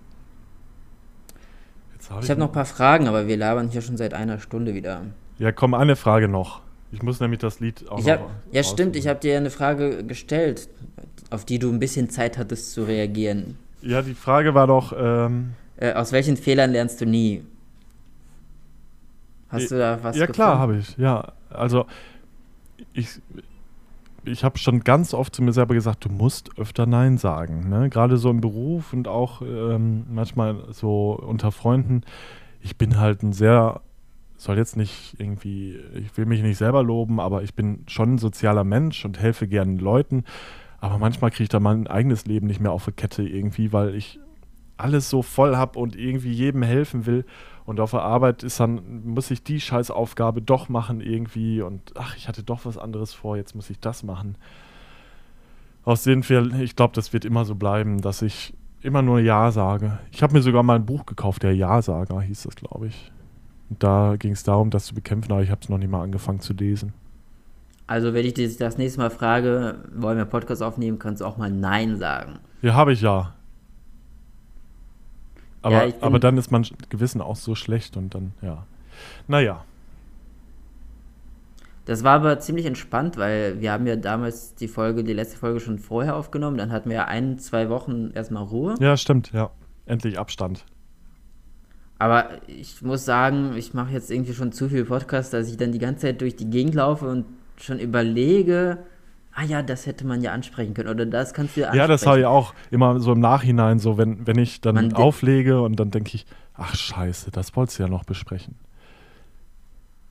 Hab 2.11 2.19
ich, 2.19 2.25
ich 2.25 2.31
habe 2.31 2.41
noch 2.41 2.49
ein 2.49 2.53
paar 2.53 2.65
Fragen, 2.65 3.09
aber 3.09 3.27
wir 3.27 3.37
labern 3.37 3.69
hier 3.69 3.83
schon 3.83 3.97
seit 3.97 4.15
einer 4.15 4.39
Stunde 4.39 4.75
wieder. 4.75 5.03
Ja, 5.39 5.53
komm, 5.53 5.75
eine 5.75 5.97
Frage 5.97 6.29
noch. 6.29 6.61
Ich 6.91 7.03
muss 7.03 7.21
nämlich 7.21 7.41
das 7.41 7.61
Lied 7.61 7.89
auch 7.89 7.99
ich 7.99 8.09
hab, 8.09 8.31
Ja, 8.51 8.63
stimmt, 8.63 8.97
ich 8.97 9.07
habe 9.09 9.21
dir 9.21 9.37
eine 9.37 9.51
Frage 9.51 10.05
gestellt, 10.05 10.69
auf 11.31 11.45
die 11.45 11.59
du 11.59 11.71
ein 11.71 11.79
bisschen 11.79 12.09
Zeit 12.09 12.39
hattest 12.39 12.73
zu 12.73 12.85
reagieren. 12.85 13.59
Ja, 13.83 14.03
die 14.03 14.15
Frage 14.15 14.55
war 14.55 14.67
doch. 14.67 14.93
Ähm, 14.99 15.51
äh, 15.77 15.93
aus 15.93 16.13
welchen 16.13 16.37
Fehlern 16.37 16.73
lernst 16.73 17.01
du 17.01 17.07
nie? 17.07 17.45
Hast 19.51 19.71
du 19.71 19.79
da 19.79 19.99
was 20.03 20.17
Ja, 20.17 20.27
gefunden? 20.27 20.33
klar, 20.35 20.59
habe 20.59 20.77
ich. 20.79 20.97
Ja, 20.97 21.33
also 21.51 21.87
ich, 22.93 23.09
ich 24.29 24.45
habe 24.45 24.59
schon 24.59 24.81
ganz 24.81 25.15
oft 25.15 25.35
zu 25.35 25.43
mir 25.43 25.53
selber 25.53 25.75
gesagt, 25.75 26.05
du 26.05 26.09
musst 26.09 26.59
öfter 26.59 26.87
Nein 26.87 27.19
sagen. 27.19 27.69
Ne? 27.69 27.89
Gerade 27.89 28.17
so 28.17 28.31
im 28.31 28.41
Beruf 28.41 28.93
und 28.93 29.09
auch 29.09 29.43
ähm, 29.43 30.05
manchmal 30.11 30.65
so 30.71 31.13
unter 31.13 31.53
Freunden. 31.53 32.03
ich 32.61 32.77
bin 32.77 32.99
halt 32.99 33.23
ein 33.23 33.33
sehr, 33.33 33.81
soll 34.37 34.57
jetzt 34.57 34.77
nicht 34.77 35.17
irgendwie, 35.19 35.79
ich 35.95 36.17
will 36.17 36.27
mich 36.27 36.43
nicht 36.43 36.59
selber 36.59 36.83
loben, 36.83 37.21
aber 37.21 37.43
ich 37.43 37.55
bin 37.55 37.85
schon 37.87 38.15
ein 38.15 38.19
sozialer 38.19 38.65
Mensch 38.65 39.05
und 39.05 39.19
helfe 39.19 39.49
gerne 39.49 39.79
Leuten. 39.79 40.25
Aber 40.81 40.99
manchmal 40.99 41.31
kriege 41.31 41.45
ich 41.45 41.49
da 41.49 41.61
mein 41.61 41.87
eigenes 41.87 42.27
Leben 42.27 42.47
nicht 42.47 42.61
mehr 42.61 42.73
auf 42.73 42.85
die 42.85 42.93
Kette 42.93 43.23
irgendwie, 43.23 43.73
weil 43.73 43.95
ich 43.95 44.21
alles 44.77 45.11
so 45.11 45.23
voll 45.23 45.57
habe 45.57 45.79
und 45.79 45.97
irgendwie 45.97 46.33
jedem 46.33 46.63
helfen 46.63 47.05
will. 47.07 47.25
Und 47.69 47.81
auf 47.81 47.91
der 47.91 48.01
Arbeit 48.01 48.45
ist 48.45 48.61
dann, 48.61 49.03
muss 49.05 49.31
ich 49.31 49.43
die 49.43 49.61
Scheißaufgabe 49.61 50.41
doch 50.41 50.71
machen 50.71 51.03
irgendwie 51.03 51.61
und 51.61 51.93
ach, 51.97 52.17
ich 52.17 52.27
hatte 52.27 52.43
doch 52.43 52.65
was 52.65 52.79
anderes 52.79 53.13
vor, 53.13 53.37
jetzt 53.37 53.55
muss 53.55 53.69
ich 53.69 53.79
das 53.79 54.03
machen. 54.03 54.37
Aus 55.85 56.03
den 56.03 56.23
Fällen, 56.23 56.59
ich 56.63 56.77
glaube, 56.77 56.95
das 56.95 57.13
wird 57.13 57.27
immer 57.27 57.45
so 57.45 57.57
bleiben, 57.57 58.01
dass 58.01 58.23
ich 58.23 58.55
immer 58.81 59.03
nur 59.03 59.21
Ja 59.21 59.51
sage. 59.51 59.99
Ich 60.13 60.23
habe 60.23 60.33
mir 60.33 60.41
sogar 60.41 60.63
mal 60.63 60.77
ein 60.77 60.87
Buch 60.87 61.05
gekauft, 61.05 61.43
der 61.43 61.55
Ja-Sager 61.55 62.23
hieß 62.23 62.45
das, 62.45 62.57
glaube 62.57 62.87
ich. 62.87 63.13
Und 63.69 63.83
da 63.83 64.17
ging 64.19 64.33
es 64.33 64.45
darum, 64.45 64.71
das 64.71 64.87
zu 64.87 64.95
bekämpfen, 64.95 65.31
aber 65.31 65.43
ich 65.43 65.51
habe 65.51 65.61
es 65.63 65.69
noch 65.69 65.77
nicht 65.77 65.91
mal 65.91 66.03
angefangen 66.03 66.41
zu 66.41 66.55
lesen. 66.55 66.95
Also, 67.87 68.15
wenn 68.15 68.25
ich 68.25 68.33
dich 68.33 68.57
das 68.57 68.79
nächste 68.79 69.01
Mal 69.01 69.11
frage, 69.11 69.75
wollen 69.95 70.17
wir 70.17 70.25
Podcast 70.25 70.63
aufnehmen, 70.63 70.99
kannst 70.99 71.21
du 71.21 71.27
auch 71.27 71.37
mal 71.37 71.51
Nein 71.51 71.99
sagen. 71.99 72.39
Ja, 72.63 72.73
habe 72.73 72.95
ich 72.95 73.03
ja. 73.03 73.35
Aber, 75.69 75.87
ja, 75.87 75.95
aber 76.01 76.19
dann 76.19 76.37
ist 76.39 76.51
mein 76.51 76.67
Gewissen 76.89 77.21
auch 77.21 77.37
so 77.37 77.55
schlecht 77.55 77.97
und 77.97 78.15
dann, 78.15 78.33
ja. 78.43 78.67
Naja. 79.27 79.65
Das 81.85 82.05
war 82.05 82.17
aber 82.17 82.39
ziemlich 82.39 82.67
entspannt, 82.67 83.17
weil 83.17 83.61
wir 83.61 83.73
haben 83.73 83.87
ja 83.87 83.97
damals 83.97 84.55
die 84.55 84.69
Folge, 84.69 85.05
die 85.05 85.15
letzte 85.15 85.39
Folge 85.39 85.61
schon 85.61 85.79
vorher 85.79 86.17
aufgenommen. 86.17 86.59
Dann 86.59 86.71
hatten 86.71 86.91
wir 86.91 86.97
ja 86.97 87.05
ein, 87.07 87.39
zwei 87.39 87.71
Wochen 87.71 88.11
erstmal 88.15 88.43
Ruhe. 88.43 88.75
Ja, 88.81 88.97
stimmt, 88.97 89.33
ja. 89.33 89.51
Endlich 89.87 90.19
Abstand. 90.19 90.65
Aber 91.99 92.29
ich 92.47 92.83
muss 92.83 93.05
sagen, 93.05 93.55
ich 93.57 93.75
mache 93.75 93.93
jetzt 93.93 94.11
irgendwie 94.11 94.35
schon 94.35 94.53
zu 94.53 94.69
viel 94.69 94.85
Podcast, 94.85 95.33
dass 95.33 95.49
ich 95.49 95.57
dann 95.57 95.73
die 95.73 95.79
ganze 95.79 96.03
Zeit 96.03 96.21
durch 96.21 96.37
die 96.37 96.49
Gegend 96.49 96.75
laufe 96.75 97.09
und 97.09 97.25
schon 97.57 97.79
überlege, 97.79 98.79
ah 99.39 99.45
ja, 99.45 99.63
das 99.63 99.87
hätte 99.87 100.05
man 100.07 100.21
ja 100.21 100.33
ansprechen 100.33 100.75
können 100.75 100.89
oder 100.89 101.07
das 101.07 101.33
kannst 101.33 101.57
du 101.57 101.61
ja 101.61 101.69
ansprechen. 101.69 101.81
Ja, 101.81 101.87
das 101.87 102.07
habe 102.07 102.21
ich 102.21 102.27
auch 102.27 102.55
immer 102.71 102.99
so 102.99 103.13
im 103.13 103.21
Nachhinein, 103.21 103.79
so 103.79 103.97
wenn, 103.97 104.27
wenn 104.27 104.37
ich 104.37 104.61
dann 104.61 104.75
man 104.75 104.93
auflege 104.95 105.61
und 105.61 105.79
dann 105.79 105.91
denke 105.91 106.11
ich, 106.15 106.27
ach 106.55 106.75
scheiße, 106.75 107.31
das 107.31 107.55
wolltest 107.55 107.79
du 107.79 107.85
ja 107.85 107.89
noch 107.89 108.05
besprechen. 108.05 108.57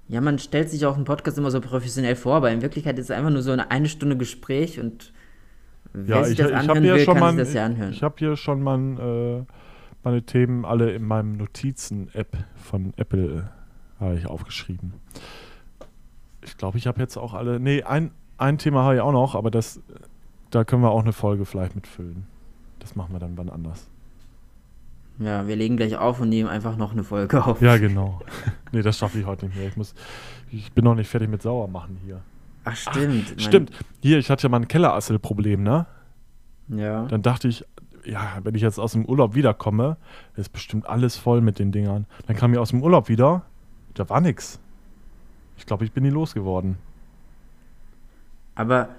Ja, 0.08 0.22
man 0.22 0.40
stellt 0.40 0.70
sich 0.70 0.86
auch 0.86 0.96
einen 0.96 1.04
Podcast 1.04 1.38
immer 1.38 1.52
so 1.52 1.60
professionell 1.60 2.16
vor, 2.16 2.36
aber 2.36 2.52
in 2.52 2.62
Wirklichkeit 2.62 2.98
ist 2.98 3.06
es 3.06 3.12
einfach 3.12 3.30
nur 3.30 3.42
so 3.42 3.52
eine 3.52 3.70
eine 3.70 3.90
Stunde 3.90 4.16
Gespräch 4.16 4.80
und 4.80 5.12
wer 5.92 6.18
ja, 6.18 6.24
sich 6.24 6.40
ich, 6.40 6.46
das 6.46 6.54
anhören 6.54 6.84
will, 6.84 7.06
kann 7.06 7.20
mein, 7.20 7.36
sich 7.36 7.46
das 7.48 7.54
ja 7.54 7.66
anhören. 7.66 7.92
Ich, 7.92 7.98
ich 7.98 8.04
habe 8.04 8.16
hier 8.18 8.38
schon 8.38 8.64
mein, 8.64 8.98
äh, 8.98 9.44
meine 10.04 10.24
Themen 10.24 10.64
alle 10.64 10.92
in 10.92 11.04
meinem 11.04 11.36
Notizen-App 11.36 12.38
von 12.56 12.94
Apple 12.96 13.50
äh, 14.00 14.18
ich 14.18 14.26
aufgeschrieben. 14.26 14.94
Ich 16.46 16.56
glaube, 16.56 16.78
ich 16.78 16.88
habe 16.88 17.02
jetzt 17.02 17.18
auch 17.18 17.34
alle. 17.34 17.60
Nee, 17.60 17.84
ein, 17.84 18.12
ein 18.38 18.58
Thema 18.58 18.84
habe 18.84 18.96
ich 18.96 19.02
auch 19.02 19.12
noch, 19.12 19.36
aber 19.36 19.52
das, 19.52 19.82
da 20.52 20.64
können 20.64 20.82
wir 20.82 20.92
auch 20.92 21.02
eine 21.02 21.14
Folge 21.14 21.46
vielleicht 21.46 21.76
mitfüllen. 21.76 22.26
Das 22.80 22.96
machen 22.96 23.14
wir 23.14 23.20
dann 23.20 23.38
wann 23.38 23.50
anders. 23.50 23.90
Ja, 25.20 25.48
wir 25.48 25.56
legen 25.56 25.78
gleich 25.78 25.98
auf 25.98 26.22
und 26.22 26.30
nehmen 26.30 26.48
einfach 26.48 26.78
noch 26.78 26.92
eine 26.92 27.04
Folge 27.04 27.44
auf. 27.46 27.62
Ja, 27.62 27.78
genau. 27.78 28.22
nee, 28.72 28.82
das 28.82 28.98
schaffe 28.98 29.20
ich 29.20 29.26
heute 29.26 29.48
nicht 29.48 29.58
mehr. 29.58 29.68
Ich, 29.68 29.78
muss, 29.78 29.96
ich 30.52 30.72
bin 30.72 30.84
noch 30.84 30.96
nicht 30.96 31.10
fertig 31.10 31.30
mit 31.30 31.42
Sauermachen 31.42 31.98
hier. 32.06 32.22
Ach, 32.64 32.76
stimmt. 32.76 33.34
Ach, 33.36 33.42
stimmt. 33.42 33.72
Hier, 34.02 34.20
ich 34.20 34.30
hatte 34.30 34.44
ja 34.44 34.50
mal 34.50 34.58
ein 34.58 34.68
Kellerassel-Problem, 34.68 35.64
ne? 35.64 35.86
Ja. 36.68 37.06
Dann 37.06 37.22
dachte 37.22 37.48
ich, 37.48 37.66
ja, 38.06 38.40
wenn 38.44 38.56
ich 38.56 38.62
jetzt 38.62 38.80
aus 38.80 38.92
dem 38.92 39.06
Urlaub 39.06 39.36
wiederkomme, 39.36 39.98
ist 40.36 40.52
bestimmt 40.54 40.88
alles 40.88 41.18
voll 41.18 41.42
mit 41.42 41.60
den 41.60 41.72
Dingern. 41.72 42.06
Dann 42.28 42.36
kam 42.36 42.54
ich 42.54 42.60
aus 42.60 42.70
dem 42.70 42.84
Urlaub 42.84 43.10
wieder, 43.10 43.44
da 43.94 44.08
war 44.10 44.22
nix. 44.22 44.60
Ich 45.58 45.66
glaube, 45.66 45.86
ich 45.86 45.92
bin 45.92 46.04
nie 46.04 46.10
losgeworden. 46.10 46.78
Aber 48.58 48.90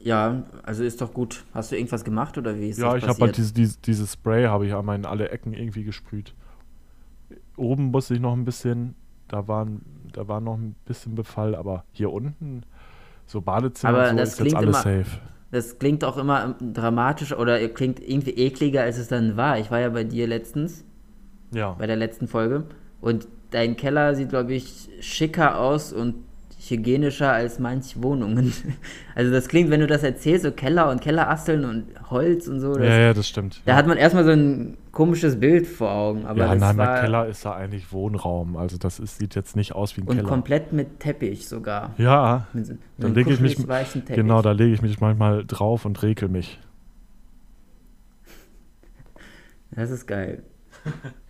ja, 0.00 0.44
also 0.62 0.84
ist 0.84 1.00
doch 1.00 1.12
gut. 1.12 1.44
Hast 1.52 1.72
du 1.72 1.76
irgendwas 1.76 2.04
gemacht 2.04 2.38
oder 2.38 2.56
wie 2.58 2.68
ist 2.68 2.78
ja, 2.78 2.92
das 2.92 2.92
Ja, 2.92 2.98
ich 2.98 3.08
habe 3.08 3.26
halt 3.26 3.36
dieses, 3.36 3.52
dieses, 3.52 3.80
dieses 3.80 4.12
Spray 4.12 4.44
habe 4.44 4.66
ich 4.66 4.74
einmal 4.74 4.96
in 4.96 5.04
alle 5.04 5.30
Ecken 5.30 5.52
irgendwie 5.52 5.84
gesprüht. 5.84 6.34
Oben 7.56 7.86
musste 7.86 8.14
ich 8.14 8.20
noch 8.20 8.34
ein 8.34 8.44
bisschen, 8.44 8.94
da, 9.26 9.48
waren, 9.48 9.82
da 10.12 10.28
war 10.28 10.40
noch 10.40 10.56
ein 10.56 10.76
bisschen 10.84 11.14
Befall, 11.16 11.56
aber 11.56 11.84
hier 11.92 12.12
unten, 12.12 12.62
so 13.26 13.40
Badezimmer, 13.40 13.94
aber 13.94 14.10
so 14.10 14.16
das 14.16 14.28
ist 14.34 14.40
jetzt 14.40 14.54
alles 14.54 14.84
immer, 14.84 15.02
safe. 15.02 15.18
Das 15.50 15.78
klingt 15.78 16.04
auch 16.04 16.16
immer 16.16 16.54
dramatisch 16.60 17.32
oder 17.32 17.66
klingt 17.68 18.00
irgendwie 18.00 18.32
ekliger, 18.32 18.82
als 18.82 18.98
es 18.98 19.08
dann 19.08 19.36
war. 19.36 19.58
Ich 19.58 19.70
war 19.70 19.80
ja 19.80 19.88
bei 19.88 20.04
dir 20.04 20.26
letztens. 20.26 20.84
Ja. 21.52 21.72
Bei 21.72 21.86
der 21.86 21.96
letzten 21.96 22.28
Folge. 22.28 22.64
Und 23.00 23.26
dein 23.50 23.76
Keller 23.76 24.14
sieht, 24.14 24.28
glaube 24.28 24.52
ich, 24.54 24.90
schicker 25.00 25.58
aus 25.58 25.92
und 25.92 26.16
hygienischer 26.70 27.32
als 27.32 27.58
manche 27.58 28.02
Wohnungen. 28.02 28.52
Also 29.14 29.32
das 29.32 29.48
klingt, 29.48 29.68
wenn 29.70 29.80
du 29.80 29.88
das 29.88 30.04
erzählst, 30.04 30.44
so 30.44 30.52
Keller 30.52 30.90
und 30.90 31.00
Kellerasteln 31.00 31.64
und 31.64 31.86
Holz 32.08 32.46
und 32.46 32.60
so. 32.60 32.74
Das, 32.74 32.84
ja, 32.84 32.98
ja, 33.00 33.14
das 33.14 33.26
stimmt. 33.26 33.60
Da 33.64 33.72
ja. 33.72 33.76
hat 33.76 33.88
man 33.88 33.98
erstmal 33.98 34.22
so 34.22 34.30
ein 34.30 34.76
komisches 34.92 35.40
Bild 35.40 35.66
vor 35.66 35.90
Augen. 35.90 36.24
Aber 36.24 36.38
ja, 36.38 36.54
nein, 36.54 36.76
mein 36.76 37.00
Keller 37.00 37.26
ist 37.26 37.44
da 37.44 37.54
eigentlich 37.54 37.92
Wohnraum. 37.92 38.56
Also 38.56 38.78
das 38.78 39.00
ist, 39.00 39.18
sieht 39.18 39.34
jetzt 39.34 39.56
nicht 39.56 39.72
aus 39.74 39.96
wie 39.96 40.02
ein 40.02 40.06
und 40.06 40.14
Keller. 40.14 40.22
Und 40.22 40.28
komplett 40.28 40.72
mit 40.72 41.00
Teppich 41.00 41.48
sogar. 41.48 41.94
Ja, 41.98 42.46
so 42.54 42.74
dann 42.98 43.12
lege 43.12 43.32
ich 43.32 43.40
mich, 43.40 43.56
genau, 44.06 44.40
da 44.40 44.52
lege 44.52 44.72
ich 44.72 44.82
mich 44.82 45.00
manchmal 45.00 45.44
drauf 45.44 45.84
und 45.84 46.00
rekel 46.04 46.28
mich. 46.28 46.60
Das 49.72 49.90
ist 49.90 50.06
geil. 50.06 50.44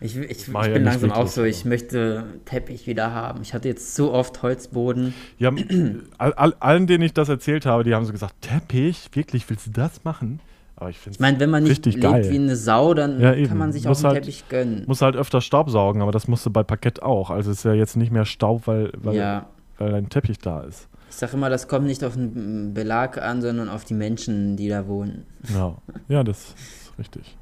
Ich, 0.00 0.16
ich, 0.16 0.30
ich 0.30 0.46
bin 0.46 0.54
ja 0.54 0.78
langsam 0.78 1.12
auch 1.12 1.26
so, 1.26 1.44
ich 1.44 1.64
möchte 1.66 2.24
Teppich 2.46 2.86
wieder 2.86 3.12
haben. 3.12 3.42
Ich 3.42 3.52
hatte 3.52 3.68
jetzt 3.68 3.94
so 3.94 4.12
oft 4.12 4.42
Holzboden. 4.42 5.12
Ja, 5.38 5.50
all, 6.18 6.32
all, 6.32 6.54
allen, 6.58 6.86
denen 6.86 7.04
ich 7.04 7.12
das 7.12 7.28
erzählt 7.28 7.66
habe, 7.66 7.84
die 7.84 7.94
haben 7.94 8.06
so 8.06 8.12
gesagt, 8.12 8.34
Teppich? 8.40 9.10
Wirklich, 9.12 9.48
willst 9.50 9.66
du 9.66 9.70
das 9.70 10.02
machen? 10.04 10.40
Aber 10.76 10.88
ich 10.88 10.98
finde 10.98 11.16
Ich 11.16 11.20
meine, 11.20 11.38
wenn 11.38 11.50
man 11.50 11.64
nicht 11.64 11.84
lebt 11.84 12.00
geil. 12.00 12.30
wie 12.30 12.38
eine 12.38 12.56
Sau, 12.56 12.94
dann 12.94 13.20
ja, 13.20 13.34
kann 13.46 13.58
man 13.58 13.72
sich 13.72 13.84
muss 13.84 13.98
auch 13.98 14.08
einen 14.08 14.14
halt, 14.14 14.24
Teppich 14.24 14.48
gönnen. 14.48 14.84
Muss 14.86 15.02
halt 15.02 15.16
öfter 15.16 15.42
Staub 15.42 15.68
saugen, 15.68 16.00
aber 16.00 16.12
das 16.12 16.26
musst 16.26 16.46
du 16.46 16.50
bei 16.50 16.62
Parkett 16.62 17.02
auch. 17.02 17.28
Also 17.28 17.50
ist 17.50 17.64
ja 17.64 17.74
jetzt 17.74 17.96
nicht 17.98 18.10
mehr 18.10 18.24
Staub, 18.24 18.66
weil, 18.66 18.90
weil, 18.96 19.16
ja. 19.16 19.46
weil 19.76 19.94
ein 19.94 20.08
Teppich 20.08 20.38
da 20.38 20.62
ist. 20.62 20.88
Ich 21.10 21.16
sage 21.16 21.34
immer, 21.34 21.50
das 21.50 21.68
kommt 21.68 21.86
nicht 21.86 22.02
auf 22.04 22.14
den 22.14 22.72
Belag 22.72 23.20
an, 23.20 23.42
sondern 23.42 23.68
auf 23.68 23.84
die 23.84 23.94
Menschen, 23.94 24.56
die 24.56 24.68
da 24.68 24.86
wohnen. 24.86 25.26
Ja, 25.52 25.76
ja 26.08 26.24
das 26.24 26.54
ist 26.54 26.98
richtig. 26.98 27.36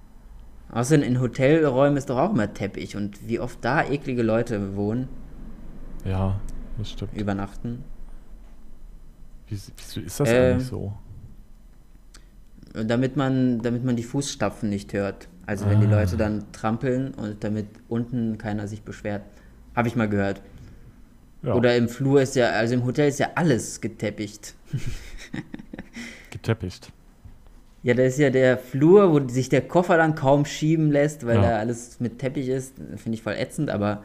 Außerdem 0.70 1.02
in 1.02 1.20
Hotelräumen 1.20 1.96
ist 1.96 2.10
doch 2.10 2.18
auch 2.18 2.30
immer 2.30 2.52
Teppich 2.52 2.96
und 2.96 3.26
wie 3.26 3.40
oft 3.40 3.58
da 3.62 3.84
eklige 3.84 4.22
Leute 4.22 4.76
wohnen. 4.76 5.08
Ja, 6.04 6.40
das 6.76 6.90
stimmt. 6.90 7.14
Übernachten. 7.14 7.84
wieso 9.48 10.00
ist 10.00 10.20
das 10.20 10.28
äh, 10.28 10.52
eigentlich 10.52 10.68
so? 10.68 10.92
Damit 12.74 13.16
man, 13.16 13.60
damit 13.62 13.84
man 13.84 13.96
die 13.96 14.02
Fußstapfen 14.02 14.68
nicht 14.68 14.92
hört. 14.92 15.28
Also 15.46 15.64
wenn 15.66 15.78
ah. 15.78 15.80
die 15.80 15.86
Leute 15.86 16.16
dann 16.18 16.52
trampeln 16.52 17.14
und 17.14 17.42
damit 17.42 17.68
unten 17.88 18.36
keiner 18.36 18.68
sich 18.68 18.82
beschwert. 18.82 19.22
Habe 19.74 19.88
ich 19.88 19.96
mal 19.96 20.08
gehört. 20.08 20.42
Ja. 21.42 21.54
Oder 21.54 21.76
im 21.76 21.88
Flur 21.88 22.20
ist 22.20 22.36
ja, 22.36 22.50
also 22.50 22.74
im 22.74 22.84
Hotel 22.84 23.08
ist 23.08 23.18
ja 23.18 23.28
alles 23.36 23.80
geteppicht. 23.80 24.54
geteppicht. 26.30 26.92
Ja, 27.82 27.94
da 27.94 28.02
ist 28.02 28.18
ja 28.18 28.30
der 28.30 28.58
Flur, 28.58 29.12
wo 29.12 29.28
sich 29.28 29.48
der 29.48 29.62
Koffer 29.62 29.96
dann 29.96 30.14
kaum 30.14 30.44
schieben 30.44 30.90
lässt, 30.90 31.24
weil 31.26 31.36
ja. 31.36 31.42
da 31.42 31.58
alles 31.58 32.00
mit 32.00 32.18
Teppich 32.18 32.48
ist. 32.48 32.74
Finde 32.96 33.16
ich 33.16 33.22
voll 33.22 33.34
ätzend, 33.34 33.70
aber 33.70 34.02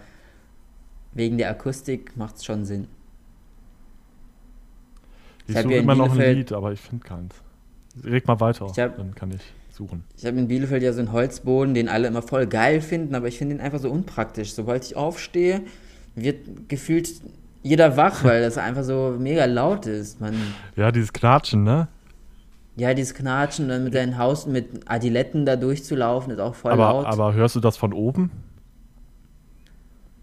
wegen 1.14 1.38
der 1.38 1.50
Akustik 1.50 2.16
macht 2.16 2.38
es 2.38 2.46
schon 2.46 2.66
Sinn. 2.66 2.88
Ich, 5.48 5.56
ich 5.56 5.62
suche 5.62 5.76
immer 5.76 5.96
noch 5.96 6.18
ein 6.18 6.36
Lied, 6.36 6.52
aber 6.52 6.72
ich 6.72 6.80
finde 6.80 7.06
keins. 7.06 7.36
Reg 8.04 8.28
mal 8.28 8.40
weiter, 8.40 8.66
hab, 8.66 8.98
dann 8.98 9.14
kann 9.14 9.32
ich 9.32 9.42
suchen. 9.72 10.04
Ich 10.18 10.26
habe 10.26 10.38
in 10.38 10.48
Bielefeld 10.48 10.82
ja 10.82 10.94
so 10.94 11.00
einen 11.00 11.12
Holzboden, 11.12 11.74
den 11.74 11.90
alle 11.90 12.08
immer 12.08 12.22
voll 12.22 12.48
geil 12.48 12.82
finden, 12.82 13.16
aber 13.16 13.28
ich 13.28 13.38
finde 13.38 13.56
ihn 13.56 13.62
einfach 13.62 13.80
so 13.80 13.90
unpraktisch. 13.90 14.54
Sobald 14.54 14.86
ich 14.86 14.96
aufstehe, 14.96 15.62
wird 16.16 16.70
gefühlt 16.70 17.10
jeder 17.62 17.98
wach, 17.98 18.24
weil 18.24 18.42
das 18.42 18.58
einfach 18.58 18.84
so 18.84 19.16
mega 19.20 19.46
laut 19.46 19.86
ist. 19.86 20.20
Man 20.22 20.36
ja, 20.76 20.92
dieses 20.92 21.14
Knatschen, 21.14 21.64
ne? 21.64 21.88
Ja, 22.76 22.94
dieses 22.94 23.14
Knatschen, 23.14 23.70
dann 23.70 23.84
mit 23.84 23.94
deinem 23.94 24.18
Haus 24.18 24.48
mit 24.48 24.90
Adiletten 24.90 25.46
da 25.46 25.56
durchzulaufen, 25.56 26.34
ist 26.34 26.40
auch 26.40 26.56
voll 26.56 26.72
aber, 26.72 26.84
laut. 26.84 27.06
Aber 27.06 27.34
hörst 27.34 27.56
du 27.56 27.60
das 27.60 27.78
von 27.78 27.94
oben? 27.94 28.32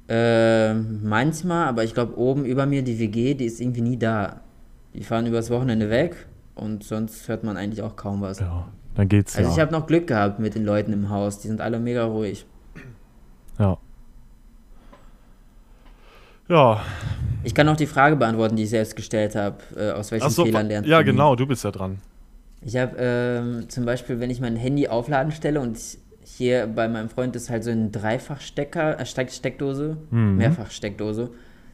Äh, 0.09 0.75
manchmal, 0.75 1.69
aber 1.69 1.85
ich 1.85 1.95
glaube, 1.95 2.19
oben 2.19 2.45
über 2.45 2.67
mir 2.67 2.83
die 2.83 2.99
WG, 2.99 3.35
die 3.35 3.45
ist 3.45 3.61
irgendwie 3.61 3.83
nie 3.83 3.97
da. 3.97 4.41
Die 4.95 5.05
fahren 5.05 5.27
übers 5.27 5.51
Wochenende 5.51 5.89
weg 5.89 6.27
und 6.57 6.83
sonst 6.83 7.29
hört 7.29 7.45
man 7.45 7.57
eigentlich 7.57 7.83
auch 7.83 7.95
kaum 7.95 8.21
was. 8.21 8.41
Ja, 8.41 8.67
dann 8.97 9.07
geht's 9.07 9.37
Also 9.37 9.51
ja. 9.51 9.55
ich 9.55 9.61
habe 9.61 9.71
noch 9.71 9.87
Glück 9.87 10.09
gehabt 10.09 10.41
mit 10.41 10.57
den 10.57 10.65
Leuten 10.65 10.93
im 10.93 11.11
Haus, 11.11 11.39
die 11.39 11.47
sind 11.47 11.61
alle 11.61 11.79
mega 11.79 12.05
ruhig. 12.05 12.45
Ja. 13.61 13.79
Ja. 16.49 16.83
Ich 17.45 17.55
kann 17.55 17.69
auch 17.69 17.77
die 17.77 17.87
Frage 17.87 18.17
beantworten, 18.17 18.57
die 18.57 18.65
ich 18.65 18.71
selbst 18.71 18.97
gestellt 18.97 19.37
habe, 19.37 19.59
äh, 19.77 19.93
aus 19.93 20.11
welchen 20.11 20.31
so, 20.31 20.45
Fehlern 20.45 20.67
lernt 20.67 20.89
Ja, 20.89 21.03
genau, 21.03 21.37
du 21.37 21.47
bist 21.47 21.63
ja 21.63 21.71
dran. 21.71 21.99
Ich 22.63 22.77
habe 22.77 22.97
ähm, 22.99 23.69
zum 23.69 23.85
Beispiel, 23.85 24.21
wenn 24.21 24.31
ich 24.31 24.41
mein 24.41 24.57
Handy 24.57 24.89
aufladen 24.89 25.33
stelle 25.33 25.61
und 25.61 25.79
ich, 25.79 25.99
hier 26.23 26.67
bei 26.67 26.89
meinem 26.89 27.09
Freund 27.09 27.35
ist 27.37 27.51
halt 27.51 27.65
so 27.65 27.71
ein 27.71 27.91
Dreifachstecker, 27.91 29.01
äh, 29.01 29.07
Steckdose, 29.07 29.97
mhm. 30.11 30.37
Mehrfachsteckdose, 30.37 31.31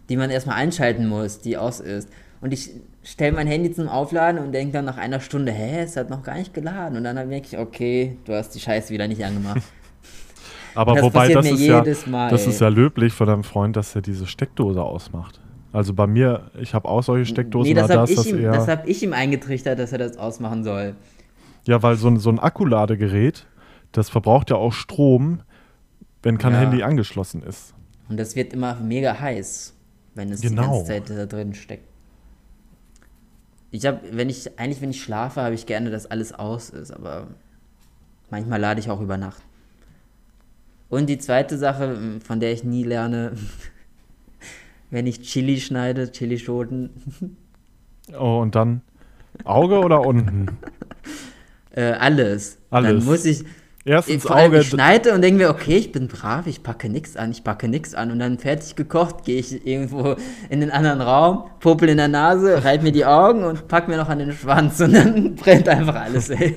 die 0.09 0.17
man 0.17 0.31
erstmal 0.31 0.57
einschalten 0.57 1.09
muss, 1.09 1.41
die 1.41 1.57
aus 1.57 1.81
ist. 1.81 2.09
Und 2.41 2.53
ich 2.53 2.71
stelle 3.03 3.33
mein 3.33 3.47
Handy 3.47 3.73
zum 3.73 3.89
Aufladen 3.89 4.41
und 4.41 4.53
denke 4.53 4.73
dann 4.73 4.85
nach 4.85 4.99
einer 4.99 5.21
Stunde, 5.21 5.53
hä, 5.53 5.83
es 5.83 5.97
hat 5.97 6.11
noch 6.11 6.23
gar 6.23 6.37
nicht 6.37 6.55
geladen. 6.55 6.97
Und 6.97 7.05
dann 7.05 7.17
merke 7.29 7.47
ich, 7.47 7.59
okay, 7.59 8.17
du 8.25 8.35
hast 8.35 8.51
die 8.51 8.61
Scheiße 8.61 8.93
wieder 8.93 9.09
nicht 9.09 9.25
angemacht. 9.25 9.63
Aber 10.75 10.95
das 10.95 11.05
wobei, 11.05 11.33
das 11.33 11.51
ist, 11.51 11.61
ja, 11.61 11.83
Mal, 12.07 12.31
das 12.31 12.47
ist 12.47 12.61
ja 12.61 12.69
löblich 12.69 13.15
von 13.15 13.27
deinem 13.27 13.45
Freund, 13.45 13.77
dass 13.77 13.95
er 13.95 14.03
diese 14.03 14.27
Steckdose 14.27 14.83
ausmacht. 14.83 15.41
Also 15.77 15.93
bei 15.93 16.07
mir, 16.07 16.51
ich 16.59 16.73
habe 16.73 16.89
auch 16.89 17.03
solche 17.03 17.27
Steckdosen. 17.27 17.69
Nee, 17.69 17.75
das 17.75 17.91
habe 17.91 18.11
ich, 18.11 18.27
ihm, 18.27 18.51
hab 18.51 18.89
ich 18.89 19.03
ihm 19.03 19.13
eingetrichtert, 19.13 19.79
dass 19.79 19.93
er 19.93 19.99
das 19.99 20.17
ausmachen 20.17 20.65
soll. 20.65 20.97
Ja, 21.67 21.83
weil 21.83 21.97
so 21.97 22.09
ein, 22.09 22.19
so 22.19 22.31
ein 22.31 22.39
Akkuladegerät, 22.39 23.47
das 23.93 24.09
verbraucht 24.09 24.49
ja 24.49 24.57
auch 24.57 24.73
Strom, 24.73 25.43
wenn 26.23 26.39
kein 26.39 26.53
ja. 26.53 26.61
Handy 26.61 26.83
angeschlossen 26.83 27.43
ist. 27.43 27.75
Und 28.09 28.17
das 28.17 28.35
wird 28.37 28.55
immer 28.55 28.77
mega 28.77 29.21
heiß, 29.21 29.75
wenn 30.15 30.31
es 30.31 30.41
genau. 30.41 30.63
die 30.63 30.69
ganze 30.69 30.85
Zeit 30.87 31.11
da 31.11 31.27
drin 31.27 31.53
steckt. 31.53 31.87
Ich 33.71 33.85
habe, 33.85 34.01
wenn 34.13 34.31
ich, 34.31 34.59
eigentlich, 34.59 34.81
wenn 34.81 34.91
ich 34.91 35.03
schlafe, 35.03 35.43
habe 35.43 35.55
ich 35.55 35.67
gerne, 35.67 35.91
dass 35.91 36.07
alles 36.07 36.33
aus 36.33 36.71
ist, 36.71 36.91
aber 36.91 37.27
manchmal 38.31 38.61
lade 38.63 38.81
ich 38.81 38.89
auch 38.89 39.03
über 39.03 39.19
Nacht. 39.19 39.43
Und 40.89 41.11
die 41.11 41.19
zweite 41.19 41.59
Sache, 41.59 42.19
von 42.25 42.41
der 42.41 42.55
ich 42.55 42.65
nie 42.65 42.83
lerne, 42.83 43.33
wenn 44.97 45.07
ich 45.07 45.21
Chili 45.21 45.61
schneide, 45.61 46.11
Chilischoten. 46.11 46.91
Oh, 48.17 48.39
und 48.39 48.55
dann 48.55 48.83
Auge 49.43 49.81
oder 49.81 50.03
unten? 50.03 50.47
äh, 51.73 51.91
alles. 51.91 52.57
Alles. 52.71 53.05
Dann 53.05 53.05
muss 53.05 53.25
ich. 53.25 53.45
Erstens 53.85 54.25
ich, 54.25 54.31
Auge. 54.31 54.61
Ich 54.61 54.69
schneide 54.69 55.13
und 55.13 55.23
denke 55.23 55.39
mir, 55.39 55.51
okay, 55.51 55.77
ich 55.77 55.91
bin 55.91 56.07
brav, 56.07 56.47
ich 56.47 56.63
packe 56.63 56.89
nichts 56.89 57.17
an, 57.17 57.33
ich 57.33 57.43
packe 57.43 57.67
nichts 57.67 57.97
an. 57.97 58.13
Und 58.13 58.21
dann 58.21 58.39
fertig 58.39 58.77
gekocht, 58.77 59.25
gehe 59.25 59.41
ich 59.41 59.67
irgendwo 59.67 60.15
in 60.49 60.61
den 60.61 60.71
anderen 60.71 61.01
Raum, 61.01 61.51
Popel 61.59 61.89
in 61.89 61.97
der 61.97 62.07
Nase, 62.07 62.63
reibe 62.63 62.85
mir 62.85 62.93
die 62.93 63.05
Augen 63.05 63.43
und 63.43 63.67
pack 63.67 63.89
mir 63.89 63.97
noch 63.97 64.09
an 64.09 64.21
den 64.21 64.33
Schwanz 64.33 64.81
und 64.81 64.93
dann 64.93 65.35
brennt 65.35 65.69
einfach 65.69 65.97
alles, 65.97 66.31
ey. 66.31 66.57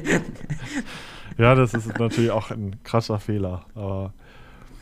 Ja, 1.40 1.56
das 1.56 1.74
ist 1.74 1.98
natürlich 1.98 2.30
auch 2.30 2.52
ein 2.52 2.76
krasser 2.84 3.18
Fehler. 3.18 3.66
Aber 3.74 4.14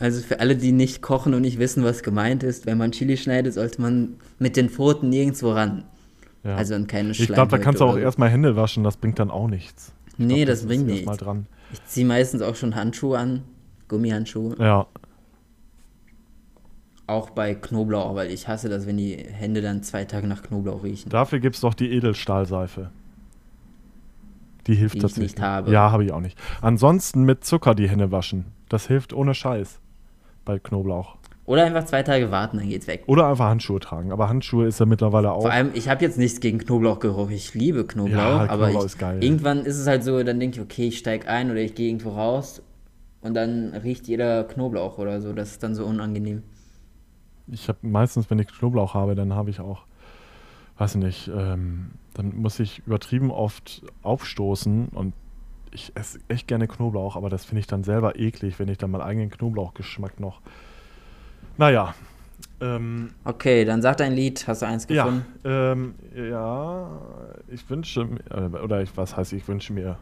also 0.00 0.20
für 0.22 0.40
alle, 0.40 0.56
die 0.56 0.72
nicht 0.72 1.02
kochen 1.02 1.34
und 1.34 1.42
nicht 1.42 1.58
wissen, 1.58 1.82
was 1.82 2.02
gemeint 2.02 2.42
ist, 2.42 2.66
wenn 2.66 2.78
man 2.78 2.92
Chili 2.92 3.16
schneidet, 3.16 3.54
sollte 3.54 3.80
man 3.82 4.14
mit 4.38 4.56
den 4.56 4.70
Pfoten 4.70 5.08
nirgendwo 5.08 5.52
ran. 5.52 5.84
Ja. 6.44 6.54
Also 6.54 6.74
an 6.74 6.86
keine 6.86 7.10
Ich 7.10 7.26
glaube, 7.26 7.50
da 7.50 7.58
kannst 7.58 7.80
du 7.80 7.84
auch 7.84 7.96
erstmal 7.96 8.28
Hände 8.28 8.54
waschen, 8.54 8.84
das 8.84 8.96
bringt 8.96 9.18
dann 9.18 9.30
auch 9.30 9.48
nichts. 9.48 9.92
Ich 10.06 10.18
nee, 10.18 10.36
glaub, 10.36 10.46
das, 10.46 10.60
das 10.60 10.68
bringt 10.68 10.86
nichts. 10.86 11.06
Mal 11.06 11.16
dran. 11.16 11.46
Ich 11.72 11.84
ziehe 11.84 12.06
meistens 12.06 12.42
auch 12.42 12.54
schon 12.54 12.76
Handschuhe 12.76 13.18
an, 13.18 13.42
Gummihandschuhe. 13.88 14.56
Ja. 14.58 14.86
Auch 17.08 17.30
bei 17.30 17.54
Knoblauch, 17.54 18.14
weil 18.14 18.30
ich 18.30 18.46
hasse 18.46 18.68
das, 18.68 18.86
wenn 18.86 18.98
die 18.98 19.16
Hände 19.16 19.62
dann 19.62 19.82
zwei 19.82 20.04
Tage 20.04 20.28
nach 20.28 20.42
Knoblauch 20.42 20.84
riechen. 20.84 21.08
Dafür 21.08 21.40
gibt 21.40 21.56
es 21.56 21.62
doch 21.62 21.74
die 21.74 21.90
Edelstahlseife. 21.90 22.90
Die 24.66 24.74
hilft 24.74 24.96
die 24.96 25.00
tatsächlich. 25.00 25.32
Ich 25.32 25.38
nicht 25.38 25.42
habe. 25.42 25.72
Ja, 25.72 25.90
habe 25.90 26.04
ich 26.04 26.12
auch 26.12 26.20
nicht. 26.20 26.38
Ansonsten 26.60 27.24
mit 27.24 27.44
Zucker 27.44 27.74
die 27.74 27.88
Hände 27.88 28.12
waschen. 28.12 28.44
Das 28.68 28.86
hilft 28.86 29.14
ohne 29.14 29.34
Scheiß 29.34 29.80
bei 30.48 30.58
Knoblauch. 30.58 31.16
Oder 31.44 31.64
einfach 31.64 31.84
zwei 31.84 32.02
Tage 32.02 32.30
warten, 32.30 32.56
dann 32.56 32.68
geht's 32.68 32.86
weg. 32.86 33.04
Oder 33.06 33.28
einfach 33.28 33.46
Handschuhe 33.46 33.80
tragen. 33.80 34.12
Aber 34.12 34.30
Handschuhe 34.30 34.66
ist 34.66 34.80
ja 34.80 34.86
mittlerweile 34.86 35.32
auch. 35.32 35.42
Vor 35.42 35.52
allem, 35.52 35.70
ich 35.74 35.88
habe 35.90 36.02
jetzt 36.02 36.16
nichts 36.18 36.40
gegen 36.40 36.58
Knoblauchgeruch. 36.58 37.30
Ich 37.30 37.54
liebe 37.54 37.86
Knoblauch. 37.86 38.18
Ja, 38.18 38.46
aber 38.48 38.64
Knoblauch 38.64 38.80
ich, 38.80 38.86
ist 38.86 38.98
geil. 38.98 39.22
irgendwann 39.22 39.64
ist 39.64 39.78
es 39.78 39.86
halt 39.86 40.04
so, 40.04 40.22
dann 40.22 40.40
denke 40.40 40.56
ich, 40.56 40.62
okay, 40.62 40.88
ich 40.88 40.98
steige 40.98 41.28
ein 41.28 41.50
oder 41.50 41.60
ich 41.60 41.74
gehe 41.74 41.88
irgendwo 41.88 42.10
raus 42.10 42.62
und 43.20 43.34
dann 43.34 43.74
riecht 43.74 44.08
jeder 44.08 44.44
Knoblauch 44.44 44.96
oder 44.96 45.20
so. 45.20 45.34
Das 45.34 45.50
ist 45.50 45.62
dann 45.62 45.74
so 45.74 45.84
unangenehm. 45.84 46.42
Ich 47.46 47.68
habe 47.68 47.78
meistens, 47.82 48.30
wenn 48.30 48.38
ich 48.38 48.48
Knoblauch 48.48 48.94
habe, 48.94 49.14
dann 49.14 49.34
habe 49.34 49.50
ich 49.50 49.60
auch, 49.60 49.84
weiß 50.78 50.94
nicht, 50.96 51.30
ähm, 51.34 51.90
dann 52.14 52.36
muss 52.36 52.58
ich 52.58 52.82
übertrieben 52.86 53.30
oft 53.30 53.82
aufstoßen 54.02 54.88
und 54.88 55.12
ich 55.72 55.92
esse 55.94 56.18
echt 56.28 56.48
gerne 56.48 56.66
Knoblauch, 56.66 57.16
aber 57.16 57.28
das 57.28 57.44
finde 57.44 57.60
ich 57.60 57.66
dann 57.66 57.84
selber 57.84 58.18
eklig, 58.18 58.58
wenn 58.58 58.68
ich 58.68 58.78
dann 58.78 58.90
meinen 58.90 59.02
eigenen 59.02 59.30
Knoblauchgeschmack 59.30 60.20
noch. 60.20 60.40
Naja. 61.56 61.94
Ähm, 62.60 63.10
okay, 63.24 63.64
dann 63.64 63.82
sag 63.82 63.98
dein 63.98 64.12
Lied. 64.12 64.46
Hast 64.46 64.62
du 64.62 64.66
eins 64.66 64.86
gefunden? 64.86 65.24
Ja, 65.44 65.72
ähm, 65.72 65.94
ja 66.14 67.00
ich 67.48 67.68
wünsche 67.70 68.04
mir, 68.04 68.20
äh, 68.30 68.58
oder 68.58 68.82
ich, 68.82 68.96
was 68.96 69.16
heißt 69.16 69.32
ich 69.32 69.46
wünsche 69.48 69.72
mir? 69.72 69.96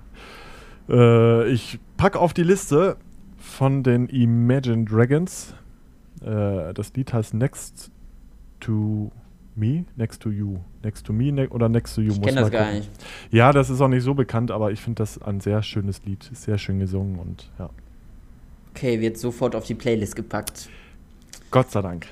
Äh, 0.88 1.48
ich 1.48 1.78
packe 1.96 2.18
auf 2.18 2.32
die 2.32 2.42
Liste 2.42 2.96
von 3.38 3.82
den 3.82 4.08
Imagine 4.08 4.84
Dragons. 4.84 5.54
Äh, 6.22 6.72
das 6.74 6.92
Lied 6.94 7.12
heißt 7.12 7.34
Next 7.34 7.90
to 8.60 9.10
Me, 9.56 9.84
Next 9.96 10.22
to 10.22 10.30
You. 10.30 10.58
Next 10.82 11.06
to 11.06 11.12
Me 11.12 11.32
ne 11.32 11.48
oder 11.48 11.68
Next 11.68 11.94
to 11.94 12.00
You. 12.00 12.12
Ich 12.12 12.22
kenne 12.22 12.40
das 12.42 12.50
gar 12.50 12.72
nicht. 12.72 12.90
Ja, 13.30 13.52
das 13.52 13.70
ist 13.70 13.80
auch 13.80 13.88
nicht 13.88 14.02
so 14.02 14.14
bekannt, 14.14 14.50
aber 14.50 14.70
ich 14.72 14.80
finde 14.80 14.98
das 14.98 15.20
ein 15.22 15.40
sehr 15.40 15.62
schönes 15.62 16.04
Lied. 16.04 16.28
sehr 16.32 16.58
schön 16.58 16.78
gesungen 16.78 17.18
und 17.18 17.50
ja. 17.58 17.70
Okay, 18.72 19.00
wird 19.00 19.16
sofort 19.18 19.54
auf 19.56 19.64
die 19.64 19.74
Playlist 19.74 20.16
gepackt. 20.16 20.68
Gott 21.50 21.70
sei 21.70 21.80
Dank. 21.80 22.06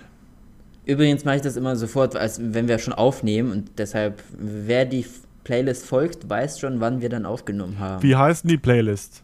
Übrigens 0.86 1.24
mache 1.24 1.36
ich 1.36 1.42
das 1.42 1.56
immer 1.56 1.76
sofort, 1.76 2.16
als 2.16 2.40
wenn 2.42 2.68
wir 2.68 2.78
schon 2.78 2.94
aufnehmen 2.94 3.52
und 3.52 3.78
deshalb, 3.78 4.22
wer 4.38 4.84
die 4.84 5.04
Playlist 5.44 5.86
folgt, 5.86 6.28
weiß 6.28 6.58
schon, 6.60 6.80
wann 6.80 7.00
wir 7.00 7.08
dann 7.08 7.26
aufgenommen 7.26 7.78
haben. 7.78 8.02
Wie 8.02 8.16
heißt 8.16 8.44
denn 8.44 8.50
die 8.50 8.58
Playlist? 8.58 9.22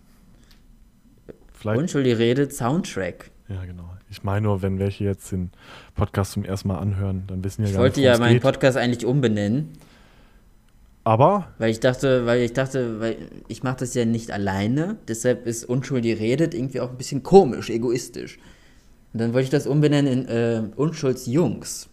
Vielleicht 1.53 1.81
Unschuldig 1.81 2.19
redet 2.19 2.55
Soundtrack. 2.55 3.31
Ja, 3.49 3.65
genau. 3.65 3.91
Ich 4.11 4.25
meine 4.25 4.43
nur, 4.47 4.61
wenn 4.61 4.79
welche 4.79 5.05
jetzt 5.05 5.31
den 5.31 5.51
Podcast 5.95 6.33
zum 6.33 6.45
ersten 6.45 6.69
Mal 6.69 6.79
anhören, 6.79 7.25
dann 7.29 7.45
wissen 7.45 7.63
ja 7.63 7.69
ich 7.69 7.75
gar 7.75 7.83
nicht, 7.85 7.97
Ich 7.97 7.97
wollte 7.97 8.01
ja 8.01 8.19
meinen 8.19 8.35
geht. 8.35 8.43
Podcast 8.43 8.77
eigentlich 8.77 9.07
umbenennen. 9.07 9.69
Aber? 11.05 11.49
Weil 11.59 11.71
ich 11.71 11.81
dachte, 11.81 12.27
weil 12.27 12.43
ich 12.43 12.53
dachte, 12.53 13.01
weil 13.01 13.17
ich 13.49 13.63
mache 13.63 13.79
das 13.79 13.95
ja 13.95 14.05
nicht 14.05 14.31
alleine, 14.33 14.97
deshalb 15.09 15.47
ist 15.47 15.65
Unschuldig 15.65 16.19
redet 16.19 16.55
irgendwie 16.55 16.81
auch 16.81 16.91
ein 16.91 16.99
bisschen 16.99 17.23
komisch, 17.23 17.71
egoistisch. 17.71 18.39
Und 19.13 19.21
dann 19.21 19.33
wollte 19.33 19.45
ich 19.45 19.51
das 19.51 19.67
umbenennen 19.67 20.25
in 20.25 20.29
äh, 20.29 20.63
Unschuldsjungs. 20.77 21.89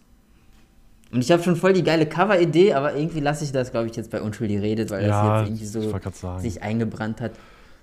Und 1.10 1.22
ich 1.22 1.32
habe 1.32 1.42
schon 1.42 1.56
voll 1.56 1.72
die 1.72 1.82
geile 1.82 2.06
Cover-Idee, 2.06 2.74
aber 2.74 2.94
irgendwie 2.94 3.20
lasse 3.20 3.44
ich 3.44 3.52
das, 3.52 3.70
glaube 3.70 3.86
ich, 3.86 3.96
jetzt 3.96 4.10
bei 4.10 4.20
Unschuldig 4.20 4.60
redet, 4.60 4.90
weil 4.90 5.06
ja, 5.06 5.08
das 5.38 5.48
jetzt 5.48 5.62
irgendwie 5.62 5.90
so 5.90 6.38
sich 6.38 6.62
eingebrannt 6.62 7.20
hat. 7.20 7.32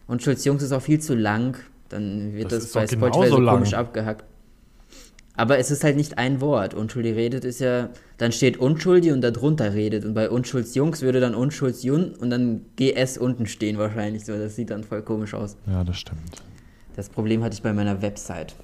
Unschuldsjungs 0.07 0.61
ist 0.61 0.71
auch 0.71 0.81
viel 0.81 0.99
zu 0.99 1.15
lang. 1.15 1.57
Dann 1.89 2.33
wird 2.33 2.51
das, 2.51 2.71
das 2.71 2.73
bei 2.73 2.87
Spotify 2.87 3.29
so 3.29 3.37
komisch 3.37 3.73
abgehackt. 3.73 4.25
Aber 5.37 5.57
es 5.57 5.69
ist 5.69 5.83
halt 5.83 5.97
nicht 5.97 6.17
ein 6.17 6.39
Wort. 6.39 6.73
Unschuldig 6.73 7.15
redet 7.15 7.43
ist 7.43 7.59
ja, 7.59 7.89
dann 8.17 8.31
steht 8.31 8.57
unschuldig 8.57 9.11
und 9.11 9.21
darunter 9.21 9.73
redet. 9.73 10.05
Und 10.05 10.13
bei 10.13 10.29
Unschuldsjungs 10.29 11.01
würde 11.01 11.19
dann 11.19 11.35
Unschuldsjun 11.35 12.13
und 12.15 12.29
dann 12.29 12.61
GS 12.77 13.17
unten 13.17 13.45
stehen 13.45 13.77
wahrscheinlich 13.77 14.23
so. 14.25 14.37
Das 14.37 14.55
sieht 14.55 14.69
dann 14.69 14.83
voll 14.83 15.01
komisch 15.01 15.33
aus. 15.33 15.57
Ja, 15.67 15.83
das 15.83 15.97
stimmt. 15.97 16.41
Das 16.95 17.09
Problem 17.09 17.43
hatte 17.43 17.53
ich 17.53 17.61
bei 17.61 17.73
meiner 17.73 18.01
Website. 18.01 18.55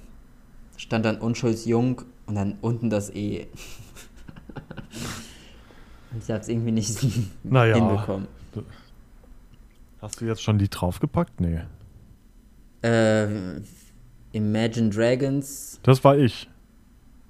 Stand 0.77 1.06
dann 1.06 1.18
Unschuldsjung 1.18 2.03
und 2.26 2.35
dann 2.35 2.57
unten 2.61 2.89
das 2.89 3.10
E. 3.10 3.48
und 6.14 6.23
ich 6.23 6.30
habe 6.30 6.39
es 6.39 6.48
irgendwie 6.48 6.72
nicht 6.72 7.06
naja, 7.43 7.76
hinbekommen. 7.76 8.27
Hast 10.02 10.22
du 10.22 10.26
jetzt 10.26 10.41
schon 10.41 10.57
die 10.57 10.69
draufgepackt? 10.69 11.41
Nee. 11.41 11.61
Äh, 12.82 13.28
Imagine 14.34 14.90
Dragons. 14.90 15.80
Das 15.84 16.03
war 16.03 16.18
ich. 16.18 16.49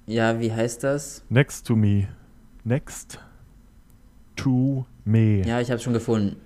Ja, 0.06 0.40
wie 0.40 0.52
heißt 0.52 0.84
das? 0.84 1.24
Next 1.28 1.66
to 1.66 1.76
me. 1.76 2.08
Next 2.64 3.18
to 4.36 4.86
me. 5.04 5.42
Ja, 5.46 5.60
ich 5.60 5.70
habe 5.70 5.80
schon 5.80 5.92
gefunden. 5.92 6.36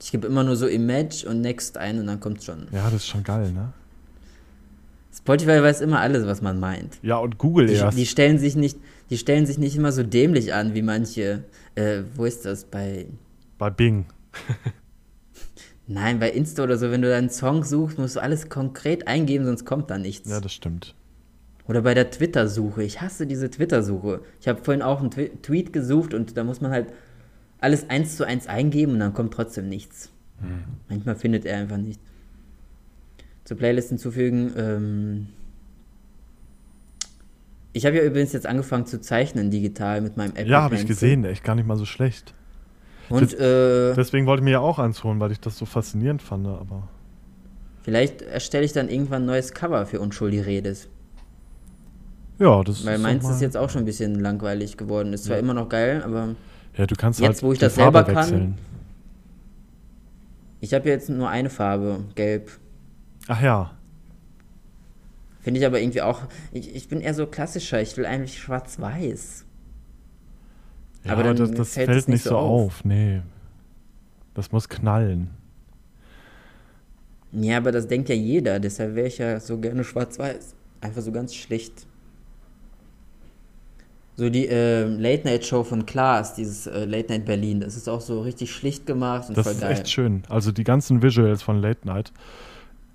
Ich 0.00 0.12
gebe 0.12 0.26
immer 0.26 0.44
nur 0.44 0.56
so 0.56 0.66
Image 0.66 1.24
und 1.24 1.40
Next 1.40 1.76
ein 1.76 1.98
und 1.98 2.06
dann 2.06 2.20
kommt's 2.20 2.44
schon. 2.44 2.68
Ja, 2.72 2.84
das 2.84 2.94
ist 2.94 3.06
schon 3.06 3.24
geil, 3.24 3.52
ne? 3.52 3.72
Spotify 5.12 5.62
weiß 5.62 5.80
immer 5.80 6.00
alles, 6.00 6.26
was 6.26 6.42
man 6.42 6.60
meint. 6.60 6.98
Ja, 7.02 7.18
und 7.18 7.38
Google 7.38 7.66
die, 7.66 7.74
erst. 7.74 7.98
Die 7.98 8.06
stellen 8.06 8.38
sich 8.38 8.54
nicht, 8.54 8.78
die 9.10 9.18
stellen 9.18 9.46
sich 9.46 9.58
nicht 9.58 9.76
immer 9.76 9.90
so 9.90 10.02
dämlich 10.04 10.54
an 10.54 10.74
wie 10.74 10.82
manche. 10.82 11.44
Äh, 11.74 12.02
wo 12.14 12.24
ist 12.24 12.44
das? 12.44 12.64
Bei. 12.64 13.06
Bei 13.58 13.70
Bing. 13.70 14.06
Nein, 15.90 16.20
bei 16.20 16.30
Insta 16.30 16.64
oder 16.64 16.76
so, 16.76 16.90
wenn 16.90 17.00
du 17.00 17.08
deinen 17.08 17.30
Song 17.30 17.64
suchst, 17.64 17.98
musst 17.98 18.16
du 18.16 18.20
alles 18.20 18.50
konkret 18.50 19.08
eingeben, 19.08 19.46
sonst 19.46 19.64
kommt 19.64 19.90
da 19.90 19.96
nichts. 19.96 20.30
Ja, 20.30 20.38
das 20.38 20.52
stimmt. 20.52 20.94
Oder 21.66 21.80
bei 21.80 21.94
der 21.94 22.10
Twitter-Suche. 22.10 22.82
Ich 22.82 23.00
hasse 23.00 23.26
diese 23.26 23.50
Twitter-Suche. 23.50 24.20
Ich 24.40 24.48
habe 24.48 24.62
vorhin 24.62 24.82
auch 24.82 25.00
einen 25.00 25.10
Twi 25.10 25.30
Tweet 25.42 25.72
gesucht 25.72 26.12
und 26.12 26.36
da 26.36 26.44
muss 26.44 26.60
man 26.60 26.70
halt 26.70 26.92
alles 27.58 27.88
eins 27.88 28.16
zu 28.16 28.26
eins 28.26 28.46
eingeben 28.46 28.92
und 28.92 29.00
dann 29.00 29.14
kommt 29.14 29.32
trotzdem 29.32 29.68
nichts. 29.68 30.10
Hm. 30.40 30.64
Manchmal 30.90 31.16
findet 31.16 31.46
er 31.46 31.58
einfach 31.58 31.78
nicht. 31.78 32.00
Zur 33.44 33.56
Playlist 33.56 33.88
hinzufügen. 33.88 34.52
Ähm 34.58 35.28
ich 37.72 37.86
habe 37.86 37.96
ja 37.96 38.02
übrigens 38.02 38.32
jetzt 38.32 38.46
angefangen 38.46 38.84
zu 38.84 39.00
zeichnen 39.00 39.50
digital 39.50 40.02
mit 40.02 40.18
meinem 40.18 40.32
Apple. 40.32 40.48
Ja, 40.48 40.62
habe 40.62 40.74
ich 40.74 40.86
gesehen. 40.86 41.24
Echt 41.24 41.44
gar 41.44 41.54
nicht 41.54 41.66
mal 41.66 41.76
so 41.76 41.86
schlecht. 41.86 42.34
Und, 43.08 43.34
äh, 43.34 43.94
Deswegen 43.94 44.26
wollte 44.26 44.40
ich 44.40 44.44
mir 44.44 44.52
ja 44.52 44.60
auch 44.60 44.78
eins 44.78 45.02
holen, 45.04 45.18
weil 45.20 45.32
ich 45.32 45.40
das 45.40 45.56
so 45.56 45.64
faszinierend 45.64 46.22
fand, 46.22 46.46
aber. 46.46 46.88
Vielleicht 47.82 48.22
erstelle 48.22 48.64
ich 48.64 48.72
dann 48.72 48.88
irgendwann 48.88 49.22
ein 49.22 49.26
neues 49.26 49.52
Cover 49.52 49.86
für 49.86 50.00
Unschuldig 50.00 50.44
Redes. 50.44 50.88
Ja, 52.38 52.62
das 52.62 52.84
Weil 52.84 52.98
meins 52.98 53.28
ist 53.28 53.40
jetzt 53.40 53.56
auch 53.56 53.70
schon 53.70 53.82
ein 53.82 53.86
bisschen 53.86 54.20
langweilig 54.20 54.76
geworden. 54.76 55.12
Ist 55.12 55.24
zwar 55.24 55.36
ja. 55.36 55.42
immer 55.42 55.54
noch 55.54 55.68
geil, 55.68 56.02
aber. 56.04 56.36
Ja, 56.76 56.86
du 56.86 56.94
kannst 56.94 57.18
jetzt, 57.18 57.28
halt 57.28 57.42
wo 57.42 57.52
ich 57.52 57.58
das 57.58 57.74
selber 57.74 58.04
kann. 58.04 58.56
Ich 60.60 60.74
habe 60.74 60.88
jetzt 60.88 61.08
nur 61.08 61.28
eine 61.28 61.50
Farbe, 61.50 62.04
gelb. 62.14 62.50
Ach 63.26 63.40
ja. 63.40 63.70
Finde 65.40 65.60
ich 65.60 65.66
aber 65.66 65.80
irgendwie 65.80 66.02
auch. 66.02 66.22
Ich, 66.52 66.74
ich 66.74 66.88
bin 66.88 67.00
eher 67.00 67.14
so 67.14 67.26
klassischer. 67.26 67.80
Ich 67.80 67.96
will 67.96 68.06
eigentlich 68.06 68.38
schwarz-weiß. 68.38 69.44
Ja, 71.08 71.14
aber 71.14 71.22
dann 71.24 71.36
das, 71.36 71.50
das 71.50 71.72
fällt, 71.74 71.90
fällt 71.90 72.08
nicht 72.08 72.24
so 72.24 72.36
auf. 72.36 72.66
auf. 72.66 72.84
Nee. 72.84 73.22
Das 74.34 74.52
muss 74.52 74.68
knallen. 74.68 75.30
Ja, 77.32 77.58
aber 77.58 77.72
das 77.72 77.88
denkt 77.88 78.08
ja 78.08 78.14
jeder. 78.14 78.60
Deshalb 78.60 78.94
wäre 78.94 79.08
ich 79.08 79.18
ja 79.18 79.40
so 79.40 79.58
gerne 79.58 79.84
schwarz-weiß. 79.84 80.54
Einfach 80.80 81.02
so 81.02 81.12
ganz 81.12 81.34
schlicht. 81.34 81.86
So 84.16 84.30
die 84.30 84.48
äh, 84.48 84.84
Late-Night-Show 84.84 85.62
von 85.62 85.86
Klaas, 85.86 86.34
dieses 86.34 86.66
äh, 86.66 86.84
Late-Night 86.84 87.24
Berlin, 87.24 87.60
das 87.60 87.76
ist 87.76 87.88
auch 87.88 88.00
so 88.00 88.22
richtig 88.22 88.52
schlicht 88.52 88.84
gemacht 88.84 89.28
und 89.28 89.38
das 89.38 89.46
voll 89.46 89.54
geil. 89.54 89.70
Das 89.70 89.78
ist 89.78 89.84
echt 89.84 89.90
schön. 89.92 90.22
Also 90.28 90.50
die 90.50 90.64
ganzen 90.64 91.02
Visuals 91.02 91.42
von 91.42 91.60
Late-Night, 91.60 92.12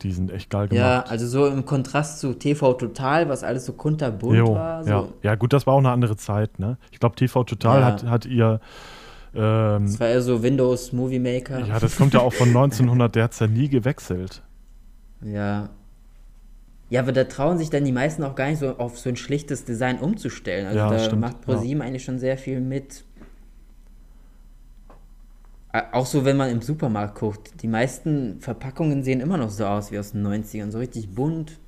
die 0.03 0.11
sind 0.11 0.31
echt 0.31 0.49
geil 0.49 0.67
gemacht. 0.67 0.83
Ja, 0.83 1.01
also 1.01 1.27
so 1.27 1.47
im 1.47 1.65
Kontrast 1.65 2.19
zu 2.19 2.33
TV 2.33 2.73
Total, 2.73 3.29
was 3.29 3.43
alles 3.43 3.65
so 3.65 3.73
kunterbunt 3.73 4.37
jo, 4.37 4.53
war. 4.53 4.83
So. 4.83 4.89
Ja. 4.89 5.07
ja, 5.21 5.35
gut, 5.35 5.53
das 5.53 5.65
war 5.65 5.73
auch 5.73 5.79
eine 5.79 5.91
andere 5.91 6.17
Zeit, 6.17 6.59
ne? 6.59 6.77
Ich 6.91 6.99
glaube, 6.99 7.15
TV 7.15 7.43
Total 7.43 7.79
ja. 7.79 7.85
hat, 7.85 8.03
hat 8.03 8.25
ihr 8.25 8.59
ähm, 9.35 9.87
das 9.87 9.99
war 9.99 10.07
eher 10.09 10.21
so 10.21 10.43
Windows 10.43 10.93
Movie 10.93 11.19
Maker. 11.19 11.59
Ja, 11.65 11.79
das 11.79 11.97
kommt 11.97 12.13
ja 12.13 12.19
auch 12.19 12.33
von 12.33 12.47
1900, 12.55 13.15
der 13.15 13.23
hat 13.23 13.31
es 13.31 13.39
ja 13.39 13.47
nie 13.47 13.67
gewechselt. 13.69 14.43
Ja, 15.23 15.69
ja, 16.93 17.01
aber 17.01 17.11
da 17.11 17.23
trauen 17.23 17.57
sich 17.57 17.71
dann 17.71 17.85
die 17.85 17.91
meisten 17.91 18.23
auch 18.23 18.35
gar 18.35 18.49
nicht 18.49 18.59
so 18.59 18.77
auf 18.77 18.99
so 18.99 19.09
ein 19.09 19.15
schlichtes 19.15 19.65
Design 19.65 19.97
umzustellen. 19.97 20.67
Also 20.67 20.77
ja, 20.77 20.89
da 20.91 20.99
stimmt. 20.99 21.21
macht 21.21 21.41
ProSieben 21.41 21.79
ja. 21.79 21.87
eigentlich 21.87 22.03
schon 22.03 22.19
sehr 22.19 22.37
viel 22.37 22.61
mit. 22.61 23.03
Auch 25.91 26.05
so, 26.05 26.23
wenn 26.23 26.37
man 26.37 26.49
im 26.49 26.61
Supermarkt 26.61 27.19
guckt. 27.19 27.61
Die 27.61 27.67
meisten 27.67 28.39
Verpackungen 28.39 29.03
sehen 29.03 29.21
immer 29.21 29.37
noch 29.37 29.49
so 29.49 29.65
aus 29.65 29.91
wie 29.91 29.99
aus 29.99 30.11
den 30.11 30.25
90ern, 30.25 30.71
so 30.71 30.77
richtig 30.77 31.09
bunt. 31.09 31.59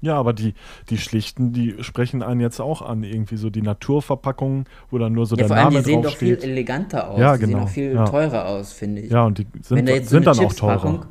Ja, 0.00 0.16
aber 0.16 0.32
die, 0.32 0.54
die 0.90 0.98
schlichten, 0.98 1.52
die 1.52 1.76
sprechen 1.82 2.22
einen 2.22 2.40
jetzt 2.40 2.60
auch 2.60 2.82
an. 2.82 3.02
Irgendwie 3.02 3.36
so 3.36 3.50
die 3.50 3.62
Naturverpackungen, 3.62 4.64
wo 4.90 4.98
dann 4.98 5.12
nur 5.12 5.26
so 5.26 5.36
ja, 5.36 5.46
der 5.46 5.56
Name 5.56 5.82
draufsteht. 5.82 5.86
Ja, 5.86 6.02
vor 6.02 6.02
allem, 6.02 6.02
die 6.02 6.08
sehen 6.08 6.36
doch 6.36 6.42
viel 6.42 6.50
eleganter 6.50 7.10
aus. 7.10 7.20
Ja, 7.20 7.36
die 7.36 7.46
genau. 7.46 7.58
sehen 7.58 7.64
auch 7.64 7.68
viel 7.68 7.94
ja. 7.94 8.04
teurer 8.04 8.46
aus, 8.46 8.72
finde 8.72 9.02
ich. 9.02 9.10
Ja, 9.10 9.24
und 9.24 9.38
die 9.38 9.46
sind, 9.62 9.88
so 9.88 10.04
sind 10.04 10.26
dann 10.26 10.38
auch 10.38 10.52
teurer 10.52 11.06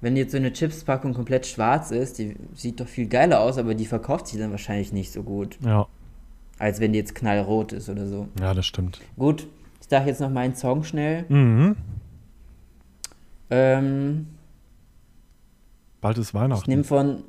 wenn 0.00 0.16
jetzt 0.16 0.32
so 0.32 0.36
eine 0.36 0.52
Chipspackung 0.52 1.14
komplett 1.14 1.46
schwarz 1.46 1.90
ist, 1.90 2.18
die 2.18 2.36
sieht 2.54 2.80
doch 2.80 2.86
viel 2.86 3.06
geiler 3.06 3.40
aus, 3.40 3.58
aber 3.58 3.74
die 3.74 3.86
verkauft 3.86 4.28
sich 4.28 4.38
dann 4.38 4.50
wahrscheinlich 4.50 4.92
nicht 4.92 5.12
so 5.12 5.22
gut. 5.22 5.58
Ja. 5.64 5.86
Als 6.58 6.80
wenn 6.80 6.92
die 6.92 6.98
jetzt 6.98 7.14
knallrot 7.14 7.72
ist 7.72 7.88
oder 7.88 8.06
so. 8.06 8.28
Ja, 8.40 8.54
das 8.54 8.66
stimmt. 8.66 9.00
Gut, 9.18 9.48
ich 9.86 9.90
dachte 9.90 10.08
jetzt 10.08 10.20
noch 10.20 10.30
meinen 10.30 10.56
Song 10.56 10.82
schnell. 10.82 11.26
Mhm. 11.28 11.76
Ähm, 13.50 14.26
Bald 16.00 16.18
ist 16.18 16.34
Weihnachten. 16.34 16.62
Ich 16.62 16.66
nehme 16.66 16.82
von, 16.82 17.22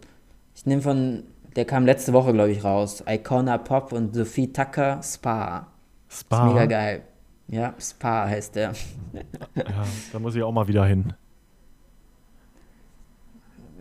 ich 0.55 0.65
nehme 0.65 0.81
von, 0.81 1.21
der 1.55 1.65
kam 1.65 1.85
letzte 1.85 2.13
Woche, 2.13 2.33
glaube 2.33 2.49
ich, 2.49 2.63
raus. 2.63 3.03
Icona 3.07 3.59
Pop 3.59 3.91
und 3.93 4.15
Sophie 4.15 4.51
Tucker 4.51 5.03
Spa. 5.03 5.67
Spa. 6.09 6.47
Ist 6.47 6.53
mega 6.53 6.65
geil. 6.65 7.03
Ja, 7.47 7.75
Spa 7.79 8.27
heißt 8.27 8.55
der. 8.55 8.73
ja, 9.55 9.85
da 10.11 10.17
muss 10.17 10.33
ich 10.33 10.41
auch 10.41 10.51
mal 10.51 10.67
wieder 10.67 10.87
hin. 10.87 11.13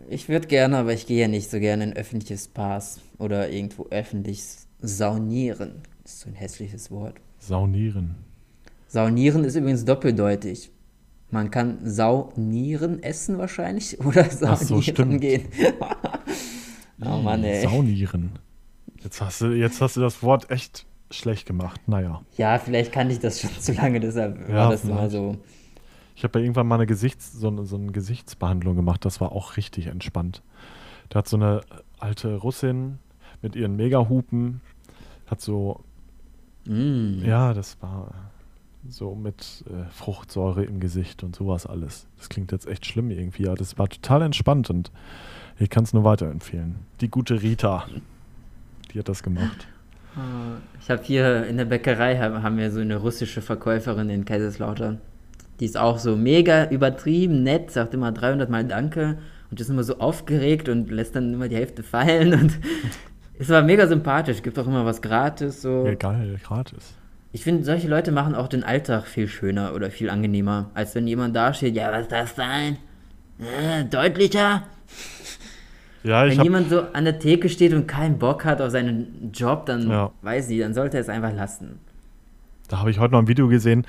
Ich 0.07 0.29
würde 0.29 0.47
gerne, 0.47 0.77
aber 0.77 0.93
ich 0.93 1.07
gehe 1.07 1.21
ja 1.21 1.27
nicht 1.27 1.49
so 1.49 1.59
gerne 1.59 1.83
in 1.83 1.93
öffentliches 1.93 2.47
Pass 2.47 3.01
oder 3.17 3.49
irgendwo 3.49 3.87
öffentlich 3.89 4.43
saunieren. 4.81 5.81
Das 6.03 6.13
ist 6.13 6.19
so 6.19 6.29
ein 6.29 6.35
hässliches 6.35 6.91
Wort. 6.91 7.15
Saunieren. 7.39 8.26
Saunieren 8.87 9.43
ist 9.43 9.55
übrigens 9.55 9.85
doppeldeutig. 9.85 10.71
Man 11.29 11.51
kann 11.51 11.79
saunieren 11.83 13.03
essen 13.03 13.37
wahrscheinlich 13.37 13.99
oder 14.05 14.23
saunieren 14.25 15.11
so, 15.11 15.19
gehen. 15.19 15.47
oh 17.05 17.17
Mann, 17.17 17.43
ey. 17.43 17.63
Saunieren. 17.63 18.39
Jetzt 19.03 19.21
hast, 19.21 19.41
du, 19.41 19.47
jetzt 19.47 19.81
hast 19.81 19.97
du 19.97 20.01
das 20.01 20.23
Wort 20.23 20.49
echt 20.49 20.85
schlecht 21.11 21.45
gemacht. 21.45 21.81
Naja. 21.87 22.21
Ja, 22.37 22.59
vielleicht 22.59 22.91
kann 22.91 23.09
ich 23.09 23.19
das 23.19 23.41
schon 23.41 23.51
zu 23.59 23.73
lange, 23.73 23.99
deshalb 23.99 24.49
ja, 24.49 24.55
war 24.55 24.71
das 24.71 24.81
vielleicht. 24.81 24.97
immer 24.97 25.09
so. 25.09 25.37
Ich 26.15 26.23
habe 26.23 26.39
ja 26.39 26.45
irgendwann 26.45 26.67
mal 26.67 26.75
eine, 26.75 26.87
Gesichts-, 26.87 27.33
so, 27.33 27.49
eine, 27.49 27.65
so 27.65 27.75
eine 27.75 27.91
Gesichtsbehandlung 27.91 28.75
gemacht, 28.75 29.05
das 29.05 29.21
war 29.21 29.31
auch 29.33 29.55
richtig 29.55 29.87
entspannt. 29.87 30.41
Da 31.09 31.19
hat 31.19 31.27
so 31.27 31.37
eine 31.37 31.61
alte 31.99 32.35
Russin 32.35 32.97
mit 33.41 33.55
ihren 33.55 33.75
Megahupen, 33.75 34.61
hat 35.27 35.41
so, 35.41 35.83
mm. 36.65 37.23
ja, 37.23 37.53
das 37.53 37.77
war 37.81 38.31
so 38.89 39.15
mit 39.15 39.63
äh, 39.67 39.89
Fruchtsäure 39.91 40.63
im 40.63 40.79
Gesicht 40.79 41.23
und 41.23 41.35
sowas 41.35 41.65
alles. 41.65 42.07
Das 42.17 42.29
klingt 42.29 42.51
jetzt 42.51 42.67
echt 42.67 42.85
schlimm 42.85 43.11
irgendwie, 43.11 43.43
ja, 43.43 43.55
das 43.55 43.77
war 43.77 43.89
total 43.89 44.21
entspannt 44.21 44.69
und 44.69 44.91
ich 45.59 45.69
kann 45.69 45.83
es 45.83 45.93
nur 45.93 46.03
weiterempfehlen. 46.03 46.75
Die 47.01 47.09
gute 47.09 47.41
Rita, 47.41 47.85
die 48.93 48.99
hat 48.99 49.09
das 49.09 49.23
gemacht. 49.23 49.67
Ah, 50.15 50.57
ich 50.79 50.89
habe 50.89 51.03
hier 51.03 51.45
in 51.45 51.57
der 51.57 51.65
Bäckerei 51.65 52.17
haben 52.17 52.57
wir 52.57 52.71
so 52.71 52.79
eine 52.79 52.97
russische 52.97 53.41
Verkäuferin 53.41 54.09
in 54.09 54.25
Kaiserslautern. 54.25 54.99
Die 55.59 55.65
ist 55.65 55.77
auch 55.77 55.97
so 55.97 56.15
mega 56.15 56.69
übertrieben, 56.69 57.43
nett, 57.43 57.71
sagt 57.71 57.93
immer 57.93 58.11
300 58.11 58.49
Mal 58.49 58.65
Danke 58.65 59.17
und 59.49 59.59
ist 59.59 59.69
immer 59.69 59.83
so 59.83 59.99
aufgeregt 59.99 60.69
und 60.69 60.91
lässt 60.91 61.15
dann 61.15 61.33
immer 61.33 61.47
die 61.47 61.55
Hälfte 61.55 61.83
fallen 61.83 62.33
und 62.33 62.59
ist 63.39 63.51
aber 63.51 63.65
mega 63.65 63.87
sympathisch, 63.87 64.41
gibt 64.41 64.57
auch 64.59 64.67
immer 64.67 64.85
was 64.85 65.01
gratis. 65.01 65.61
So. 65.61 65.85
Ja, 65.85 65.95
geil, 65.95 66.39
gratis. 66.43 66.95
Ich 67.31 67.43
finde, 67.43 67.63
solche 67.63 67.87
Leute 67.87 68.11
machen 68.11 68.35
auch 68.35 68.47
den 68.47 68.63
Alltag 68.63 69.05
viel 69.05 69.27
schöner 69.27 69.73
oder 69.75 69.91
viel 69.91 70.09
angenehmer, 70.09 70.71
als 70.73 70.95
wenn 70.95 71.07
jemand 71.07 71.35
da 71.35 71.53
steht, 71.53 71.75
ja, 71.75 71.91
was 71.91 72.07
das 72.07 72.35
sein? 72.35 72.77
Äh, 73.39 73.85
deutlicher? 73.85 74.63
Ja, 76.03 76.25
wenn 76.25 76.41
jemand 76.41 76.69
so 76.69 76.81
an 76.93 77.03
der 77.03 77.19
Theke 77.19 77.49
steht 77.49 77.73
und 77.73 77.87
keinen 77.87 78.17
Bock 78.17 78.45
hat 78.45 78.61
auf 78.61 78.71
seinen 78.71 79.31
Job, 79.33 79.65
dann 79.65 79.89
ja. 79.89 80.11
weiß 80.21 80.49
ich, 80.49 80.59
dann 80.59 80.73
sollte 80.73 80.97
er 80.97 81.01
es 81.01 81.09
einfach 81.09 81.33
lassen. 81.33 81.79
Da 82.69 82.79
habe 82.79 82.91
ich 82.91 82.99
heute 82.99 83.13
noch 83.13 83.19
ein 83.19 83.27
Video 83.27 83.47
gesehen, 83.47 83.85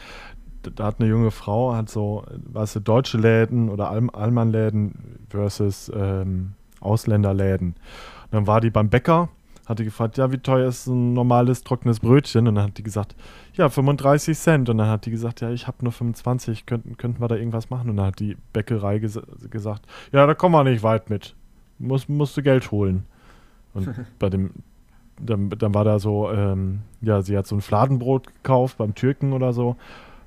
da 0.63 0.85
hat 0.85 0.97
eine 0.99 1.09
junge 1.09 1.31
Frau, 1.31 1.75
hat 1.75 1.89
so, 1.89 2.25
weißt 2.53 2.77
du, 2.77 2.81
deutsche 2.81 3.19
Läden 3.19 3.69
oder 3.69 3.91
Al 3.91 4.09
Allmannläden 4.13 5.19
versus 5.29 5.91
ähm, 5.95 6.55
Ausländerläden. 6.81 7.69
Und 7.69 8.33
dann 8.33 8.47
war 8.47 8.61
die 8.61 8.71
beim 8.71 8.89
Bäcker, 8.89 9.29
hatte 9.69 9.85
gefragt, 9.85 10.17
ja, 10.17 10.33
wie 10.33 10.39
teuer 10.39 10.69
ist 10.69 10.87
ein 10.87 11.13
normales 11.13 11.63
trockenes 11.63 12.01
Brötchen? 12.01 12.49
Und 12.49 12.55
dann 12.55 12.65
hat 12.65 12.79
die 12.79 12.83
gesagt, 12.83 13.15
ja, 13.53 13.69
35 13.69 14.37
Cent. 14.39 14.69
Und 14.71 14.79
dann 14.79 14.89
hat 14.89 15.05
die 15.05 15.11
gesagt, 15.11 15.43
ja, 15.43 15.51
ich 15.51 15.67
habe 15.67 15.79
nur 15.83 15.93
25, 15.93 16.65
könnten, 16.65 16.97
könnten 16.97 17.21
wir 17.21 17.29
da 17.29 17.37
irgendwas 17.37 17.69
machen? 17.69 17.91
Und 17.91 17.99
dann 17.99 18.07
hat 18.07 18.19
die 18.19 18.37
Bäckerei 18.53 18.99
ges 18.99 19.21
gesagt, 19.51 19.87
ja, 20.11 20.27
da 20.27 20.35
kommen 20.35 20.55
wir 20.55 20.65
nicht 20.65 20.83
weit 20.83 21.11
mit. 21.11 21.35
Muss, 21.79 22.09
musst 22.09 22.37
du 22.37 22.43
Geld 22.43 22.71
holen. 22.71 23.05
Und 23.75 23.89
bei 24.19 24.31
dem, 24.31 24.51
dann, 25.21 25.51
dann 25.51 25.75
war 25.75 25.85
da 25.85 25.99
so, 25.99 26.31
ähm, 26.31 26.81
ja, 27.03 27.21
sie 27.21 27.37
hat 27.37 27.47
so 27.47 27.55
ein 27.55 27.61
Fladenbrot 27.61 28.27
gekauft 28.27 28.79
beim 28.79 28.95
Türken 28.95 29.35
oder 29.35 29.53
so. 29.53 29.71
Und 29.71 29.77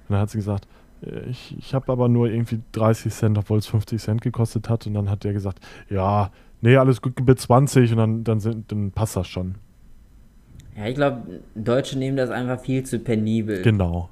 dann 0.09 0.19
hat 0.19 0.30
sie 0.30 0.38
gesagt, 0.38 0.68
äh, 1.03 1.22
ich, 1.22 1.57
ich 1.57 1.73
habe 1.73 1.91
aber 1.91 2.09
nur 2.09 2.30
irgendwie 2.30 2.61
30 2.73 3.11
Cent, 3.11 3.38
obwohl 3.39 3.57
es 3.57 3.65
50 3.65 3.99
Cent 3.99 4.22
gekostet 4.22 4.69
hat. 4.69 4.85
Und 4.85 4.93
dann 4.93 5.09
hat 5.09 5.23
der 5.23 5.34
gesagt, 5.34 5.59
ja, 5.89 6.30
nee, 6.61 6.77
alles 6.77 7.01
gut, 7.01 7.13
gib 7.15 7.39
20 7.39 7.91
und 7.91 7.97
dann, 7.97 8.23
dann, 8.23 8.39
sind, 8.39 8.71
dann 8.71 8.91
passt 8.91 9.15
das 9.15 9.27
schon. 9.27 9.55
Ja, 10.75 10.88
ich 10.88 10.95
glaube, 10.95 11.41
Deutsche 11.55 11.97
nehmen 11.97 12.17
das 12.17 12.29
einfach 12.29 12.59
viel 12.59 12.83
zu 12.83 12.99
penibel. 12.99 13.61
Genau. 13.61 14.09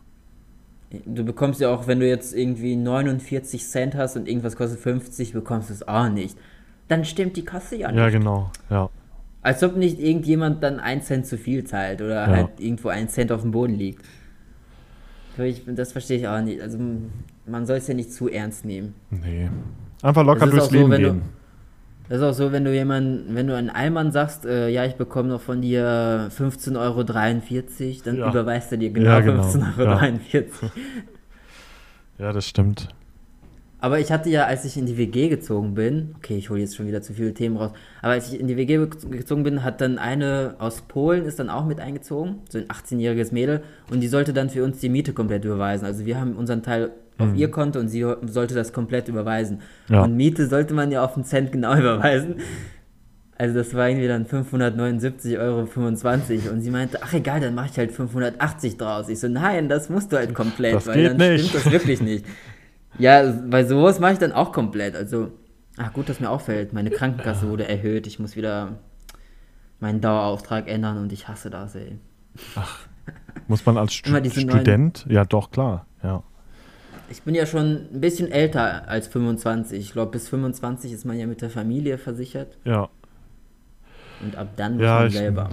Du 1.05 1.23
bekommst 1.23 1.61
ja 1.61 1.69
auch, 1.69 1.87
wenn 1.87 1.99
du 1.99 2.07
jetzt 2.07 2.35
irgendwie 2.35 2.75
49 2.75 3.65
Cent 3.65 3.95
hast 3.95 4.15
und 4.15 4.27
irgendwas 4.27 4.55
kostet 4.55 4.79
50, 4.79 5.33
bekommst 5.33 5.69
du 5.69 5.73
es 5.73 5.87
auch 5.87 6.09
nicht. 6.09 6.37
Dann 6.87 7.05
stimmt 7.05 7.37
die 7.37 7.45
Kasse 7.45 7.75
ja 7.75 7.91
nicht. 7.91 7.99
Ja, 7.99 8.09
genau, 8.09 8.51
ja. 8.69 8.89
Als 9.41 9.63
ob 9.63 9.77
nicht 9.77 9.99
irgendjemand 9.99 10.63
dann 10.63 10.79
1 10.79 11.05
Cent 11.05 11.25
zu 11.27 11.37
viel 11.37 11.63
zahlt 11.63 12.01
oder 12.01 12.27
ja. 12.27 12.27
halt 12.27 12.59
irgendwo 12.59 12.89
1 12.89 13.13
Cent 13.13 13.31
auf 13.31 13.41
dem 13.41 13.51
Boden 13.51 13.75
liegt. 13.75 14.03
Ich, 15.37 15.63
das 15.67 15.93
verstehe 15.93 16.17
ich 16.17 16.27
auch 16.27 16.41
nicht. 16.41 16.61
Also 16.61 16.77
man 17.45 17.65
soll 17.65 17.77
es 17.77 17.87
ja 17.87 17.93
nicht 17.93 18.11
zu 18.11 18.27
ernst 18.27 18.65
nehmen. 18.65 18.95
Nee. 19.09 19.49
Einfach 20.01 20.25
locker 20.25 20.47
durchs 20.47 20.71
Leben 20.71 20.91
so, 20.91 20.97
gehen. 20.97 21.21
Du, 21.21 21.21
das 22.09 22.17
ist 22.17 22.23
auch 22.23 22.33
so, 22.33 22.51
wenn 22.51 22.65
du 22.65 22.73
jemanden, 22.73 23.35
wenn 23.35 23.45
du 23.45 23.55
einen 23.55 23.69
Allmann 23.69 24.11
sagst, 24.11 24.45
äh, 24.45 24.67
ja, 24.69 24.83
ich 24.83 24.95
bekomme 24.95 25.29
noch 25.29 25.41
von 25.41 25.61
dir 25.61 26.29
15,43 26.35 26.77
Euro, 26.77 27.03
dann 27.03 28.17
ja. 28.17 28.29
überweist 28.29 28.71
er 28.71 28.79
dir 28.79 28.89
genau, 28.89 29.09
ja, 29.11 29.19
genau. 29.19 29.43
15,43 29.43 29.77
Euro. 29.77 29.91
Ja. 30.31 30.71
ja, 32.25 32.33
das 32.33 32.47
stimmt. 32.47 32.89
Aber 33.81 33.99
ich 33.99 34.11
hatte 34.11 34.29
ja, 34.29 34.45
als 34.45 34.65
ich 34.65 34.75
in 34.75 34.87
die 34.87 34.97
WG 34.97 35.29
gezogen 35.29 35.73
bin, 35.73 36.15
okay, 36.17 36.35
ich 36.35 36.49
hole 36.49 36.59
jetzt 36.59 36.75
schon 36.75 36.87
wieder 36.87 37.01
zu 37.01 37.13
viele 37.13 37.33
Themen 37.33 37.55
raus, 37.55 37.71
aber 38.01 38.13
als 38.13 38.33
ich 38.33 38.39
in 38.39 38.47
die 38.47 38.57
WG 38.57 38.87
gezogen 39.09 39.43
bin, 39.43 39.63
hat 39.63 39.79
dann 39.79 39.99
eine 39.99 40.55
aus 40.59 40.81
Polen 40.81 41.25
ist 41.25 41.39
dann 41.39 41.49
auch 41.49 41.65
mit 41.65 41.79
eingezogen, 41.79 42.39
so 42.49 42.57
ein 42.57 42.65
18-jähriges 42.65 43.33
Mädel, 43.33 43.63
und 43.89 44.01
die 44.01 44.09
sollte 44.09 44.33
dann 44.33 44.49
für 44.49 44.65
uns 44.65 44.79
die 44.79 44.89
Miete 44.89 45.13
komplett 45.13 45.45
überweisen. 45.45 45.85
Also 45.85 46.05
wir 46.05 46.19
haben 46.19 46.35
unseren 46.35 46.61
Teil 46.61 46.91
auf 47.19 47.29
mhm. 47.29 47.35
ihr 47.35 47.51
Konto 47.51 47.79
und 47.79 47.89
sie 47.89 48.05
sollte 48.23 48.55
das 48.55 48.73
komplett 48.73 49.07
überweisen. 49.07 49.61
Ja. 49.89 50.03
Und 50.03 50.15
Miete 50.15 50.47
sollte 50.47 50.73
man 50.73 50.91
ja 50.91 51.03
auf 51.03 51.15
einen 51.15 51.25
Cent 51.25 51.51
genau 51.51 51.75
überweisen. 51.77 52.35
Also 53.37 53.55
das 53.55 53.73
war 53.73 53.87
irgendwie 53.87 54.07
dann 54.09 54.25
579,25 54.25 55.37
Euro 55.39 56.51
und 56.51 56.61
sie 56.61 56.71
meinte, 56.71 56.99
ach 57.01 57.13
egal, 57.13 57.39
dann 57.39 57.55
mache 57.55 57.69
ich 57.71 57.77
halt 57.77 57.91
580 57.93 58.75
draus. 58.75 59.07
Ich 59.07 59.19
so, 59.21 59.29
nein, 59.29 59.69
das 59.69 59.89
musst 59.89 60.11
du 60.11 60.17
halt 60.17 60.33
komplett, 60.33 60.75
das 60.75 60.87
weil 60.87 61.03
dann 61.03 61.17
nicht. 61.17 61.47
stimmt 61.47 61.65
das 61.65 61.71
wirklich 61.71 62.01
nicht. 62.01 62.25
Ja, 62.97 63.31
bei 63.49 63.63
sowas 63.63 63.99
mache 63.99 64.13
ich 64.13 64.19
dann 64.19 64.33
auch 64.33 64.51
komplett. 64.51 64.95
Also, 64.95 65.31
ach 65.77 65.93
gut, 65.93 66.09
dass 66.09 66.19
mir 66.19 66.29
auffällt, 66.29 66.73
meine 66.73 66.89
Krankenkasse 66.89 67.47
wurde 67.47 67.65
erhöht. 67.65 68.07
Ich 68.07 68.19
muss 68.19 68.35
wieder 68.35 68.79
meinen 69.79 70.01
Dauerauftrag 70.01 70.67
ändern 70.67 70.97
und 70.97 71.13
ich 71.13 71.29
hasse 71.29 71.49
das, 71.49 71.75
ey. 71.75 71.97
Ach, 72.55 72.79
muss 73.47 73.65
man 73.65 73.77
als 73.77 73.93
Stu 73.95 74.09
Student? 74.29 75.05
Ja, 75.07 75.23
doch, 75.23 75.51
klar, 75.51 75.85
ja. 76.03 76.23
Ich 77.09 77.23
bin 77.23 77.33
ja 77.33 77.45
schon 77.45 77.87
ein 77.91 78.01
bisschen 78.01 78.31
älter 78.31 78.87
als 78.87 79.07
25. 79.07 79.79
Ich 79.79 79.91
glaube, 79.93 80.11
bis 80.11 80.29
25 80.29 80.91
ist 80.91 81.05
man 81.05 81.17
ja 81.17 81.25
mit 81.25 81.41
der 81.41 81.49
Familie 81.49 81.97
versichert. 81.97 82.57
Ja. 82.65 82.89
Und 84.21 84.35
ab 84.35 84.49
dann 84.57 84.73
muss 84.75 84.83
ja, 84.83 84.99
man 84.99 85.09
selber. 85.09 85.49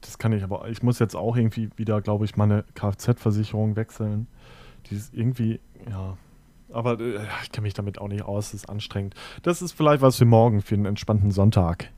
das 0.00 0.18
kann 0.18 0.32
ich 0.32 0.42
aber. 0.42 0.68
Ich 0.68 0.82
muss 0.82 0.98
jetzt 0.98 1.16
auch 1.16 1.36
irgendwie 1.36 1.70
wieder, 1.76 2.00
glaube 2.00 2.24
ich, 2.24 2.36
meine 2.36 2.64
Kfz-Versicherung 2.74 3.76
wechseln. 3.76 4.26
Die 4.86 4.94
ist 4.94 5.12
irgendwie, 5.12 5.60
ja. 5.90 6.16
Aber 6.70 6.98
äh, 7.00 7.18
ich 7.42 7.52
kenne 7.52 7.64
mich 7.64 7.74
damit 7.74 8.00
auch 8.00 8.08
nicht 8.08 8.22
aus. 8.22 8.52
Das 8.52 8.62
ist 8.62 8.70
anstrengend. 8.70 9.14
Das 9.42 9.60
ist 9.60 9.72
vielleicht 9.72 10.02
was 10.02 10.16
für 10.16 10.24
morgen, 10.24 10.62
für 10.62 10.74
einen 10.74 10.86
entspannten 10.86 11.30
Sonntag. 11.30 11.90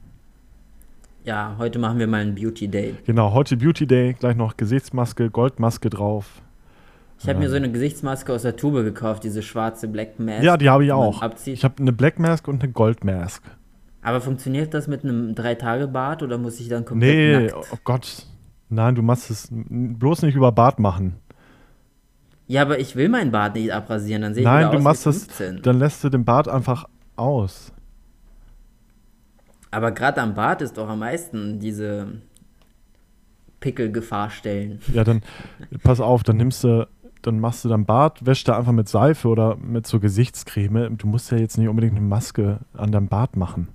Ja, 1.24 1.56
heute 1.58 1.78
machen 1.78 1.98
wir 1.98 2.06
mal 2.06 2.22
einen 2.22 2.34
Beauty 2.34 2.66
Day. 2.66 2.96
Genau, 3.04 3.32
heute 3.32 3.56
Beauty 3.56 3.86
Day. 3.86 4.14
Gleich 4.14 4.36
noch 4.36 4.56
Gesichtsmaske, 4.56 5.30
Goldmaske 5.30 5.90
drauf. 5.90 6.40
Ich 7.22 7.28
habe 7.28 7.38
mir 7.38 7.50
so 7.50 7.56
eine 7.56 7.70
Gesichtsmaske 7.70 8.32
aus 8.32 8.42
der 8.42 8.56
Tube 8.56 8.82
gekauft, 8.82 9.24
diese 9.24 9.42
schwarze 9.42 9.88
Black 9.88 10.18
Mask. 10.18 10.42
Ja, 10.42 10.56
die 10.56 10.70
habe 10.70 10.86
ich 10.86 10.92
auch. 10.92 11.22
Ich 11.44 11.64
habe 11.64 11.74
eine 11.78 11.92
Black 11.92 12.18
Mask 12.18 12.48
und 12.48 12.62
eine 12.62 12.72
Gold 12.72 13.04
Mask. 13.04 13.42
Aber 14.00 14.22
funktioniert 14.22 14.72
das 14.72 14.88
mit 14.88 15.04
einem 15.04 15.34
Drei-Tage-Bad 15.34 16.22
oder 16.22 16.38
muss 16.38 16.58
ich 16.60 16.68
dann 16.68 16.86
komplett 16.86 17.14
Nee, 17.14 17.46
nackt? 17.46 17.54
oh 17.72 17.78
Gott. 17.84 18.26
Nein, 18.70 18.94
du 18.94 19.02
machst 19.02 19.30
es 19.30 19.48
bloß 19.50 20.22
nicht 20.22 20.34
über 20.34 20.50
Bad 20.50 20.78
machen. 20.78 21.16
Ja, 22.46 22.62
aber 22.62 22.78
ich 22.78 22.96
will 22.96 23.10
mein 23.10 23.30
Bad 23.30 23.54
nicht 23.54 23.72
abrasieren, 23.72 24.22
dann 24.22 24.34
sehe 24.34 24.42
ich 24.42 24.46
Nein, 24.46 24.68
wieder 24.68 24.78
du 24.78 24.82
machst 24.82 25.04
das, 25.04 25.28
dann 25.62 25.78
lässt 25.78 26.02
du 26.02 26.08
den 26.08 26.24
Bad 26.24 26.48
einfach 26.48 26.88
aus. 27.16 27.72
Aber 29.70 29.92
gerade 29.92 30.22
am 30.22 30.34
Bad 30.34 30.62
ist 30.62 30.78
doch 30.78 30.88
am 30.88 31.00
meisten 31.00 31.60
diese 31.60 32.08
Pickelgefahrstellen. 33.60 34.80
Ja, 34.92 35.04
dann 35.04 35.22
pass 35.82 36.00
auf, 36.00 36.22
dann 36.22 36.38
nimmst 36.38 36.64
du 36.64 36.88
dann 37.22 37.40
machst 37.40 37.64
du 37.64 37.68
dein 37.68 37.84
Bart, 37.84 38.24
wäschst 38.24 38.48
da 38.48 38.56
einfach 38.56 38.72
mit 38.72 38.88
Seife 38.88 39.28
oder 39.28 39.56
mit 39.56 39.86
so 39.86 40.00
Gesichtscreme. 40.00 40.96
Du 40.96 41.06
musst 41.06 41.30
ja 41.30 41.38
jetzt 41.38 41.58
nicht 41.58 41.68
unbedingt 41.68 41.96
eine 41.96 42.06
Maske 42.06 42.58
an 42.74 42.92
deinem 42.92 43.08
Bart 43.08 43.36
machen. 43.36 43.68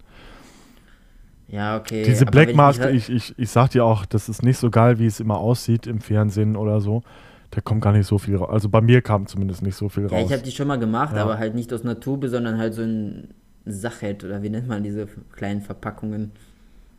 Ja, 1.48 1.78
okay. 1.78 2.04
Diese 2.04 2.26
Black 2.26 2.56
Mask, 2.56 2.84
ich, 2.86 3.10
ich, 3.10 3.34
ich 3.38 3.50
sag 3.50 3.70
dir 3.70 3.86
auch, 3.86 4.06
das 4.06 4.30
ist 4.30 4.44
nicht 4.44 4.58
so 4.58 4.70
geil, 4.70 5.00
wie 5.00 5.06
es 5.06 5.20
immer 5.20 5.38
aussieht 5.38 5.86
im 5.88 6.02
Fernsehen 6.02 6.56
oder 6.56 6.82
so. 6.82 7.04
Da 7.52 7.62
kommt 7.62 7.82
gar 7.82 7.94
nicht 7.94 8.08
so 8.08 8.18
viel 8.18 8.36
raus. 8.36 8.50
Also 8.50 8.70
bei 8.70 8.82
mir 8.82 9.02
kam 9.02 9.28
zumindest 9.28 9.62
nicht 9.62 9.76
so 9.76 9.88
viel 9.88 10.04
raus. 10.04 10.12
Ja, 10.12 10.26
ich 10.26 10.34
habe 10.34 10.42
die 10.42 10.52
schon 10.52 10.68
mal 10.68 10.80
gemacht, 10.80 11.16
ja. 11.16 11.22
aber 11.22 11.38
halt 11.38 11.54
nicht 11.54 11.72
aus 11.72 11.84
einer 11.84 12.00
Tube, 12.00 12.28
sondern 12.28 12.58
halt 12.58 12.74
so 12.74 12.82
ein 12.82 13.30
Sachet 13.66 14.24
oder 14.24 14.44
wie 14.44 14.50
nennt 14.50 14.68
man 14.68 14.84
diese 14.84 15.08
kleinen 15.36 15.62
Verpackungen, 15.62 16.32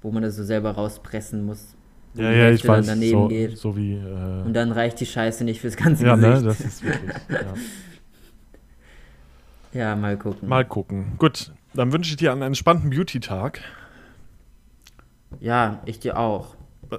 wo 0.02 0.10
man 0.10 0.23
das 0.23 0.36
so 0.36 0.44
selber 0.44 0.70
rauspressen 0.73 1.44
muss. 1.44 1.74
Ja, 2.16 2.30
ja, 2.30 2.51
ich 2.51 2.66
weiß, 2.66 2.86
daneben 2.86 3.10
so, 3.10 3.28
geht. 3.28 3.59
so 3.59 3.76
wie. 3.76 3.94
Äh 3.94 4.43
und 4.44 4.55
dann 4.55 4.72
reicht 4.72 5.01
die 5.01 5.06
Scheiße 5.06 5.44
nicht 5.44 5.60
fürs 5.60 5.76
ganze 5.76 6.06
ja, 6.06 6.16
ne, 6.16 6.40
Gesicht. 6.40 6.43
Ja, 6.43 6.48
ne, 6.48 6.48
das 6.48 6.60
ist 6.60 6.84
wirklich. 6.84 7.12
ja. 9.72 9.80
ja, 9.80 9.97
mal 9.97 10.16
gucken. 10.16 10.48
Mal 10.48 10.64
gucken. 10.64 11.12
Gut, 11.18 11.52
dann 11.74 11.93
wünsche 11.93 12.10
ich 12.10 12.16
dir 12.16 12.32
einen 12.32 12.43
entspannten 12.43 12.90
Beauty-Tag. 12.90 13.60
Ja, 15.40 15.82
ich 15.84 16.01
dir 16.01 16.18
auch. 16.18 16.56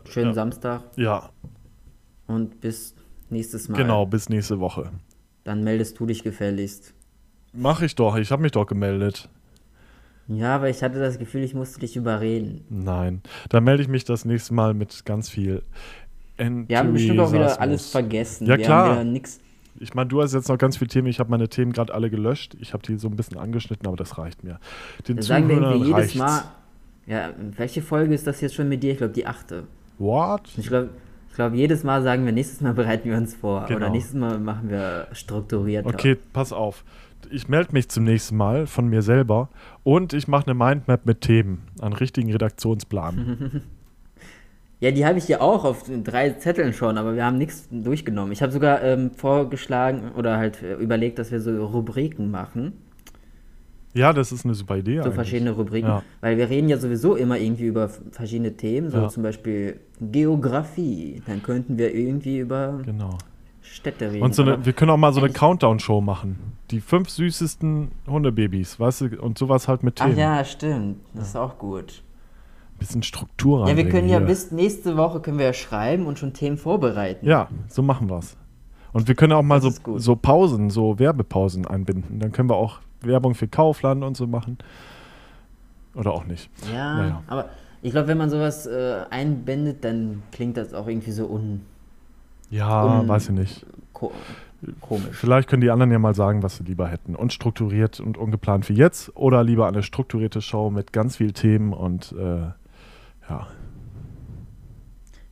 Schönen 0.10 0.28
ja. 0.28 0.34
Samstag. 0.34 0.82
Ja. 0.96 1.30
Und 2.28 2.62
bis 2.62 2.94
nächstes 3.30 3.70
Mal. 3.70 3.78
Genau, 3.78 4.06
bis 4.06 4.30
nächste 4.30 4.60
Woche. 4.60 4.92
Dann 5.44 5.64
meldest 5.64 6.00
du 6.00 6.06
dich 6.06 6.24
gefälligst. 6.24 6.94
Mach 7.54 7.82
ich 7.82 7.96
doch, 7.96 8.18
ich 8.18 8.32
habe 8.32 8.42
mich 8.42 8.52
doch 8.52 8.66
gemeldet. 8.66 9.30
Ja, 10.28 10.56
aber 10.56 10.70
ich 10.70 10.84
hatte 10.84 11.00
das 11.00 11.20
Gefühl, 11.20 11.44
ich 11.44 11.54
musste 11.54 11.80
dich 11.80 11.96
überreden. 11.96 12.66
Nein, 12.70 13.22
dann 13.50 13.64
melde 13.64 13.82
ich 13.84 13.88
mich 13.88 14.04
das 14.04 14.26
nächste 14.26 14.54
Mal 14.54 14.74
mit 14.74 15.06
ganz 15.06 15.30
viel. 15.30 15.64
Wir 16.38 16.78
haben 16.78 16.94
bestimmt 16.94 17.20
auch 17.20 17.32
wieder 17.32 17.60
alles 17.60 17.90
vergessen. 17.90 18.46
Ja, 18.46 18.58
Wir 18.58 18.66
klar. 18.66 19.06
Ich 19.80 19.94
meine, 19.94 20.08
du 20.08 20.22
hast 20.22 20.34
jetzt 20.34 20.50
noch 20.50 20.58
ganz 20.58 20.78
viele 20.78 20.90
Themen. 20.90 21.08
Ich 21.08 21.20
habe 21.20 21.30
meine 21.30 21.50
Themen 21.50 21.72
gerade 21.72 21.94
alle 21.94 22.10
gelöscht. 22.10 22.56
Ich 22.60 22.74
habe 22.74 22.84
die 22.84 22.98
so 22.98 23.08
ein 23.08 23.16
bisschen 23.16 23.38
angeschnitten, 23.38 23.88
aber 23.88 23.96
das 23.96 24.18
reicht 24.18 24.44
mir. 24.44 24.60
Den 25.08 25.22
sagen 25.22 25.50
wir 25.50 25.76
jedes 25.76 26.16
Mal, 26.16 26.44
ja, 27.06 27.30
welche 27.56 27.82
Folge 27.82 28.14
ist 28.14 28.28
das 28.28 28.42
jetzt 28.42 28.56
schon 28.56 28.70
mit 28.70 28.84
dir? 28.84 28.92
Ich 28.92 28.98
glaube, 28.98 29.14
die 29.14 29.26
achte. 29.26 29.64
What? 29.98 30.42
Ich 30.58 30.68
glaube, 30.68 30.90
ich 31.30 31.36
glaub, 31.36 31.54
jedes 31.54 31.84
Mal 31.84 32.02
sagen 32.02 32.26
wir, 32.26 32.32
nächstes 32.32 32.62
Mal 32.62 32.74
bereiten 32.74 33.10
wir 33.10 33.18
uns 33.18 33.36
vor. 33.36 33.66
Genau. 33.66 33.78
Oder 33.78 33.90
nächstes 33.90 34.16
Mal 34.16 34.40
machen 34.40 34.70
wir 34.70 35.08
strukturiert. 35.12 35.86
Okay, 35.86 36.18
pass 36.34 36.52
auf. 36.52 36.84
Ich 37.30 37.50
melde 37.50 37.74
mich 37.74 37.90
zum 37.90 38.04
nächsten 38.04 38.38
Mal 38.38 38.68
von 38.68 38.88
mir 38.88 39.02
selber 39.02 39.50
und 39.84 40.14
ich 40.14 40.28
mache 40.28 40.48
eine 40.48 40.54
Mindmap 40.54 41.06
mit 41.06 41.22
Themen, 41.22 41.64
einen 41.82 41.94
richtigen 41.94 42.32
Redaktionsplan. 42.32 43.62
ja, 44.80 44.92
die 44.92 45.06
habe 45.06 45.18
ich 45.18 45.28
ja 45.28 45.42
auch 45.42 45.66
auf 45.66 45.86
drei 46.04 46.32
Zetteln 46.32 46.74
schon, 46.74 46.98
aber 46.98 47.16
wir 47.16 47.26
haben 47.26 47.38
nichts 47.38 47.68
durchgenommen. 47.72 48.32
Ich 48.32 48.42
habe 48.42 48.52
sogar 48.52 48.82
ähm, 48.84 49.12
vorgeschlagen 49.12 50.12
oder 50.16 50.38
halt 50.38 50.64
äh, 50.64 50.76
überlegt, 50.76 51.20
dass 51.20 51.32
wir 51.32 51.42
so 51.42 51.66
Rubriken 51.66 52.32
machen 52.32 52.74
ja, 53.98 54.14
das 54.14 54.32
ist 54.32 54.46
eine 54.46 54.54
super 54.54 54.78
Idee. 54.78 54.98
So 54.98 55.02
eigentlich. 55.02 55.16
verschiedene 55.16 55.52
Rubriken. 55.52 55.90
Ja. 55.90 56.04
Weil 56.22 56.38
wir 56.38 56.50
reden 56.50 56.70
ja 56.70 56.78
sowieso 56.78 57.16
immer 57.16 57.38
irgendwie 57.38 57.66
über 57.66 57.90
verschiedene 57.90 58.56
Themen, 58.56 58.92
so 58.92 58.98
ja. 58.98 59.10
zum 59.10 59.24
Beispiel 59.24 59.80
Geografie. 60.00 61.22
Dann 61.26 61.42
könnten 61.42 61.78
wir 61.78 61.94
irgendwie 61.94 62.40
über 62.40 62.80
genau. 62.86 63.18
Städte 63.78 64.12
reden. 64.12 64.24
Und 64.24 64.36
so 64.36 64.42
eine, 64.42 64.66
wir 64.66 64.74
können 64.74 64.92
auch 64.92 64.98
mal 64.98 65.14
so 65.14 65.22
eine 65.22 65.32
Countdown-Show 65.32 66.02
machen. 66.02 66.54
Die 66.72 66.82
fünf 66.82 67.10
süßesten 67.10 67.92
Hundebabys, 68.08 68.80
weißt 68.80 69.02
du, 69.02 69.22
und 69.22 69.38
sowas 69.38 69.68
halt 69.68 69.84
mit 69.84 69.96
Themen. 69.96 70.14
Ach 70.14 70.18
ja, 70.18 70.44
stimmt. 70.44 70.98
Das 71.14 71.30
ist 71.30 71.36
auch 71.36 71.58
gut. 71.58 72.04
Bisschen 72.80 73.02
Struktur 73.02 73.62
rein. 73.62 73.70
Ja, 73.70 73.78
wir 73.78 73.90
können 73.90 74.10
ja 74.10 74.20
bis 74.20 74.52
nächste 74.52 74.98
Woche 74.98 75.20
können 75.20 75.40
wir 75.40 75.46
ja 75.46 75.54
schreiben 75.54 76.06
und 76.06 76.20
schon 76.20 76.34
Themen 76.34 76.58
vorbereiten. 76.58 77.26
Ja, 77.26 77.48
so 77.70 77.82
machen 77.82 78.10
wir 78.10 78.20
es. 78.20 78.38
Und 78.94 79.08
wir 79.08 79.16
können 79.16 79.34
auch 79.34 79.44
mal 79.44 79.62
so, 79.62 79.72
so 79.98 80.16
Pausen, 80.16 80.70
so 80.70 81.00
Werbepausen 81.00 81.66
einbinden. 81.66 82.20
Dann 82.20 82.32
können 82.32 82.50
wir 82.50 82.56
auch 82.56 82.80
Werbung 83.02 83.36
für 83.36 83.48
Kaufland 83.48 84.04
und 84.04 84.16
so 84.18 84.28
machen. 84.28 84.58
Oder 85.96 86.12
auch 86.14 86.26
nicht. 86.26 86.50
Ja, 86.72 86.98
naja. 86.98 87.24
aber 87.28 87.50
ich 87.82 87.92
glaube, 87.92 88.08
wenn 88.08 88.18
man 88.18 88.30
sowas 88.30 88.66
äh, 88.66 89.02
einbindet, 89.10 89.84
dann 89.84 90.24
klingt 90.32 90.58
das 90.58 90.74
auch 90.74 90.88
irgendwie 90.88 91.12
so 91.12 91.28
un. 91.28 91.62
Ja, 92.50 93.00
un 93.00 93.08
weiß 93.08 93.30
ich 93.30 93.36
nicht. 93.36 93.66
Ko 93.94 94.12
komisch. 94.82 95.16
Vielleicht 95.16 95.50
können 95.50 95.62
die 95.62 95.70
anderen 95.70 95.92
ja 95.92 96.00
mal 96.00 96.16
sagen, 96.16 96.42
was 96.44 96.58
sie 96.58 96.64
lieber 96.64 96.88
hätten. 96.88 97.16
Unstrukturiert 97.16 98.00
und 98.00 98.18
ungeplant 98.18 98.68
wie 98.70 98.74
jetzt 98.74 99.16
oder 99.16 99.44
lieber 99.44 99.68
eine 99.68 99.84
strukturierte 99.84 100.42
Show 100.42 100.72
mit 100.72 100.94
ganz 100.94 101.18
viel 101.18 101.32
Themen 101.32 101.74
und 101.74 102.14
äh, 102.18 102.52
ja. 103.30 103.48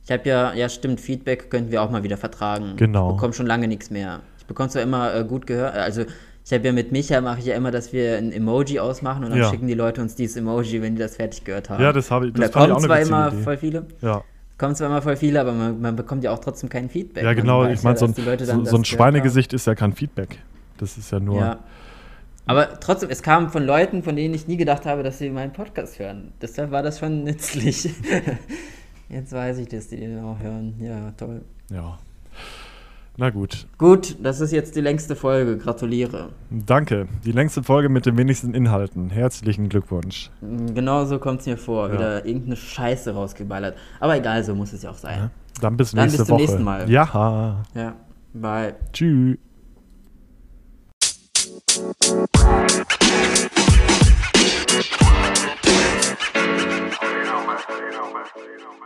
Ich 0.04 0.12
habe 0.12 0.28
ja, 0.28 0.54
ja 0.54 0.68
stimmt, 0.68 1.00
Feedback 1.00 1.50
könnten 1.50 1.72
wir 1.72 1.82
auch 1.82 1.90
mal 1.90 2.04
wieder 2.04 2.16
vertragen. 2.16 2.74
Genau. 2.76 3.10
Ich 3.10 3.16
bekomme 3.16 3.32
schon 3.32 3.46
lange 3.46 3.66
nichts 3.66 3.90
mehr. 3.90 4.20
Ich 4.38 4.46
bekomme 4.46 4.68
zwar 4.68 4.82
immer 4.82 5.12
äh, 5.12 5.24
gut 5.24 5.46
gehört, 5.48 5.74
also 5.74 6.04
ich 6.46 6.52
habe 6.52 6.64
ja 6.64 6.72
mit 6.72 6.92
Micha, 6.92 7.20
mache 7.20 7.40
ich 7.40 7.46
ja 7.46 7.56
immer, 7.56 7.72
dass 7.72 7.92
wir 7.92 8.18
ein 8.18 8.30
Emoji 8.30 8.78
ausmachen 8.78 9.24
und 9.24 9.30
dann 9.30 9.40
ja. 9.40 9.50
schicken 9.50 9.66
die 9.66 9.74
Leute 9.74 10.00
uns 10.00 10.14
dieses 10.14 10.36
Emoji, 10.36 10.80
wenn 10.80 10.94
die 10.94 11.00
das 11.00 11.16
fertig 11.16 11.42
gehört 11.42 11.70
haben. 11.70 11.82
Ja, 11.82 11.92
das 11.92 12.12
habe 12.12 12.28
ich. 12.28 12.34
Das 12.34 12.52
da 12.52 12.66
kommen 12.66 12.80
zwar 12.80 13.00
immer 13.00 13.32
voll 13.32 13.56
viele. 13.56 13.86
Ja. 14.00 14.22
Kommen 14.58 14.74
zwar 14.74 14.88
immer 14.88 15.02
voll 15.02 15.16
viele, 15.16 15.40
aber 15.40 15.52
man, 15.52 15.80
man 15.80 15.96
bekommt 15.96 16.24
ja 16.24 16.32
auch 16.32 16.38
trotzdem 16.38 16.70
kein 16.70 16.88
Feedback. 16.88 17.24
Ja, 17.24 17.34
genau. 17.34 17.64
Ich 17.66 17.82
meine, 17.82 17.98
ja, 17.98 18.06
so, 18.06 18.12
so, 18.12 18.64
so, 18.64 18.76
ein 18.76 18.84
Schweinegesicht 18.84 19.52
ist 19.52 19.66
ja 19.66 19.74
kein 19.74 19.92
Feedback. 19.92 20.38
Das 20.78 20.96
ist 20.96 21.10
ja 21.12 21.20
nur. 21.20 21.40
Ja. 21.40 21.58
Aber 22.46 22.80
trotzdem, 22.80 23.10
es 23.10 23.22
kam 23.22 23.50
von 23.50 23.64
Leuten, 23.64 24.02
von 24.02 24.16
denen 24.16 24.32
ich 24.32 24.46
nie 24.46 24.56
gedacht 24.56 24.86
habe, 24.86 25.02
dass 25.02 25.18
sie 25.18 25.30
meinen 25.30 25.52
Podcast 25.52 25.98
hören. 25.98 26.32
Deshalb 26.40 26.70
war 26.70 26.82
das 26.82 27.00
schon 27.00 27.24
nützlich. 27.24 27.90
Jetzt 29.08 29.32
weiß 29.32 29.58
ich, 29.58 29.68
dass 29.68 29.88
die 29.88 29.96
den 29.96 30.20
auch 30.20 30.38
hören. 30.38 30.74
Ja, 30.80 31.10
toll. 31.16 31.42
Ja. 31.70 31.98
Na 33.18 33.30
gut. 33.30 33.66
Gut, 33.78 34.16
das 34.22 34.40
ist 34.40 34.52
jetzt 34.52 34.76
die 34.76 34.82
längste 34.82 35.16
Folge. 35.16 35.56
Gratuliere. 35.56 36.28
Danke. 36.50 37.08
Die 37.24 37.32
längste 37.32 37.62
Folge 37.62 37.88
mit 37.88 38.04
den 38.04 38.18
wenigsten 38.18 38.52
Inhalten. 38.52 39.08
Herzlichen 39.08 39.70
Glückwunsch. 39.70 40.30
Genau 40.42 41.06
so 41.06 41.18
kommt 41.18 41.40
es 41.40 41.46
mir 41.46 41.56
vor. 41.56 41.88
Ja. 41.88 41.94
Wieder 41.94 42.26
irgendeine 42.26 42.56
Scheiße 42.56 43.14
rausgeballert. 43.14 43.74
Aber 44.00 44.18
egal, 44.18 44.44
so 44.44 44.54
muss 44.54 44.74
es 44.74 44.82
ja 44.82 44.90
auch 44.90 44.98
sein. 44.98 45.18
Ja. 45.18 45.30
Dann 45.62 45.78
bis 45.78 45.94
nächste 45.94 46.18
Dann 46.18 46.26
bis 46.26 46.26
zum 46.26 46.36
nächsten 46.36 46.62
Mal. 46.62 46.90
Ja. 46.90 47.64
Ja. 47.74 47.94
Bye. 48.34 48.74
Tschüss. 48.92 49.38
You 51.76 51.94
know, 57.24 57.46
man. 57.46 57.56
You 57.76 57.90
know, 57.92 58.72
man. 58.78 58.85